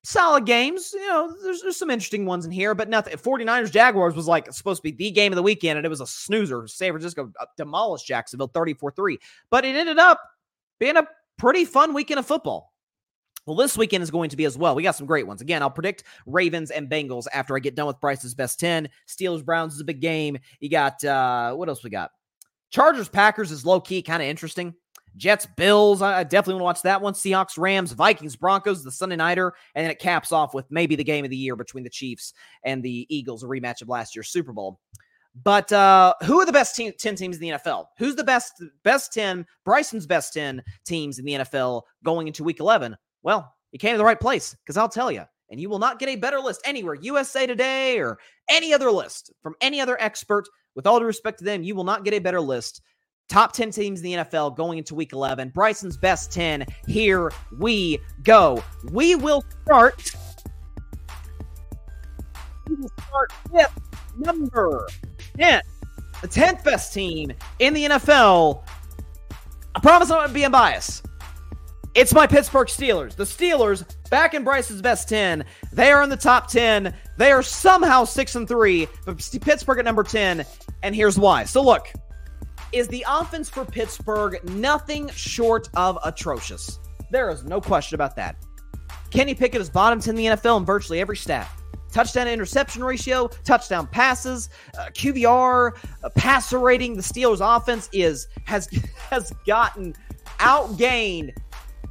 solid 0.02 0.46
games. 0.46 0.92
You 0.94 1.06
know, 1.06 1.34
there's, 1.42 1.62
there's 1.62 1.76
some 1.76 1.90
interesting 1.90 2.26
ones 2.26 2.44
in 2.44 2.50
here, 2.50 2.74
but 2.74 2.88
nothing. 2.88 3.16
49ers 3.16 3.70
Jaguars 3.70 4.14
was 4.14 4.26
like 4.26 4.52
supposed 4.52 4.82
to 4.82 4.90
be 4.90 4.96
the 4.96 5.10
game 5.10 5.32
of 5.32 5.36
the 5.36 5.42
weekend, 5.42 5.76
and 5.76 5.84
it 5.84 5.90
was 5.90 6.00
a 6.00 6.06
snoozer. 6.06 6.66
San 6.66 6.92
Francisco 6.92 7.30
uh, 7.38 7.46
demolished 7.56 8.06
Jacksonville 8.06 8.50
34 8.52 8.92
3. 8.92 9.18
But 9.50 9.64
it 9.64 9.76
ended 9.76 9.98
up 9.98 10.20
being 10.78 10.96
a 10.96 11.06
pretty 11.38 11.64
fun 11.64 11.94
weekend 11.94 12.18
of 12.18 12.26
football. 12.26 12.69
Well, 13.46 13.56
this 13.56 13.76
weekend 13.76 14.02
is 14.02 14.10
going 14.10 14.30
to 14.30 14.36
be 14.36 14.44
as 14.44 14.56
well. 14.56 14.74
We 14.74 14.82
got 14.82 14.96
some 14.96 15.06
great 15.06 15.26
ones. 15.26 15.40
Again, 15.40 15.62
I'll 15.62 15.70
predict 15.70 16.04
Ravens 16.26 16.70
and 16.70 16.88
Bengals 16.88 17.26
after 17.32 17.56
I 17.56 17.58
get 17.58 17.74
done 17.74 17.86
with 17.86 18.00
Bryce's 18.00 18.34
best 18.34 18.60
10. 18.60 18.88
Steelers 19.08 19.44
Browns 19.44 19.74
is 19.74 19.80
a 19.80 19.84
big 19.84 20.00
game. 20.00 20.38
You 20.60 20.68
got 20.68 21.02
uh 21.04 21.54
what 21.54 21.68
else 21.68 21.82
we 21.82 21.90
got? 21.90 22.10
Chargers 22.70 23.08
Packers 23.08 23.50
is 23.50 23.66
low 23.66 23.80
key 23.80 24.02
kind 24.02 24.22
of 24.22 24.28
interesting. 24.28 24.74
Jets 25.16 25.46
Bills, 25.56 26.02
I 26.02 26.22
definitely 26.22 26.62
want 26.62 26.76
to 26.76 26.80
watch 26.80 26.82
that 26.82 27.02
one. 27.02 27.14
Seahawks 27.14 27.58
Rams, 27.58 27.92
Vikings 27.92 28.36
Broncos, 28.36 28.84
the 28.84 28.92
Sunday 28.92 29.16
nighter, 29.16 29.52
and 29.74 29.84
then 29.84 29.90
it 29.90 29.98
caps 29.98 30.30
off 30.30 30.54
with 30.54 30.66
maybe 30.70 30.94
the 30.94 31.04
game 31.04 31.24
of 31.24 31.30
the 31.30 31.36
year 31.36 31.56
between 31.56 31.82
the 31.82 31.90
Chiefs 31.90 32.32
and 32.64 32.82
the 32.82 33.06
Eagles, 33.08 33.42
a 33.42 33.46
rematch 33.46 33.82
of 33.82 33.88
last 33.88 34.14
year's 34.14 34.28
Super 34.28 34.52
Bowl. 34.52 34.78
But 35.42 35.72
uh, 35.72 36.14
who 36.24 36.40
are 36.40 36.46
the 36.46 36.52
best 36.52 36.76
team, 36.76 36.92
10 36.98 37.14
teams 37.16 37.36
in 37.36 37.42
the 37.42 37.50
NFL? 37.50 37.86
Who's 37.98 38.16
the 38.16 38.24
best 38.24 38.62
best 38.82 39.12
10, 39.12 39.46
Bryson's 39.64 40.06
best 40.06 40.32
10 40.32 40.62
teams 40.84 41.18
in 41.18 41.24
the 41.24 41.34
NFL 41.34 41.82
going 42.04 42.26
into 42.26 42.44
week 42.44 42.60
11? 42.60 42.96
Well, 43.22 43.54
you 43.72 43.78
came 43.78 43.92
to 43.92 43.98
the 43.98 44.04
right 44.04 44.18
place 44.18 44.54
because 44.64 44.76
I'll 44.76 44.88
tell 44.88 45.12
you, 45.12 45.24
and 45.50 45.60
you 45.60 45.68
will 45.68 45.78
not 45.78 45.98
get 45.98 46.08
a 46.08 46.16
better 46.16 46.38
list 46.38 46.62
anywhere, 46.64 46.94
USA 46.94 47.46
Today 47.46 47.98
or 47.98 48.18
any 48.48 48.72
other 48.72 48.90
list 48.90 49.32
from 49.42 49.54
any 49.60 49.80
other 49.80 50.00
expert. 50.00 50.48
With 50.74 50.86
all 50.86 51.00
due 51.00 51.06
respect 51.06 51.38
to 51.40 51.44
them, 51.44 51.62
you 51.62 51.74
will 51.74 51.84
not 51.84 52.04
get 52.04 52.14
a 52.14 52.20
better 52.20 52.40
list. 52.40 52.80
Top 53.28 53.52
10 53.52 53.70
teams 53.70 54.00
in 54.00 54.04
the 54.04 54.24
NFL 54.24 54.56
going 54.56 54.78
into 54.78 54.94
week 54.94 55.12
11. 55.12 55.50
Bryson's 55.50 55.96
best 55.96 56.32
10. 56.32 56.66
Here 56.86 57.30
we 57.58 57.98
go. 58.22 58.62
We 58.90 59.14
will 59.14 59.44
start. 59.64 60.12
We 62.68 62.76
will 62.76 62.90
start 63.06 63.32
with 63.50 63.70
number 64.16 64.88
10. 65.38 65.62
The 66.22 66.28
10th 66.28 66.64
best 66.64 66.92
team 66.92 67.32
in 67.60 67.72
the 67.72 67.84
NFL. 67.86 68.64
I 69.74 69.80
promise 69.80 70.10
I'm 70.10 70.18
not 70.18 70.32
being 70.32 70.50
biased. 70.50 71.06
It's 71.94 72.14
my 72.14 72.26
Pittsburgh 72.26 72.68
Steelers. 72.68 73.16
The 73.16 73.24
Steelers, 73.24 73.84
back 74.10 74.34
in 74.34 74.44
Bryce's 74.44 74.80
best 74.80 75.08
10, 75.08 75.44
they 75.72 75.90
are 75.90 76.02
in 76.04 76.08
the 76.08 76.16
top 76.16 76.46
10. 76.46 76.94
They 77.16 77.32
are 77.32 77.42
somehow 77.42 78.04
6 78.04 78.34
and 78.36 78.46
3, 78.46 78.86
but 79.04 79.28
Pittsburgh 79.40 79.80
at 79.80 79.84
number 79.84 80.04
10, 80.04 80.44
and 80.84 80.94
here's 80.94 81.18
why. 81.18 81.44
So 81.44 81.60
look, 81.60 81.88
is 82.72 82.86
the 82.86 83.04
offense 83.08 83.50
for 83.50 83.64
Pittsburgh 83.64 84.38
nothing 84.50 85.08
short 85.08 85.68
of 85.74 85.98
atrocious? 86.04 86.78
There 87.10 87.28
is 87.28 87.42
no 87.42 87.60
question 87.60 87.96
about 87.96 88.14
that. 88.14 88.36
Kenny 89.10 89.34
Pickett 89.34 89.60
is 89.60 89.68
bottom 89.68 90.00
10 90.00 90.10
in 90.10 90.16
the 90.16 90.36
NFL 90.36 90.58
in 90.58 90.64
virtually 90.64 91.00
every 91.00 91.16
stat. 91.16 91.50
Touchdown 91.90 92.26
to 92.26 92.32
interception 92.32 92.84
ratio, 92.84 93.26
touchdown 93.42 93.88
passes, 93.88 94.48
uh, 94.78 94.86
QBR, 94.92 95.72
uh, 96.04 96.08
passer 96.10 96.60
rating. 96.60 96.94
The 96.94 97.02
Steelers' 97.02 97.40
offense 97.40 97.88
is 97.92 98.28
has 98.44 98.68
has 99.10 99.32
gotten 99.44 99.96
outgained 100.38 101.32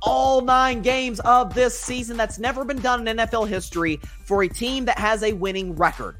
all 0.01 0.41
nine 0.41 0.81
games 0.81 1.19
of 1.21 1.53
this 1.53 1.77
season. 1.77 2.17
That's 2.17 2.39
never 2.39 2.63
been 2.65 2.79
done 2.79 3.07
in 3.07 3.17
NFL 3.17 3.47
history 3.47 3.99
for 4.25 4.43
a 4.43 4.47
team 4.47 4.85
that 4.85 4.97
has 4.97 5.23
a 5.23 5.33
winning 5.33 5.75
record. 5.75 6.17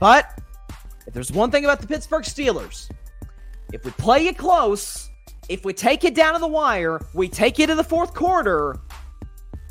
But 0.00 0.38
if 1.06 1.14
there's 1.14 1.32
one 1.32 1.50
thing 1.50 1.64
about 1.64 1.80
the 1.80 1.86
Pittsburgh 1.86 2.24
Steelers, 2.24 2.90
if 3.72 3.84
we 3.84 3.90
play 3.92 4.26
it 4.26 4.38
close, 4.38 5.08
if 5.48 5.64
we 5.64 5.72
take 5.72 6.04
it 6.04 6.14
down 6.14 6.34
to 6.34 6.38
the 6.38 6.46
wire, 6.46 7.00
we 7.14 7.28
take 7.28 7.58
it 7.58 7.68
to 7.68 7.74
the 7.74 7.84
fourth 7.84 8.14
quarter, 8.14 8.78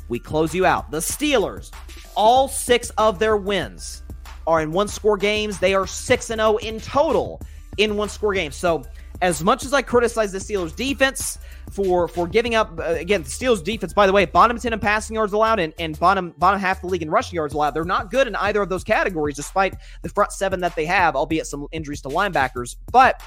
we 0.08 0.18
close 0.18 0.54
you 0.54 0.66
out. 0.66 0.90
The 0.90 0.98
Steelers, 0.98 1.70
all 2.14 2.48
six 2.48 2.90
of 2.90 3.18
their 3.18 3.36
wins 3.36 4.02
are 4.46 4.60
in 4.60 4.72
one 4.72 4.88
score 4.88 5.16
games. 5.16 5.58
They 5.58 5.74
are 5.74 5.86
6 5.86 6.30
and 6.30 6.40
0 6.40 6.56
in 6.58 6.80
total 6.80 7.40
in 7.78 7.96
one 7.96 8.08
score 8.08 8.32
games. 8.32 8.56
So, 8.56 8.84
as 9.22 9.42
much 9.42 9.64
as 9.64 9.72
I 9.72 9.82
criticize 9.82 10.32
the 10.32 10.38
Steelers 10.38 10.74
defense, 10.74 11.38
for 11.70 12.08
for 12.08 12.26
giving 12.26 12.54
up 12.54 12.78
uh, 12.78 12.84
again 12.84 13.22
the 13.22 13.28
Steelers 13.28 13.62
defense 13.62 13.92
by 13.92 14.06
the 14.06 14.12
way 14.12 14.24
bottom 14.24 14.58
10 14.58 14.72
in 14.72 14.78
passing 14.78 15.14
yards 15.14 15.32
allowed 15.32 15.58
and, 15.58 15.74
and 15.78 15.98
bottom 15.98 16.32
bottom 16.38 16.60
half 16.60 16.78
of 16.78 16.82
the 16.82 16.86
league 16.88 17.02
in 17.02 17.10
rushing 17.10 17.36
yards 17.36 17.54
allowed 17.54 17.72
they're 17.72 17.84
not 17.84 18.10
good 18.10 18.26
in 18.26 18.36
either 18.36 18.62
of 18.62 18.68
those 18.68 18.84
categories 18.84 19.36
despite 19.36 19.74
the 20.02 20.08
front 20.08 20.32
seven 20.32 20.60
that 20.60 20.74
they 20.76 20.86
have 20.86 21.16
albeit 21.16 21.46
some 21.46 21.66
injuries 21.72 22.00
to 22.00 22.08
linebackers 22.08 22.76
but 22.92 23.20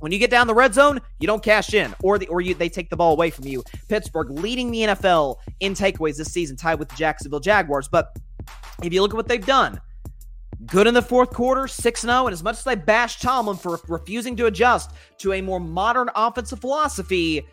when 0.00 0.12
you 0.12 0.18
get 0.18 0.30
down 0.30 0.46
the 0.46 0.54
red 0.54 0.74
zone, 0.74 1.00
you 1.18 1.26
don't 1.26 1.42
cash 1.42 1.74
in, 1.74 1.92
or 2.04 2.18
the 2.18 2.28
or 2.28 2.40
you 2.40 2.54
they 2.54 2.68
take 2.68 2.88
the 2.88 2.94
ball 2.94 3.12
away 3.12 3.30
from 3.30 3.46
you. 3.46 3.64
Pittsburgh 3.88 4.30
leading 4.30 4.70
the 4.70 4.82
NFL 4.82 5.36
in 5.58 5.74
takeaways 5.74 6.16
this 6.16 6.30
season, 6.30 6.56
tied 6.56 6.78
with 6.78 6.88
the 6.88 6.94
Jacksonville 6.94 7.40
Jaguars. 7.40 7.88
But 7.88 8.16
if 8.82 8.92
you 8.92 9.02
look 9.02 9.12
at 9.12 9.16
what 9.16 9.26
they've 9.26 9.44
done, 9.44 9.80
good 10.66 10.86
in 10.86 10.94
the 10.94 11.02
fourth 11.02 11.30
quarter, 11.30 11.66
6 11.66 12.00
0. 12.00 12.26
And 12.26 12.32
as 12.32 12.42
much 12.42 12.58
as 12.58 12.66
I 12.66 12.74
bash 12.74 13.20
Tomlin 13.20 13.56
for 13.56 13.80
refusing 13.88 14.36
to 14.36 14.46
adjust 14.46 14.92
to 15.18 15.32
a 15.34 15.40
more 15.40 15.60
modern 15.60 16.10
offensive 16.14 16.60
philosophy, 16.60 17.46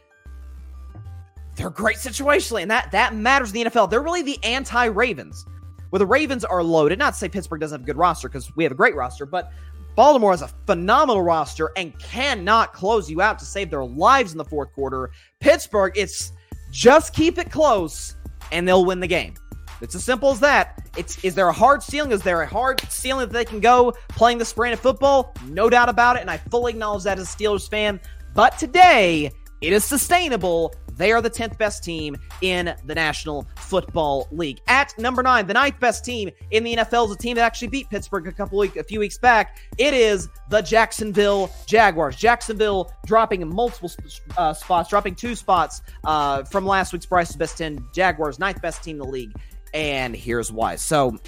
they're 1.55 1.69
great 1.69 1.97
situationally, 1.97 2.61
and 2.61 2.71
that 2.71 2.91
that 2.91 3.15
matters 3.15 3.53
in 3.53 3.63
the 3.63 3.69
NFL. 3.69 3.89
They're 3.89 4.01
really 4.01 4.21
the 4.21 4.43
anti-Ravens. 4.43 5.45
Where 5.91 5.99
the 5.99 6.05
Ravens 6.05 6.43
are 6.43 6.61
loaded, 6.61 6.99
not 6.99 7.13
to 7.13 7.19
say 7.19 7.29
Pittsburgh 7.29 7.61
doesn't 7.61 7.79
have 7.79 7.83
a 7.83 7.85
good 7.85 7.97
roster 7.97 8.27
because 8.27 8.53
we 8.57 8.63
have 8.65 8.71
a 8.71 8.75
great 8.75 8.95
roster, 8.95 9.25
but 9.25 9.53
Baltimore 9.95 10.31
has 10.31 10.41
a 10.41 10.49
phenomenal 10.65 11.23
roster 11.23 11.71
and 11.77 11.97
cannot 11.99 12.73
close 12.73 13.09
you 13.09 13.21
out 13.21 13.39
to 13.39 13.45
save 13.45 13.69
their 13.69 13.85
lives 13.85 14.33
in 14.33 14.37
the 14.37 14.43
fourth 14.43 14.73
quarter. 14.73 15.11
Pittsburgh, 15.39 15.93
it's 15.95 16.33
just 16.69 17.13
keep 17.13 17.37
it 17.37 17.49
close 17.49 18.15
and 18.51 18.67
they'll 18.67 18.83
win 18.83 18.99
the 18.99 19.07
game. 19.07 19.35
It's 19.81 19.95
as 19.95 20.03
simple 20.03 20.31
as 20.31 20.39
that. 20.39 20.87
It's 20.97 21.23
is 21.23 21.35
there 21.35 21.47
a 21.47 21.53
hard 21.53 21.83
ceiling? 21.83 22.11
Is 22.11 22.21
there 22.21 22.41
a 22.41 22.47
hard 22.47 22.81
ceiling 22.89 23.27
that 23.27 23.33
they 23.33 23.45
can 23.45 23.59
go 23.59 23.93
playing 24.09 24.37
this 24.37 24.53
brand 24.53 24.73
of 24.73 24.79
football? 24.79 25.33
No 25.47 25.69
doubt 25.69 25.89
about 25.89 26.15
it, 26.15 26.21
and 26.21 26.31
I 26.31 26.37
fully 26.37 26.73
acknowledge 26.73 27.03
that 27.03 27.19
as 27.19 27.33
a 27.33 27.37
Steelers 27.37 27.69
fan. 27.69 27.99
But 28.33 28.57
today, 28.57 29.31
it 29.61 29.73
is 29.73 29.83
sustainable 29.83 30.73
they 30.97 31.11
are 31.11 31.21
the 31.21 31.29
10th 31.29 31.57
best 31.57 31.83
team 31.83 32.15
in 32.41 32.73
the 32.85 32.95
National 32.95 33.47
Football 33.57 34.27
League. 34.31 34.61
At 34.67 34.97
number 34.97 35.21
nine, 35.21 35.45
the 35.47 35.53
ninth 35.53 35.79
best 35.79 36.05
team 36.05 36.29
in 36.51 36.63
the 36.63 36.77
NFL 36.77 37.07
is 37.07 37.11
a 37.11 37.17
team 37.17 37.35
that 37.35 37.41
actually 37.41 37.67
beat 37.67 37.89
Pittsburgh 37.89 38.27
a 38.27 38.31
couple 38.31 38.57
weeks, 38.57 38.77
a 38.77 38.83
few 38.83 38.99
weeks 38.99 39.17
back. 39.17 39.57
It 39.77 39.93
is 39.93 40.29
the 40.49 40.61
Jacksonville 40.61 41.51
Jaguars. 41.65 42.15
Jacksonville 42.15 42.91
dropping 43.05 43.47
multiple 43.47 43.91
uh, 44.37 44.53
spots, 44.53 44.89
dropping 44.89 45.15
two 45.15 45.35
spots 45.35 45.81
uh, 46.05 46.43
from 46.43 46.65
last 46.65 46.93
week's 46.93 47.05
Bryson's 47.05 47.37
Best 47.37 47.57
10. 47.57 47.85
Jaguars, 47.93 48.39
ninth 48.39 48.61
best 48.61 48.83
team 48.83 48.95
in 48.95 48.99
the 48.99 49.07
league. 49.11 49.33
And 49.75 50.15
here's 50.15 50.51
why. 50.51 50.77
So 50.77 51.19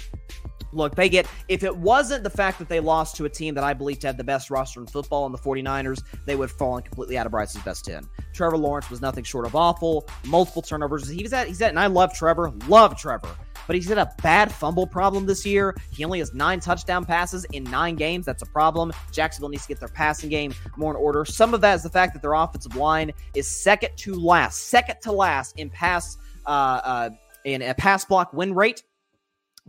look, 0.72 0.94
they 0.94 1.08
get, 1.08 1.26
if 1.48 1.62
it 1.62 1.76
wasn't 1.76 2.24
the 2.24 2.30
fact 2.30 2.58
that 2.58 2.68
they 2.68 2.80
lost 2.80 3.16
to 3.16 3.24
a 3.24 3.28
team 3.28 3.54
that 3.54 3.64
I 3.64 3.74
believe 3.74 3.98
to 4.00 4.06
have 4.06 4.16
the 4.16 4.24
best 4.24 4.50
roster 4.50 4.80
in 4.80 4.86
football 4.86 5.26
in 5.26 5.32
the 5.32 5.38
49ers, 5.38 6.02
they 6.26 6.36
would 6.36 6.50
have 6.50 6.58
fallen 6.58 6.82
completely 6.82 7.16
out 7.16 7.26
of 7.26 7.32
Bryson's 7.32 7.64
best 7.64 7.84
10. 7.84 8.06
Trevor 8.32 8.56
Lawrence 8.56 8.90
was 8.90 9.00
nothing 9.00 9.24
short 9.24 9.46
of 9.46 9.54
awful, 9.54 10.08
multiple 10.24 10.62
turnovers. 10.62 11.08
He 11.08 11.22
was 11.22 11.32
at, 11.32 11.46
he's 11.46 11.60
at, 11.62 11.70
and 11.70 11.78
I 11.78 11.86
love 11.86 12.14
Trevor, 12.14 12.52
love 12.68 12.98
Trevor, 12.98 13.34
but 13.66 13.76
he's 13.76 13.88
had 13.88 13.98
a 13.98 14.12
bad 14.22 14.50
fumble 14.50 14.86
problem 14.86 15.26
this 15.26 15.44
year. 15.44 15.76
He 15.90 16.04
only 16.04 16.18
has 16.20 16.32
nine 16.34 16.60
touchdown 16.60 17.04
passes 17.04 17.44
in 17.52 17.64
nine 17.64 17.96
games. 17.96 18.26
That's 18.26 18.42
a 18.42 18.46
problem. 18.46 18.92
Jacksonville 19.12 19.50
needs 19.50 19.64
to 19.64 19.68
get 19.68 19.80
their 19.80 19.88
passing 19.88 20.30
game 20.30 20.54
more 20.76 20.90
in 20.90 20.96
order. 20.96 21.24
Some 21.24 21.54
of 21.54 21.60
that 21.62 21.74
is 21.74 21.82
the 21.82 21.90
fact 21.90 22.14
that 22.14 22.22
their 22.22 22.34
offensive 22.34 22.76
line 22.76 23.12
is 23.34 23.46
second 23.46 23.90
to 23.96 24.14
last, 24.14 24.68
second 24.68 24.96
to 25.02 25.12
last 25.12 25.58
in 25.58 25.70
pass, 25.70 26.16
uh, 26.46 26.80
uh, 26.84 27.10
in 27.54 27.62
a 27.62 27.74
pass 27.74 28.04
block 28.04 28.32
win 28.32 28.54
rate. 28.54 28.82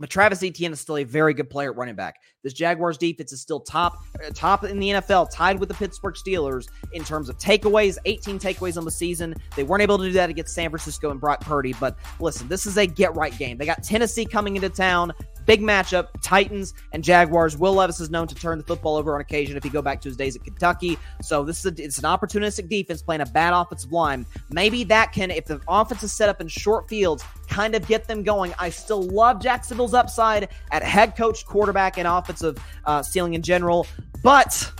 But 0.00 0.08
Travis 0.08 0.42
Etienne 0.42 0.72
is 0.72 0.80
still 0.80 0.96
a 0.96 1.04
very 1.04 1.34
good 1.34 1.50
player 1.50 1.72
at 1.72 1.76
running 1.76 1.94
back. 1.94 2.16
This 2.42 2.54
Jaguars 2.54 2.96
defense 2.96 3.32
is 3.32 3.42
still 3.42 3.60
top 3.60 3.98
uh, 4.24 4.30
top 4.34 4.64
in 4.64 4.78
the 4.80 4.88
NFL, 4.88 5.28
tied 5.30 5.60
with 5.60 5.68
the 5.68 5.74
Pittsburgh 5.74 6.14
Steelers 6.14 6.68
in 6.94 7.04
terms 7.04 7.28
of 7.28 7.36
takeaways, 7.36 7.98
18 8.06 8.38
takeaways 8.38 8.78
on 8.78 8.86
the 8.86 8.90
season. 8.90 9.34
They 9.56 9.62
weren't 9.62 9.82
able 9.82 9.98
to 9.98 10.04
do 10.04 10.12
that 10.12 10.30
against 10.30 10.54
San 10.54 10.70
Francisco 10.70 11.10
and 11.10 11.20
Brock 11.20 11.42
Purdy, 11.42 11.74
but 11.78 11.98
listen, 12.18 12.48
this 12.48 12.64
is 12.64 12.78
a 12.78 12.86
get 12.86 13.14
right 13.14 13.36
game. 13.36 13.58
They 13.58 13.66
got 13.66 13.82
Tennessee 13.82 14.24
coming 14.24 14.56
into 14.56 14.70
town. 14.70 15.12
Big 15.46 15.60
matchup, 15.60 16.08
Titans 16.22 16.74
and 16.92 17.02
Jaguars. 17.02 17.56
Will 17.56 17.74
Levis 17.74 18.00
is 18.00 18.10
known 18.10 18.26
to 18.28 18.34
turn 18.34 18.58
the 18.58 18.64
football 18.64 18.96
over 18.96 19.14
on 19.14 19.20
occasion 19.20 19.56
if 19.56 19.62
he 19.62 19.70
go 19.70 19.82
back 19.82 20.00
to 20.02 20.08
his 20.08 20.16
days 20.16 20.36
at 20.36 20.44
Kentucky. 20.44 20.98
So 21.22 21.44
this 21.44 21.64
is 21.64 21.72
a, 21.72 21.82
it's 21.82 21.98
an 21.98 22.04
opportunistic 22.04 22.68
defense 22.68 23.02
playing 23.02 23.22
a 23.22 23.26
bad 23.26 23.52
offensive 23.52 23.92
line. 23.92 24.26
Maybe 24.50 24.84
that 24.84 25.12
can, 25.12 25.30
if 25.30 25.46
the 25.46 25.60
offense 25.68 26.02
is 26.02 26.12
set 26.12 26.28
up 26.28 26.40
in 26.40 26.48
short 26.48 26.88
fields, 26.88 27.24
kind 27.48 27.74
of 27.74 27.86
get 27.86 28.06
them 28.06 28.22
going. 28.22 28.54
I 28.58 28.70
still 28.70 29.02
love 29.02 29.40
Jacksonville's 29.40 29.94
upside 29.94 30.48
at 30.70 30.82
head 30.82 31.16
coach, 31.16 31.44
quarterback, 31.46 31.98
and 31.98 32.06
offensive 32.06 32.58
uh, 32.84 33.02
ceiling 33.02 33.34
in 33.34 33.42
general. 33.42 33.86
But 34.22 34.72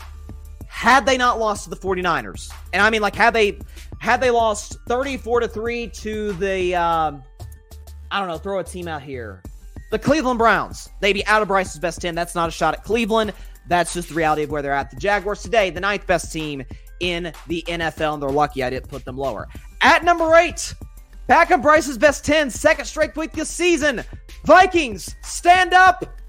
had 0.66 1.04
they 1.04 1.16
not 1.16 1.38
lost 1.38 1.64
to 1.64 1.70
the 1.70 1.76
49ers, 1.76 2.52
and 2.72 2.80
I 2.80 2.90
mean 2.90 3.02
like 3.02 3.14
had 3.14 3.34
they 3.34 3.58
had 3.98 4.20
they 4.20 4.30
lost 4.30 4.78
34 4.86 5.40
to 5.40 5.48
3 5.48 5.88
to 5.88 6.32
the 6.34 6.74
um, 6.74 7.22
I 8.10 8.18
don't 8.18 8.28
know, 8.28 8.38
throw 8.38 8.58
a 8.58 8.64
team 8.64 8.88
out 8.88 9.02
here. 9.02 9.42
The 9.90 9.98
Cleveland 9.98 10.38
Browns, 10.38 10.88
they'd 11.00 11.12
be 11.12 11.26
out 11.26 11.42
of 11.42 11.48
Bryson's 11.48 11.80
best 11.80 12.00
10. 12.00 12.14
That's 12.14 12.34
not 12.34 12.48
a 12.48 12.52
shot 12.52 12.74
at 12.74 12.84
Cleveland. 12.84 13.32
That's 13.68 13.92
just 13.92 14.08
the 14.08 14.14
reality 14.14 14.44
of 14.44 14.50
where 14.50 14.62
they're 14.62 14.72
at. 14.72 14.90
The 14.90 14.96
Jaguars 14.96 15.42
today, 15.42 15.70
the 15.70 15.80
ninth 15.80 16.06
best 16.06 16.32
team 16.32 16.64
in 17.00 17.32
the 17.48 17.64
NFL, 17.66 18.14
and 18.14 18.22
they're 18.22 18.30
lucky 18.30 18.62
I 18.62 18.70
didn't 18.70 18.88
put 18.88 19.04
them 19.04 19.16
lower. 19.16 19.48
At 19.80 20.04
number 20.04 20.34
eight, 20.36 20.74
back 21.26 21.50
on 21.50 21.60
Bryson's 21.60 21.98
best 21.98 22.24
10, 22.24 22.50
second 22.50 22.84
straight 22.84 23.16
week 23.16 23.32
this 23.32 23.48
season. 23.48 24.04
Vikings, 24.44 25.16
stand 25.22 25.74
up. 25.74 26.19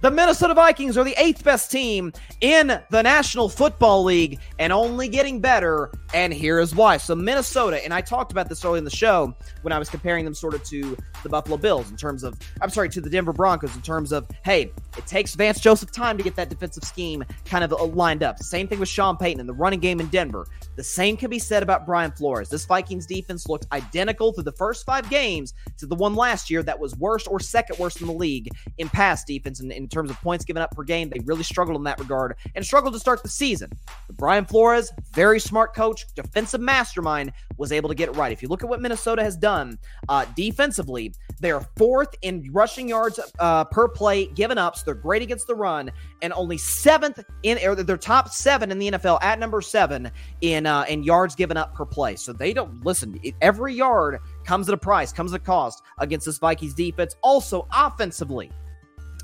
The 0.00 0.12
Minnesota 0.12 0.54
Vikings 0.54 0.96
are 0.96 1.02
the 1.02 1.16
eighth 1.20 1.42
best 1.42 1.72
team 1.72 2.12
in 2.40 2.80
the 2.88 3.02
National 3.02 3.48
Football 3.48 4.04
League 4.04 4.38
and 4.60 4.72
only 4.72 5.08
getting 5.08 5.40
better. 5.40 5.90
And 6.14 6.32
here 6.32 6.60
is 6.60 6.72
why. 6.72 6.98
So, 6.98 7.16
Minnesota, 7.16 7.82
and 7.84 7.92
I 7.92 8.00
talked 8.00 8.30
about 8.30 8.48
this 8.48 8.64
early 8.64 8.78
in 8.78 8.84
the 8.84 8.90
show 8.90 9.34
when 9.62 9.72
I 9.72 9.78
was 9.78 9.90
comparing 9.90 10.24
them 10.24 10.34
sort 10.34 10.54
of 10.54 10.62
to 10.66 10.96
the 11.24 11.28
Buffalo 11.28 11.56
Bills 11.56 11.90
in 11.90 11.96
terms 11.96 12.22
of, 12.22 12.38
I'm 12.62 12.70
sorry, 12.70 12.88
to 12.90 13.00
the 13.00 13.10
Denver 13.10 13.32
Broncos 13.32 13.74
in 13.74 13.82
terms 13.82 14.12
of, 14.12 14.24
hey, 14.44 14.72
it 14.96 15.06
takes 15.06 15.34
Vance 15.34 15.58
Joseph 15.58 15.90
time 15.90 16.16
to 16.16 16.22
get 16.22 16.36
that 16.36 16.48
defensive 16.48 16.84
scheme 16.84 17.24
kind 17.44 17.64
of 17.64 17.72
uh, 17.72 17.84
lined 17.84 18.22
up. 18.22 18.38
Same 18.38 18.68
thing 18.68 18.78
with 18.78 18.88
Sean 18.88 19.16
Payton 19.16 19.40
and 19.40 19.48
the 19.48 19.54
running 19.54 19.80
game 19.80 19.98
in 19.98 20.06
Denver. 20.06 20.46
The 20.76 20.84
same 20.84 21.16
can 21.16 21.28
be 21.28 21.40
said 21.40 21.64
about 21.64 21.86
Brian 21.86 22.12
Flores. 22.12 22.48
This 22.48 22.64
Vikings 22.64 23.04
defense 23.04 23.48
looked 23.48 23.66
identical 23.72 24.32
through 24.32 24.44
the 24.44 24.52
first 24.52 24.86
five 24.86 25.10
games 25.10 25.54
to 25.78 25.86
the 25.86 25.96
one 25.96 26.14
last 26.14 26.50
year 26.50 26.62
that 26.62 26.78
was 26.78 26.94
worst 26.96 27.26
or 27.28 27.40
second 27.40 27.80
worst 27.80 28.00
in 28.00 28.06
the 28.06 28.12
league 28.12 28.48
in 28.78 28.88
pass 28.88 29.24
defense 29.24 29.58
and 29.58 29.72
in 29.72 29.87
terms 29.88 30.10
of 30.10 30.20
points 30.20 30.44
given 30.44 30.62
up 30.62 30.70
per 30.72 30.82
game. 30.82 31.08
They 31.08 31.20
really 31.24 31.42
struggled 31.42 31.76
in 31.76 31.84
that 31.84 31.98
regard 31.98 32.36
and 32.54 32.64
struggled 32.64 32.94
to 32.94 33.00
start 33.00 33.22
the 33.22 33.28
season. 33.28 33.70
But 34.06 34.16
Brian 34.16 34.44
Flores, 34.44 34.92
very 35.12 35.40
smart 35.40 35.74
coach, 35.74 36.06
defensive 36.14 36.60
mastermind, 36.60 37.32
was 37.56 37.72
able 37.72 37.88
to 37.88 37.94
get 37.94 38.08
it 38.08 38.16
right. 38.16 38.32
If 38.32 38.42
you 38.42 38.48
look 38.48 38.62
at 38.62 38.68
what 38.68 38.80
Minnesota 38.80 39.22
has 39.22 39.36
done 39.36 39.78
uh, 40.08 40.24
defensively, 40.36 41.14
they're 41.40 41.60
fourth 41.76 42.14
in 42.22 42.48
rushing 42.52 42.88
yards 42.88 43.20
uh, 43.38 43.64
per 43.64 43.88
play 43.88 44.26
given 44.26 44.58
up. 44.58 44.76
So 44.76 44.84
they're 44.84 44.94
great 44.94 45.22
against 45.22 45.46
the 45.46 45.54
run, 45.54 45.90
and 46.22 46.32
only 46.32 46.58
seventh 46.58 47.22
in 47.42 47.58
or 47.64 47.74
their 47.74 47.96
top 47.96 48.30
seven 48.30 48.70
in 48.70 48.78
the 48.78 48.90
NFL 48.92 49.22
at 49.22 49.38
number 49.38 49.60
seven 49.60 50.10
in 50.40 50.66
uh, 50.66 50.84
in 50.88 51.02
yards 51.02 51.34
given 51.34 51.56
up 51.56 51.74
per 51.74 51.84
play. 51.84 52.16
So 52.16 52.32
they 52.32 52.52
don't 52.52 52.84
listen. 52.84 53.18
Every 53.40 53.74
yard 53.74 54.20
comes 54.44 54.68
at 54.68 54.74
a 54.74 54.78
price, 54.78 55.12
comes 55.12 55.32
at 55.32 55.40
a 55.40 55.44
cost 55.44 55.82
against 55.98 56.26
this 56.26 56.38
Vikings 56.38 56.74
defense. 56.74 57.16
Also 57.22 57.66
offensively, 57.72 58.50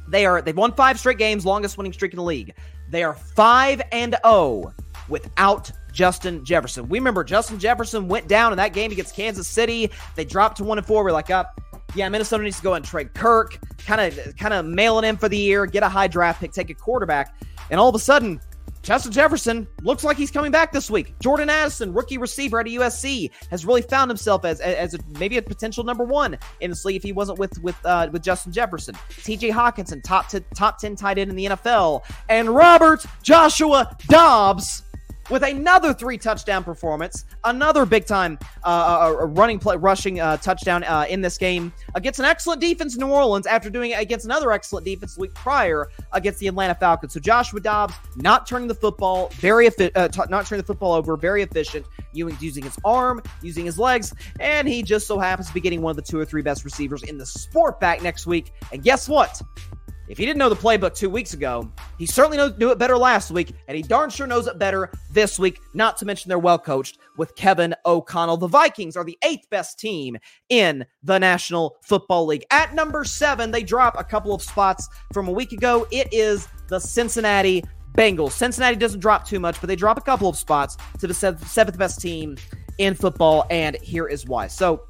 they 0.09 0.27
are 0.27 0.43
they've 0.43 0.57
won 0.57 0.73
five 0.73 0.99
straight 0.99 1.19
games, 1.19 1.45
longest 1.47 1.77
winning 1.77 1.93
streak 1.93 2.13
in 2.13 2.17
the 2.17 2.23
league. 2.23 2.55
They 2.91 3.03
are 3.03 3.15
five 3.15 3.83
and 3.93 4.13
zero 4.13 4.21
oh 4.25 4.73
without 5.09 5.71
Justin 5.93 6.45
Jefferson. 6.45 6.89
We 6.89 6.99
remember 6.99 7.25
Justin 7.25 7.59
Jefferson 7.59 8.09
went 8.09 8.29
down 8.29 8.53
in 8.53 8.57
that 8.59 8.73
game 8.73 8.91
against 8.91 9.15
Kansas 9.15 9.47
City. 9.47 9.91
They 10.17 10.25
dropped 10.25 10.59
to 10.59 10.65
one 10.65 10.79
and 10.79 10.87
four. 10.87 11.05
We're 11.05 11.13
like, 11.13 11.31
up. 11.31 11.61
Yeah, 11.95 12.09
Minnesota 12.09 12.43
needs 12.43 12.57
to 12.57 12.63
go 12.63 12.75
and 12.75 12.85
trade 12.85 13.15
Kirk, 13.15 13.59
kind 13.79 14.01
of, 14.01 14.37
kind 14.37 14.53
of 14.53 14.65
mail 14.65 14.99
it 14.99 15.05
in 15.05 15.17
for 15.17 15.29
the 15.29 15.39
year, 15.39 15.65
get 15.65 15.85
a 15.85 15.89
high 15.89 16.09
draft 16.09 16.41
pick, 16.41 16.51
take 16.51 16.69
a 16.71 16.75
quarterback, 16.75 17.37
and 17.71 17.79
all 17.79 17.89
of 17.89 17.95
a 17.95 18.01
sudden, 18.01 18.41
Justin 18.85 19.13
Jefferson 19.13 19.67
looks 19.83 20.05
like 20.05 20.17
he's 20.19 20.31
coming 20.31 20.53
back 20.53 20.71
this 20.71 20.91
week. 20.91 21.19
Jordan 21.19 21.49
Addison, 21.49 21.93
rookie 21.93 22.19
receiver 22.19 22.61
at 22.61 22.67
USC, 22.67 23.31
has 23.51 23.65
really 23.65 23.83
found 23.83 24.11
himself 24.11 24.45
as 24.45 24.61
as 24.61 24.95
a, 24.95 24.99
maybe 25.19 25.39
a 25.39 25.43
potential 25.43 25.83
number 25.85 26.05
one 26.05 26.39
in 26.61 26.71
this 26.71 26.85
league 26.85 26.97
if 26.97 27.03
he 27.03 27.13
wasn't 27.13 27.39
with 27.39 27.59
with 27.63 27.77
uh, 27.85 28.09
with 28.13 28.23
Justin 28.23 28.53
Jefferson. 28.53 28.95
T.J. 29.09 29.51
Hockenson, 29.51 30.03
top 30.03 30.29
t- 30.29 30.45
top 30.55 30.79
ten 30.79 30.95
tight 30.97 31.19
end 31.19 31.31
in 31.31 31.37
the 31.37 31.47
NFL, 31.47 32.05
and 32.29 32.49
Robert 32.49 33.05
Joshua 33.23 33.97
Dobbs 34.07 34.84
with 35.31 35.43
another 35.43 35.93
three 35.95 36.19
touchdown 36.19 36.65
performance, 36.65 37.25
another 37.45 37.87
big 37.87 38.07
time 38.07 38.39
uh, 38.65 38.67
uh, 38.67 39.17
uh, 39.23 39.27
running 39.27 39.59
play, 39.59 39.77
rushing 39.77 40.21
uh, 40.21 40.37
touchdown 40.39 40.85
uh, 40.85 41.07
in 41.09 41.21
this 41.21 41.39
game 41.39 41.73
against 41.95 42.19
an 42.19 42.25
excellent 42.25 42.61
defense 42.61 42.95
in 42.95 43.01
New 43.01 43.13
Orleans 43.13 43.47
after 43.47 43.71
doing 43.71 43.93
it 43.93 44.01
against 44.01 44.25
another 44.25 44.53
excellent 44.53 44.85
defense 44.85 45.17
week 45.17 45.35
prior 45.35 45.89
against 46.13 46.39
the 46.39 46.49
Atlanta 46.49 46.75
Falcons. 46.75 47.13
So 47.13 47.21
Joshua 47.21 47.61
Dobbs 47.61 47.95
not 48.17 48.47
turning 48.47 48.69
the 48.69 48.75
football, 48.75 49.29
very 49.35 49.67
uh, 49.67 49.71
t- 50.09 50.21
not 50.29 50.47
turning 50.47 50.61
the 50.61 50.67
football 50.67 50.93
over, 50.93 51.17
very 51.17 51.43
efficient, 51.43 51.87
using 52.13 52.65
his 52.65 52.79
arm, 52.85 53.23
using 53.43 53.65
his 53.65 53.79
legs, 53.79 54.15
and 54.41 54.69
he 54.69 54.83
just 54.83 55.07
so 55.07 55.19
happens 55.19 55.49
to 55.49 55.55
be 55.55 55.61
getting 55.61 55.83
one 55.83 55.91
of 55.91 55.97
the 55.97 56.03
two 56.03 56.19
or 56.19 56.25
three 56.25 56.43
best 56.43 56.65
receivers 56.65 57.03
in 57.05 57.19
the 57.19 57.27
sport 57.27 57.81
back 57.81 58.03
next 58.03 58.27
week. 58.27 58.53
And 58.73 58.83
guess 58.83 59.09
what? 59.09 59.41
If 60.07 60.19
he 60.19 60.27
didn't 60.27 60.39
know 60.39 60.51
the 60.51 60.57
playbook 60.57 60.95
two 60.95 61.09
weeks 61.09 61.33
ago, 61.33 61.71
he 61.99 62.05
certainly 62.05 62.37
knew 62.59 62.71
it 62.71 62.79
better 62.79 62.99
last 62.99 63.31
week, 63.31 63.55
and 63.69 63.77
he 63.77 63.83
darn 63.83 64.11
sure 64.11 64.27
knows 64.27 64.47
it 64.47 64.59
better 64.59 64.91
this 65.11 65.39
week, 65.39 65.61
not 65.73 65.97
to 65.97 66.05
mention 66.05 66.29
they're 66.29 66.39
well 66.39 66.59
coached 66.59 66.99
with 67.17 67.35
Kevin 67.37 67.75
O'Connell. 67.87 68.37
The 68.37 68.47
Vikings 68.47 68.97
are 68.97 69.05
the 69.05 69.19
eighth 69.25 69.49
best 69.49 69.79
team 69.79 70.19
in 70.51 70.85
the 71.03 71.19
National 71.19 71.77
Football 71.83 72.27
League. 72.27 72.45
At 72.51 72.75
number 72.75 73.05
seven, 73.05 73.51
they 73.51 73.63
drop 73.63 73.99
a 73.99 74.05
couple 74.05 74.35
of 74.35 74.43
spots 74.43 74.89
from 75.15 75.27
a 75.29 75.33
week 75.33 75.53
ago. 75.53 75.87
It 75.91 76.13
is 76.13 76.49
the 76.69 76.79
Cincinnati 76.79 77.65
Bengals. 77.97 78.33
Cincinnati 78.33 78.77
doesn't 78.77 79.01
drop 79.01 79.27
too 79.27 79.41
much, 79.41 79.59
but 79.61 79.69
they 79.69 79.77
drop 79.77 79.97
a 79.97 80.03
couple 80.03 80.29
of 80.29 80.37
spots 80.37 80.77
to 80.99 81.07
the 81.07 81.15
seventh 81.15 81.79
best 81.79 82.01
team 82.01 82.37
in 82.79 82.95
football, 82.95 83.47
and 83.51 83.77
here 83.77 84.07
is 84.07 84.27
why. 84.27 84.49
So, 84.49 84.85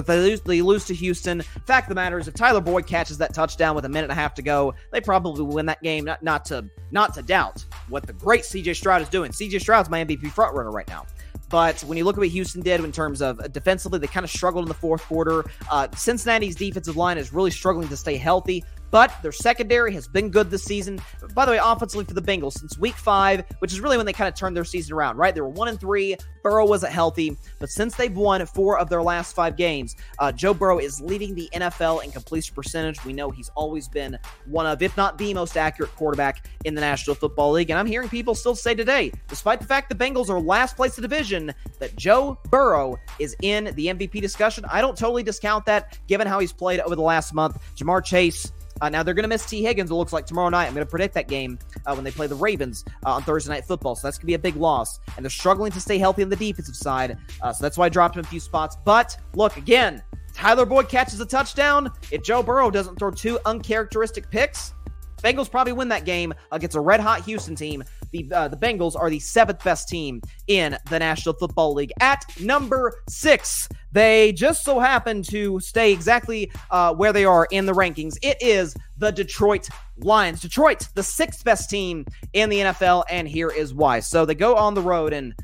if 0.00 0.06
they 0.06 0.18
lose, 0.18 0.40
they 0.40 0.62
lose 0.62 0.84
to 0.86 0.94
Houston. 0.94 1.42
Fact 1.66 1.86
of 1.86 1.88
the 1.90 1.94
matter 1.94 2.18
is, 2.18 2.28
if 2.28 2.34
Tyler 2.34 2.60
Boyd 2.60 2.86
catches 2.86 3.18
that 3.18 3.34
touchdown 3.34 3.74
with 3.74 3.84
a 3.84 3.88
minute 3.88 4.04
and 4.04 4.12
a 4.12 4.14
half 4.14 4.34
to 4.34 4.42
go, 4.42 4.74
they 4.92 5.00
probably 5.00 5.44
win 5.44 5.66
that 5.66 5.82
game. 5.82 6.04
Not, 6.04 6.22
not 6.22 6.44
to 6.46 6.68
not 6.90 7.14
to 7.14 7.22
doubt 7.22 7.64
what 7.88 8.06
the 8.06 8.12
great 8.12 8.42
CJ 8.42 8.76
Stroud 8.76 9.02
is 9.02 9.08
doing. 9.08 9.32
CJ 9.32 9.60
Stroud's 9.60 9.88
my 9.88 10.04
MVP 10.04 10.32
frontrunner 10.32 10.72
right 10.72 10.88
now. 10.88 11.06
But 11.50 11.80
when 11.82 11.98
you 11.98 12.04
look 12.04 12.16
at 12.16 12.20
what 12.20 12.28
Houston 12.28 12.62
did 12.62 12.82
in 12.82 12.90
terms 12.90 13.22
of 13.22 13.52
defensively, 13.52 13.98
they 13.98 14.06
kind 14.06 14.24
of 14.24 14.30
struggled 14.30 14.64
in 14.64 14.68
the 14.68 14.74
fourth 14.74 15.02
quarter. 15.04 15.44
Uh, 15.70 15.86
Cincinnati's 15.94 16.56
defensive 16.56 16.96
line 16.96 17.18
is 17.18 17.32
really 17.32 17.50
struggling 17.50 17.88
to 17.88 17.96
stay 17.96 18.16
healthy 18.16 18.64
but 18.94 19.12
their 19.22 19.32
secondary 19.32 19.92
has 19.92 20.06
been 20.06 20.30
good 20.30 20.52
this 20.52 20.62
season. 20.62 21.00
By 21.34 21.46
the 21.46 21.50
way, 21.50 21.58
offensively 21.60 22.04
for 22.04 22.14
the 22.14 22.22
Bengals 22.22 22.52
since 22.52 22.78
week 22.78 22.94
five, 22.94 23.42
which 23.58 23.72
is 23.72 23.80
really 23.80 23.96
when 23.96 24.06
they 24.06 24.12
kind 24.12 24.28
of 24.28 24.36
turned 24.36 24.56
their 24.56 24.64
season 24.64 24.94
around, 24.94 25.16
right? 25.16 25.34
They 25.34 25.40
were 25.40 25.48
one 25.48 25.66
and 25.66 25.80
three. 25.80 26.16
Burrow 26.44 26.64
wasn't 26.64 26.92
healthy, 26.92 27.36
but 27.58 27.70
since 27.70 27.96
they've 27.96 28.16
won 28.16 28.46
four 28.46 28.78
of 28.78 28.88
their 28.88 29.02
last 29.02 29.34
five 29.34 29.56
games, 29.56 29.96
uh, 30.20 30.30
Joe 30.30 30.54
Burrow 30.54 30.78
is 30.78 31.00
leading 31.00 31.34
the 31.34 31.48
NFL 31.52 32.04
in 32.04 32.12
completion 32.12 32.54
percentage. 32.54 33.04
We 33.04 33.12
know 33.12 33.30
he's 33.30 33.48
always 33.56 33.88
been 33.88 34.16
one 34.46 34.64
of, 34.64 34.80
if 34.80 34.96
not 34.96 35.18
the 35.18 35.34
most 35.34 35.56
accurate 35.56 35.92
quarterback 35.96 36.46
in 36.64 36.76
the 36.76 36.80
National 36.80 37.16
Football 37.16 37.50
League. 37.50 37.70
And 37.70 37.78
I'm 37.80 37.86
hearing 37.86 38.08
people 38.08 38.36
still 38.36 38.54
say 38.54 38.76
today, 38.76 39.10
despite 39.26 39.58
the 39.58 39.66
fact 39.66 39.88
the 39.88 39.96
Bengals 39.96 40.28
are 40.28 40.38
last 40.38 40.76
place 40.76 40.96
in 40.96 41.02
the 41.02 41.08
division, 41.08 41.52
that 41.80 41.96
Joe 41.96 42.38
Burrow 42.48 42.96
is 43.18 43.34
in 43.42 43.72
the 43.74 43.86
MVP 43.86 44.20
discussion. 44.20 44.64
I 44.70 44.80
don't 44.80 44.96
totally 44.96 45.24
discount 45.24 45.66
that 45.66 45.98
given 46.06 46.28
how 46.28 46.38
he's 46.38 46.52
played 46.52 46.78
over 46.78 46.94
the 46.94 47.02
last 47.02 47.34
month. 47.34 47.58
Ja'Marr 47.74 48.04
Chase 48.04 48.52
uh, 48.80 48.88
now 48.88 49.02
they're 49.02 49.14
going 49.14 49.24
to 49.24 49.28
miss 49.28 49.46
Tee 49.46 49.62
Higgins. 49.62 49.90
It 49.90 49.94
looks 49.94 50.12
like 50.12 50.26
tomorrow 50.26 50.48
night. 50.48 50.66
I'm 50.66 50.74
going 50.74 50.86
to 50.86 50.90
predict 50.90 51.14
that 51.14 51.28
game 51.28 51.58
uh, 51.86 51.94
when 51.94 52.04
they 52.04 52.10
play 52.10 52.26
the 52.26 52.34
Ravens 52.34 52.84
uh, 53.06 53.14
on 53.14 53.22
Thursday 53.22 53.52
Night 53.52 53.64
Football. 53.64 53.94
So 53.96 54.06
that's 54.06 54.18
going 54.18 54.24
to 54.24 54.26
be 54.26 54.34
a 54.34 54.38
big 54.38 54.56
loss. 54.56 55.00
And 55.16 55.24
they're 55.24 55.30
struggling 55.30 55.72
to 55.72 55.80
stay 55.80 55.98
healthy 55.98 56.22
on 56.22 56.28
the 56.28 56.36
defensive 56.36 56.76
side. 56.76 57.16
Uh, 57.40 57.52
so 57.52 57.62
that's 57.62 57.78
why 57.78 57.86
I 57.86 57.88
dropped 57.88 58.16
him 58.16 58.24
a 58.24 58.28
few 58.28 58.40
spots. 58.40 58.76
But 58.84 59.16
look 59.34 59.56
again, 59.56 60.02
Tyler 60.32 60.66
Boyd 60.66 60.88
catches 60.88 61.20
a 61.20 61.26
touchdown. 61.26 61.90
If 62.10 62.22
Joe 62.24 62.42
Burrow 62.42 62.70
doesn't 62.70 62.98
throw 62.98 63.10
two 63.10 63.38
uncharacteristic 63.46 64.30
picks, 64.30 64.74
Bengals 65.22 65.50
probably 65.50 65.72
win 65.72 65.88
that 65.88 66.04
game 66.04 66.34
against 66.52 66.76
a 66.76 66.80
red 66.80 67.00
hot 67.00 67.24
Houston 67.24 67.54
team. 67.54 67.82
The 68.14 68.32
uh, 68.32 68.46
the 68.46 68.56
Bengals 68.56 68.94
are 68.96 69.10
the 69.10 69.18
seventh 69.18 69.64
best 69.64 69.88
team 69.88 70.22
in 70.46 70.78
the 70.88 71.00
National 71.00 71.34
Football 71.34 71.74
League. 71.74 71.92
At 72.00 72.24
number 72.40 72.92
six, 73.08 73.68
they 73.90 74.32
just 74.32 74.64
so 74.64 74.78
happen 74.78 75.20
to 75.24 75.58
stay 75.58 75.92
exactly 75.92 76.52
uh, 76.70 76.94
where 76.94 77.12
they 77.12 77.24
are 77.24 77.48
in 77.50 77.66
the 77.66 77.72
rankings. 77.72 78.16
It 78.22 78.36
is 78.40 78.76
the 78.98 79.10
Detroit 79.10 79.68
Lions. 79.98 80.40
Detroit, 80.40 80.86
the 80.94 81.02
sixth 81.02 81.42
best 81.42 81.68
team 81.68 82.06
in 82.34 82.50
the 82.50 82.60
NFL, 82.60 83.02
and 83.10 83.26
here 83.26 83.50
is 83.50 83.74
why. 83.74 83.98
So 83.98 84.24
they 84.24 84.36
go 84.36 84.54
on 84.54 84.74
the 84.74 84.82
road, 84.82 85.12
and 85.12 85.34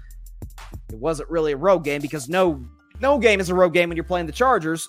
it 0.93 0.99
wasn't 0.99 1.29
really 1.29 1.51
a 1.51 1.57
road 1.57 1.81
game 1.81 2.01
because 2.01 2.29
no 2.29 2.65
no 3.01 3.19
game 3.19 3.41
is 3.41 3.49
a 3.49 3.55
road 3.55 3.71
game 3.71 3.89
when 3.89 3.97
you're 3.97 4.05
playing 4.05 4.27
the 4.27 4.33
Chargers. 4.33 4.89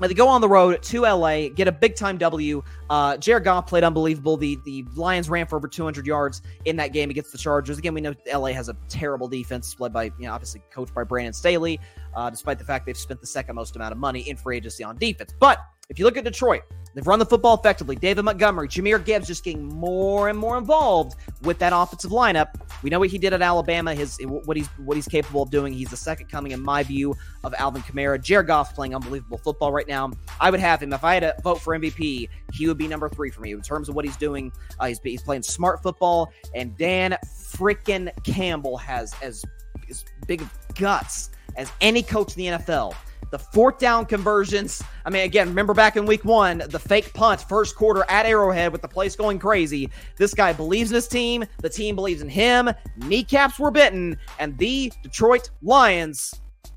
They 0.00 0.12
go 0.12 0.28
on 0.28 0.40
the 0.40 0.48
road 0.48 0.82
to 0.82 1.02
LA, 1.02 1.48
get 1.48 1.66
a 1.66 1.72
big 1.72 1.96
time 1.96 2.18
W. 2.18 2.62
Uh, 2.90 3.16
Jared 3.16 3.44
Goff 3.44 3.66
played 3.66 3.84
unbelievable. 3.84 4.36
The 4.36 4.58
the 4.64 4.84
Lions 4.94 5.30
ran 5.30 5.46
for 5.46 5.56
over 5.56 5.68
200 5.68 6.06
yards 6.06 6.42
in 6.64 6.76
that 6.76 6.92
game 6.92 7.10
against 7.10 7.32
the 7.32 7.38
Chargers. 7.38 7.78
Again, 7.78 7.94
we 7.94 8.00
know 8.00 8.14
LA 8.32 8.48
has 8.48 8.68
a 8.68 8.76
terrible 8.88 9.28
defense, 9.28 9.76
led 9.78 9.92
by 9.92 10.04
you 10.04 10.26
know 10.26 10.32
obviously 10.32 10.62
coached 10.70 10.94
by 10.94 11.04
Brandon 11.04 11.32
Staley, 11.32 11.80
uh, 12.14 12.28
despite 12.28 12.58
the 12.58 12.64
fact 12.64 12.86
they've 12.86 12.96
spent 12.96 13.20
the 13.20 13.26
second 13.26 13.54
most 13.54 13.76
amount 13.76 13.92
of 13.92 13.98
money 13.98 14.28
in 14.28 14.36
free 14.36 14.56
agency 14.58 14.84
on 14.84 14.96
defense. 14.98 15.34
But 15.38 15.58
if 15.88 15.98
you 15.98 16.04
look 16.04 16.16
at 16.16 16.24
Detroit, 16.24 16.62
they've 16.94 17.06
run 17.06 17.18
the 17.18 17.26
football 17.26 17.54
effectively. 17.54 17.96
David 17.96 18.24
Montgomery, 18.24 18.68
Jahmyr 18.68 19.04
Gibbs 19.04 19.26
just 19.26 19.44
getting 19.44 19.66
more 19.66 20.28
and 20.28 20.38
more 20.38 20.56
involved 20.56 21.16
with 21.42 21.58
that 21.58 21.72
offensive 21.74 22.10
lineup. 22.10 22.54
We 22.82 22.90
know 22.90 22.98
what 22.98 23.10
he 23.10 23.18
did 23.18 23.32
at 23.32 23.42
Alabama, 23.42 23.94
his 23.94 24.18
what 24.24 24.56
he's 24.56 24.68
what 24.78 24.96
he's 24.96 25.08
capable 25.08 25.42
of 25.42 25.50
doing. 25.50 25.72
He's 25.72 25.90
the 25.90 25.96
second 25.96 26.28
coming, 26.28 26.52
in 26.52 26.62
my 26.62 26.82
view, 26.82 27.14
of 27.42 27.54
Alvin 27.58 27.82
Kamara. 27.82 28.20
Jared 28.22 28.46
Goff 28.46 28.74
playing 28.74 28.94
unbelievable 28.94 29.38
football 29.38 29.72
right 29.72 29.88
now. 29.88 30.10
I 30.40 30.50
would 30.50 30.60
have 30.60 30.82
him 30.82 30.92
if 30.92 31.04
I 31.04 31.14
had 31.14 31.20
to 31.20 31.34
vote 31.42 31.60
for 31.60 31.76
MVP. 31.78 32.28
He 32.52 32.68
would 32.68 32.78
be 32.78 32.88
number 32.88 33.08
three 33.08 33.30
for 33.30 33.40
me 33.40 33.52
in 33.52 33.62
terms 33.62 33.88
of 33.88 33.94
what 33.94 34.04
he's 34.04 34.16
doing. 34.16 34.52
Uh, 34.78 34.86
he's, 34.86 35.00
he's 35.02 35.22
playing 35.22 35.42
smart 35.42 35.82
football, 35.82 36.32
and 36.54 36.76
Dan 36.76 37.16
freaking 37.26 38.10
Campbell 38.24 38.76
has 38.76 39.14
as 39.22 39.44
as 39.90 40.04
big 40.26 40.42
guts 40.74 41.30
as 41.56 41.70
any 41.80 42.02
coach 42.02 42.36
in 42.36 42.38
the 42.38 42.58
NFL 42.58 42.94
the 43.34 43.38
fourth 43.40 43.78
down 43.78 44.06
conversions. 44.06 44.80
I 45.04 45.10
mean, 45.10 45.24
again, 45.24 45.48
remember 45.48 45.74
back 45.74 45.96
in 45.96 46.06
week 46.06 46.24
one, 46.24 46.62
the 46.68 46.78
fake 46.78 47.12
punt 47.14 47.40
first 47.40 47.74
quarter 47.74 48.04
at 48.08 48.26
Arrowhead 48.26 48.70
with 48.70 48.80
the 48.80 48.86
place 48.86 49.16
going 49.16 49.40
crazy. 49.40 49.90
This 50.16 50.34
guy 50.34 50.52
believes 50.52 50.92
in 50.92 50.94
his 50.94 51.08
team. 51.08 51.44
The 51.58 51.68
team 51.68 51.96
believes 51.96 52.22
in 52.22 52.28
him. 52.28 52.70
Kneecaps 52.98 53.58
were 53.58 53.72
bitten, 53.72 54.16
and 54.38 54.56
the 54.56 54.92
Detroit 55.02 55.50
Lions 55.62 56.32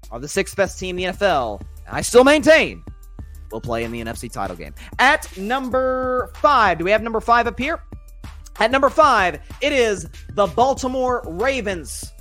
are 0.10 0.20
the 0.20 0.28
sixth 0.28 0.56
best 0.56 0.80
team 0.80 0.98
in 0.98 1.12
the 1.12 1.16
NFL. 1.16 1.62
I 1.92 2.02
still 2.02 2.24
maintain 2.24 2.84
we'll 3.52 3.62
play 3.62 3.84
in 3.84 3.92
the 3.92 4.02
NFC 4.02 4.32
title 4.32 4.56
game. 4.56 4.74
At 4.98 5.38
number 5.38 6.32
five, 6.38 6.80
do 6.80 6.86
we 6.86 6.92
have 6.92 7.04
number 7.04 7.22
five 7.22 7.46
up 7.46 7.60
here? 7.60 7.84
At 8.60 8.72
number 8.72 8.90
five, 8.90 9.42
it 9.62 9.74
is 9.74 10.10
the 10.34 10.48
Baltimore 10.48 11.22
Ravens. 11.28 12.12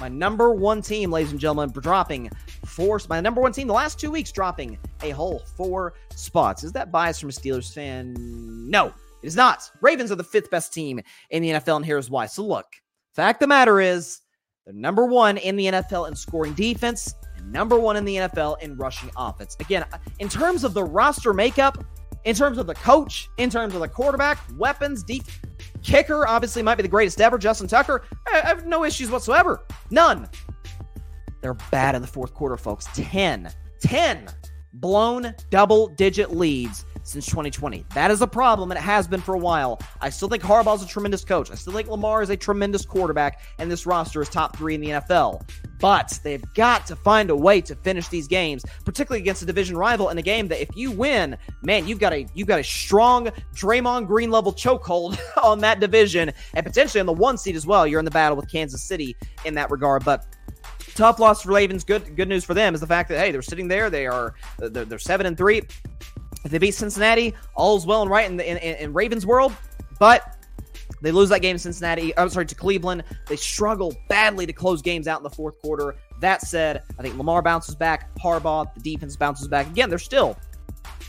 My 0.00 0.08
number 0.08 0.52
one 0.52 0.82
team, 0.82 1.10
ladies 1.10 1.30
and 1.30 1.40
gentlemen, 1.40 1.70
dropping 1.70 2.30
four. 2.66 3.00
My 3.08 3.20
number 3.20 3.40
one 3.40 3.52
team 3.52 3.66
the 3.66 3.72
last 3.72 3.98
two 3.98 4.10
weeks 4.10 4.30
dropping 4.30 4.78
a 5.02 5.10
whole 5.10 5.40
four 5.56 5.94
spots. 6.14 6.64
Is 6.64 6.72
that 6.72 6.92
bias 6.92 7.18
from 7.18 7.30
a 7.30 7.32
Steelers 7.32 7.72
fan? 7.72 8.14
No, 8.18 8.88
it 8.88 9.26
is 9.26 9.36
not. 9.36 9.70
Ravens 9.80 10.12
are 10.12 10.16
the 10.16 10.24
fifth 10.24 10.50
best 10.50 10.74
team 10.74 11.00
in 11.30 11.42
the 11.42 11.50
NFL, 11.50 11.76
and 11.76 11.86
here's 11.86 12.10
why. 12.10 12.26
So 12.26 12.44
look, 12.44 12.66
fact 13.14 13.40
the 13.40 13.46
matter 13.46 13.80
is 13.80 14.20
they're 14.66 14.74
number 14.74 15.06
one 15.06 15.38
in 15.38 15.56
the 15.56 15.66
NFL 15.66 16.08
in 16.08 16.14
scoring 16.14 16.52
defense 16.52 17.14
and 17.36 17.50
number 17.50 17.78
one 17.78 17.96
in 17.96 18.04
the 18.04 18.16
NFL 18.16 18.60
in 18.60 18.76
rushing 18.76 19.10
offense. 19.16 19.56
Again, 19.60 19.84
in 20.18 20.28
terms 20.28 20.62
of 20.62 20.74
the 20.74 20.84
roster 20.84 21.32
makeup, 21.32 21.82
in 22.24 22.34
terms 22.34 22.58
of 22.58 22.66
the 22.66 22.74
coach, 22.74 23.28
in 23.38 23.48
terms 23.48 23.74
of 23.74 23.80
the 23.80 23.88
quarterback, 23.88 24.38
weapons, 24.58 25.02
deep 25.04 25.24
kicker, 25.86 26.26
obviously 26.26 26.62
might 26.62 26.74
be 26.74 26.82
the 26.82 26.88
greatest 26.88 27.20
ever, 27.20 27.38
Justin 27.38 27.68
Tucker. 27.68 28.02
I 28.30 28.38
have 28.40 28.66
no 28.66 28.84
issues 28.84 29.10
whatsoever. 29.10 29.64
None. 29.90 30.28
They're 31.40 31.54
bad 31.70 31.94
in 31.94 32.02
the 32.02 32.08
fourth 32.08 32.34
quarter, 32.34 32.56
folks. 32.56 32.86
10, 32.94 33.50
10 33.80 34.26
blown 34.74 35.34
double 35.50 35.88
digit 35.88 36.36
leads 36.36 36.84
since 37.06 37.24
2020. 37.26 37.84
That 37.94 38.10
is 38.10 38.20
a 38.20 38.26
problem, 38.26 38.70
and 38.70 38.78
it 38.78 38.82
has 38.82 39.06
been 39.06 39.20
for 39.20 39.34
a 39.34 39.38
while. 39.38 39.80
I 40.00 40.10
still 40.10 40.28
think 40.28 40.42
Harbaugh's 40.42 40.82
a 40.82 40.86
tremendous 40.86 41.24
coach. 41.24 41.50
I 41.50 41.54
still 41.54 41.72
think 41.72 41.88
Lamar 41.88 42.20
is 42.20 42.30
a 42.30 42.36
tremendous 42.36 42.84
quarterback, 42.84 43.40
and 43.58 43.70
this 43.70 43.86
roster 43.86 44.20
is 44.20 44.28
top 44.28 44.56
three 44.56 44.74
in 44.74 44.80
the 44.80 44.88
NFL. 44.88 45.48
But 45.78 46.18
they've 46.24 46.42
got 46.54 46.86
to 46.88 46.96
find 46.96 47.30
a 47.30 47.36
way 47.36 47.60
to 47.60 47.76
finish 47.76 48.08
these 48.08 48.26
games, 48.26 48.64
particularly 48.84 49.20
against 49.20 49.42
a 49.42 49.46
division 49.46 49.76
rival 49.76 50.08
in 50.08 50.18
a 50.18 50.22
game 50.22 50.48
that 50.48 50.60
if 50.60 50.74
you 50.74 50.90
win, 50.90 51.36
man, 51.62 51.86
you've 51.86 52.00
got 52.00 52.12
a 52.12 52.26
you've 52.34 52.48
got 52.48 52.58
a 52.58 52.64
strong 52.64 53.28
Draymond 53.54 54.08
Green 54.08 54.30
level 54.30 54.52
chokehold 54.52 55.18
on 55.42 55.60
that 55.60 55.78
division, 55.78 56.32
and 56.54 56.66
potentially 56.66 57.00
on 57.00 57.06
the 57.06 57.12
one 57.12 57.38
seed 57.38 57.54
as 57.54 57.66
well. 57.66 57.86
You're 57.86 58.00
in 58.00 58.04
the 58.04 58.10
battle 58.10 58.36
with 58.36 58.50
Kansas 58.50 58.82
City 58.82 59.16
in 59.44 59.54
that 59.54 59.70
regard, 59.70 60.04
but 60.04 60.26
tough 60.96 61.20
loss 61.20 61.42
for 61.42 61.52
Ravens. 61.52 61.84
Good 61.84 62.16
good 62.16 62.28
news 62.28 62.44
for 62.44 62.54
them 62.54 62.74
is 62.74 62.80
the 62.80 62.86
fact 62.86 63.08
that 63.10 63.18
hey, 63.18 63.30
they're 63.30 63.42
sitting 63.42 63.68
there. 63.68 63.90
They 63.90 64.06
are 64.06 64.34
they're, 64.58 64.84
they're 64.84 64.98
seven 64.98 65.26
and 65.26 65.36
three. 65.36 65.62
If 66.46 66.52
they 66.52 66.58
beat 66.58 66.74
Cincinnati, 66.74 67.34
all's 67.56 67.86
well 67.86 68.02
and 68.02 68.10
right 68.10 68.30
in 68.30 68.36
the 68.36 68.48
in, 68.48 68.76
in, 68.76 68.92
Ravens 68.92 69.26
world. 69.26 69.52
But 69.98 70.46
they 71.02 71.10
lose 71.10 71.28
that 71.30 71.42
game 71.42 71.56
to 71.56 71.58
Cincinnati. 71.58 72.14
Uh, 72.14 72.22
I'm 72.22 72.28
sorry 72.28 72.46
to 72.46 72.54
Cleveland. 72.54 73.02
They 73.26 73.34
struggle 73.34 73.96
badly 74.08 74.46
to 74.46 74.52
close 74.52 74.80
games 74.80 75.08
out 75.08 75.18
in 75.18 75.24
the 75.24 75.30
fourth 75.30 75.60
quarter. 75.60 75.96
That 76.20 76.42
said, 76.42 76.84
I 77.00 77.02
think 77.02 77.16
Lamar 77.16 77.42
bounces 77.42 77.74
back. 77.74 78.14
Harbaugh, 78.18 78.72
the 78.74 78.80
defense 78.80 79.16
bounces 79.16 79.48
back. 79.48 79.66
Again, 79.66 79.90
they're 79.90 79.98
still 79.98 80.38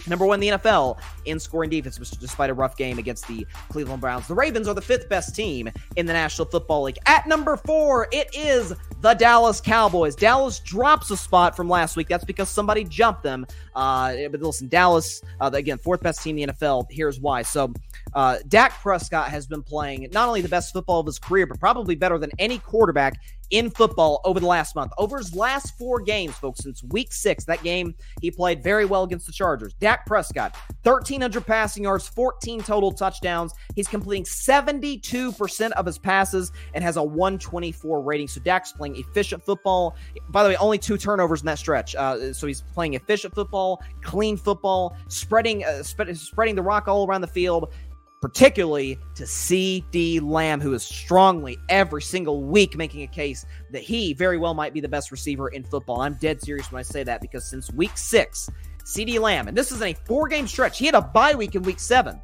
number 0.08 0.26
one 0.26 0.42
in 0.42 0.58
the 0.58 0.58
NFL 0.58 1.00
in 1.26 1.40
scoring 1.40 1.70
defense, 1.70 1.98
despite 1.98 2.50
a 2.50 2.54
rough 2.56 2.76
game 2.76 2.98
against 2.98 3.28
the 3.28 3.46
Cleveland 3.70 4.02
Browns. 4.02 4.28
The 4.28 4.34
Ravens 4.34 4.68
are 4.68 4.74
the 4.74 4.82
fifth 4.82 5.08
best 5.08 5.36
team 5.36 5.70
in 5.98 6.08
the 6.08 6.14
National 6.14 6.48
Football 6.48 6.84
League. 6.84 6.98
At 7.06 7.28
number 7.28 7.58
four, 7.58 8.08
it 8.12 8.30
is 8.34 8.74
the 9.02 9.14
Dallas 9.14 9.62
Cowboys. 9.62 10.16
Dallas 10.16 10.60
drops 10.60 11.12
a 11.12 11.18
spot 11.18 11.56
from 11.56 11.70
last 11.70 11.96
week. 11.96 12.08
That's 12.08 12.26
because 12.26 12.50
somebody 12.50 12.84
jumped 12.84 13.24
them. 13.24 13.46
Uh, 13.76 14.16
but 14.32 14.42
listen, 14.42 14.68
Dallas, 14.68 15.22
uh, 15.40 15.50
again, 15.54 15.78
fourth 15.78 16.02
best 16.02 16.24
team 16.24 16.38
in 16.38 16.48
the 16.48 16.54
NFL. 16.54 16.88
Here's 16.90 17.20
why. 17.20 17.44
So, 17.44 17.74
uh, 18.14 18.38
Dak 18.48 18.74
Prescott 18.82 19.30
has 19.30 19.46
been 19.46 19.62
playing 19.62 20.08
not 20.12 20.28
only 20.28 20.42
the 20.42 20.50
best 20.50 20.74
football 20.74 21.00
of 21.00 21.06
his 21.06 21.20
career, 21.20 21.46
but 21.46 21.60
probably 21.60 21.96
better 21.96 22.18
than 22.18 22.32
any 22.40 22.58
quarterback 22.58 23.20
in 23.50 23.70
football 23.70 24.22
over 24.24 24.40
the 24.40 24.46
last 24.48 24.76
month. 24.76 24.92
Over 24.98 25.18
his 25.18 25.36
last 25.36 25.78
four 25.78 26.00
games, 26.00 26.36
folks, 26.36 26.62
since 26.64 26.84
week 26.84 27.14
six, 27.14 27.46
that 27.46 27.64
game 27.64 27.96
he 28.22 28.32
played 28.32 28.64
very 28.64 28.86
well 28.86 29.04
against 29.04 29.26
the 29.26 29.32
Chargers. 29.32 29.74
Dak 29.76 30.06
Prescott, 30.06 30.56
1,300 30.84 31.46
passing 31.46 31.84
yards, 31.84 32.08
14 32.08 32.62
total 32.62 32.92
touchdowns. 32.92 33.54
He's 33.76 33.88
completing 33.88 34.26
72% 34.26 35.72
of 35.72 35.86
his 35.86 35.98
passes 35.98 36.52
and 36.74 36.84
has 36.84 36.98
a 36.98 37.04
124 37.04 38.02
rating. 38.02 38.28
So 38.28 38.42
Dak's 38.42 38.72
playing 38.72 38.98
efficient 38.98 39.44
football. 39.44 39.96
By 40.30 40.44
the 40.44 40.50
way, 40.50 40.56
only 40.58 40.78
two 40.78 40.98
turnovers 40.98 41.42
in 41.42 41.46
that 41.48 41.60
stretch. 41.60 41.96
Uh, 41.96 42.34
so 42.34 42.48
he's 42.48 42.62
playing 42.74 42.96
efficient 42.96 43.34
football, 43.34 43.82
clean 44.02 44.38
football, 44.38 44.96
spreading 45.08 45.64
uh, 45.64 45.84
sp- 45.84 46.14
spreading 46.16 46.56
the 46.56 46.62
rock 46.62 46.88
all 46.88 47.08
around 47.08 47.22
the 47.22 47.28
field 47.28 47.74
particularly 48.22 49.00
to 49.16 49.24
CeeDee 49.24 50.22
Lamb, 50.22 50.60
who 50.60 50.74
is 50.74 50.84
strongly 50.84 51.58
every 51.70 52.02
single 52.02 52.44
week 52.44 52.76
making 52.76 53.04
a 53.04 53.08
case 53.08 53.46
that 53.72 53.84
he 53.84 54.14
very 54.14 54.38
well 54.38 54.54
might 54.54 54.74
be 54.74 54.80
the 54.80 54.88
best 54.88 55.12
receiver 55.12 55.50
in 55.50 55.64
football. 55.64 56.02
I'm 56.02 56.16
dead 56.16 56.42
serious 56.42 56.72
when 56.72 56.80
I 56.80 56.84
say 56.84 57.04
that 57.04 57.22
because 57.22 57.50
since 57.50 57.72
week 57.72 57.98
six, 57.98 58.50
CeeDee 58.84 59.20
Lamb, 59.20 59.48
and 59.48 59.58
this 59.58 59.72
is 59.72 59.82
a 59.82 59.94
four 59.94 60.28
game 60.28 60.48
stretch, 60.48 60.80
he 60.80 60.86
had 60.86 60.96
a 60.96 61.02
bye 61.02 61.36
week 61.36 61.56
in 61.56 61.62
week 61.64 61.80
seven. 61.80 62.22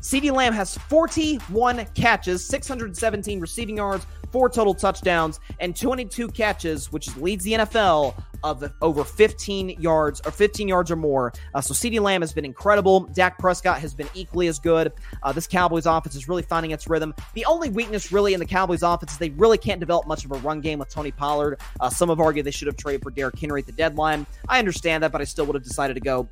CeeDee 0.00 0.32
Lamb 0.32 0.54
has 0.54 0.78
41 0.78 1.84
catches, 1.94 2.44
617 2.46 3.38
receiving 3.38 3.76
yards, 3.76 4.06
four 4.32 4.48
total 4.48 4.74
touchdowns, 4.74 5.40
and 5.60 5.76
22 5.76 6.28
catches, 6.28 6.90
which 6.90 7.14
leads 7.18 7.44
the 7.44 7.52
NFL 7.52 8.14
of 8.42 8.72
over 8.80 9.04
15 9.04 9.80
yards 9.80 10.22
or 10.24 10.30
15 10.30 10.66
yards 10.66 10.90
or 10.90 10.96
more. 10.96 11.32
Uh, 11.54 11.60
so 11.60 11.74
CeeDee 11.74 12.00
Lamb 12.00 12.22
has 12.22 12.32
been 12.32 12.46
incredible. 12.46 13.00
Dak 13.12 13.38
Prescott 13.38 13.78
has 13.78 13.92
been 13.92 14.08
equally 14.14 14.46
as 14.46 14.58
good. 14.58 14.92
Uh, 15.22 15.32
this 15.32 15.46
Cowboys 15.46 15.84
offense 15.84 16.14
is 16.14 16.28
really 16.28 16.42
finding 16.42 16.70
its 16.70 16.88
rhythm. 16.88 17.14
The 17.34 17.44
only 17.44 17.68
weakness 17.68 18.10
really 18.10 18.32
in 18.32 18.40
the 18.40 18.46
Cowboys 18.46 18.82
offense 18.82 19.12
is 19.12 19.18
they 19.18 19.30
really 19.30 19.58
can't 19.58 19.80
develop 19.80 20.06
much 20.06 20.24
of 20.24 20.32
a 20.32 20.36
run 20.36 20.62
game 20.62 20.78
with 20.78 20.88
Tony 20.88 21.10
Pollard. 21.10 21.60
Uh, 21.78 21.90
some 21.90 22.08
have 22.08 22.20
argued 22.20 22.46
they 22.46 22.50
should 22.50 22.68
have 22.68 22.76
traded 22.76 23.02
for 23.02 23.10
Derrick 23.10 23.38
Henry 23.38 23.60
at 23.60 23.66
the 23.66 23.72
deadline. 23.72 24.26
I 24.48 24.58
understand 24.58 25.02
that, 25.02 25.12
but 25.12 25.20
I 25.20 25.24
still 25.24 25.44
would 25.44 25.54
have 25.54 25.64
decided 25.64 25.94
to 25.94 26.00
go 26.00 26.28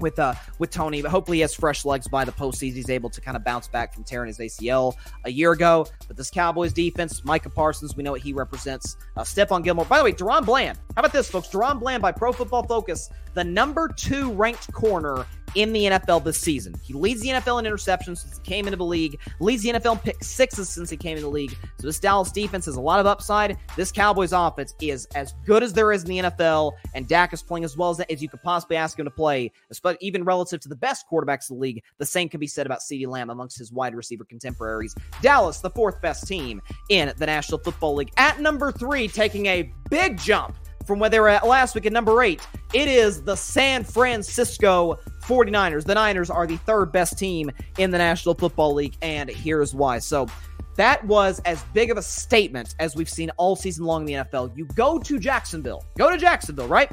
with 0.00 0.18
uh 0.18 0.34
with 0.58 0.70
Tony, 0.70 1.02
but 1.02 1.10
hopefully 1.10 1.38
he 1.38 1.40
has 1.42 1.54
fresh 1.54 1.84
legs 1.84 2.08
by 2.08 2.24
the 2.24 2.32
postseason. 2.32 2.74
He's 2.74 2.90
able 2.90 3.10
to 3.10 3.20
kind 3.20 3.36
of 3.36 3.44
bounce 3.44 3.68
back 3.68 3.94
from 3.94 4.04
tearing 4.04 4.28
his 4.28 4.38
ACL 4.38 4.94
a 5.24 5.30
year 5.30 5.52
ago. 5.52 5.86
But 6.06 6.16
this 6.16 6.30
Cowboys 6.30 6.72
defense, 6.72 7.24
Micah 7.24 7.50
Parsons, 7.50 7.96
we 7.96 8.02
know 8.02 8.12
what 8.12 8.20
he 8.20 8.32
represents. 8.32 8.96
Uh, 9.16 9.22
Stephon 9.22 9.62
Gilmore. 9.62 9.84
By 9.84 9.98
the 9.98 10.04
way, 10.04 10.12
DaRon 10.12 10.44
Bland. 10.44 10.78
How 10.94 11.00
about 11.00 11.12
this, 11.12 11.30
folks? 11.30 11.48
DaRon 11.48 11.80
Bland 11.80 12.02
by 12.02 12.12
Pro 12.12 12.32
Football 12.32 12.64
Focus, 12.64 13.10
the 13.34 13.44
number 13.44 13.88
two 13.88 14.32
ranked 14.32 14.72
corner 14.72 15.26
in 15.54 15.72
the 15.72 15.84
NFL 15.84 16.24
this 16.24 16.38
season. 16.38 16.74
He 16.82 16.94
leads 16.94 17.20
the 17.20 17.28
NFL 17.28 17.64
in 17.64 17.70
interceptions 17.70 18.18
since 18.18 18.38
he 18.38 18.42
came 18.42 18.66
into 18.66 18.76
the 18.76 18.84
league, 18.84 19.18
leads 19.40 19.62
the 19.62 19.70
NFL 19.70 19.92
in 19.92 19.98
pick 19.98 20.22
sixes 20.22 20.68
since 20.68 20.90
he 20.90 20.96
came 20.96 21.16
into 21.16 21.22
the 21.22 21.32
league. 21.32 21.56
So 21.80 21.86
this 21.86 21.98
Dallas 21.98 22.32
defense 22.32 22.66
has 22.66 22.76
a 22.76 22.80
lot 22.80 23.00
of 23.00 23.06
upside. 23.06 23.56
This 23.76 23.92
Cowboys 23.92 24.32
offense 24.32 24.74
is 24.80 25.06
as 25.14 25.34
good 25.46 25.62
as 25.62 25.72
there 25.72 25.92
is 25.92 26.02
in 26.04 26.08
the 26.10 26.18
NFL, 26.30 26.72
and 26.94 27.06
Dak 27.08 27.32
is 27.32 27.42
playing 27.42 27.64
as 27.64 27.76
well 27.76 27.90
as, 27.90 28.00
as 28.00 28.22
you 28.22 28.28
could 28.28 28.42
possibly 28.42 28.76
ask 28.76 28.98
him 28.98 29.04
to 29.04 29.10
play, 29.10 29.52
especially 29.70 29.98
even 30.00 30.24
relative 30.24 30.60
to 30.60 30.68
the 30.68 30.76
best 30.76 31.06
quarterbacks 31.10 31.50
in 31.50 31.56
the 31.56 31.60
league. 31.60 31.82
The 31.98 32.06
same 32.06 32.28
can 32.28 32.40
be 32.40 32.46
said 32.46 32.66
about 32.66 32.80
CeeDee 32.80 33.06
Lamb 33.06 33.30
amongst 33.30 33.58
his 33.58 33.72
wide 33.72 33.94
receiver 33.94 34.24
contemporaries. 34.24 34.94
Dallas, 35.22 35.60
the 35.60 35.70
fourth 35.70 36.00
best 36.00 36.26
team 36.26 36.62
in 36.88 37.12
the 37.16 37.26
National 37.26 37.58
Football 37.58 37.96
League, 37.96 38.12
at 38.16 38.40
number 38.40 38.72
three, 38.72 39.08
taking 39.08 39.46
a 39.46 39.72
big 39.90 40.18
jump 40.18 40.56
from 40.86 40.98
where 40.98 41.10
they 41.10 41.20
were 41.20 41.28
at 41.28 41.46
last 41.46 41.74
week 41.74 41.86
at 41.86 41.92
number 41.92 42.22
eight. 42.22 42.46
It 42.72 42.88
is 42.88 43.22
the 43.22 43.36
San 43.36 43.84
Francisco 43.84 44.98
49ers. 45.22 45.84
The 45.84 45.94
Niners 45.94 46.30
are 46.30 46.46
the 46.46 46.56
third 46.58 46.92
best 46.92 47.18
team 47.18 47.50
in 47.78 47.90
the 47.90 47.98
National 47.98 48.34
Football 48.34 48.74
League, 48.74 48.96
and 49.02 49.28
here's 49.30 49.74
why. 49.74 49.98
So, 49.98 50.26
that 50.76 51.04
was 51.04 51.40
as 51.44 51.62
big 51.72 51.92
of 51.92 51.98
a 51.98 52.02
statement 52.02 52.74
as 52.80 52.96
we've 52.96 53.08
seen 53.08 53.30
all 53.36 53.54
season 53.54 53.84
long 53.84 54.02
in 54.02 54.06
the 54.06 54.24
NFL. 54.24 54.56
You 54.56 54.66
go 54.74 54.98
to 54.98 55.18
Jacksonville, 55.20 55.84
go 55.96 56.10
to 56.10 56.18
Jacksonville, 56.18 56.66
right? 56.66 56.90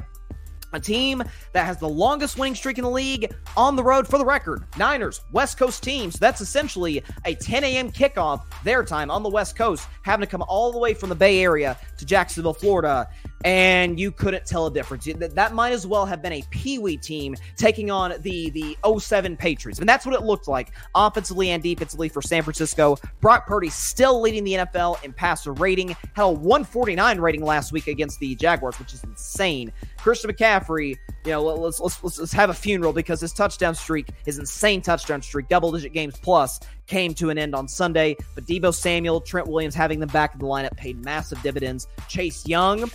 a 0.72 0.80
team 0.80 1.22
that 1.52 1.66
has 1.66 1.78
the 1.78 1.88
longest 1.88 2.38
winning 2.38 2.54
streak 2.54 2.78
in 2.78 2.84
the 2.84 2.90
league 2.90 3.32
on 3.56 3.76
the 3.76 3.82
road 3.82 4.06
for 4.06 4.18
the 4.18 4.24
record. 4.24 4.64
Niners, 4.76 5.20
West 5.32 5.58
Coast 5.58 5.82
team. 5.82 6.10
So 6.10 6.18
that's 6.20 6.40
essentially 6.40 7.02
a 7.24 7.34
10 7.34 7.64
a.m. 7.64 7.90
kickoff 7.90 8.42
their 8.64 8.84
time 8.84 9.10
on 9.10 9.22
the 9.22 9.28
West 9.28 9.56
Coast, 9.56 9.86
having 10.02 10.24
to 10.24 10.30
come 10.30 10.42
all 10.48 10.72
the 10.72 10.78
way 10.78 10.94
from 10.94 11.08
the 11.08 11.14
Bay 11.14 11.42
Area 11.42 11.78
to 11.98 12.04
Jacksonville, 12.04 12.54
Florida. 12.54 13.08
And 13.44 13.98
you 13.98 14.12
couldn't 14.12 14.46
tell 14.46 14.66
a 14.66 14.72
difference. 14.72 15.04
That 15.04 15.54
might 15.54 15.72
as 15.72 15.86
well 15.86 16.06
have 16.06 16.22
been 16.22 16.32
a 16.32 16.42
Pee 16.50 16.78
Wee 16.78 16.96
team 16.96 17.34
taking 17.56 17.90
on 17.90 18.14
the, 18.20 18.50
the 18.50 18.76
07 18.98 19.36
Patriots. 19.36 19.80
And 19.80 19.88
that's 19.88 20.06
what 20.06 20.14
it 20.14 20.22
looked 20.22 20.48
like 20.48 20.72
offensively 20.94 21.50
and 21.50 21.62
defensively 21.62 22.08
for 22.08 22.22
San 22.22 22.42
Francisco. 22.42 22.96
Brock 23.20 23.46
Purdy 23.46 23.68
still 23.70 24.20
leading 24.20 24.44
the 24.44 24.54
NFL 24.54 25.02
in 25.04 25.12
passer 25.12 25.52
rating, 25.52 25.88
had 26.14 26.24
a 26.24 26.28
149 26.28 27.18
rating 27.18 27.44
last 27.44 27.72
week 27.72 27.86
against 27.86 28.20
the 28.20 28.34
Jaguars, 28.34 28.78
which 28.78 28.94
is 28.94 29.02
insane. 29.04 29.72
Christian 30.02 30.32
McCaffrey, 30.32 30.98
you 31.24 31.30
know, 31.30 31.42
let's, 31.44 31.78
let's 31.78 32.02
let's 32.02 32.18
let's 32.18 32.32
have 32.32 32.50
a 32.50 32.54
funeral 32.54 32.92
because 32.92 33.20
his 33.20 33.32
touchdown 33.32 33.72
streak, 33.76 34.08
his 34.26 34.36
insane 34.36 34.82
touchdown 34.82 35.22
streak, 35.22 35.48
double 35.48 35.70
digit 35.70 35.92
games 35.92 36.18
plus, 36.18 36.58
came 36.88 37.14
to 37.14 37.30
an 37.30 37.38
end 37.38 37.54
on 37.54 37.68
Sunday. 37.68 38.16
But 38.34 38.44
Deebo 38.44 38.74
Samuel, 38.74 39.20
Trent 39.20 39.46
Williams 39.46 39.76
having 39.76 40.00
them 40.00 40.08
back 40.08 40.34
in 40.34 40.40
the 40.40 40.46
lineup 40.46 40.76
paid 40.76 41.04
massive 41.04 41.40
dividends. 41.42 41.86
Chase 42.08 42.44
Young, 42.48 42.90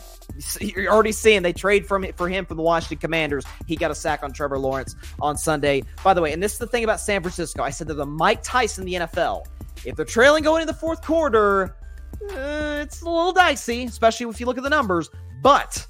you're 0.59 0.91
already 0.91 1.13
seeing 1.13 1.43
they 1.43 1.53
trade 1.53 1.87
from 1.87 2.05
for 2.17 2.27
him 2.27 2.45
from 2.45 2.57
the 2.57 2.63
Washington 2.63 2.97
Commanders. 2.97 3.45
He 3.67 3.77
got 3.77 3.89
a 3.89 3.95
sack 3.95 4.21
on 4.21 4.33
Trevor 4.33 4.59
Lawrence 4.59 4.93
on 5.21 5.37
Sunday. 5.37 5.83
By 6.03 6.13
the 6.13 6.21
way, 6.21 6.33
and 6.33 6.43
this 6.43 6.51
is 6.51 6.59
the 6.59 6.67
thing 6.67 6.83
about 6.83 6.99
San 6.99 7.21
Francisco. 7.21 7.63
I 7.63 7.69
said 7.69 7.87
they're 7.87 7.95
the 7.95 8.05
Mike 8.05 8.43
Tyson 8.43 8.83
the 8.83 8.95
NFL. 8.95 9.45
If 9.85 9.95
they're 9.95 10.03
trailing 10.03 10.43
going 10.43 10.61
into 10.61 10.73
the 10.73 10.79
fourth 10.79 11.01
quarter, 11.01 11.73
uh, 12.31 12.81
it's 12.81 13.01
a 13.01 13.05
little 13.05 13.31
dicey, 13.31 13.85
especially 13.85 14.27
if 14.27 14.41
you 14.41 14.45
look 14.45 14.57
at 14.57 14.63
the 14.63 14.69
numbers. 14.69 15.09
But 15.41 15.87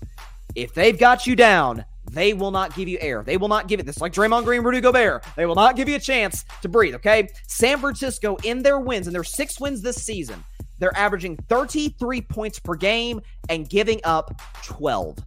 if 0.57 0.73
they've 0.73 0.97
got 0.97 1.27
you 1.27 1.35
down, 1.35 1.85
they 2.11 2.33
will 2.33 2.51
not 2.51 2.75
give 2.75 2.87
you 2.87 2.97
air. 2.99 3.21
They 3.23 3.37
will 3.37 3.47
not 3.47 3.67
give 3.67 3.79
it 3.79 3.85
this 3.85 4.01
like 4.01 4.11
Draymond 4.11 4.43
Green, 4.43 4.63
Rudy 4.63 4.81
Gobert. 4.81 5.23
They 5.35 5.45
will 5.45 5.55
not 5.55 5.75
give 5.75 5.87
you 5.87 5.95
a 5.95 5.99
chance 5.99 6.45
to 6.63 6.67
breathe, 6.67 6.95
okay? 6.95 7.29
San 7.47 7.77
Francisco 7.77 8.37
in 8.43 8.63
their 8.63 8.79
wins, 8.79 9.05
and 9.07 9.15
their 9.15 9.23
six 9.23 9.59
wins 9.59 9.81
this 9.81 10.03
season, 10.03 10.43
they're 10.79 10.97
averaging 10.97 11.37
33 11.47 12.21
points 12.21 12.59
per 12.59 12.73
game 12.73 13.21
and 13.49 13.69
giving 13.69 14.01
up 14.03 14.41
12. 14.63 15.19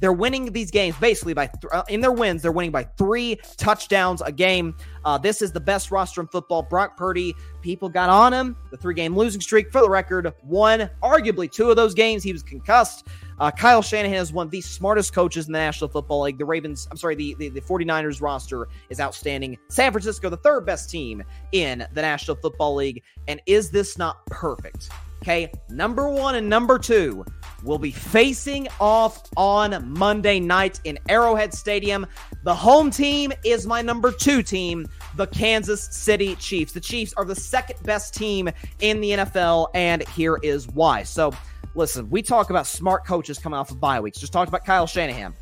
They're 0.00 0.12
winning 0.12 0.52
these 0.52 0.70
games 0.70 0.96
basically 0.96 1.34
by 1.34 1.46
th- 1.46 1.72
uh, 1.72 1.82
in 1.88 2.00
their 2.00 2.12
wins. 2.12 2.42
They're 2.42 2.52
winning 2.52 2.70
by 2.70 2.84
three 2.96 3.36
touchdowns 3.56 4.22
a 4.22 4.30
game. 4.30 4.76
Uh, 5.04 5.18
this 5.18 5.42
is 5.42 5.52
the 5.52 5.60
best 5.60 5.90
roster 5.90 6.20
in 6.20 6.28
football. 6.28 6.62
Brock 6.62 6.96
Purdy, 6.96 7.34
people 7.62 7.88
got 7.88 8.08
on 8.08 8.32
him. 8.32 8.56
The 8.70 8.76
three 8.76 8.94
game 8.94 9.16
losing 9.16 9.40
streak, 9.40 9.72
for 9.72 9.80
the 9.80 9.90
record, 9.90 10.32
one, 10.42 10.88
arguably 11.02 11.50
two 11.50 11.68
of 11.68 11.76
those 11.76 11.94
games 11.94 12.22
he 12.22 12.32
was 12.32 12.42
concussed. 12.42 13.08
Uh, 13.40 13.50
Kyle 13.50 13.82
Shanahan 13.82 14.16
is 14.16 14.32
one 14.32 14.46
of 14.46 14.50
the 14.50 14.60
smartest 14.60 15.12
coaches 15.12 15.46
in 15.46 15.52
the 15.52 15.58
National 15.58 15.88
Football 15.88 16.22
League. 16.22 16.38
The 16.38 16.44
Ravens, 16.44 16.88
I'm 16.90 16.96
sorry, 16.96 17.14
the, 17.14 17.34
the, 17.38 17.48
the 17.48 17.60
49ers 17.60 18.20
roster 18.20 18.68
is 18.90 19.00
outstanding. 19.00 19.56
San 19.68 19.92
Francisco, 19.92 20.28
the 20.28 20.36
third 20.38 20.66
best 20.66 20.90
team 20.90 21.22
in 21.52 21.86
the 21.92 22.02
National 22.02 22.36
Football 22.36 22.74
League. 22.74 23.02
And 23.28 23.40
is 23.46 23.70
this 23.70 23.96
not 23.96 24.26
perfect? 24.26 24.90
Okay, 25.22 25.52
number 25.68 26.08
one 26.08 26.36
and 26.36 26.48
number 26.48 26.78
two 26.78 27.24
will 27.62 27.78
be 27.78 27.90
facing 27.90 28.68
off 28.80 29.28
on 29.36 29.92
Monday 29.92 30.40
night 30.40 30.80
in 30.84 30.98
Arrowhead 31.08 31.52
Stadium. 31.52 32.06
The 32.44 32.54
home 32.54 32.90
team 32.90 33.32
is 33.44 33.66
my 33.66 33.82
number 33.82 34.12
two 34.12 34.42
team, 34.42 34.86
the 35.16 35.26
Kansas 35.26 35.84
City 35.90 36.36
Chiefs. 36.36 36.72
The 36.72 36.80
Chiefs 36.80 37.12
are 37.16 37.24
the 37.24 37.34
second 37.34 37.82
best 37.82 38.14
team 38.14 38.48
in 38.80 39.00
the 39.00 39.10
NFL, 39.10 39.68
and 39.74 40.06
here 40.08 40.38
is 40.42 40.68
why. 40.68 41.02
So, 41.02 41.32
listen, 41.74 42.08
we 42.10 42.22
talk 42.22 42.50
about 42.50 42.66
smart 42.66 43.06
coaches 43.06 43.38
coming 43.38 43.58
off 43.58 43.70
of 43.70 43.80
bye 43.80 44.00
weeks. 44.00 44.18
Just 44.18 44.32
talked 44.32 44.48
about 44.48 44.64
Kyle 44.64 44.86
Shanahan. 44.86 45.34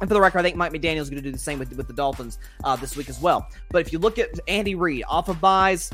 And 0.00 0.10
for 0.10 0.14
the 0.14 0.20
record, 0.20 0.40
I 0.40 0.42
think 0.42 0.56
Mike 0.56 0.72
McDaniel 0.72 0.98
is 0.98 1.08
going 1.08 1.22
to 1.22 1.28
do 1.28 1.32
the 1.32 1.38
same 1.38 1.58
with, 1.58 1.74
with 1.76 1.86
the 1.86 1.92
Dolphins 1.92 2.38
uh, 2.64 2.76
this 2.76 2.96
week 2.96 3.08
as 3.08 3.20
well. 3.20 3.48
But 3.70 3.86
if 3.86 3.92
you 3.92 3.98
look 3.98 4.18
at 4.18 4.28
Andy 4.48 4.74
Reid 4.74 5.04
off 5.08 5.28
of 5.28 5.40
byes, 5.40 5.90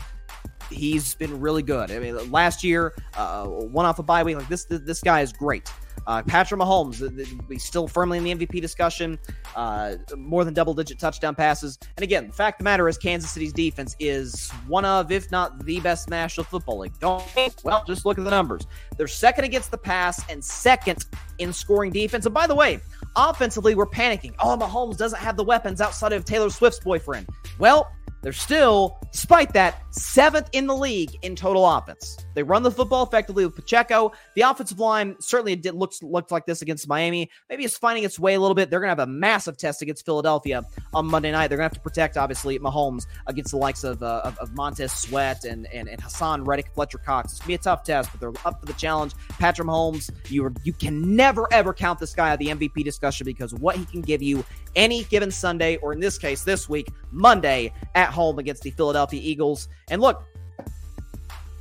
he's 0.70 1.14
been 1.14 1.40
really 1.40 1.62
good. 1.62 1.90
I 1.90 1.98
mean, 1.98 2.30
last 2.30 2.64
year, 2.64 2.94
uh, 3.16 3.46
one 3.46 3.86
off 3.86 3.98
a 3.98 4.02
bye 4.02 4.22
week. 4.22 4.36
Like 4.36 4.48
this, 4.48 4.64
this 4.64 5.00
guy 5.00 5.20
is 5.20 5.32
great. 5.32 5.72
Uh, 6.06 6.22
Patrick 6.22 6.60
Mahomes, 6.60 7.48
he's 7.48 7.64
still 7.64 7.86
firmly 7.86 8.18
in 8.18 8.24
the 8.24 8.34
MVP 8.34 8.60
discussion. 8.60 9.18
Uh, 9.54 9.96
more 10.16 10.44
than 10.44 10.54
double 10.54 10.74
digit 10.74 10.98
touchdown 10.98 11.34
passes. 11.34 11.78
And 11.96 12.02
again, 12.04 12.28
the 12.28 12.32
fact 12.32 12.56
of 12.56 12.58
the 12.58 12.64
matter 12.64 12.88
is, 12.88 12.96
Kansas 12.98 13.30
City's 13.30 13.52
defense 13.52 13.96
is 13.98 14.50
one 14.66 14.84
of, 14.84 15.12
if 15.12 15.30
not 15.30 15.64
the 15.64 15.80
best 15.80 16.08
National 16.08 16.44
Football 16.44 16.80
League. 16.80 16.98
Don't 16.98 17.22
well, 17.64 17.84
just 17.86 18.06
look 18.06 18.18
at 18.18 18.24
the 18.24 18.30
numbers. 18.30 18.66
They're 18.96 19.06
second 19.06 19.44
against 19.44 19.70
the 19.70 19.78
pass 19.78 20.28
and 20.30 20.44
second 20.44 21.04
in 21.38 21.52
scoring 21.52 21.92
defense. 21.92 22.26
And 22.26 22.34
by 22.34 22.46
the 22.46 22.54
way, 22.54 22.80
offensively, 23.16 23.74
we're 23.74 23.86
panicking. 23.86 24.34
Oh, 24.38 24.56
Mahomes 24.56 24.96
doesn't 24.96 25.20
have 25.20 25.36
the 25.36 25.44
weapons 25.44 25.80
outside 25.80 26.12
of 26.12 26.24
Taylor 26.24 26.50
Swift's 26.50 26.80
boyfriend. 26.80 27.28
Well, 27.58 27.92
they're 28.22 28.32
still, 28.32 28.98
despite 29.12 29.52
that, 29.54 29.82
seventh 29.94 30.48
in 30.52 30.66
the 30.66 30.76
league 30.76 31.16
in 31.22 31.36
total 31.36 31.66
offense. 31.66 32.18
They 32.40 32.44
run 32.44 32.62
the 32.62 32.70
football 32.70 33.02
effectively 33.02 33.44
with 33.44 33.54
Pacheco. 33.54 34.12
The 34.34 34.40
offensive 34.40 34.78
line 34.78 35.14
certainly 35.20 35.56
did, 35.56 35.74
looks 35.74 36.02
looked 36.02 36.30
like 36.30 36.46
this 36.46 36.62
against 36.62 36.88
Miami. 36.88 37.28
Maybe 37.50 37.66
it's 37.66 37.76
finding 37.76 38.02
its 38.02 38.18
way 38.18 38.32
a 38.32 38.40
little 38.40 38.54
bit. 38.54 38.70
They're 38.70 38.80
going 38.80 38.86
to 38.86 38.98
have 38.98 39.06
a 39.06 39.12
massive 39.12 39.58
test 39.58 39.82
against 39.82 40.06
Philadelphia 40.06 40.62
on 40.94 41.04
Monday 41.04 41.32
night. 41.32 41.48
They're 41.48 41.58
going 41.58 41.68
to 41.68 41.74
have 41.74 41.82
to 41.82 41.86
protect, 41.86 42.16
obviously, 42.16 42.58
Mahomes 42.58 43.04
against 43.26 43.50
the 43.50 43.58
likes 43.58 43.84
of, 43.84 44.02
uh, 44.02 44.22
of, 44.24 44.38
of, 44.38 44.54
Montez 44.54 44.90
Sweat 44.90 45.44
and, 45.44 45.66
and, 45.66 45.86
and 45.86 46.00
Haason 46.00 46.46
Reddick, 46.46 46.72
Fletcher 46.72 46.96
Cox. 46.96 47.32
It's 47.32 47.40
to 47.40 47.46
be 47.46 47.52
a 47.52 47.58
tough 47.58 47.84
test, 47.84 48.08
but 48.10 48.20
they're 48.20 48.46
up 48.46 48.58
for 48.58 48.64
the 48.64 48.72
challenge. 48.72 49.12
Patrick 49.28 49.68
Mahomes, 49.68 50.08
you, 50.30 50.42
are, 50.46 50.54
you 50.64 50.72
can 50.72 51.14
never, 51.14 51.46
ever 51.52 51.74
count 51.74 51.98
this 51.98 52.14
guy 52.14 52.30
out 52.30 52.32
of 52.32 52.38
the 52.38 52.46
MVP 52.46 52.84
discussion 52.84 53.26
because 53.26 53.52
what 53.52 53.76
he 53.76 53.84
can 53.84 54.00
give 54.00 54.22
you 54.22 54.42
any 54.76 55.04
given 55.04 55.30
Sunday, 55.30 55.76
or 55.76 55.92
in 55.92 56.00
this 56.00 56.16
case, 56.16 56.42
this 56.42 56.70
week, 56.70 56.88
Monday 57.10 57.70
at 57.94 58.08
home 58.08 58.38
against 58.38 58.62
the 58.62 58.70
Philadelphia 58.70 59.20
Eagles. 59.22 59.68
And 59.90 60.00
look, 60.00 60.24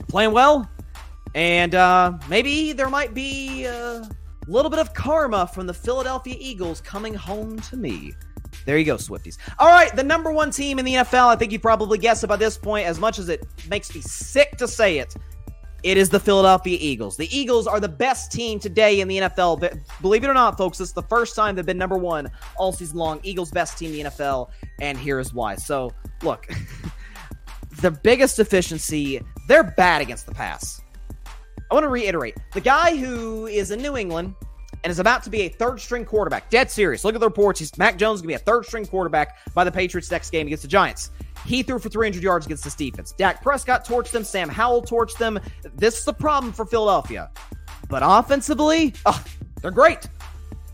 playing 0.10 0.32
well, 0.32 0.70
and 1.36 1.76
uh, 1.76 2.18
maybe 2.28 2.74
there 2.74 2.90
might 2.90 3.14
be 3.14 3.66
a 3.66 4.10
little 4.48 4.72
bit 4.72 4.80
of 4.80 4.94
karma 4.94 5.48
from 5.48 5.68
the 5.68 5.74
Philadelphia 5.74 6.36
Eagles 6.40 6.82
coming 6.82 7.14
home 7.14 7.60
to 7.62 7.78
me. 7.78 8.14
There 8.66 8.78
you 8.78 8.86
go, 8.86 8.96
Swifties. 8.96 9.38
All 9.60 9.68
right, 9.68 9.96
the 9.96 10.04
number 10.04 10.32
one 10.32 10.52
team 10.52 10.80
in 10.80 10.86
the 10.86 10.96
NFL. 10.96 11.28
I 11.28 11.36
think 11.36 11.52
you 11.52 11.60
probably 11.60 11.98
guessed 11.98 12.24
it 12.24 12.28
by 12.28 12.36
this 12.36 12.58
point, 12.58 12.86
as 12.86 13.00
much 13.00 13.20
as 13.20 13.30
it 13.30 13.46
makes 13.70 13.94
me 13.94 14.02
sick 14.02 14.58
to 14.58 14.68
say 14.68 14.98
it. 14.98 15.16
It 15.82 15.98
is 15.98 16.10
the 16.10 16.20
Philadelphia 16.20 16.78
Eagles. 16.80 17.16
The 17.16 17.34
Eagles 17.36 17.66
are 17.66 17.80
the 17.80 17.88
best 17.88 18.34
team 18.34 18.60
today 18.60 19.00
in 19.00 19.08
the 19.08 19.20
NFL. 19.20 19.62
But 19.62 19.76
believe 20.02 20.26
it 20.26 20.28
or 20.28 20.34
not, 20.34 20.58
folks, 20.58 20.82
it's 20.82 20.92
the 20.92 21.04
first 21.04 21.36
time 21.36 21.56
they've 21.56 21.66
been 21.66 21.78
number 21.78 21.98
one 21.98 22.30
all 22.58 22.74
season 22.74 22.98
long. 22.98 23.22
Eagles' 23.24 23.50
best 23.50 23.78
team 23.78 23.92
in 23.94 24.04
the 24.04 24.10
NFL, 24.10 24.50
and 24.82 24.98
here 24.98 25.20
is 25.20 25.34
why. 25.34 25.56
So, 25.56 25.92
look, 26.22 26.50
the 27.82 27.92
biggest 27.92 28.36
deficiency, 28.36 29.22
they're 29.50 29.64
bad 29.64 30.02
against 30.02 30.28
the 30.28 30.32
pass. 30.32 30.80
I 31.70 31.74
want 31.74 31.84
to 31.84 31.90
reiterate 31.90 32.38
the 32.54 32.62
guy 32.62 32.96
who 32.96 33.48
is 33.48 33.72
in 33.72 33.82
New 33.82 33.98
England 33.98 34.36
and 34.84 34.92
is 34.92 35.00
about 35.00 35.24
to 35.24 35.30
be 35.30 35.42
a 35.42 35.50
third 35.50 35.82
string 35.82 36.06
quarterback. 36.06 36.50
Dead 36.50 36.72
serious. 36.72 37.04
Look 37.04 37.16
at 37.16 37.20
the 37.20 37.28
reports. 37.28 37.60
He's 37.60 37.76
Mac 37.78 37.98
Jones 37.98 38.22
going 38.22 38.34
to 38.34 38.38
be 38.38 38.42
a 38.42 38.46
third 38.46 38.66
string 38.66 38.86
quarterback 38.86 39.38
by 39.54 39.64
the 39.64 39.72
Patriots 39.72 40.10
next 40.12 40.30
game 40.30 40.48
against 40.48 40.62
the 40.62 40.70
Giants. 40.70 41.12
He 41.46 41.64
threw 41.64 41.80
for 41.80 41.90
300 41.90 42.22
yards 42.22 42.46
against 42.46 42.64
this 42.64 42.76
defense. 42.76 43.12
Dak 43.14 43.42
Prescott 43.42 43.86
torched 43.86 44.12
them. 44.12 44.24
Sam 44.24 44.50
Howell 44.50 44.84
torched 44.84 45.18
them. 45.18 45.40
This 45.76 45.98
is 45.98 46.06
the 46.06 46.14
problem 46.14 46.54
for 46.54 46.66
Philadelphia. 46.66 47.32
But 47.90 48.04
offensively, 48.06 48.94
oh, 49.06 49.24
they're 49.62 49.72
great. 49.72 50.08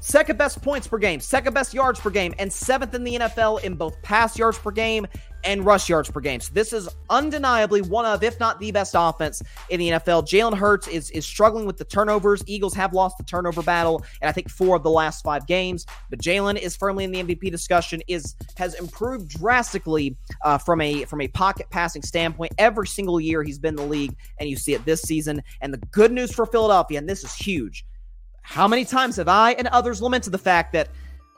Second 0.02 0.38
best 0.38 0.62
points 0.62 0.86
per 0.86 1.00
game, 1.00 1.20
second 1.20 1.54
best 1.54 1.74
yards 1.74 2.00
per 2.00 2.12
game, 2.12 2.36
and 2.38 2.54
seventh 2.54 2.94
in 2.94 3.04
the 3.04 3.16
NFL 3.16 3.64
in 3.64 3.74
both 3.74 4.00
pass 4.04 4.38
yards 4.38 4.58
per 4.60 4.70
game 4.70 5.08
and 5.46 5.66
rush 5.66 5.90
yards 5.90 6.10
per 6.10 6.20
game. 6.20 6.40
So 6.40 6.52
this 6.54 6.74
is 6.74 6.90
undeniably 7.10 7.82
one 7.82 8.06
of, 8.06 8.24
if 8.24 8.40
not 8.40 8.60
the 8.60 8.72
best 8.72 8.96
offense 8.98 9.42
in 9.70 9.80
the 9.80 9.90
NFL. 9.90 10.28
Jalen 10.28 10.58
Hurts 10.58 10.88
is 10.88 11.10
is 11.12 11.26
struggling 11.26 11.66
with 11.66 11.78
the 11.78 11.86
turnovers. 11.86 12.44
Eagles 12.46 12.74
have 12.74 12.94
lost 12.94 13.18
the 13.18 13.24
turnover 13.24 13.62
battle, 13.62 14.04
and 14.22 14.30
I 14.30 14.32
think 14.32 14.50
four 14.50 14.76
of 14.76 14.84
the 14.84 14.90
last 14.90 15.24
five 15.24 15.48
games. 15.48 15.86
But 16.10 16.20
Jalen 16.20 16.58
is 16.58 16.76
firmly 16.76 17.04
in 17.04 17.12
the 17.12 17.24
MVP 17.24 17.52
discussion. 17.52 18.02
is 18.08 18.36
has 18.58 18.74
improved 18.76 19.30
drastically 19.30 20.18
uh, 20.44 20.58
from 20.58 20.82
a 20.82 21.06
from 21.06 21.22
a 21.22 21.28
pocket 21.28 21.68
passing 21.70 22.02
standpoint. 22.02 22.54
Every 22.58 22.88
single 22.88 23.20
year 23.20 23.44
he's 23.44 23.60
been 23.60 23.78
in 23.78 23.84
the 23.84 23.86
league, 23.86 24.16
and 24.40 24.50
you 24.50 24.56
see 24.56 24.74
it 24.74 24.86
this 24.86 25.02
season. 25.02 25.42
And 25.62 25.74
the 25.74 25.78
good 25.92 26.12
news 26.12 26.34
for 26.34 26.46
Philadelphia, 26.46 27.00
and 27.00 27.10
this 27.10 27.24
is 27.24 27.34
huge 27.34 27.86
how 28.46 28.68
many 28.68 28.86
times 28.86 29.16
have 29.16 29.28
I 29.28 29.54
and 29.54 29.68
others 29.70 30.02
lamented 30.02 30.32
the 30.32 30.38
fact 30.38 30.72
that, 30.74 30.90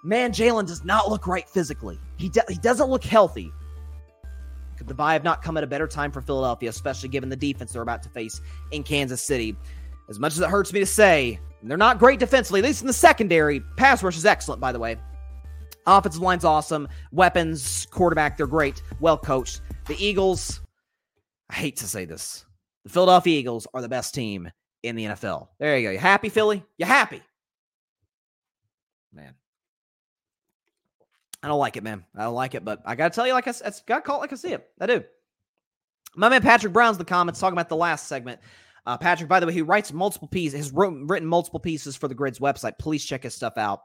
man, 0.03 0.31
Jalen 0.31 0.67
does 0.67 0.83
not 0.83 1.09
look 1.09 1.25
right 1.25 1.47
physically? 1.47 1.97
He, 2.17 2.29
he 2.49 2.55
doesn't 2.55 2.89
look 2.89 3.03
healthy. 3.03 3.51
The 4.87 4.93
bye 4.93 5.13
have 5.13 5.23
not 5.23 5.41
come 5.41 5.57
at 5.57 5.63
a 5.63 5.67
better 5.67 5.87
time 5.87 6.11
for 6.11 6.21
Philadelphia, 6.21 6.69
especially 6.69 7.09
given 7.09 7.29
the 7.29 7.35
defense 7.35 7.73
they're 7.73 7.81
about 7.81 8.01
to 8.03 8.09
face 8.09 8.41
in 8.71 8.83
Kansas 8.83 9.21
City? 9.21 9.55
As 10.09 10.17
much 10.17 10.33
as 10.33 10.39
it 10.39 10.49
hurts 10.49 10.71
me 10.71 10.79
to 10.79 10.85
say, 10.85 11.39
they're 11.61 11.77
not 11.77 11.99
great 11.99 12.19
defensively, 12.19 12.61
at 12.61 12.65
least 12.65 12.81
in 12.81 12.87
the 12.87 12.93
secondary. 12.93 13.59
Pass 13.75 14.01
rush 14.01 14.15
is 14.15 14.25
excellent, 14.25 14.61
by 14.61 14.71
the 14.71 14.79
way. 14.79 14.95
Offensive 15.85 16.21
line's 16.21 16.45
awesome. 16.45 16.87
Weapons, 17.11 17.87
quarterback, 17.91 18.37
they're 18.37 18.47
great. 18.47 18.81
Well 18.99 19.17
coached. 19.17 19.61
The 19.87 19.95
Eagles, 20.03 20.61
I 21.49 21.55
hate 21.55 21.77
to 21.77 21.85
say 21.85 22.05
this, 22.05 22.45
the 22.83 22.89
Philadelphia 22.89 23.37
Eagles 23.37 23.67
are 23.73 23.81
the 23.81 23.89
best 23.89 24.13
team 24.13 24.49
in 24.83 24.95
the 24.95 25.05
NFL. 25.05 25.49
There 25.59 25.77
you 25.77 25.87
go. 25.87 25.91
You 25.91 25.97
happy, 25.97 26.29
Philly? 26.29 26.63
You 26.77 26.85
happy? 26.85 27.21
Man. 29.13 29.33
I 31.43 31.47
don't 31.47 31.59
like 31.59 31.77
it, 31.77 31.83
man. 31.83 32.03
I 32.15 32.23
don't 32.23 32.33
like 32.33 32.55
it, 32.55 32.65
but 32.65 32.81
I 32.85 32.95
gotta 32.95 33.13
tell 33.13 33.27
you, 33.27 33.33
like 33.33 33.47
I 33.47 33.53
gotta 33.85 34.01
call 34.01 34.17
it 34.17 34.21
like 34.21 34.33
I 34.33 34.35
see 34.35 34.53
it. 34.53 34.67
I 34.79 34.87
do. 34.87 35.03
My 36.15 36.29
man 36.29 36.41
Patrick 36.41 36.73
Brown's 36.73 36.97
the 36.97 37.05
comments 37.05 37.39
talking 37.39 37.53
about 37.53 37.69
the 37.69 37.75
last 37.75 38.07
segment. 38.07 38.39
Uh, 38.85 38.97
Patrick, 38.97 39.27
by 39.27 39.39
the 39.39 39.45
way, 39.45 39.53
he 39.53 39.61
writes 39.61 39.91
multiple 39.91 40.29
pieces, 40.29 40.57
has 40.57 40.71
written 40.73 41.25
multiple 41.25 41.59
pieces 41.59 41.95
for 41.97 42.07
the 42.07 42.15
Gryd's 42.15 42.39
website. 42.39 42.79
Please 42.79 43.03
check 43.05 43.23
his 43.23 43.35
stuff 43.35 43.57
out. 43.57 43.81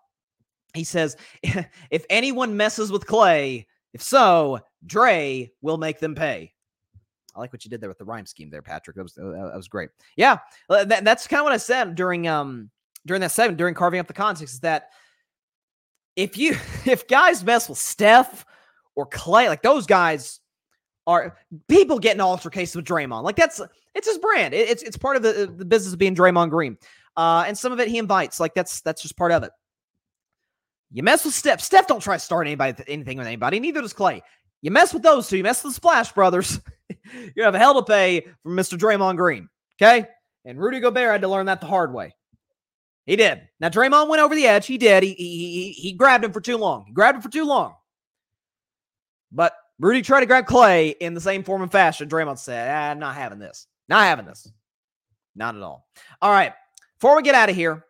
He 0.74 0.84
says, 0.84 1.16
if 1.42 2.06
anyone 2.08 2.56
messes 2.56 2.92
with 2.92 3.04
Klay, 3.04 3.66
if 3.92 4.00
so, 4.00 4.60
Dre 4.86 5.50
will 5.60 5.76
make 5.76 5.98
them 5.98 6.14
pay. 6.14 6.52
I 7.34 7.40
like 7.40 7.52
what 7.52 7.64
you 7.64 7.70
did 7.70 7.80
there 7.80 7.88
with 7.88 7.98
the 7.98 8.04
rhyme 8.04 8.26
scheme 8.26 8.48
there, 8.50 8.62
Patrick. 8.62 8.96
That 8.96 9.02
was 9.02 9.14
that 9.14 9.52
was 9.54 9.68
great. 9.68 9.90
Yeah, 10.16 10.38
that, 10.68 11.04
that's 11.04 11.26
kind 11.26 11.40
of 11.40 11.44
what 11.44 11.52
I 11.52 11.58
said 11.58 11.94
during 11.94 12.28
um 12.28 12.70
during 13.06 13.20
that 13.22 13.32
segment 13.32 13.58
during 13.58 13.74
carving 13.74 14.00
up 14.00 14.06
the 14.06 14.12
context 14.12 14.54
is 14.54 14.60
that 14.60 14.90
if 16.16 16.36
you 16.36 16.56
if 16.84 17.06
guys 17.08 17.44
mess 17.44 17.68
with 17.68 17.78
Steph 17.78 18.44
or 18.94 19.06
Klay, 19.08 19.48
like 19.48 19.62
those 19.62 19.86
guys 19.86 20.40
are 21.06 21.36
people 21.68 21.98
getting 21.98 22.20
altercations 22.20 22.76
with 22.76 22.84
Draymond. 22.84 23.24
Like 23.24 23.36
that's 23.36 23.60
it's 23.94 24.08
his 24.08 24.18
brand. 24.18 24.54
It, 24.54 24.68
it's 24.68 24.82
it's 24.82 24.96
part 24.96 25.16
of 25.16 25.22
the 25.22 25.52
the 25.56 25.64
business 25.64 25.92
of 25.92 25.98
being 25.98 26.14
Draymond 26.14 26.50
Green. 26.50 26.78
Uh, 27.16 27.44
and 27.46 27.56
some 27.56 27.72
of 27.72 27.80
it 27.80 27.88
he 27.88 27.98
invites. 27.98 28.40
Like 28.40 28.54
that's 28.54 28.80
that's 28.80 29.02
just 29.02 29.16
part 29.16 29.32
of 29.32 29.42
it. 29.42 29.50
You 30.90 31.02
mess 31.02 31.24
with 31.24 31.34
Steph. 31.34 31.60
Steph 31.60 31.86
don't 31.86 32.02
try 32.02 32.16
to 32.16 32.20
start 32.20 32.46
anybody 32.46 32.82
anything 32.86 33.18
with 33.18 33.26
anybody. 33.26 33.60
Neither 33.60 33.80
does 33.80 33.94
Klay. 33.94 34.20
You 34.60 34.70
mess 34.70 34.94
with 34.94 35.02
those 35.02 35.28
two. 35.28 35.38
You 35.38 35.42
mess 35.42 35.64
with 35.64 35.72
the 35.72 35.76
Splash 35.76 36.12
Brothers. 36.12 36.60
you 37.34 37.42
have 37.42 37.54
a 37.54 37.58
hell 37.58 37.74
to 37.74 37.82
pay 37.82 38.26
from 38.42 38.56
Mr. 38.56 38.78
Draymond 38.78 39.16
Green. 39.16 39.48
Okay. 39.80 40.06
And 40.44 40.58
Rudy 40.58 40.80
Gobert 40.80 41.10
had 41.10 41.20
to 41.22 41.28
learn 41.28 41.46
that 41.46 41.60
the 41.60 41.66
hard 41.66 41.92
way. 41.92 42.14
He 43.06 43.16
did. 43.16 43.48
Now 43.58 43.68
Draymond 43.68 44.08
went 44.08 44.22
over 44.22 44.34
the 44.34 44.46
edge. 44.46 44.66
He 44.66 44.78
did. 44.78 45.02
He 45.02 45.14
he 45.14 45.36
he, 45.36 45.72
he 45.72 45.92
grabbed 45.92 46.24
him 46.24 46.32
for 46.32 46.40
too 46.40 46.56
long. 46.56 46.84
He 46.86 46.92
grabbed 46.92 47.16
him 47.16 47.22
for 47.22 47.30
too 47.30 47.44
long. 47.44 47.74
But 49.32 49.54
Rudy 49.78 50.02
tried 50.02 50.20
to 50.20 50.26
grab 50.26 50.46
Klay 50.46 50.94
in 51.00 51.14
the 51.14 51.20
same 51.20 51.42
form 51.42 51.62
and 51.62 51.72
fashion. 51.72 52.08
Draymond 52.08 52.38
said, 52.38 52.70
ah, 52.70 52.90
"I'm 52.90 52.98
not 52.98 53.16
having 53.16 53.38
this. 53.38 53.66
Not 53.88 54.04
having 54.04 54.26
this. 54.26 54.50
Not 55.34 55.56
at 55.56 55.62
all." 55.62 55.86
All 56.20 56.30
right. 56.30 56.52
Before 57.00 57.16
we 57.16 57.22
get 57.22 57.34
out 57.34 57.50
of 57.50 57.56
here, 57.56 57.84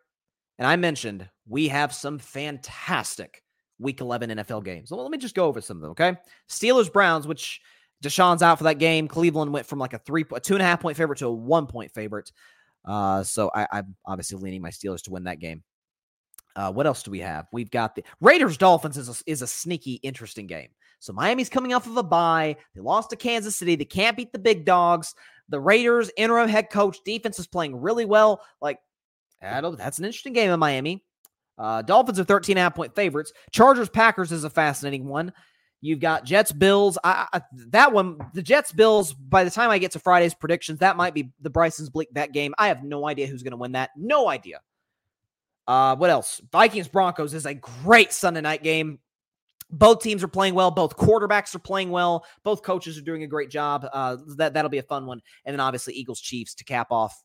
and 0.57 0.67
I 0.67 0.75
mentioned 0.75 1.29
we 1.47 1.67
have 1.67 1.93
some 1.93 2.17
fantastic 2.17 3.43
Week 3.79 4.01
11 4.01 4.29
NFL 4.31 4.63
games. 4.63 4.91
Let 4.91 5.11
me 5.11 5.17
just 5.17 5.35
go 5.35 5.45
over 5.45 5.61
some 5.61 5.77
of 5.77 5.81
them. 5.81 5.91
Okay, 5.91 6.15
Steelers 6.49 6.91
Browns, 6.91 7.27
which 7.27 7.61
Deshaun's 8.03 8.41
out 8.41 8.57
for 8.57 8.65
that 8.65 8.79
game. 8.79 9.07
Cleveland 9.07 9.51
went 9.51 9.65
from 9.65 9.79
like 9.79 9.93
a 9.93 9.99
three, 9.99 10.25
a 10.33 10.39
two 10.39 10.53
and 10.53 10.61
a 10.61 10.65
half 10.65 10.81
point 10.81 10.97
favorite 10.97 11.19
to 11.19 11.27
a 11.27 11.31
one 11.31 11.67
point 11.67 11.91
favorite. 11.91 12.31
Uh, 12.85 13.23
so 13.23 13.49
I, 13.53 13.67
I'm 13.71 13.95
obviously 14.05 14.37
leaning 14.39 14.61
my 14.61 14.69
Steelers 14.69 15.01
to 15.03 15.11
win 15.11 15.23
that 15.25 15.39
game. 15.39 15.63
Uh, 16.55 16.71
what 16.71 16.85
else 16.85 17.01
do 17.03 17.11
we 17.11 17.19
have? 17.19 17.47
We've 17.51 17.71
got 17.71 17.95
the 17.95 18.03
Raiders 18.21 18.57
Dolphins 18.57 18.97
is 18.97 19.09
a, 19.09 19.15
is 19.25 19.41
a 19.41 19.47
sneaky, 19.47 19.93
interesting 20.03 20.45
game. 20.45 20.69
So 20.99 21.11
Miami's 21.11 21.49
coming 21.49 21.73
off 21.73 21.87
of 21.87 21.97
a 21.97 22.03
bye. 22.03 22.55
They 22.75 22.81
lost 22.81 23.09
to 23.09 23.15
Kansas 23.15 23.55
City. 23.55 23.75
They 23.75 23.85
can't 23.85 24.15
beat 24.15 24.31
the 24.31 24.39
big 24.39 24.65
dogs. 24.65 25.15
The 25.49 25.59
Raiders, 25.59 26.11
interim 26.15 26.47
head 26.47 26.69
coach, 26.69 26.99
defense 27.03 27.39
is 27.39 27.47
playing 27.47 27.75
really 27.81 28.05
well. 28.05 28.41
Like, 28.61 28.79
that's 29.41 29.99
an 29.99 30.05
interesting 30.05 30.33
game 30.33 30.51
in 30.51 30.59
Miami. 30.59 31.03
Uh, 31.57 31.81
Dolphins 31.81 32.19
are 32.19 32.23
13 32.23 32.57
half 32.57 32.75
point 32.75 32.95
favorites. 32.95 33.33
Chargers, 33.51 33.89
Packers 33.89 34.31
is 34.31 34.43
a 34.43 34.49
fascinating 34.49 35.05
one. 35.05 35.33
You've 35.83 35.99
got 35.99 36.23
Jets, 36.23 36.53
Bills. 36.53 36.97
I, 37.03 37.27
I, 37.33 37.41
that 37.71 37.91
one, 37.91 38.17
the 38.33 38.41
Jets, 38.41 38.71
Bills. 38.71 39.13
By 39.13 39.43
the 39.43 39.51
time 39.51 39.69
I 39.69 39.79
get 39.79 39.91
to 39.91 39.99
Friday's 39.99 40.33
predictions, 40.33 40.79
that 40.79 40.95
might 40.95 41.13
be 41.13 41.33
the 41.41 41.49
Bryson's 41.49 41.89
Bleak 41.89 42.07
bet 42.13 42.31
game. 42.31 42.55
I 42.57 42.69
have 42.69 42.85
no 42.85 43.05
idea 43.05 43.27
who's 43.27 43.43
going 43.43 43.51
to 43.51 43.57
win 43.57 43.73
that. 43.73 43.89
No 43.97 44.29
idea. 44.29 44.61
Uh, 45.67 45.97
what 45.97 46.09
else? 46.09 46.39
Vikings, 46.53 46.87
Broncos 46.87 47.33
is 47.33 47.45
a 47.45 47.53
great 47.53 48.13
Sunday 48.13 48.39
night 48.39 48.63
game. 48.63 48.99
Both 49.69 50.01
teams 50.01 50.23
are 50.23 50.29
playing 50.29 50.55
well. 50.55 50.71
Both 50.71 50.95
quarterbacks 50.95 51.53
are 51.53 51.59
playing 51.59 51.89
well. 51.89 52.25
Both 52.45 52.63
coaches 52.63 52.97
are 52.97 53.01
doing 53.01 53.23
a 53.23 53.27
great 53.27 53.49
job. 53.49 53.85
Uh, 53.91 54.15
that 54.37 54.53
that'll 54.53 54.69
be 54.69 54.77
a 54.77 54.83
fun 54.83 55.05
one. 55.05 55.21
And 55.43 55.53
then 55.53 55.59
obviously 55.59 55.95
Eagles, 55.95 56.21
Chiefs 56.21 56.55
to 56.55 56.63
cap 56.63 56.91
off 56.91 57.21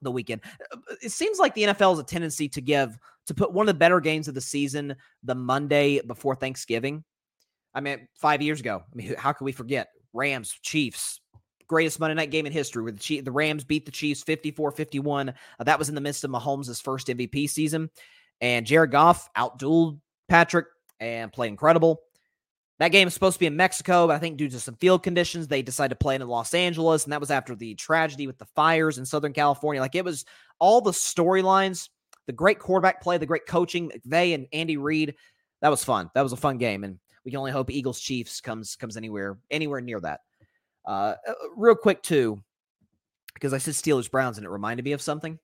the 0.00 0.12
weekend. 0.12 0.42
Uh, 0.72 0.76
it 1.02 1.10
seems 1.10 1.40
like 1.40 1.54
the 1.54 1.64
NFL 1.64 1.90
has 1.90 1.98
a 1.98 2.04
tendency 2.04 2.48
to 2.50 2.60
give 2.60 2.96
to 3.26 3.34
put 3.34 3.52
one 3.52 3.64
of 3.64 3.74
the 3.74 3.78
better 3.78 3.98
games 3.98 4.28
of 4.28 4.34
the 4.34 4.40
season 4.40 4.94
the 5.24 5.34
Monday 5.34 6.00
before 6.02 6.36
Thanksgiving. 6.36 7.02
I 7.74 7.80
mean, 7.80 8.08
five 8.14 8.42
years 8.42 8.60
ago. 8.60 8.82
I 8.92 8.96
mean, 8.96 9.14
how 9.16 9.32
can 9.32 9.44
we 9.44 9.52
forget? 9.52 9.88
Rams, 10.12 10.58
Chiefs, 10.62 11.20
greatest 11.68 12.00
Monday 12.00 12.14
night 12.14 12.30
game 12.30 12.46
in 12.46 12.52
history 12.52 12.82
where 12.82 12.92
the, 12.92 13.20
the 13.20 13.30
Rams 13.30 13.64
beat 13.64 13.86
the 13.86 13.92
Chiefs 13.92 14.22
54 14.22 14.72
51. 14.72 15.28
Uh, 15.28 15.34
that 15.64 15.78
was 15.78 15.88
in 15.88 15.94
the 15.94 16.00
midst 16.00 16.24
of 16.24 16.30
Mahomes' 16.30 16.82
first 16.82 17.06
MVP 17.06 17.48
season. 17.48 17.90
And 18.40 18.66
Jared 18.66 18.90
Goff 18.90 19.28
outdueled 19.36 20.00
Patrick 20.28 20.66
and 20.98 21.32
played 21.32 21.48
incredible. 21.48 22.00
That 22.80 22.92
game 22.92 23.06
is 23.06 23.14
supposed 23.14 23.34
to 23.34 23.40
be 23.40 23.46
in 23.46 23.56
Mexico, 23.56 24.06
but 24.06 24.16
I 24.16 24.18
think 24.18 24.38
due 24.38 24.48
to 24.48 24.58
some 24.58 24.74
field 24.76 25.02
conditions, 25.02 25.46
they 25.46 25.60
decided 25.60 25.90
to 25.90 26.02
play 26.02 26.14
it 26.14 26.22
in 26.22 26.28
Los 26.28 26.54
Angeles. 26.54 27.04
And 27.04 27.12
that 27.12 27.20
was 27.20 27.30
after 27.30 27.54
the 27.54 27.74
tragedy 27.74 28.26
with 28.26 28.38
the 28.38 28.46
fires 28.56 28.96
in 28.96 29.04
Southern 29.04 29.34
California. 29.34 29.82
Like 29.82 29.94
it 29.94 30.04
was 30.04 30.24
all 30.58 30.80
the 30.80 30.90
storylines, 30.90 31.90
the 32.26 32.32
great 32.32 32.58
quarterback 32.58 33.02
play, 33.02 33.18
the 33.18 33.26
great 33.26 33.46
coaching, 33.46 33.90
McVay 33.90 34.34
and 34.34 34.46
Andy 34.54 34.78
Reid. 34.78 35.14
That 35.60 35.68
was 35.68 35.84
fun. 35.84 36.10
That 36.14 36.22
was 36.22 36.32
a 36.32 36.38
fun 36.38 36.56
game. 36.56 36.84
And 36.84 36.98
we 37.24 37.30
can 37.30 37.38
only 37.38 37.52
hope 37.52 37.70
Eagles 37.70 38.00
Chiefs 38.00 38.40
comes 38.40 38.76
comes 38.76 38.96
anywhere 38.96 39.38
anywhere 39.50 39.80
near 39.80 40.00
that. 40.00 40.20
Uh, 40.86 41.14
uh, 41.28 41.32
real 41.56 41.74
quick 41.74 42.02
too, 42.02 42.42
because 43.34 43.52
I 43.52 43.58
said 43.58 43.74
Steelers 43.74 44.10
Browns 44.10 44.38
and 44.38 44.46
it 44.46 44.50
reminded 44.50 44.84
me 44.84 44.92
of 44.92 45.02
something. 45.02 45.38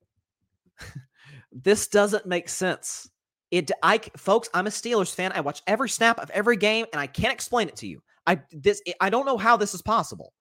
this 1.53 1.89
doesn't 1.89 2.27
make 2.27 2.49
sense. 2.49 3.11
It 3.51 3.71
I 3.83 4.01
folks, 4.17 4.49
I'm 4.55 4.67
a 4.67 4.71
Steelers 4.71 5.15
fan. 5.15 5.33
I 5.33 5.41
watch 5.41 5.63
every 5.67 5.89
snap 5.89 6.19
of 6.19 6.31
every 6.31 6.57
game 6.57 6.87
and 6.93 7.01
I 7.01 7.07
can't 7.07 7.33
explain 7.33 7.69
it 7.69 7.77
to 7.77 7.87
you. 7.87 8.03
I 8.27 8.41
this 8.51 8.83
I 9.01 9.11
don't 9.11 9.27
know 9.27 9.39
how 9.39 9.57
this 9.57 9.75
is 9.75 9.83
possible. 9.83 10.33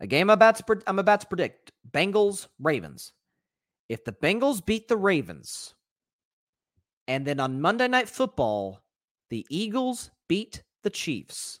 A 0.00 0.06
game 0.06 0.30
I'm 0.30 0.34
about 0.34 0.56
to 0.56 0.82
I'm 0.86 0.98
about 0.98 1.20
to 1.20 1.26
predict. 1.26 1.72
Bengals 1.90 2.48
Ravens. 2.58 3.12
If 3.88 4.04
the 4.04 4.12
Bengals 4.12 4.64
beat 4.64 4.86
the 4.86 4.96
Ravens, 4.96 5.74
and 7.10 7.26
then 7.26 7.40
on 7.40 7.60
Monday 7.60 7.88
Night 7.88 8.08
Football, 8.08 8.80
the 9.30 9.44
Eagles 9.50 10.12
beat 10.28 10.62
the 10.84 10.90
Chiefs. 10.90 11.58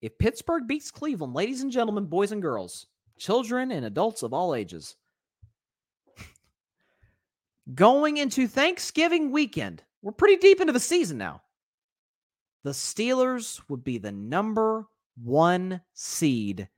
If 0.00 0.16
Pittsburgh 0.16 0.68
beats 0.68 0.92
Cleveland, 0.92 1.34
ladies 1.34 1.62
and 1.62 1.72
gentlemen, 1.72 2.04
boys 2.04 2.30
and 2.30 2.40
girls, 2.40 2.86
children 3.18 3.72
and 3.72 3.84
adults 3.84 4.22
of 4.22 4.32
all 4.32 4.54
ages, 4.54 4.94
going 7.74 8.18
into 8.18 8.46
Thanksgiving 8.46 9.32
weekend, 9.32 9.82
we're 10.02 10.12
pretty 10.12 10.36
deep 10.36 10.60
into 10.60 10.72
the 10.72 10.78
season 10.78 11.18
now. 11.18 11.42
The 12.62 12.70
Steelers 12.70 13.60
would 13.68 13.82
be 13.82 13.98
the 13.98 14.12
number 14.12 14.86
one 15.20 15.80
seed 15.94 16.68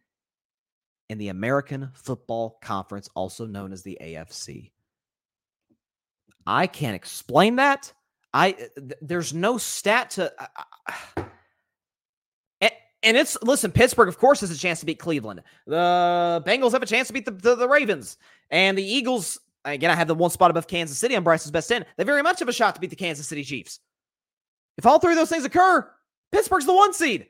in 1.10 1.18
the 1.18 1.28
American 1.28 1.90
Football 1.92 2.56
Conference, 2.62 3.10
also 3.14 3.44
known 3.44 3.70
as 3.74 3.82
the 3.82 3.98
AFC. 4.00 4.70
I 6.46 6.66
can't 6.66 6.94
explain 6.94 7.56
that. 7.56 7.92
I 8.32 8.52
th- 8.52 8.98
there's 9.00 9.32
no 9.32 9.58
stat 9.58 10.10
to 10.10 10.32
uh, 10.38 11.24
and, 12.60 12.72
and, 13.02 13.16
it's 13.16 13.38
listen, 13.42 13.70
Pittsburgh, 13.70 14.08
of 14.08 14.18
course, 14.18 14.40
has 14.40 14.50
a 14.50 14.58
chance 14.58 14.80
to 14.80 14.86
beat 14.86 14.98
Cleveland. 14.98 15.42
The 15.66 16.42
Bengals 16.46 16.72
have 16.72 16.82
a 16.82 16.86
chance 16.86 17.06
to 17.08 17.14
beat 17.14 17.24
the, 17.24 17.30
the, 17.30 17.54
the 17.54 17.68
Ravens. 17.68 18.16
And 18.50 18.76
the 18.76 18.84
Eagles, 18.84 19.38
again, 19.64 19.90
I 19.90 19.94
have 19.94 20.08
the 20.08 20.14
one 20.14 20.30
spot 20.30 20.50
above 20.50 20.66
Kansas 20.66 20.98
City 20.98 21.14
on 21.14 21.22
Bryson's 21.22 21.52
best 21.52 21.68
10. 21.68 21.86
They 21.96 22.04
very 22.04 22.22
much 22.22 22.40
have 22.40 22.48
a 22.48 22.52
shot 22.52 22.74
to 22.74 22.80
beat 22.80 22.90
the 22.90 22.96
Kansas 22.96 23.28
City 23.28 23.44
Chiefs. 23.44 23.78
If 24.76 24.86
all 24.86 24.98
three 24.98 25.12
of 25.12 25.18
those 25.18 25.30
things 25.30 25.44
occur, 25.44 25.88
Pittsburgh's 26.32 26.66
the 26.66 26.74
one 26.74 26.92
seed. 26.92 27.28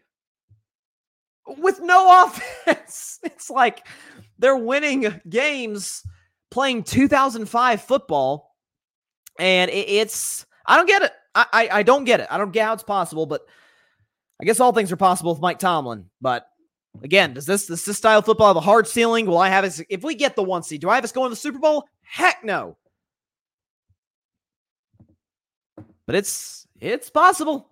With 1.46 1.80
no 1.82 2.24
offense. 2.66 3.18
It's 3.22 3.50
like 3.50 3.86
they're 4.38 4.56
winning 4.56 5.20
games 5.28 6.02
playing 6.50 6.84
2005 6.84 7.82
football 7.82 8.53
and 9.38 9.70
it, 9.70 9.88
it's 9.88 10.46
I 10.66 10.76
don't 10.76 10.86
get 10.86 11.02
it. 11.02 11.12
I, 11.34 11.46
I, 11.52 11.68
I 11.72 11.82
don't 11.82 12.04
get 12.04 12.20
it. 12.20 12.28
I 12.30 12.38
don't 12.38 12.52
get 12.52 12.66
how 12.66 12.72
it's 12.74 12.82
possible, 12.82 13.26
but 13.26 13.42
I 14.40 14.44
guess 14.44 14.60
all 14.60 14.72
things 14.72 14.92
are 14.92 14.96
possible 14.96 15.32
with 15.32 15.42
Mike 15.42 15.58
Tomlin. 15.58 16.10
But 16.20 16.46
again, 17.02 17.34
does 17.34 17.46
this 17.46 17.66
does 17.66 17.84
this 17.84 17.96
style 17.96 18.18
of 18.20 18.24
football 18.24 18.48
have 18.48 18.56
a 18.56 18.60
hard 18.60 18.86
ceiling? 18.86 19.26
Will 19.26 19.38
I 19.38 19.48
have 19.48 19.64
us 19.64 19.80
if 19.88 20.02
we 20.02 20.14
get 20.14 20.36
the 20.36 20.42
one 20.42 20.62
seed? 20.62 20.80
Do 20.80 20.88
I 20.88 20.94
have 20.96 21.04
us 21.04 21.12
going 21.12 21.26
to 21.26 21.30
the 21.30 21.36
Super 21.36 21.58
Bowl? 21.58 21.84
Heck 22.02 22.44
no. 22.44 22.76
But 26.06 26.16
it's 26.16 26.66
it's 26.80 27.10
possible 27.10 27.68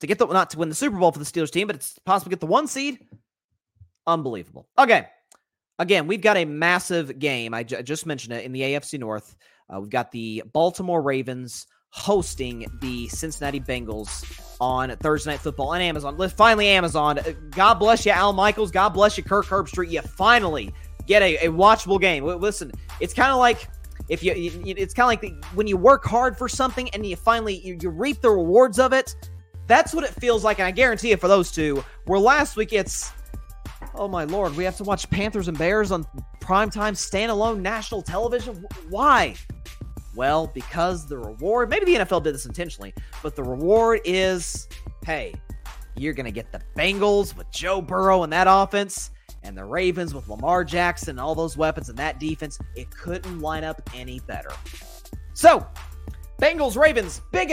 to 0.00 0.06
get 0.06 0.18
the 0.18 0.26
not 0.26 0.50
to 0.50 0.58
win 0.58 0.68
the 0.68 0.74
Super 0.74 0.96
Bowl 0.96 1.12
for 1.12 1.18
the 1.18 1.24
Steelers 1.24 1.50
team, 1.50 1.66
but 1.66 1.76
it's 1.76 1.98
possible 2.00 2.30
to 2.30 2.36
get 2.36 2.40
the 2.40 2.46
one 2.46 2.66
seed. 2.66 2.98
Unbelievable. 4.06 4.66
Okay. 4.78 5.06
Again, 5.80 6.08
we've 6.08 6.20
got 6.22 6.36
a 6.36 6.44
massive 6.44 7.20
game. 7.20 7.54
I, 7.54 7.62
j- 7.62 7.82
just 7.84 8.04
mentioned 8.04 8.34
it 8.34 8.44
in 8.44 8.50
the 8.50 8.62
AFC 8.62 8.98
North. 8.98 9.36
Uh, 9.72 9.80
we've 9.80 9.90
got 9.90 10.10
the 10.10 10.42
Baltimore 10.52 11.02
Ravens 11.02 11.66
hosting 11.90 12.66
the 12.80 13.08
Cincinnati 13.08 13.60
Bengals 13.60 14.24
on 14.60 14.94
Thursday 14.96 15.30
Night 15.30 15.40
Football 15.40 15.68
on 15.68 15.80
Amazon. 15.80 16.28
Finally, 16.30 16.68
Amazon. 16.68 17.18
Uh, 17.18 17.32
God 17.50 17.74
bless 17.74 18.04
you, 18.04 18.12
Al 18.12 18.32
Michaels. 18.32 18.70
God 18.70 18.90
bless 18.90 19.16
you, 19.16 19.24
Kirk 19.24 19.46
Herbstreit. 19.46 19.90
You 19.90 20.02
finally 20.02 20.74
get 21.06 21.22
a, 21.22 21.46
a 21.46 21.48
watchable 21.48 22.00
game. 22.00 22.24
Listen, 22.24 22.72
it's 23.00 23.14
kind 23.14 23.30
of 23.30 23.38
like 23.38 23.68
if 24.08 24.22
you, 24.22 24.32
it's 24.36 24.94
kind 24.94 25.04
of 25.04 25.08
like 25.08 25.20
the, 25.20 25.30
when 25.54 25.66
you 25.66 25.76
work 25.76 26.04
hard 26.04 26.36
for 26.36 26.48
something 26.48 26.88
and 26.90 27.04
you 27.04 27.16
finally 27.16 27.58
you, 27.60 27.78
you 27.80 27.90
reap 27.90 28.20
the 28.20 28.30
rewards 28.30 28.78
of 28.78 28.92
it. 28.92 29.14
That's 29.66 29.92
what 29.92 30.04
it 30.04 30.10
feels 30.10 30.44
like, 30.44 30.58
and 30.58 30.66
I 30.66 30.70
guarantee 30.70 31.12
it 31.12 31.20
for 31.20 31.28
those 31.28 31.52
two. 31.52 31.84
Where 32.06 32.18
last 32.18 32.56
week 32.56 32.72
it's, 32.72 33.12
oh 33.94 34.08
my 34.08 34.24
lord, 34.24 34.56
we 34.56 34.64
have 34.64 34.78
to 34.78 34.84
watch 34.84 35.08
Panthers 35.10 35.48
and 35.48 35.58
Bears 35.58 35.90
on 35.90 36.06
primetime 36.40 36.94
standalone 36.94 37.60
national 37.60 38.00
television. 38.00 38.66
Why? 38.88 39.34
Well, 40.18 40.50
because 40.52 41.06
the 41.06 41.16
reward, 41.16 41.70
maybe 41.70 41.84
the 41.84 42.04
NFL 42.04 42.24
did 42.24 42.34
this 42.34 42.44
intentionally, 42.44 42.92
but 43.22 43.36
the 43.36 43.44
reward 43.44 44.00
is 44.04 44.66
hey, 45.04 45.32
you're 45.96 46.12
going 46.12 46.26
to 46.26 46.32
get 46.32 46.50
the 46.50 46.60
Bengals 46.76 47.36
with 47.36 47.48
Joe 47.52 47.80
Burrow 47.80 48.24
and 48.24 48.32
that 48.32 48.48
offense, 48.50 49.12
and 49.44 49.56
the 49.56 49.64
Ravens 49.64 50.12
with 50.12 50.28
Lamar 50.28 50.64
Jackson 50.64 51.10
and 51.10 51.20
all 51.20 51.36
those 51.36 51.56
weapons 51.56 51.88
and 51.88 51.96
that 51.98 52.18
defense. 52.18 52.58
It 52.74 52.90
couldn't 52.90 53.38
line 53.38 53.62
up 53.62 53.80
any 53.94 54.18
better. 54.18 54.50
So, 55.34 55.64
Bengals, 56.42 56.76
Ravens, 56.76 57.22
big 57.30 57.52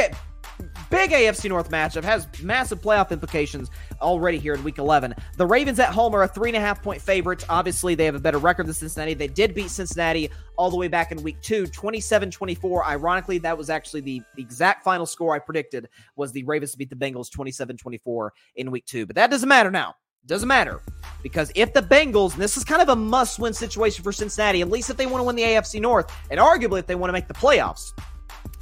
Big 0.90 1.12
AFC 1.12 1.50
North 1.50 1.70
matchup 1.70 2.04
has 2.04 2.28
massive 2.44 2.82
playoff 2.82 3.12
implications 3.12 3.70
already 4.02 4.38
here 4.38 4.54
in 4.54 4.64
week 4.64 4.78
11. 4.78 5.16
The 5.38 5.46
Ravens 5.46 5.80
at 5.80 5.90
home 5.90 6.14
are 6.16 6.24
a 6.24 6.28
three 6.28 6.50
and 6.50 6.58
a 6.58 6.60
half 6.60 6.84
point 6.84 7.02
favorite. 7.02 7.44
Obviously, 7.50 7.96
they 7.96 8.06
have 8.06 8.16
a 8.16 8.20
better 8.20 8.38
record 8.38 8.68
than 8.68 8.74
Cincinnati. 8.74 9.14
They 9.14 9.28
did 9.28 9.56
beat 9.56 9.70
Cincinnati 9.70 10.30
all 10.58 10.70
the 10.70 10.78
way 10.78 10.88
back 10.88 11.12
in 11.12 11.22
week 11.24 11.42
two, 11.42 11.66
27 11.68 12.30
24. 12.30 12.86
Ironically, 12.86 13.38
that 13.40 13.58
was 13.58 13.70
actually 13.70 14.02
the, 14.02 14.22
exact 14.38 14.84
final 14.84 15.06
score 15.06 15.34
I 15.34 15.40
predicted 15.40 15.90
was 16.16 16.32
the 16.32 16.44
Ravens 16.44 16.76
beat 16.76 16.90
the 16.90 16.96
Bengals 16.96 17.32
27 17.32 17.78
24 17.78 18.34
in 18.58 18.72
week 18.72 18.86
two. 18.86 19.06
But 19.06 19.16
that 19.16 19.32
doesn't 19.32 19.50
matter 19.50 19.72
now. 19.72 19.96
Doesn't 20.28 20.48
matter 20.48 20.82
because 21.22 21.52
if 21.54 21.74
the 21.74 21.82
Bengals, 21.82 22.34
and 22.34 22.42
this 22.42 22.58
is 22.58 22.64
kind 22.64 22.82
of 22.82 22.90
a 22.90 22.96
must 22.96 23.38
win 23.38 23.54
situation 23.54 24.04
for 24.04 24.12
Cincinnati, 24.12 24.62
at 24.62 24.70
least 24.70 24.90
if 24.90 24.98
they 24.98 25.06
want 25.06 25.20
to 25.20 25.24
win 25.24 25.36
the 25.36 25.44
AFC 25.44 25.80
North, 25.80 26.12
and 26.32 26.40
arguably 26.40 26.80
if 26.80 26.88
they 26.88 26.96
want 26.96 27.10
to 27.10 27.14
make 27.14 27.28
the 27.28 27.34
playoffs, 27.34 27.92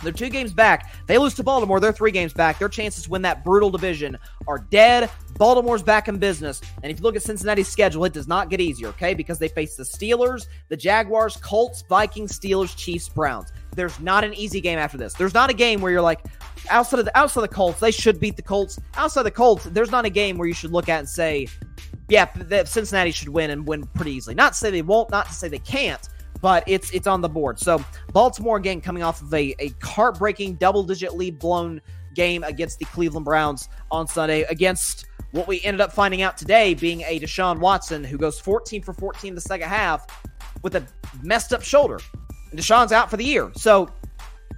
they're 0.04 0.12
two 0.14 0.30
games 0.30 0.54
back. 0.54 0.94
They 1.08 1.18
lose 1.18 1.34
to 1.36 1.44
Baltimore. 1.44 1.80
They're 1.80 1.92
three 1.92 2.12
games 2.12 2.34
back. 2.34 2.60
Their 2.60 2.70
chances 2.70 3.06
to 3.06 3.10
win 3.10 3.22
that 3.24 3.44
brutal 3.44 3.70
division 3.70 4.18
are 4.48 4.60
dead. 4.60 5.10
Baltimore's 5.38 5.82
back 5.82 6.08
in 6.08 6.18
business. 6.18 6.62
And 6.84 6.92
if 6.92 7.00
you 7.00 7.04
look 7.04 7.16
at 7.16 7.24
Cincinnati's 7.24 7.68
schedule, 7.68 8.06
it 8.06 8.14
does 8.14 8.28
not 8.28 8.50
get 8.50 8.62
easier, 8.62 8.90
okay? 8.90 9.14
Because 9.14 9.40
they 9.40 9.48
face 9.48 9.76
the 9.76 9.84
Steelers, 9.84 10.48
the 10.70 10.78
Jaguars, 10.78 11.38
Colts, 11.38 11.84
Vikings, 11.90 12.38
Steelers, 12.38 12.76
Chiefs, 12.76 13.10
Browns. 13.10 13.52
There's 13.76 14.00
not 14.00 14.24
an 14.24 14.34
easy 14.36 14.62
game 14.62 14.78
after 14.78 14.98
this. 14.98 15.14
There's 15.14 15.34
not 15.34 15.50
a 15.50 15.54
game 15.54 15.82
where 15.82 15.92
you're 15.92 16.02
like, 16.02 16.24
outside 16.70 17.00
of 17.00 17.06
the 17.06 17.18
outside 17.18 17.44
of 17.44 17.50
the 17.50 17.56
Colts, 17.56 17.80
they 17.80 17.92
should 17.92 18.20
beat 18.20 18.36
the 18.36 18.44
Colts. 18.44 18.80
Outside 18.96 19.24
the 19.24 19.32
Colts, 19.32 19.66
there's 19.66 19.92
not 19.92 20.06
a 20.06 20.10
game 20.10 20.38
where 20.38 20.48
you 20.48 20.54
should 20.54 20.72
look 20.72 20.90
at 20.90 21.00
and 21.00 21.10
say, 21.10 21.48
yeah, 22.10 22.28
Cincinnati 22.66 23.12
should 23.12 23.30
win 23.30 23.50
and 23.50 23.66
win 23.66 23.86
pretty 23.88 24.12
easily. 24.12 24.36
Not 24.36 24.54
to 24.54 24.60
say 24.60 24.70
they 24.70 24.82
won't, 24.82 25.10
not 25.10 25.28
to 25.28 25.34
say 25.34 25.48
they 25.48 25.60
can't, 25.60 26.10
but 26.44 26.61
it's 26.68 26.91
it's 26.91 27.07
on 27.07 27.22
the 27.22 27.30
board. 27.30 27.57
So 27.57 27.84
Baltimore 28.11 28.57
again 28.57 28.82
coming 28.82 29.02
off 29.02 29.22
of 29.22 29.34
a, 29.34 29.56
a 29.64 29.72
heartbreaking 29.82 30.56
double 30.56 30.84
digit 30.84 31.15
lead 31.15 31.40
blown 31.40 31.82
game 32.14 32.44
against 32.44 32.80
the 32.80 32.86
Cleveland 32.86 33.24
Browns 33.24 33.70
on 33.90 34.07
Sunday 34.07 34.41
against 34.44 35.06
what 35.32 35.48
we 35.48 35.64
ended 35.64 35.80
up 35.80 35.94
finding 35.94 36.22
out 36.22 36.38
today 36.38 36.74
being 36.74 37.02
a 37.03 37.18
Deshaun 37.18 37.60
Watson 37.60 38.03
who 38.03 38.18
goes 38.18 38.41
14 38.41 38.84
for 38.84 38.94
14 38.94 39.30
in 39.30 39.36
the 39.36 39.41
second 39.41 39.70
half 39.70 40.06
with 40.64 40.76
a 40.76 40.86
messed 41.24 41.53
up 41.53 41.64
shoulder. 41.64 41.99
And 42.52 42.60
Deshaun's 42.60 42.91
out 42.91 43.10
for 43.10 43.15
the 43.15 43.24
year. 43.24 43.49
So 43.56 43.90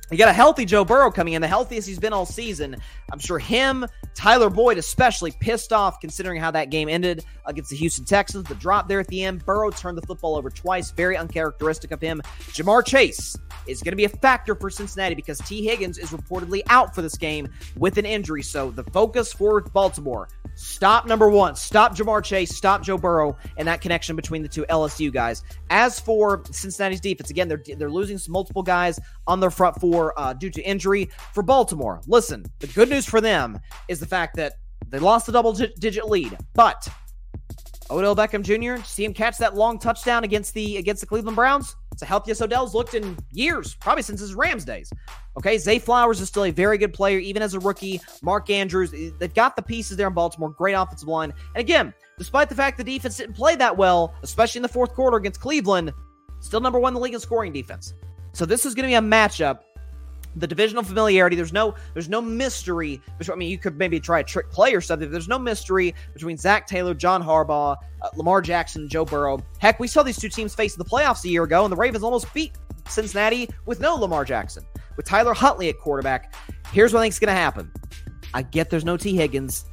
you 0.09 0.17
got 0.17 0.27
a 0.27 0.33
healthy 0.33 0.65
Joe 0.65 0.85
Burrow 0.85 1.11
coming 1.11 1.33
in, 1.33 1.41
the 1.41 1.47
healthiest 1.47 1.87
he's 1.87 1.99
been 1.99 2.13
all 2.13 2.25
season. 2.25 2.75
I'm 3.11 3.19
sure 3.19 3.37
him, 3.37 3.85
Tyler 4.15 4.49
Boyd, 4.49 4.77
especially 4.77 5.31
pissed 5.39 5.73
off 5.73 5.99
considering 5.99 6.39
how 6.39 6.49
that 6.51 6.69
game 6.69 6.87
ended 6.89 7.25
against 7.45 7.69
the 7.69 7.75
Houston 7.75 8.05
Texans. 8.05 8.47
The 8.47 8.55
drop 8.55 8.87
there 8.87 8.99
at 8.99 9.07
the 9.07 9.23
end. 9.23 9.45
Burrow 9.45 9.69
turned 9.69 9.97
the 9.97 10.01
football 10.07 10.35
over 10.35 10.49
twice. 10.49 10.91
Very 10.91 11.17
uncharacteristic 11.17 11.91
of 11.91 12.01
him. 12.01 12.21
Ja'Marr 12.47 12.85
Chase 12.85 13.35
is 13.67 13.81
going 13.81 13.91
to 13.91 13.97
be 13.97 14.05
a 14.05 14.09
factor 14.09 14.55
for 14.55 14.69
Cincinnati 14.69 15.15
because 15.15 15.39
Tee 15.39 15.65
Higgins 15.65 15.97
is 15.97 16.09
reportedly 16.09 16.61
out 16.69 16.95
for 16.95 17.01
this 17.01 17.17
game 17.17 17.49
with 17.77 17.97
an 17.97 18.05
injury. 18.05 18.41
So 18.41 18.71
the 18.71 18.83
focus 18.85 19.33
for 19.33 19.61
Baltimore 19.61 20.29
Stop 20.55 21.05
number 21.05 21.29
one. 21.29 21.55
Stop 21.55 21.95
Ja'Marr 21.95 22.23
Chase. 22.23 22.55
Stop 22.55 22.81
Joe 22.81 22.97
Burrow 22.97 23.37
and 23.57 23.67
that 23.67 23.81
connection 23.81 24.15
between 24.15 24.41
the 24.41 24.47
two 24.47 24.65
LSU 24.69 25.11
guys. 25.11 25.43
As 25.69 25.99
for 25.99 26.43
Cincinnati's 26.49 27.01
defense, 27.01 27.29
again, 27.29 27.49
they're 27.49 27.61
they're 27.77 27.91
losing 27.91 28.19
multiple 28.31 28.63
guys 28.63 28.97
on 29.27 29.39
their 29.39 29.51
front 29.51 29.79
four 29.79 30.17
uh, 30.19 30.33
due 30.33 30.49
to 30.49 30.61
injury. 30.61 31.09
For 31.33 31.43
Baltimore, 31.43 32.01
listen, 32.07 32.45
the 32.59 32.67
good 32.67 32.89
news 32.89 33.05
for 33.05 33.21
them 33.21 33.59
is 33.87 33.99
the 33.99 34.05
fact 34.05 34.35
that 34.37 34.53
they 34.89 34.99
lost 34.99 35.25
the 35.25 35.31
double 35.31 35.53
digit 35.53 36.07
lead, 36.07 36.37
but 36.53 36.87
Odell 37.89 38.15
Beckham 38.15 38.41
Jr. 38.41 38.83
See 38.83 39.05
him 39.05 39.13
catch 39.13 39.37
that 39.37 39.55
long 39.55 39.77
touchdown 39.77 40.23
against 40.23 40.53
the 40.53 40.77
against 40.77 41.01
the 41.01 41.07
Cleveland 41.07 41.35
Browns. 41.35 41.75
It's 41.91 42.01
the 42.01 42.07
healthiest 42.07 42.41
Odell's 42.41 42.73
looked 42.73 42.93
in 42.93 43.17
years, 43.31 43.75
probably 43.75 44.03
since 44.03 44.19
his 44.19 44.33
Rams 44.33 44.65
days. 44.65 44.91
Okay, 45.37 45.57
Zay 45.57 45.79
Flowers 45.79 46.19
is 46.19 46.27
still 46.27 46.45
a 46.45 46.51
very 46.51 46.77
good 46.77 46.93
player, 46.93 47.19
even 47.19 47.41
as 47.41 47.53
a 47.53 47.59
rookie. 47.59 48.01
Mark 48.21 48.49
Andrews, 48.49 48.93
eh, 48.93 49.11
they've 49.17 49.33
got 49.33 49.55
the 49.55 49.61
pieces 49.61 49.95
there 49.95 50.07
in 50.07 50.13
Baltimore. 50.13 50.49
Great 50.49 50.73
offensive 50.73 51.07
line. 51.07 51.33
And 51.53 51.61
again, 51.61 51.93
despite 52.17 52.49
the 52.49 52.55
fact 52.55 52.77
the 52.77 52.83
defense 52.83 53.17
didn't 53.17 53.35
play 53.35 53.55
that 53.55 53.77
well, 53.77 54.13
especially 54.23 54.59
in 54.59 54.63
the 54.63 54.69
fourth 54.69 54.93
quarter 54.93 55.17
against 55.17 55.39
Cleveland, 55.39 55.93
still 56.39 56.59
number 56.59 56.79
one 56.79 56.91
in 56.91 56.95
the 56.95 56.99
league 56.99 57.13
in 57.13 57.19
scoring 57.19 57.53
defense. 57.53 57.93
So 58.35 58.45
this 58.45 58.65
is 58.65 58.75
going 58.75 58.83
to 58.83 58.89
be 58.89 58.95
a 58.95 59.01
matchup 59.01 59.59
the 60.35 60.47
divisional 60.47 60.83
familiarity. 60.83 61.35
There's 61.35 61.53
no 61.53 61.75
there's 61.93 62.09
no 62.09 62.21
mystery. 62.21 63.01
Between, 63.17 63.33
I 63.33 63.37
mean, 63.37 63.49
you 63.49 63.57
could 63.57 63.77
maybe 63.77 63.99
try 63.99 64.19
a 64.19 64.23
trick 64.23 64.51
play 64.51 64.73
or 64.73 64.81
something. 64.81 65.09
There's 65.09 65.27
no 65.27 65.39
mystery 65.39 65.95
between 66.13 66.37
Zac 66.37 66.67
Taylor, 66.67 66.93
John 66.93 67.23
Harbaugh, 67.23 67.77
uh, 68.01 68.09
Lamar 68.15 68.41
Jackson, 68.41 68.89
Joe 68.89 69.05
Burrow. 69.05 69.39
Heck, 69.59 69.79
we 69.79 69.87
saw 69.87 70.03
these 70.03 70.19
two 70.19 70.29
teams 70.29 70.53
face 70.53 70.75
in 70.75 70.79
the 70.79 70.85
playoffs 70.85 71.23
a 71.23 71.29
year 71.29 71.43
ago, 71.43 71.63
and 71.63 71.71
the 71.71 71.77
Ravens 71.77 72.03
almost 72.03 72.31
beat 72.33 72.57
Cincinnati 72.87 73.49
with 73.65 73.79
no 73.79 73.95
Lamar 73.95 74.25
Jackson, 74.25 74.65
with 74.97 75.05
Tyler 75.05 75.33
Huntley 75.33 75.69
at 75.69 75.79
quarterback. 75.79 76.35
Here's 76.71 76.93
what 76.93 76.99
I 76.99 77.03
think 77.03 77.13
is 77.13 77.19
going 77.19 77.33
to 77.33 77.39
happen. 77.39 77.71
I 78.33 78.41
get 78.41 78.69
there's 78.69 78.85
no 78.85 78.97
Tee 78.97 79.15
Higgins, 79.15 79.65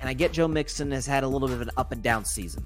and 0.00 0.08
I 0.08 0.12
get 0.12 0.32
Joe 0.32 0.48
Mixon 0.48 0.90
has 0.90 1.06
had 1.06 1.24
a 1.24 1.28
little 1.28 1.48
bit 1.48 1.54
of 1.54 1.62
an 1.62 1.70
up 1.76 1.92
and 1.92 2.02
down 2.02 2.24
season. 2.24 2.64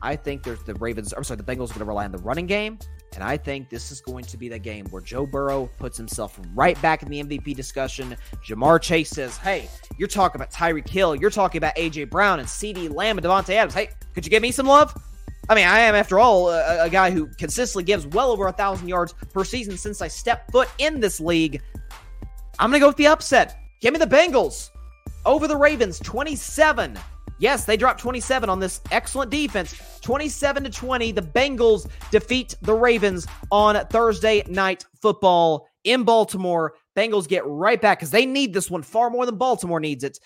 I 0.00 0.16
think 0.16 0.42
there's 0.42 0.62
the 0.62 0.74
Ravens. 0.74 1.12
I'm 1.12 1.24
sorry, 1.24 1.36
the 1.38 1.44
Bengals 1.44 1.70
are 1.70 1.74
going 1.74 1.80
to 1.80 1.84
rely 1.84 2.04
on 2.04 2.12
the 2.12 2.18
running 2.18 2.46
game. 2.46 2.78
And 3.14 3.24
I 3.24 3.36
think 3.36 3.70
this 3.70 3.90
is 3.90 4.00
going 4.00 4.24
to 4.24 4.36
be 4.36 4.48
the 4.48 4.58
game 4.58 4.86
where 4.90 5.00
Joe 5.00 5.26
Burrow 5.26 5.70
puts 5.78 5.96
himself 5.96 6.38
right 6.54 6.80
back 6.82 7.02
in 7.02 7.08
the 7.08 7.22
MVP 7.22 7.56
discussion. 7.56 8.14
Ja'Marr 8.44 8.80
Chase 8.80 9.10
says, 9.10 9.36
Hey, 9.38 9.68
you're 9.96 10.08
talking 10.08 10.38
about 10.38 10.52
Tyreek 10.52 10.88
Hill. 10.88 11.16
You're 11.16 11.30
talking 11.30 11.58
about 11.58 11.72
A.J. 11.76 12.04
Brown 12.04 12.40
and 12.40 12.48
CeeDee 12.48 12.94
Lamb 12.94 13.16
and 13.16 13.26
Davante 13.26 13.54
Adams. 13.54 13.74
Hey, 13.74 13.88
could 14.14 14.26
you 14.26 14.30
give 14.30 14.42
me 14.42 14.50
some 14.50 14.66
love? 14.66 14.94
I 15.48 15.54
mean, 15.54 15.66
I 15.66 15.78
am, 15.80 15.94
after 15.94 16.18
all, 16.18 16.50
a, 16.50 16.84
a 16.84 16.90
guy 16.90 17.10
who 17.10 17.28
consistently 17.38 17.84
gives 17.84 18.06
well 18.06 18.30
over 18.30 18.48
a 18.48 18.52
thousand 18.52 18.88
yards 18.88 19.14
per 19.32 19.44
season 19.44 19.76
since 19.78 20.02
I 20.02 20.08
stepped 20.08 20.50
foot 20.50 20.68
in 20.78 21.00
this 21.00 21.20
league. 21.20 21.62
I'm 22.58 22.70
going 22.70 22.80
to 22.80 22.84
go 22.84 22.88
with 22.88 22.96
the 22.96 23.06
upset. 23.06 23.60
Give 23.80 23.92
me 23.92 23.98
the 23.98 24.06
Bengals 24.06 24.70
over 25.24 25.46
the 25.46 25.56
Ravens, 25.56 26.00
27 26.00 26.98
Yes, 27.38 27.64
they 27.64 27.76
dropped 27.76 28.00
27 28.00 28.48
on 28.48 28.60
this 28.60 28.80
excellent 28.90 29.30
defense. 29.30 29.74
27 30.00 30.64
to 30.64 30.70
20. 30.70 31.12
The 31.12 31.22
Bengals 31.22 31.88
defeat 32.10 32.54
the 32.62 32.72
Ravens 32.72 33.26
on 33.50 33.84
Thursday 33.88 34.42
night 34.48 34.86
football 35.00 35.68
in 35.84 36.04
Baltimore. 36.04 36.74
Bengals 36.96 37.28
get 37.28 37.46
right 37.46 37.80
back 37.80 37.98
because 37.98 38.10
they 38.10 38.24
need 38.24 38.54
this 38.54 38.70
one 38.70 38.82
far 38.82 39.10
more 39.10 39.26
than 39.26 39.36
Baltimore 39.36 39.80
needs 39.80 40.02
it. 40.02 40.18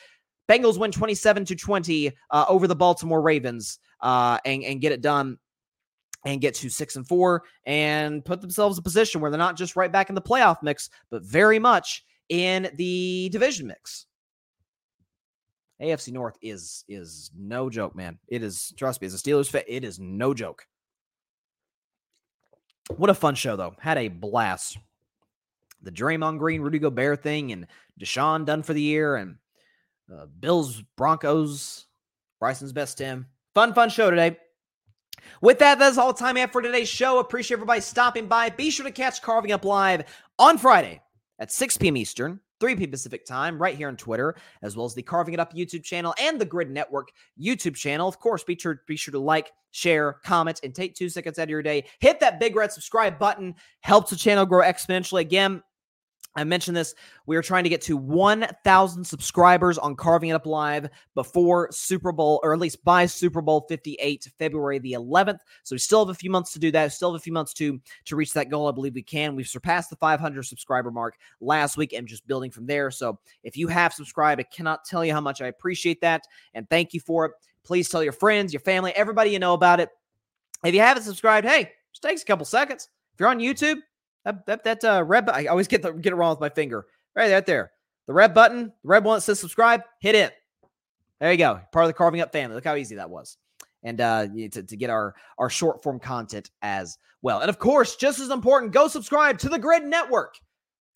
Bengals 0.49 0.79
win 0.79 0.93
27 0.93 1.45
to 1.47 1.57
20 1.57 2.13
uh, 2.31 2.45
over 2.49 2.67
the 2.67 2.77
Baltimore 2.77 3.23
Ravens 3.23 3.79
uh, 4.01 4.39
and, 4.45 4.63
and 4.63 4.81
get 4.81 4.93
it 4.93 5.01
done 5.01 5.39
and 6.25 6.41
get 6.41 6.55
to 6.55 6.69
six 6.69 6.97
and 6.97 7.07
four 7.07 7.45
and 7.67 8.25
put 8.25 8.41
themselves 8.41 8.77
in 8.77 8.83
a 8.83 8.85
position 8.85 9.21
where 9.21 9.31
they're 9.31 9.39
not 9.39 9.57
just 9.57 9.77
right 9.77 9.91
back 9.91 10.09
in 10.09 10.15
the 10.15 10.23
playoff 10.23 10.63
mix, 10.63 10.91
but 11.11 11.23
very 11.23 11.59
much 11.59 12.05
in 12.29 12.71
the 12.77 13.29
division 13.33 13.67
mix. 13.67 14.07
AFC 15.81 16.13
North 16.13 16.37
is 16.43 16.85
is 16.89 17.31
no 17.37 17.71
joke, 17.71 17.95
man. 17.95 18.19
It 18.29 18.43
is 18.43 18.73
trust 18.77 19.01
me, 19.01 19.07
as 19.07 19.15
a 19.15 19.19
Steelers 19.19 19.49
fan, 19.49 19.63
it 19.67 19.85
is 19.85 19.99
no 19.99 20.35
joke. 20.35 20.67
What 22.97 23.11
a 23.11 23.15
fun 23.15 23.35
show 23.35 23.57
though. 23.57 23.75
Had 23.79 23.99
a 23.99 24.09
blast. 24.09 24.79
The 25.83 25.91
Draymond 25.93 26.39
Green, 26.39 26.61
Rudy 26.61 26.79
Gobert 26.79 27.23
thing, 27.23 27.53
and 27.53 27.67
Deshaun 27.99 28.45
done 28.45 28.63
for 28.63 28.75
the 28.75 28.83
year, 28.83 29.17
and 29.17 29.37
uh, 30.13 30.27
Bills, 30.27 30.83
Broncos, 30.97 31.87
Bryson's 32.39 32.75
best 32.75 32.99
team. 32.99 33.27
Fun, 33.55 33.73
fun 33.73 33.89
show 33.89 34.11
today. 34.11 34.37
With 35.41 35.59
that, 35.61 35.79
that's 35.79 35.99
all 35.99 36.13
time 36.13 36.37
I 36.37 36.41
have 36.41 36.53
for 36.53 36.61
today's 36.61 36.89
show. 36.89 37.19
Appreciate 37.19 37.57
everybody 37.57 37.81
stopping 37.81 38.27
by. 38.27 38.51
Be 38.51 38.71
sure 38.71 38.85
to 38.85 38.93
catch 38.93 39.23
Carving 39.23 39.53
Up 39.53 39.65
Live 39.65 40.05
on 40.39 40.59
Friday 40.59 41.01
at 41.39 41.51
6 41.51 41.79
p.m. 41.79 41.97
Eastern. 41.97 42.41
3 42.61 42.77
p. 42.77 42.87
Pacific 42.87 43.25
time, 43.25 43.61
right 43.61 43.77
here 43.77 43.89
on 43.89 43.97
Twitter, 43.97 44.37
as 44.63 44.77
well 44.77 44.87
as 44.87 44.95
the 44.95 45.03
Carving 45.03 45.35
It 45.35 45.41
Up 45.41 45.55
YouTube 45.55 45.83
channel 45.83 46.15
and 46.21 46.41
the 46.41 46.47
Gryd 46.47 46.71
Network 46.71 47.09
YouTube 47.41 47.75
channel. 47.75 48.07
Of 48.07 48.19
course, 48.21 48.45
be 48.45 48.57
sure, 48.59 48.83
be 48.87 48.97
sure 48.97 49.13
to 49.13 49.19
like, 49.19 49.51
share, 49.73 50.15
comment, 50.25 50.61
and 50.63 50.75
take 50.75 50.95
two 50.95 51.09
seconds 51.09 51.39
out 51.39 51.45
of 51.45 51.51
your 51.51 51.63
day. 51.63 51.85
Hit 52.01 52.21
that 52.21 52.41
big 52.41 52.57
red 52.57 52.73
subscribe 52.73 53.19
button, 53.19 53.55
helps 53.81 54.11
the 54.11 54.17
channel 54.17 54.47
grow 54.47 54.63
exponentially. 54.65 55.21
Again, 55.21 55.63
I 56.37 56.45
mentioned 56.45 56.77
this. 56.77 56.95
We 57.27 57.37
are 57.37 57.43
trying 57.43 57.65
to 57.65 57.71
get 57.71 57.83
to 57.83 57.97
1,000 57.97 59.05
subscribers 59.05 59.79
on 59.79 59.97
Carving 59.97 60.31
It 60.31 60.35
Up 60.35 60.47
Live 60.47 60.89
before 61.15 61.69
Super 61.73 62.13
Bowl, 62.13 62.41
or 62.45 62.53
at 62.53 62.61
least 62.61 62.85
by 62.85 63.07
Super 63.07 63.43
Bowl 63.43 63.67
58, 63.69 64.31
February 64.39 64.79
the 64.79 64.93
11th. 64.93 65.39
So 65.65 65.75
we 65.75 65.79
still 65.79 66.05
have 66.05 66.15
a 66.15 66.19
few 66.19 66.31
months 66.31 66.53
to 66.53 66.61
do 66.61 66.71
that. 66.71 66.93
Still 66.93 67.13
have 67.13 67.21
a 67.21 67.23
few 67.23 67.33
months 67.33 67.53
to 67.55 67.81
to 68.05 68.17
reach 68.17 68.33
that 68.35 68.49
goal. 68.49 68.69
I 68.69 68.73
believe 68.73 68.95
we 68.95 69.03
can. 69.03 69.35
We've 69.35 69.47
surpassed 69.47 69.91
the 69.91 69.97
500 69.97 70.45
subscriber 70.45 70.91
mark 70.91 71.17
last 71.41 71.77
week 71.77 71.93
and 71.93 72.07
just 72.07 72.27
building 72.27 72.51
from 72.51 72.67
there. 72.67 72.91
So 72.91 73.19
if 73.43 73.57
you 73.57 73.67
have 73.69 73.93
subscribed, 73.93 74.41
I 74.41 74.45
cannot 74.45 74.85
tell 74.85 75.05
you 75.05 75.13
how 75.13 75.21
much 75.21 75.43
I 75.43 75.47
appreciate 75.47 76.01
that 76.03 76.23
and 76.55 76.69
thank 76.71 76.95
you 76.95 77.01
for 77.01 77.27
it. 77.27 77.33
Please 77.65 77.89
tell 77.89 78.03
your 78.03 78.13
friends, 78.13 78.53
your 78.53 78.61
family, 78.61 78.93
everybody 78.95 79.31
you 79.31 79.39
know 79.39 79.55
about 79.55 79.81
it. 79.81 79.91
If 80.65 80.75
you 80.75 80.81
haven't 80.81 81.03
subscribed, 81.03 81.47
hey, 81.47 81.73
just 81.93 82.03
takes 82.03 82.23
a 82.23 82.27
couple 82.27 82.45
seconds. 82.45 82.89
If 83.15 83.21
you're 83.21 83.29
on 83.29 83.39
YouTube, 83.39 83.79
that 84.25 84.47
that, 84.47 84.65
that 84.65 84.85
uh, 84.85 85.05
red. 85.05 85.29
I 85.29 85.47
always 85.47 85.69
get 85.69 85.83
the 85.83 85.93
get 85.93 86.13
it 86.13 86.17
wrong 86.17 86.31
with 86.31 86.41
my 86.41 86.49
finger. 86.49 86.87
Right 87.15 87.29
there, 87.29 87.41
there. 87.41 87.73
The 88.07 88.15
red 88.15 88.35
button, 88.35 88.73
the 88.83 88.89
red 88.89 89.05
one 89.05 89.17
that 89.17 89.23
says 89.23 89.39
subscribe. 89.41 89.83
Hit 90.01 90.15
it. 90.15 90.35
There 91.21 91.31
you 91.31 91.39
go. 91.39 91.61
Part 91.73 91.85
of 91.85 91.89
the 91.89 91.95
carving 91.95 92.21
up 92.21 92.33
family. 92.33 92.55
Look 92.55 92.65
how 92.65 92.77
easy 92.77 92.97
that 92.97 93.11
was. 93.11 93.37
And 93.83 94.01
uh, 94.01 94.27
to, 94.27 94.63
to 94.63 94.77
get 94.77 94.91
our 94.91 95.15
our 95.39 95.51
short 95.51 95.83
form 95.83 95.99
content 95.99 96.51
as 96.63 96.99
well. 97.23 97.41
And 97.41 97.51
of 97.51 97.59
course, 97.59 97.97
just 97.97 98.19
as 98.21 98.31
important, 98.31 98.73
go 98.73 98.89
subscribe 98.89 99.39
to 99.39 99.49
the 99.49 99.59
Gryd 99.59 99.85
Network. 99.85 100.35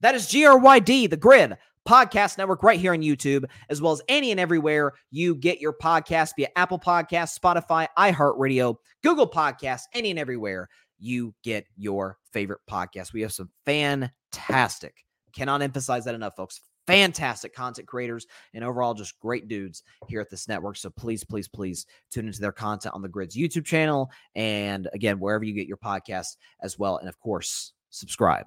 That 0.01 0.15
is 0.15 0.27
G 0.29 0.45
R 0.45 0.59
Y 0.59 0.79
D, 0.81 1.07
the 1.07 1.17
Gryd 1.17 1.57
Podcast 1.89 2.39
Network, 2.39 2.63
right 2.63 2.81
here 2.81 2.93
on 2.93 3.01
YouTube, 3.01 3.45
as 3.69 3.81
well 3.83 3.93
as 3.93 4.03
any 4.09 4.31
and 4.31 4.41
everywhere 4.41 4.93
you 5.11 5.35
get 5.35 5.61
your 5.61 5.75
podcast 5.75 6.33
via 6.37 6.49
Apple 6.57 6.79
Podcasts, 6.79 7.39
Spotify, 7.39 7.87
iHeartRadio, 7.99 8.77
Google 9.03 9.29
Podcasts, 9.29 9.85
any 9.93 10.11
and 10.11 10.19
everywhere 10.19 10.69
you 11.05 11.35
get 11.43 11.67
your 11.77 12.19
favorite 12.33 12.61
podcast. 12.69 13.13
We 13.13 13.23
have 13.23 13.33
some 13.33 13.51
fantastic, 13.67 14.95
cannot 15.35 15.63
emphasize 15.63 16.05
that 16.07 16.15
enough, 16.15 16.37
folks. 16.37 16.61
Fantastic 16.87 17.55
content 17.55 17.89
creators 17.89 18.27
and 18.53 18.63
overall 18.63 18.93
just 18.93 19.19
great 19.19 19.49
dudes 19.49 19.83
here 20.07 20.21
at 20.21 20.29
this 20.29 20.49
network. 20.49 20.77
So 20.77 20.91
please, 20.91 21.25
please, 21.25 21.49
please 21.49 21.87
tune 22.11 22.27
into 22.27 22.41
their 22.41 22.53
content 22.53 22.95
on 22.95 23.01
the 23.01 23.09
Gryd's 23.09 23.37
YouTube 23.37 23.65
channel 23.65 24.11
and 24.35 24.89
again, 24.93 25.19
wherever 25.19 25.45
you 25.45 25.55
get 25.55 25.67
your 25.67 25.79
podcast 25.79 26.37
as 26.61 26.79
well. 26.79 26.99
And 26.99 27.09
of 27.09 27.19
course, 27.21 27.73
subscribe. 27.89 28.47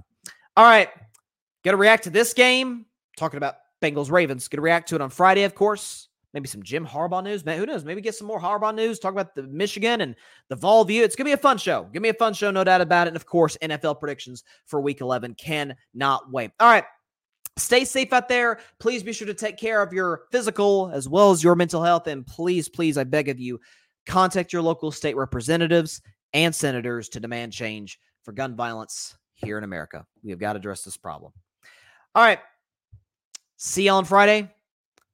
All 0.56 0.66
right. 0.66 0.90
Got 1.64 1.72
to 1.72 1.78
react 1.78 2.04
to 2.04 2.10
this 2.12 2.34
game. 2.34 2.86
Talking 3.18 3.38
about 3.38 3.56
Bengals 3.82 4.12
Ravens. 4.12 4.48
Going 4.48 4.58
to 4.58 4.62
react 4.62 4.90
to 4.90 4.96
it 4.96 5.02
on 5.02 5.10
Friday, 5.10 5.44
of 5.44 5.56
course 5.56 6.07
maybe 6.34 6.48
some 6.48 6.64
Jim 6.64 6.86
Harbaugh 6.86 7.24
news. 7.24 7.46
Man, 7.46 7.58
who 7.58 7.66
knows? 7.66 7.86
Maybe 7.86 8.02
get 8.02 8.16
some 8.16 8.28
more 8.28 8.40
Harbaugh 8.40 8.76
news. 8.76 9.00
Talk 9.00 9.14
about 9.14 9.36
the 9.36 9.44
Michigan 9.44 10.02
and 10.02 10.16
the 10.50 10.56
Vol 10.56 10.84
View. 10.86 11.04
It's 11.04 11.16
gonna 11.16 11.28
be 11.28 11.34
a 11.34 11.38
fun 11.38 11.58
show. 11.58 11.88
Give 11.94 12.02
me 12.02 12.10
a 12.10 12.14
fun 12.14 12.34
show, 12.34 12.52
no 12.52 12.64
doubt 12.64 12.82
about 12.82 13.08
it. 13.08 13.10
And 13.10 13.18
of 13.18 13.26
course, 13.26 13.58
NFL 13.62 14.00
predictions 14.00 14.44
for 14.66 14.82
Week 14.82 15.02
11 15.02 15.36
cannot 15.36 16.32
wait. 16.32 16.52
All 16.60 16.70
right. 16.70 16.86
Stay 17.58 17.86
safe 17.86 18.14
out 18.14 18.30
there. 18.30 18.60
Please 18.80 19.02
be 19.02 19.12
sure 19.12 19.26
to 19.26 19.34
take 19.34 19.58
care 19.58 19.82
of 19.82 19.92
your 19.92 20.24
physical 20.32 20.92
as 20.94 21.10
well 21.10 21.32
as 21.32 21.44
your 21.44 21.56
mental 21.56 21.84
health. 21.84 22.06
And 22.08 22.26
please, 22.26 22.70
please, 22.70 22.98
I 22.98 23.04
beg 23.04 23.30
of 23.30 23.40
you, 23.40 23.60
contact 24.06 24.54
your 24.54 24.62
local 24.62 24.92
state 24.92 25.16
representatives 25.16 26.02
and 26.34 26.54
senators 26.54 27.10
to 27.10 27.20
demand 27.20 27.54
change 27.54 28.00
for 28.24 28.32
gun 28.32 28.56
violence 28.56 29.18
here 29.34 29.58
in 29.58 29.64
America. 29.64 30.06
We 30.24 30.32
have 30.32 30.40
got 30.40 30.54
to 30.54 30.58
address 30.58 30.84
this 30.84 30.98
problem. 30.98 31.32
All 32.14 32.24
right. 32.24 32.40
See 33.58 33.86
you 33.86 33.92
on 33.92 34.06
Friday. 34.06 34.52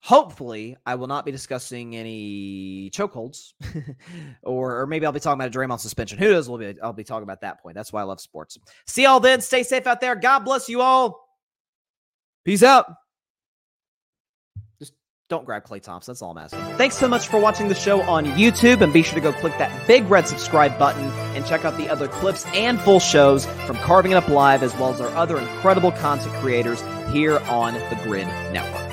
Hopefully 0.03 0.75
I 0.85 0.95
will 0.95 1.07
not 1.07 1.23
be 1.23 1.31
discussing 1.31 1.95
any 1.95 2.91
chokeholds, 2.93 3.53
or 4.43 4.81
or 4.81 4.85
maybe 4.85 5.05
I'll 5.05 5.13
be 5.13 5.21
talking 5.21 5.41
about 5.41 5.55
a 5.55 5.57
Draymond 5.57 5.79
suspension. 5.79 6.17
Who 6.17 6.29
knows? 6.29 6.49
We'll 6.49 6.57
be 6.57 6.75
I'll 6.81 6.91
be 6.91 7.05
talking 7.05 7.23
about 7.23 7.39
that 7.39 7.63
point. 7.63 7.75
That's 7.75 7.93
why 7.93 8.01
I 8.01 8.03
love 8.03 8.19
sports. 8.19 8.57
See 8.85 9.03
y'all 9.03 9.21
then. 9.21 9.39
Stay 9.39 9.63
safe 9.63 9.87
out 9.87 10.01
there. 10.01 10.15
God 10.17 10.39
bless 10.39 10.67
you 10.67 10.81
all. 10.81 11.25
Peace 12.43 12.63
out. 12.63 12.93
Just 14.77 14.91
don't 15.29 15.45
grab 15.45 15.63
Klay 15.63 15.81
Thompson. 15.81 16.11
That's 16.11 16.21
all 16.21 16.31
I'm 16.31 16.37
asking. 16.37 16.59
Thanks 16.75 16.97
so 16.97 17.07
much 17.07 17.29
for 17.29 17.39
watching 17.39 17.69
the 17.69 17.75
show 17.75 18.01
on 18.01 18.25
YouTube, 18.25 18.81
and 18.81 18.91
be 18.91 19.03
sure 19.03 19.15
to 19.15 19.21
go 19.21 19.31
click 19.31 19.57
that 19.57 19.87
big 19.87 20.03
red 20.09 20.27
subscribe 20.27 20.77
button 20.77 21.05
and 21.33 21.45
check 21.45 21.63
out 21.63 21.77
the 21.77 21.87
other 21.87 22.09
clips 22.09 22.45
and 22.47 22.77
full 22.81 22.99
shows 22.99 23.45
from 23.65 23.77
Carving 23.77 24.11
It 24.11 24.15
Up 24.15 24.27
Live, 24.27 24.63
as 24.63 24.75
well 24.75 24.93
as 24.93 24.99
our 24.99 25.07
other 25.15 25.39
incredible 25.39 25.93
content 25.93 26.33
creators 26.41 26.81
here 27.13 27.39
on 27.47 27.75
the 27.75 27.97
Gryd 28.03 28.27
Network. 28.51 28.92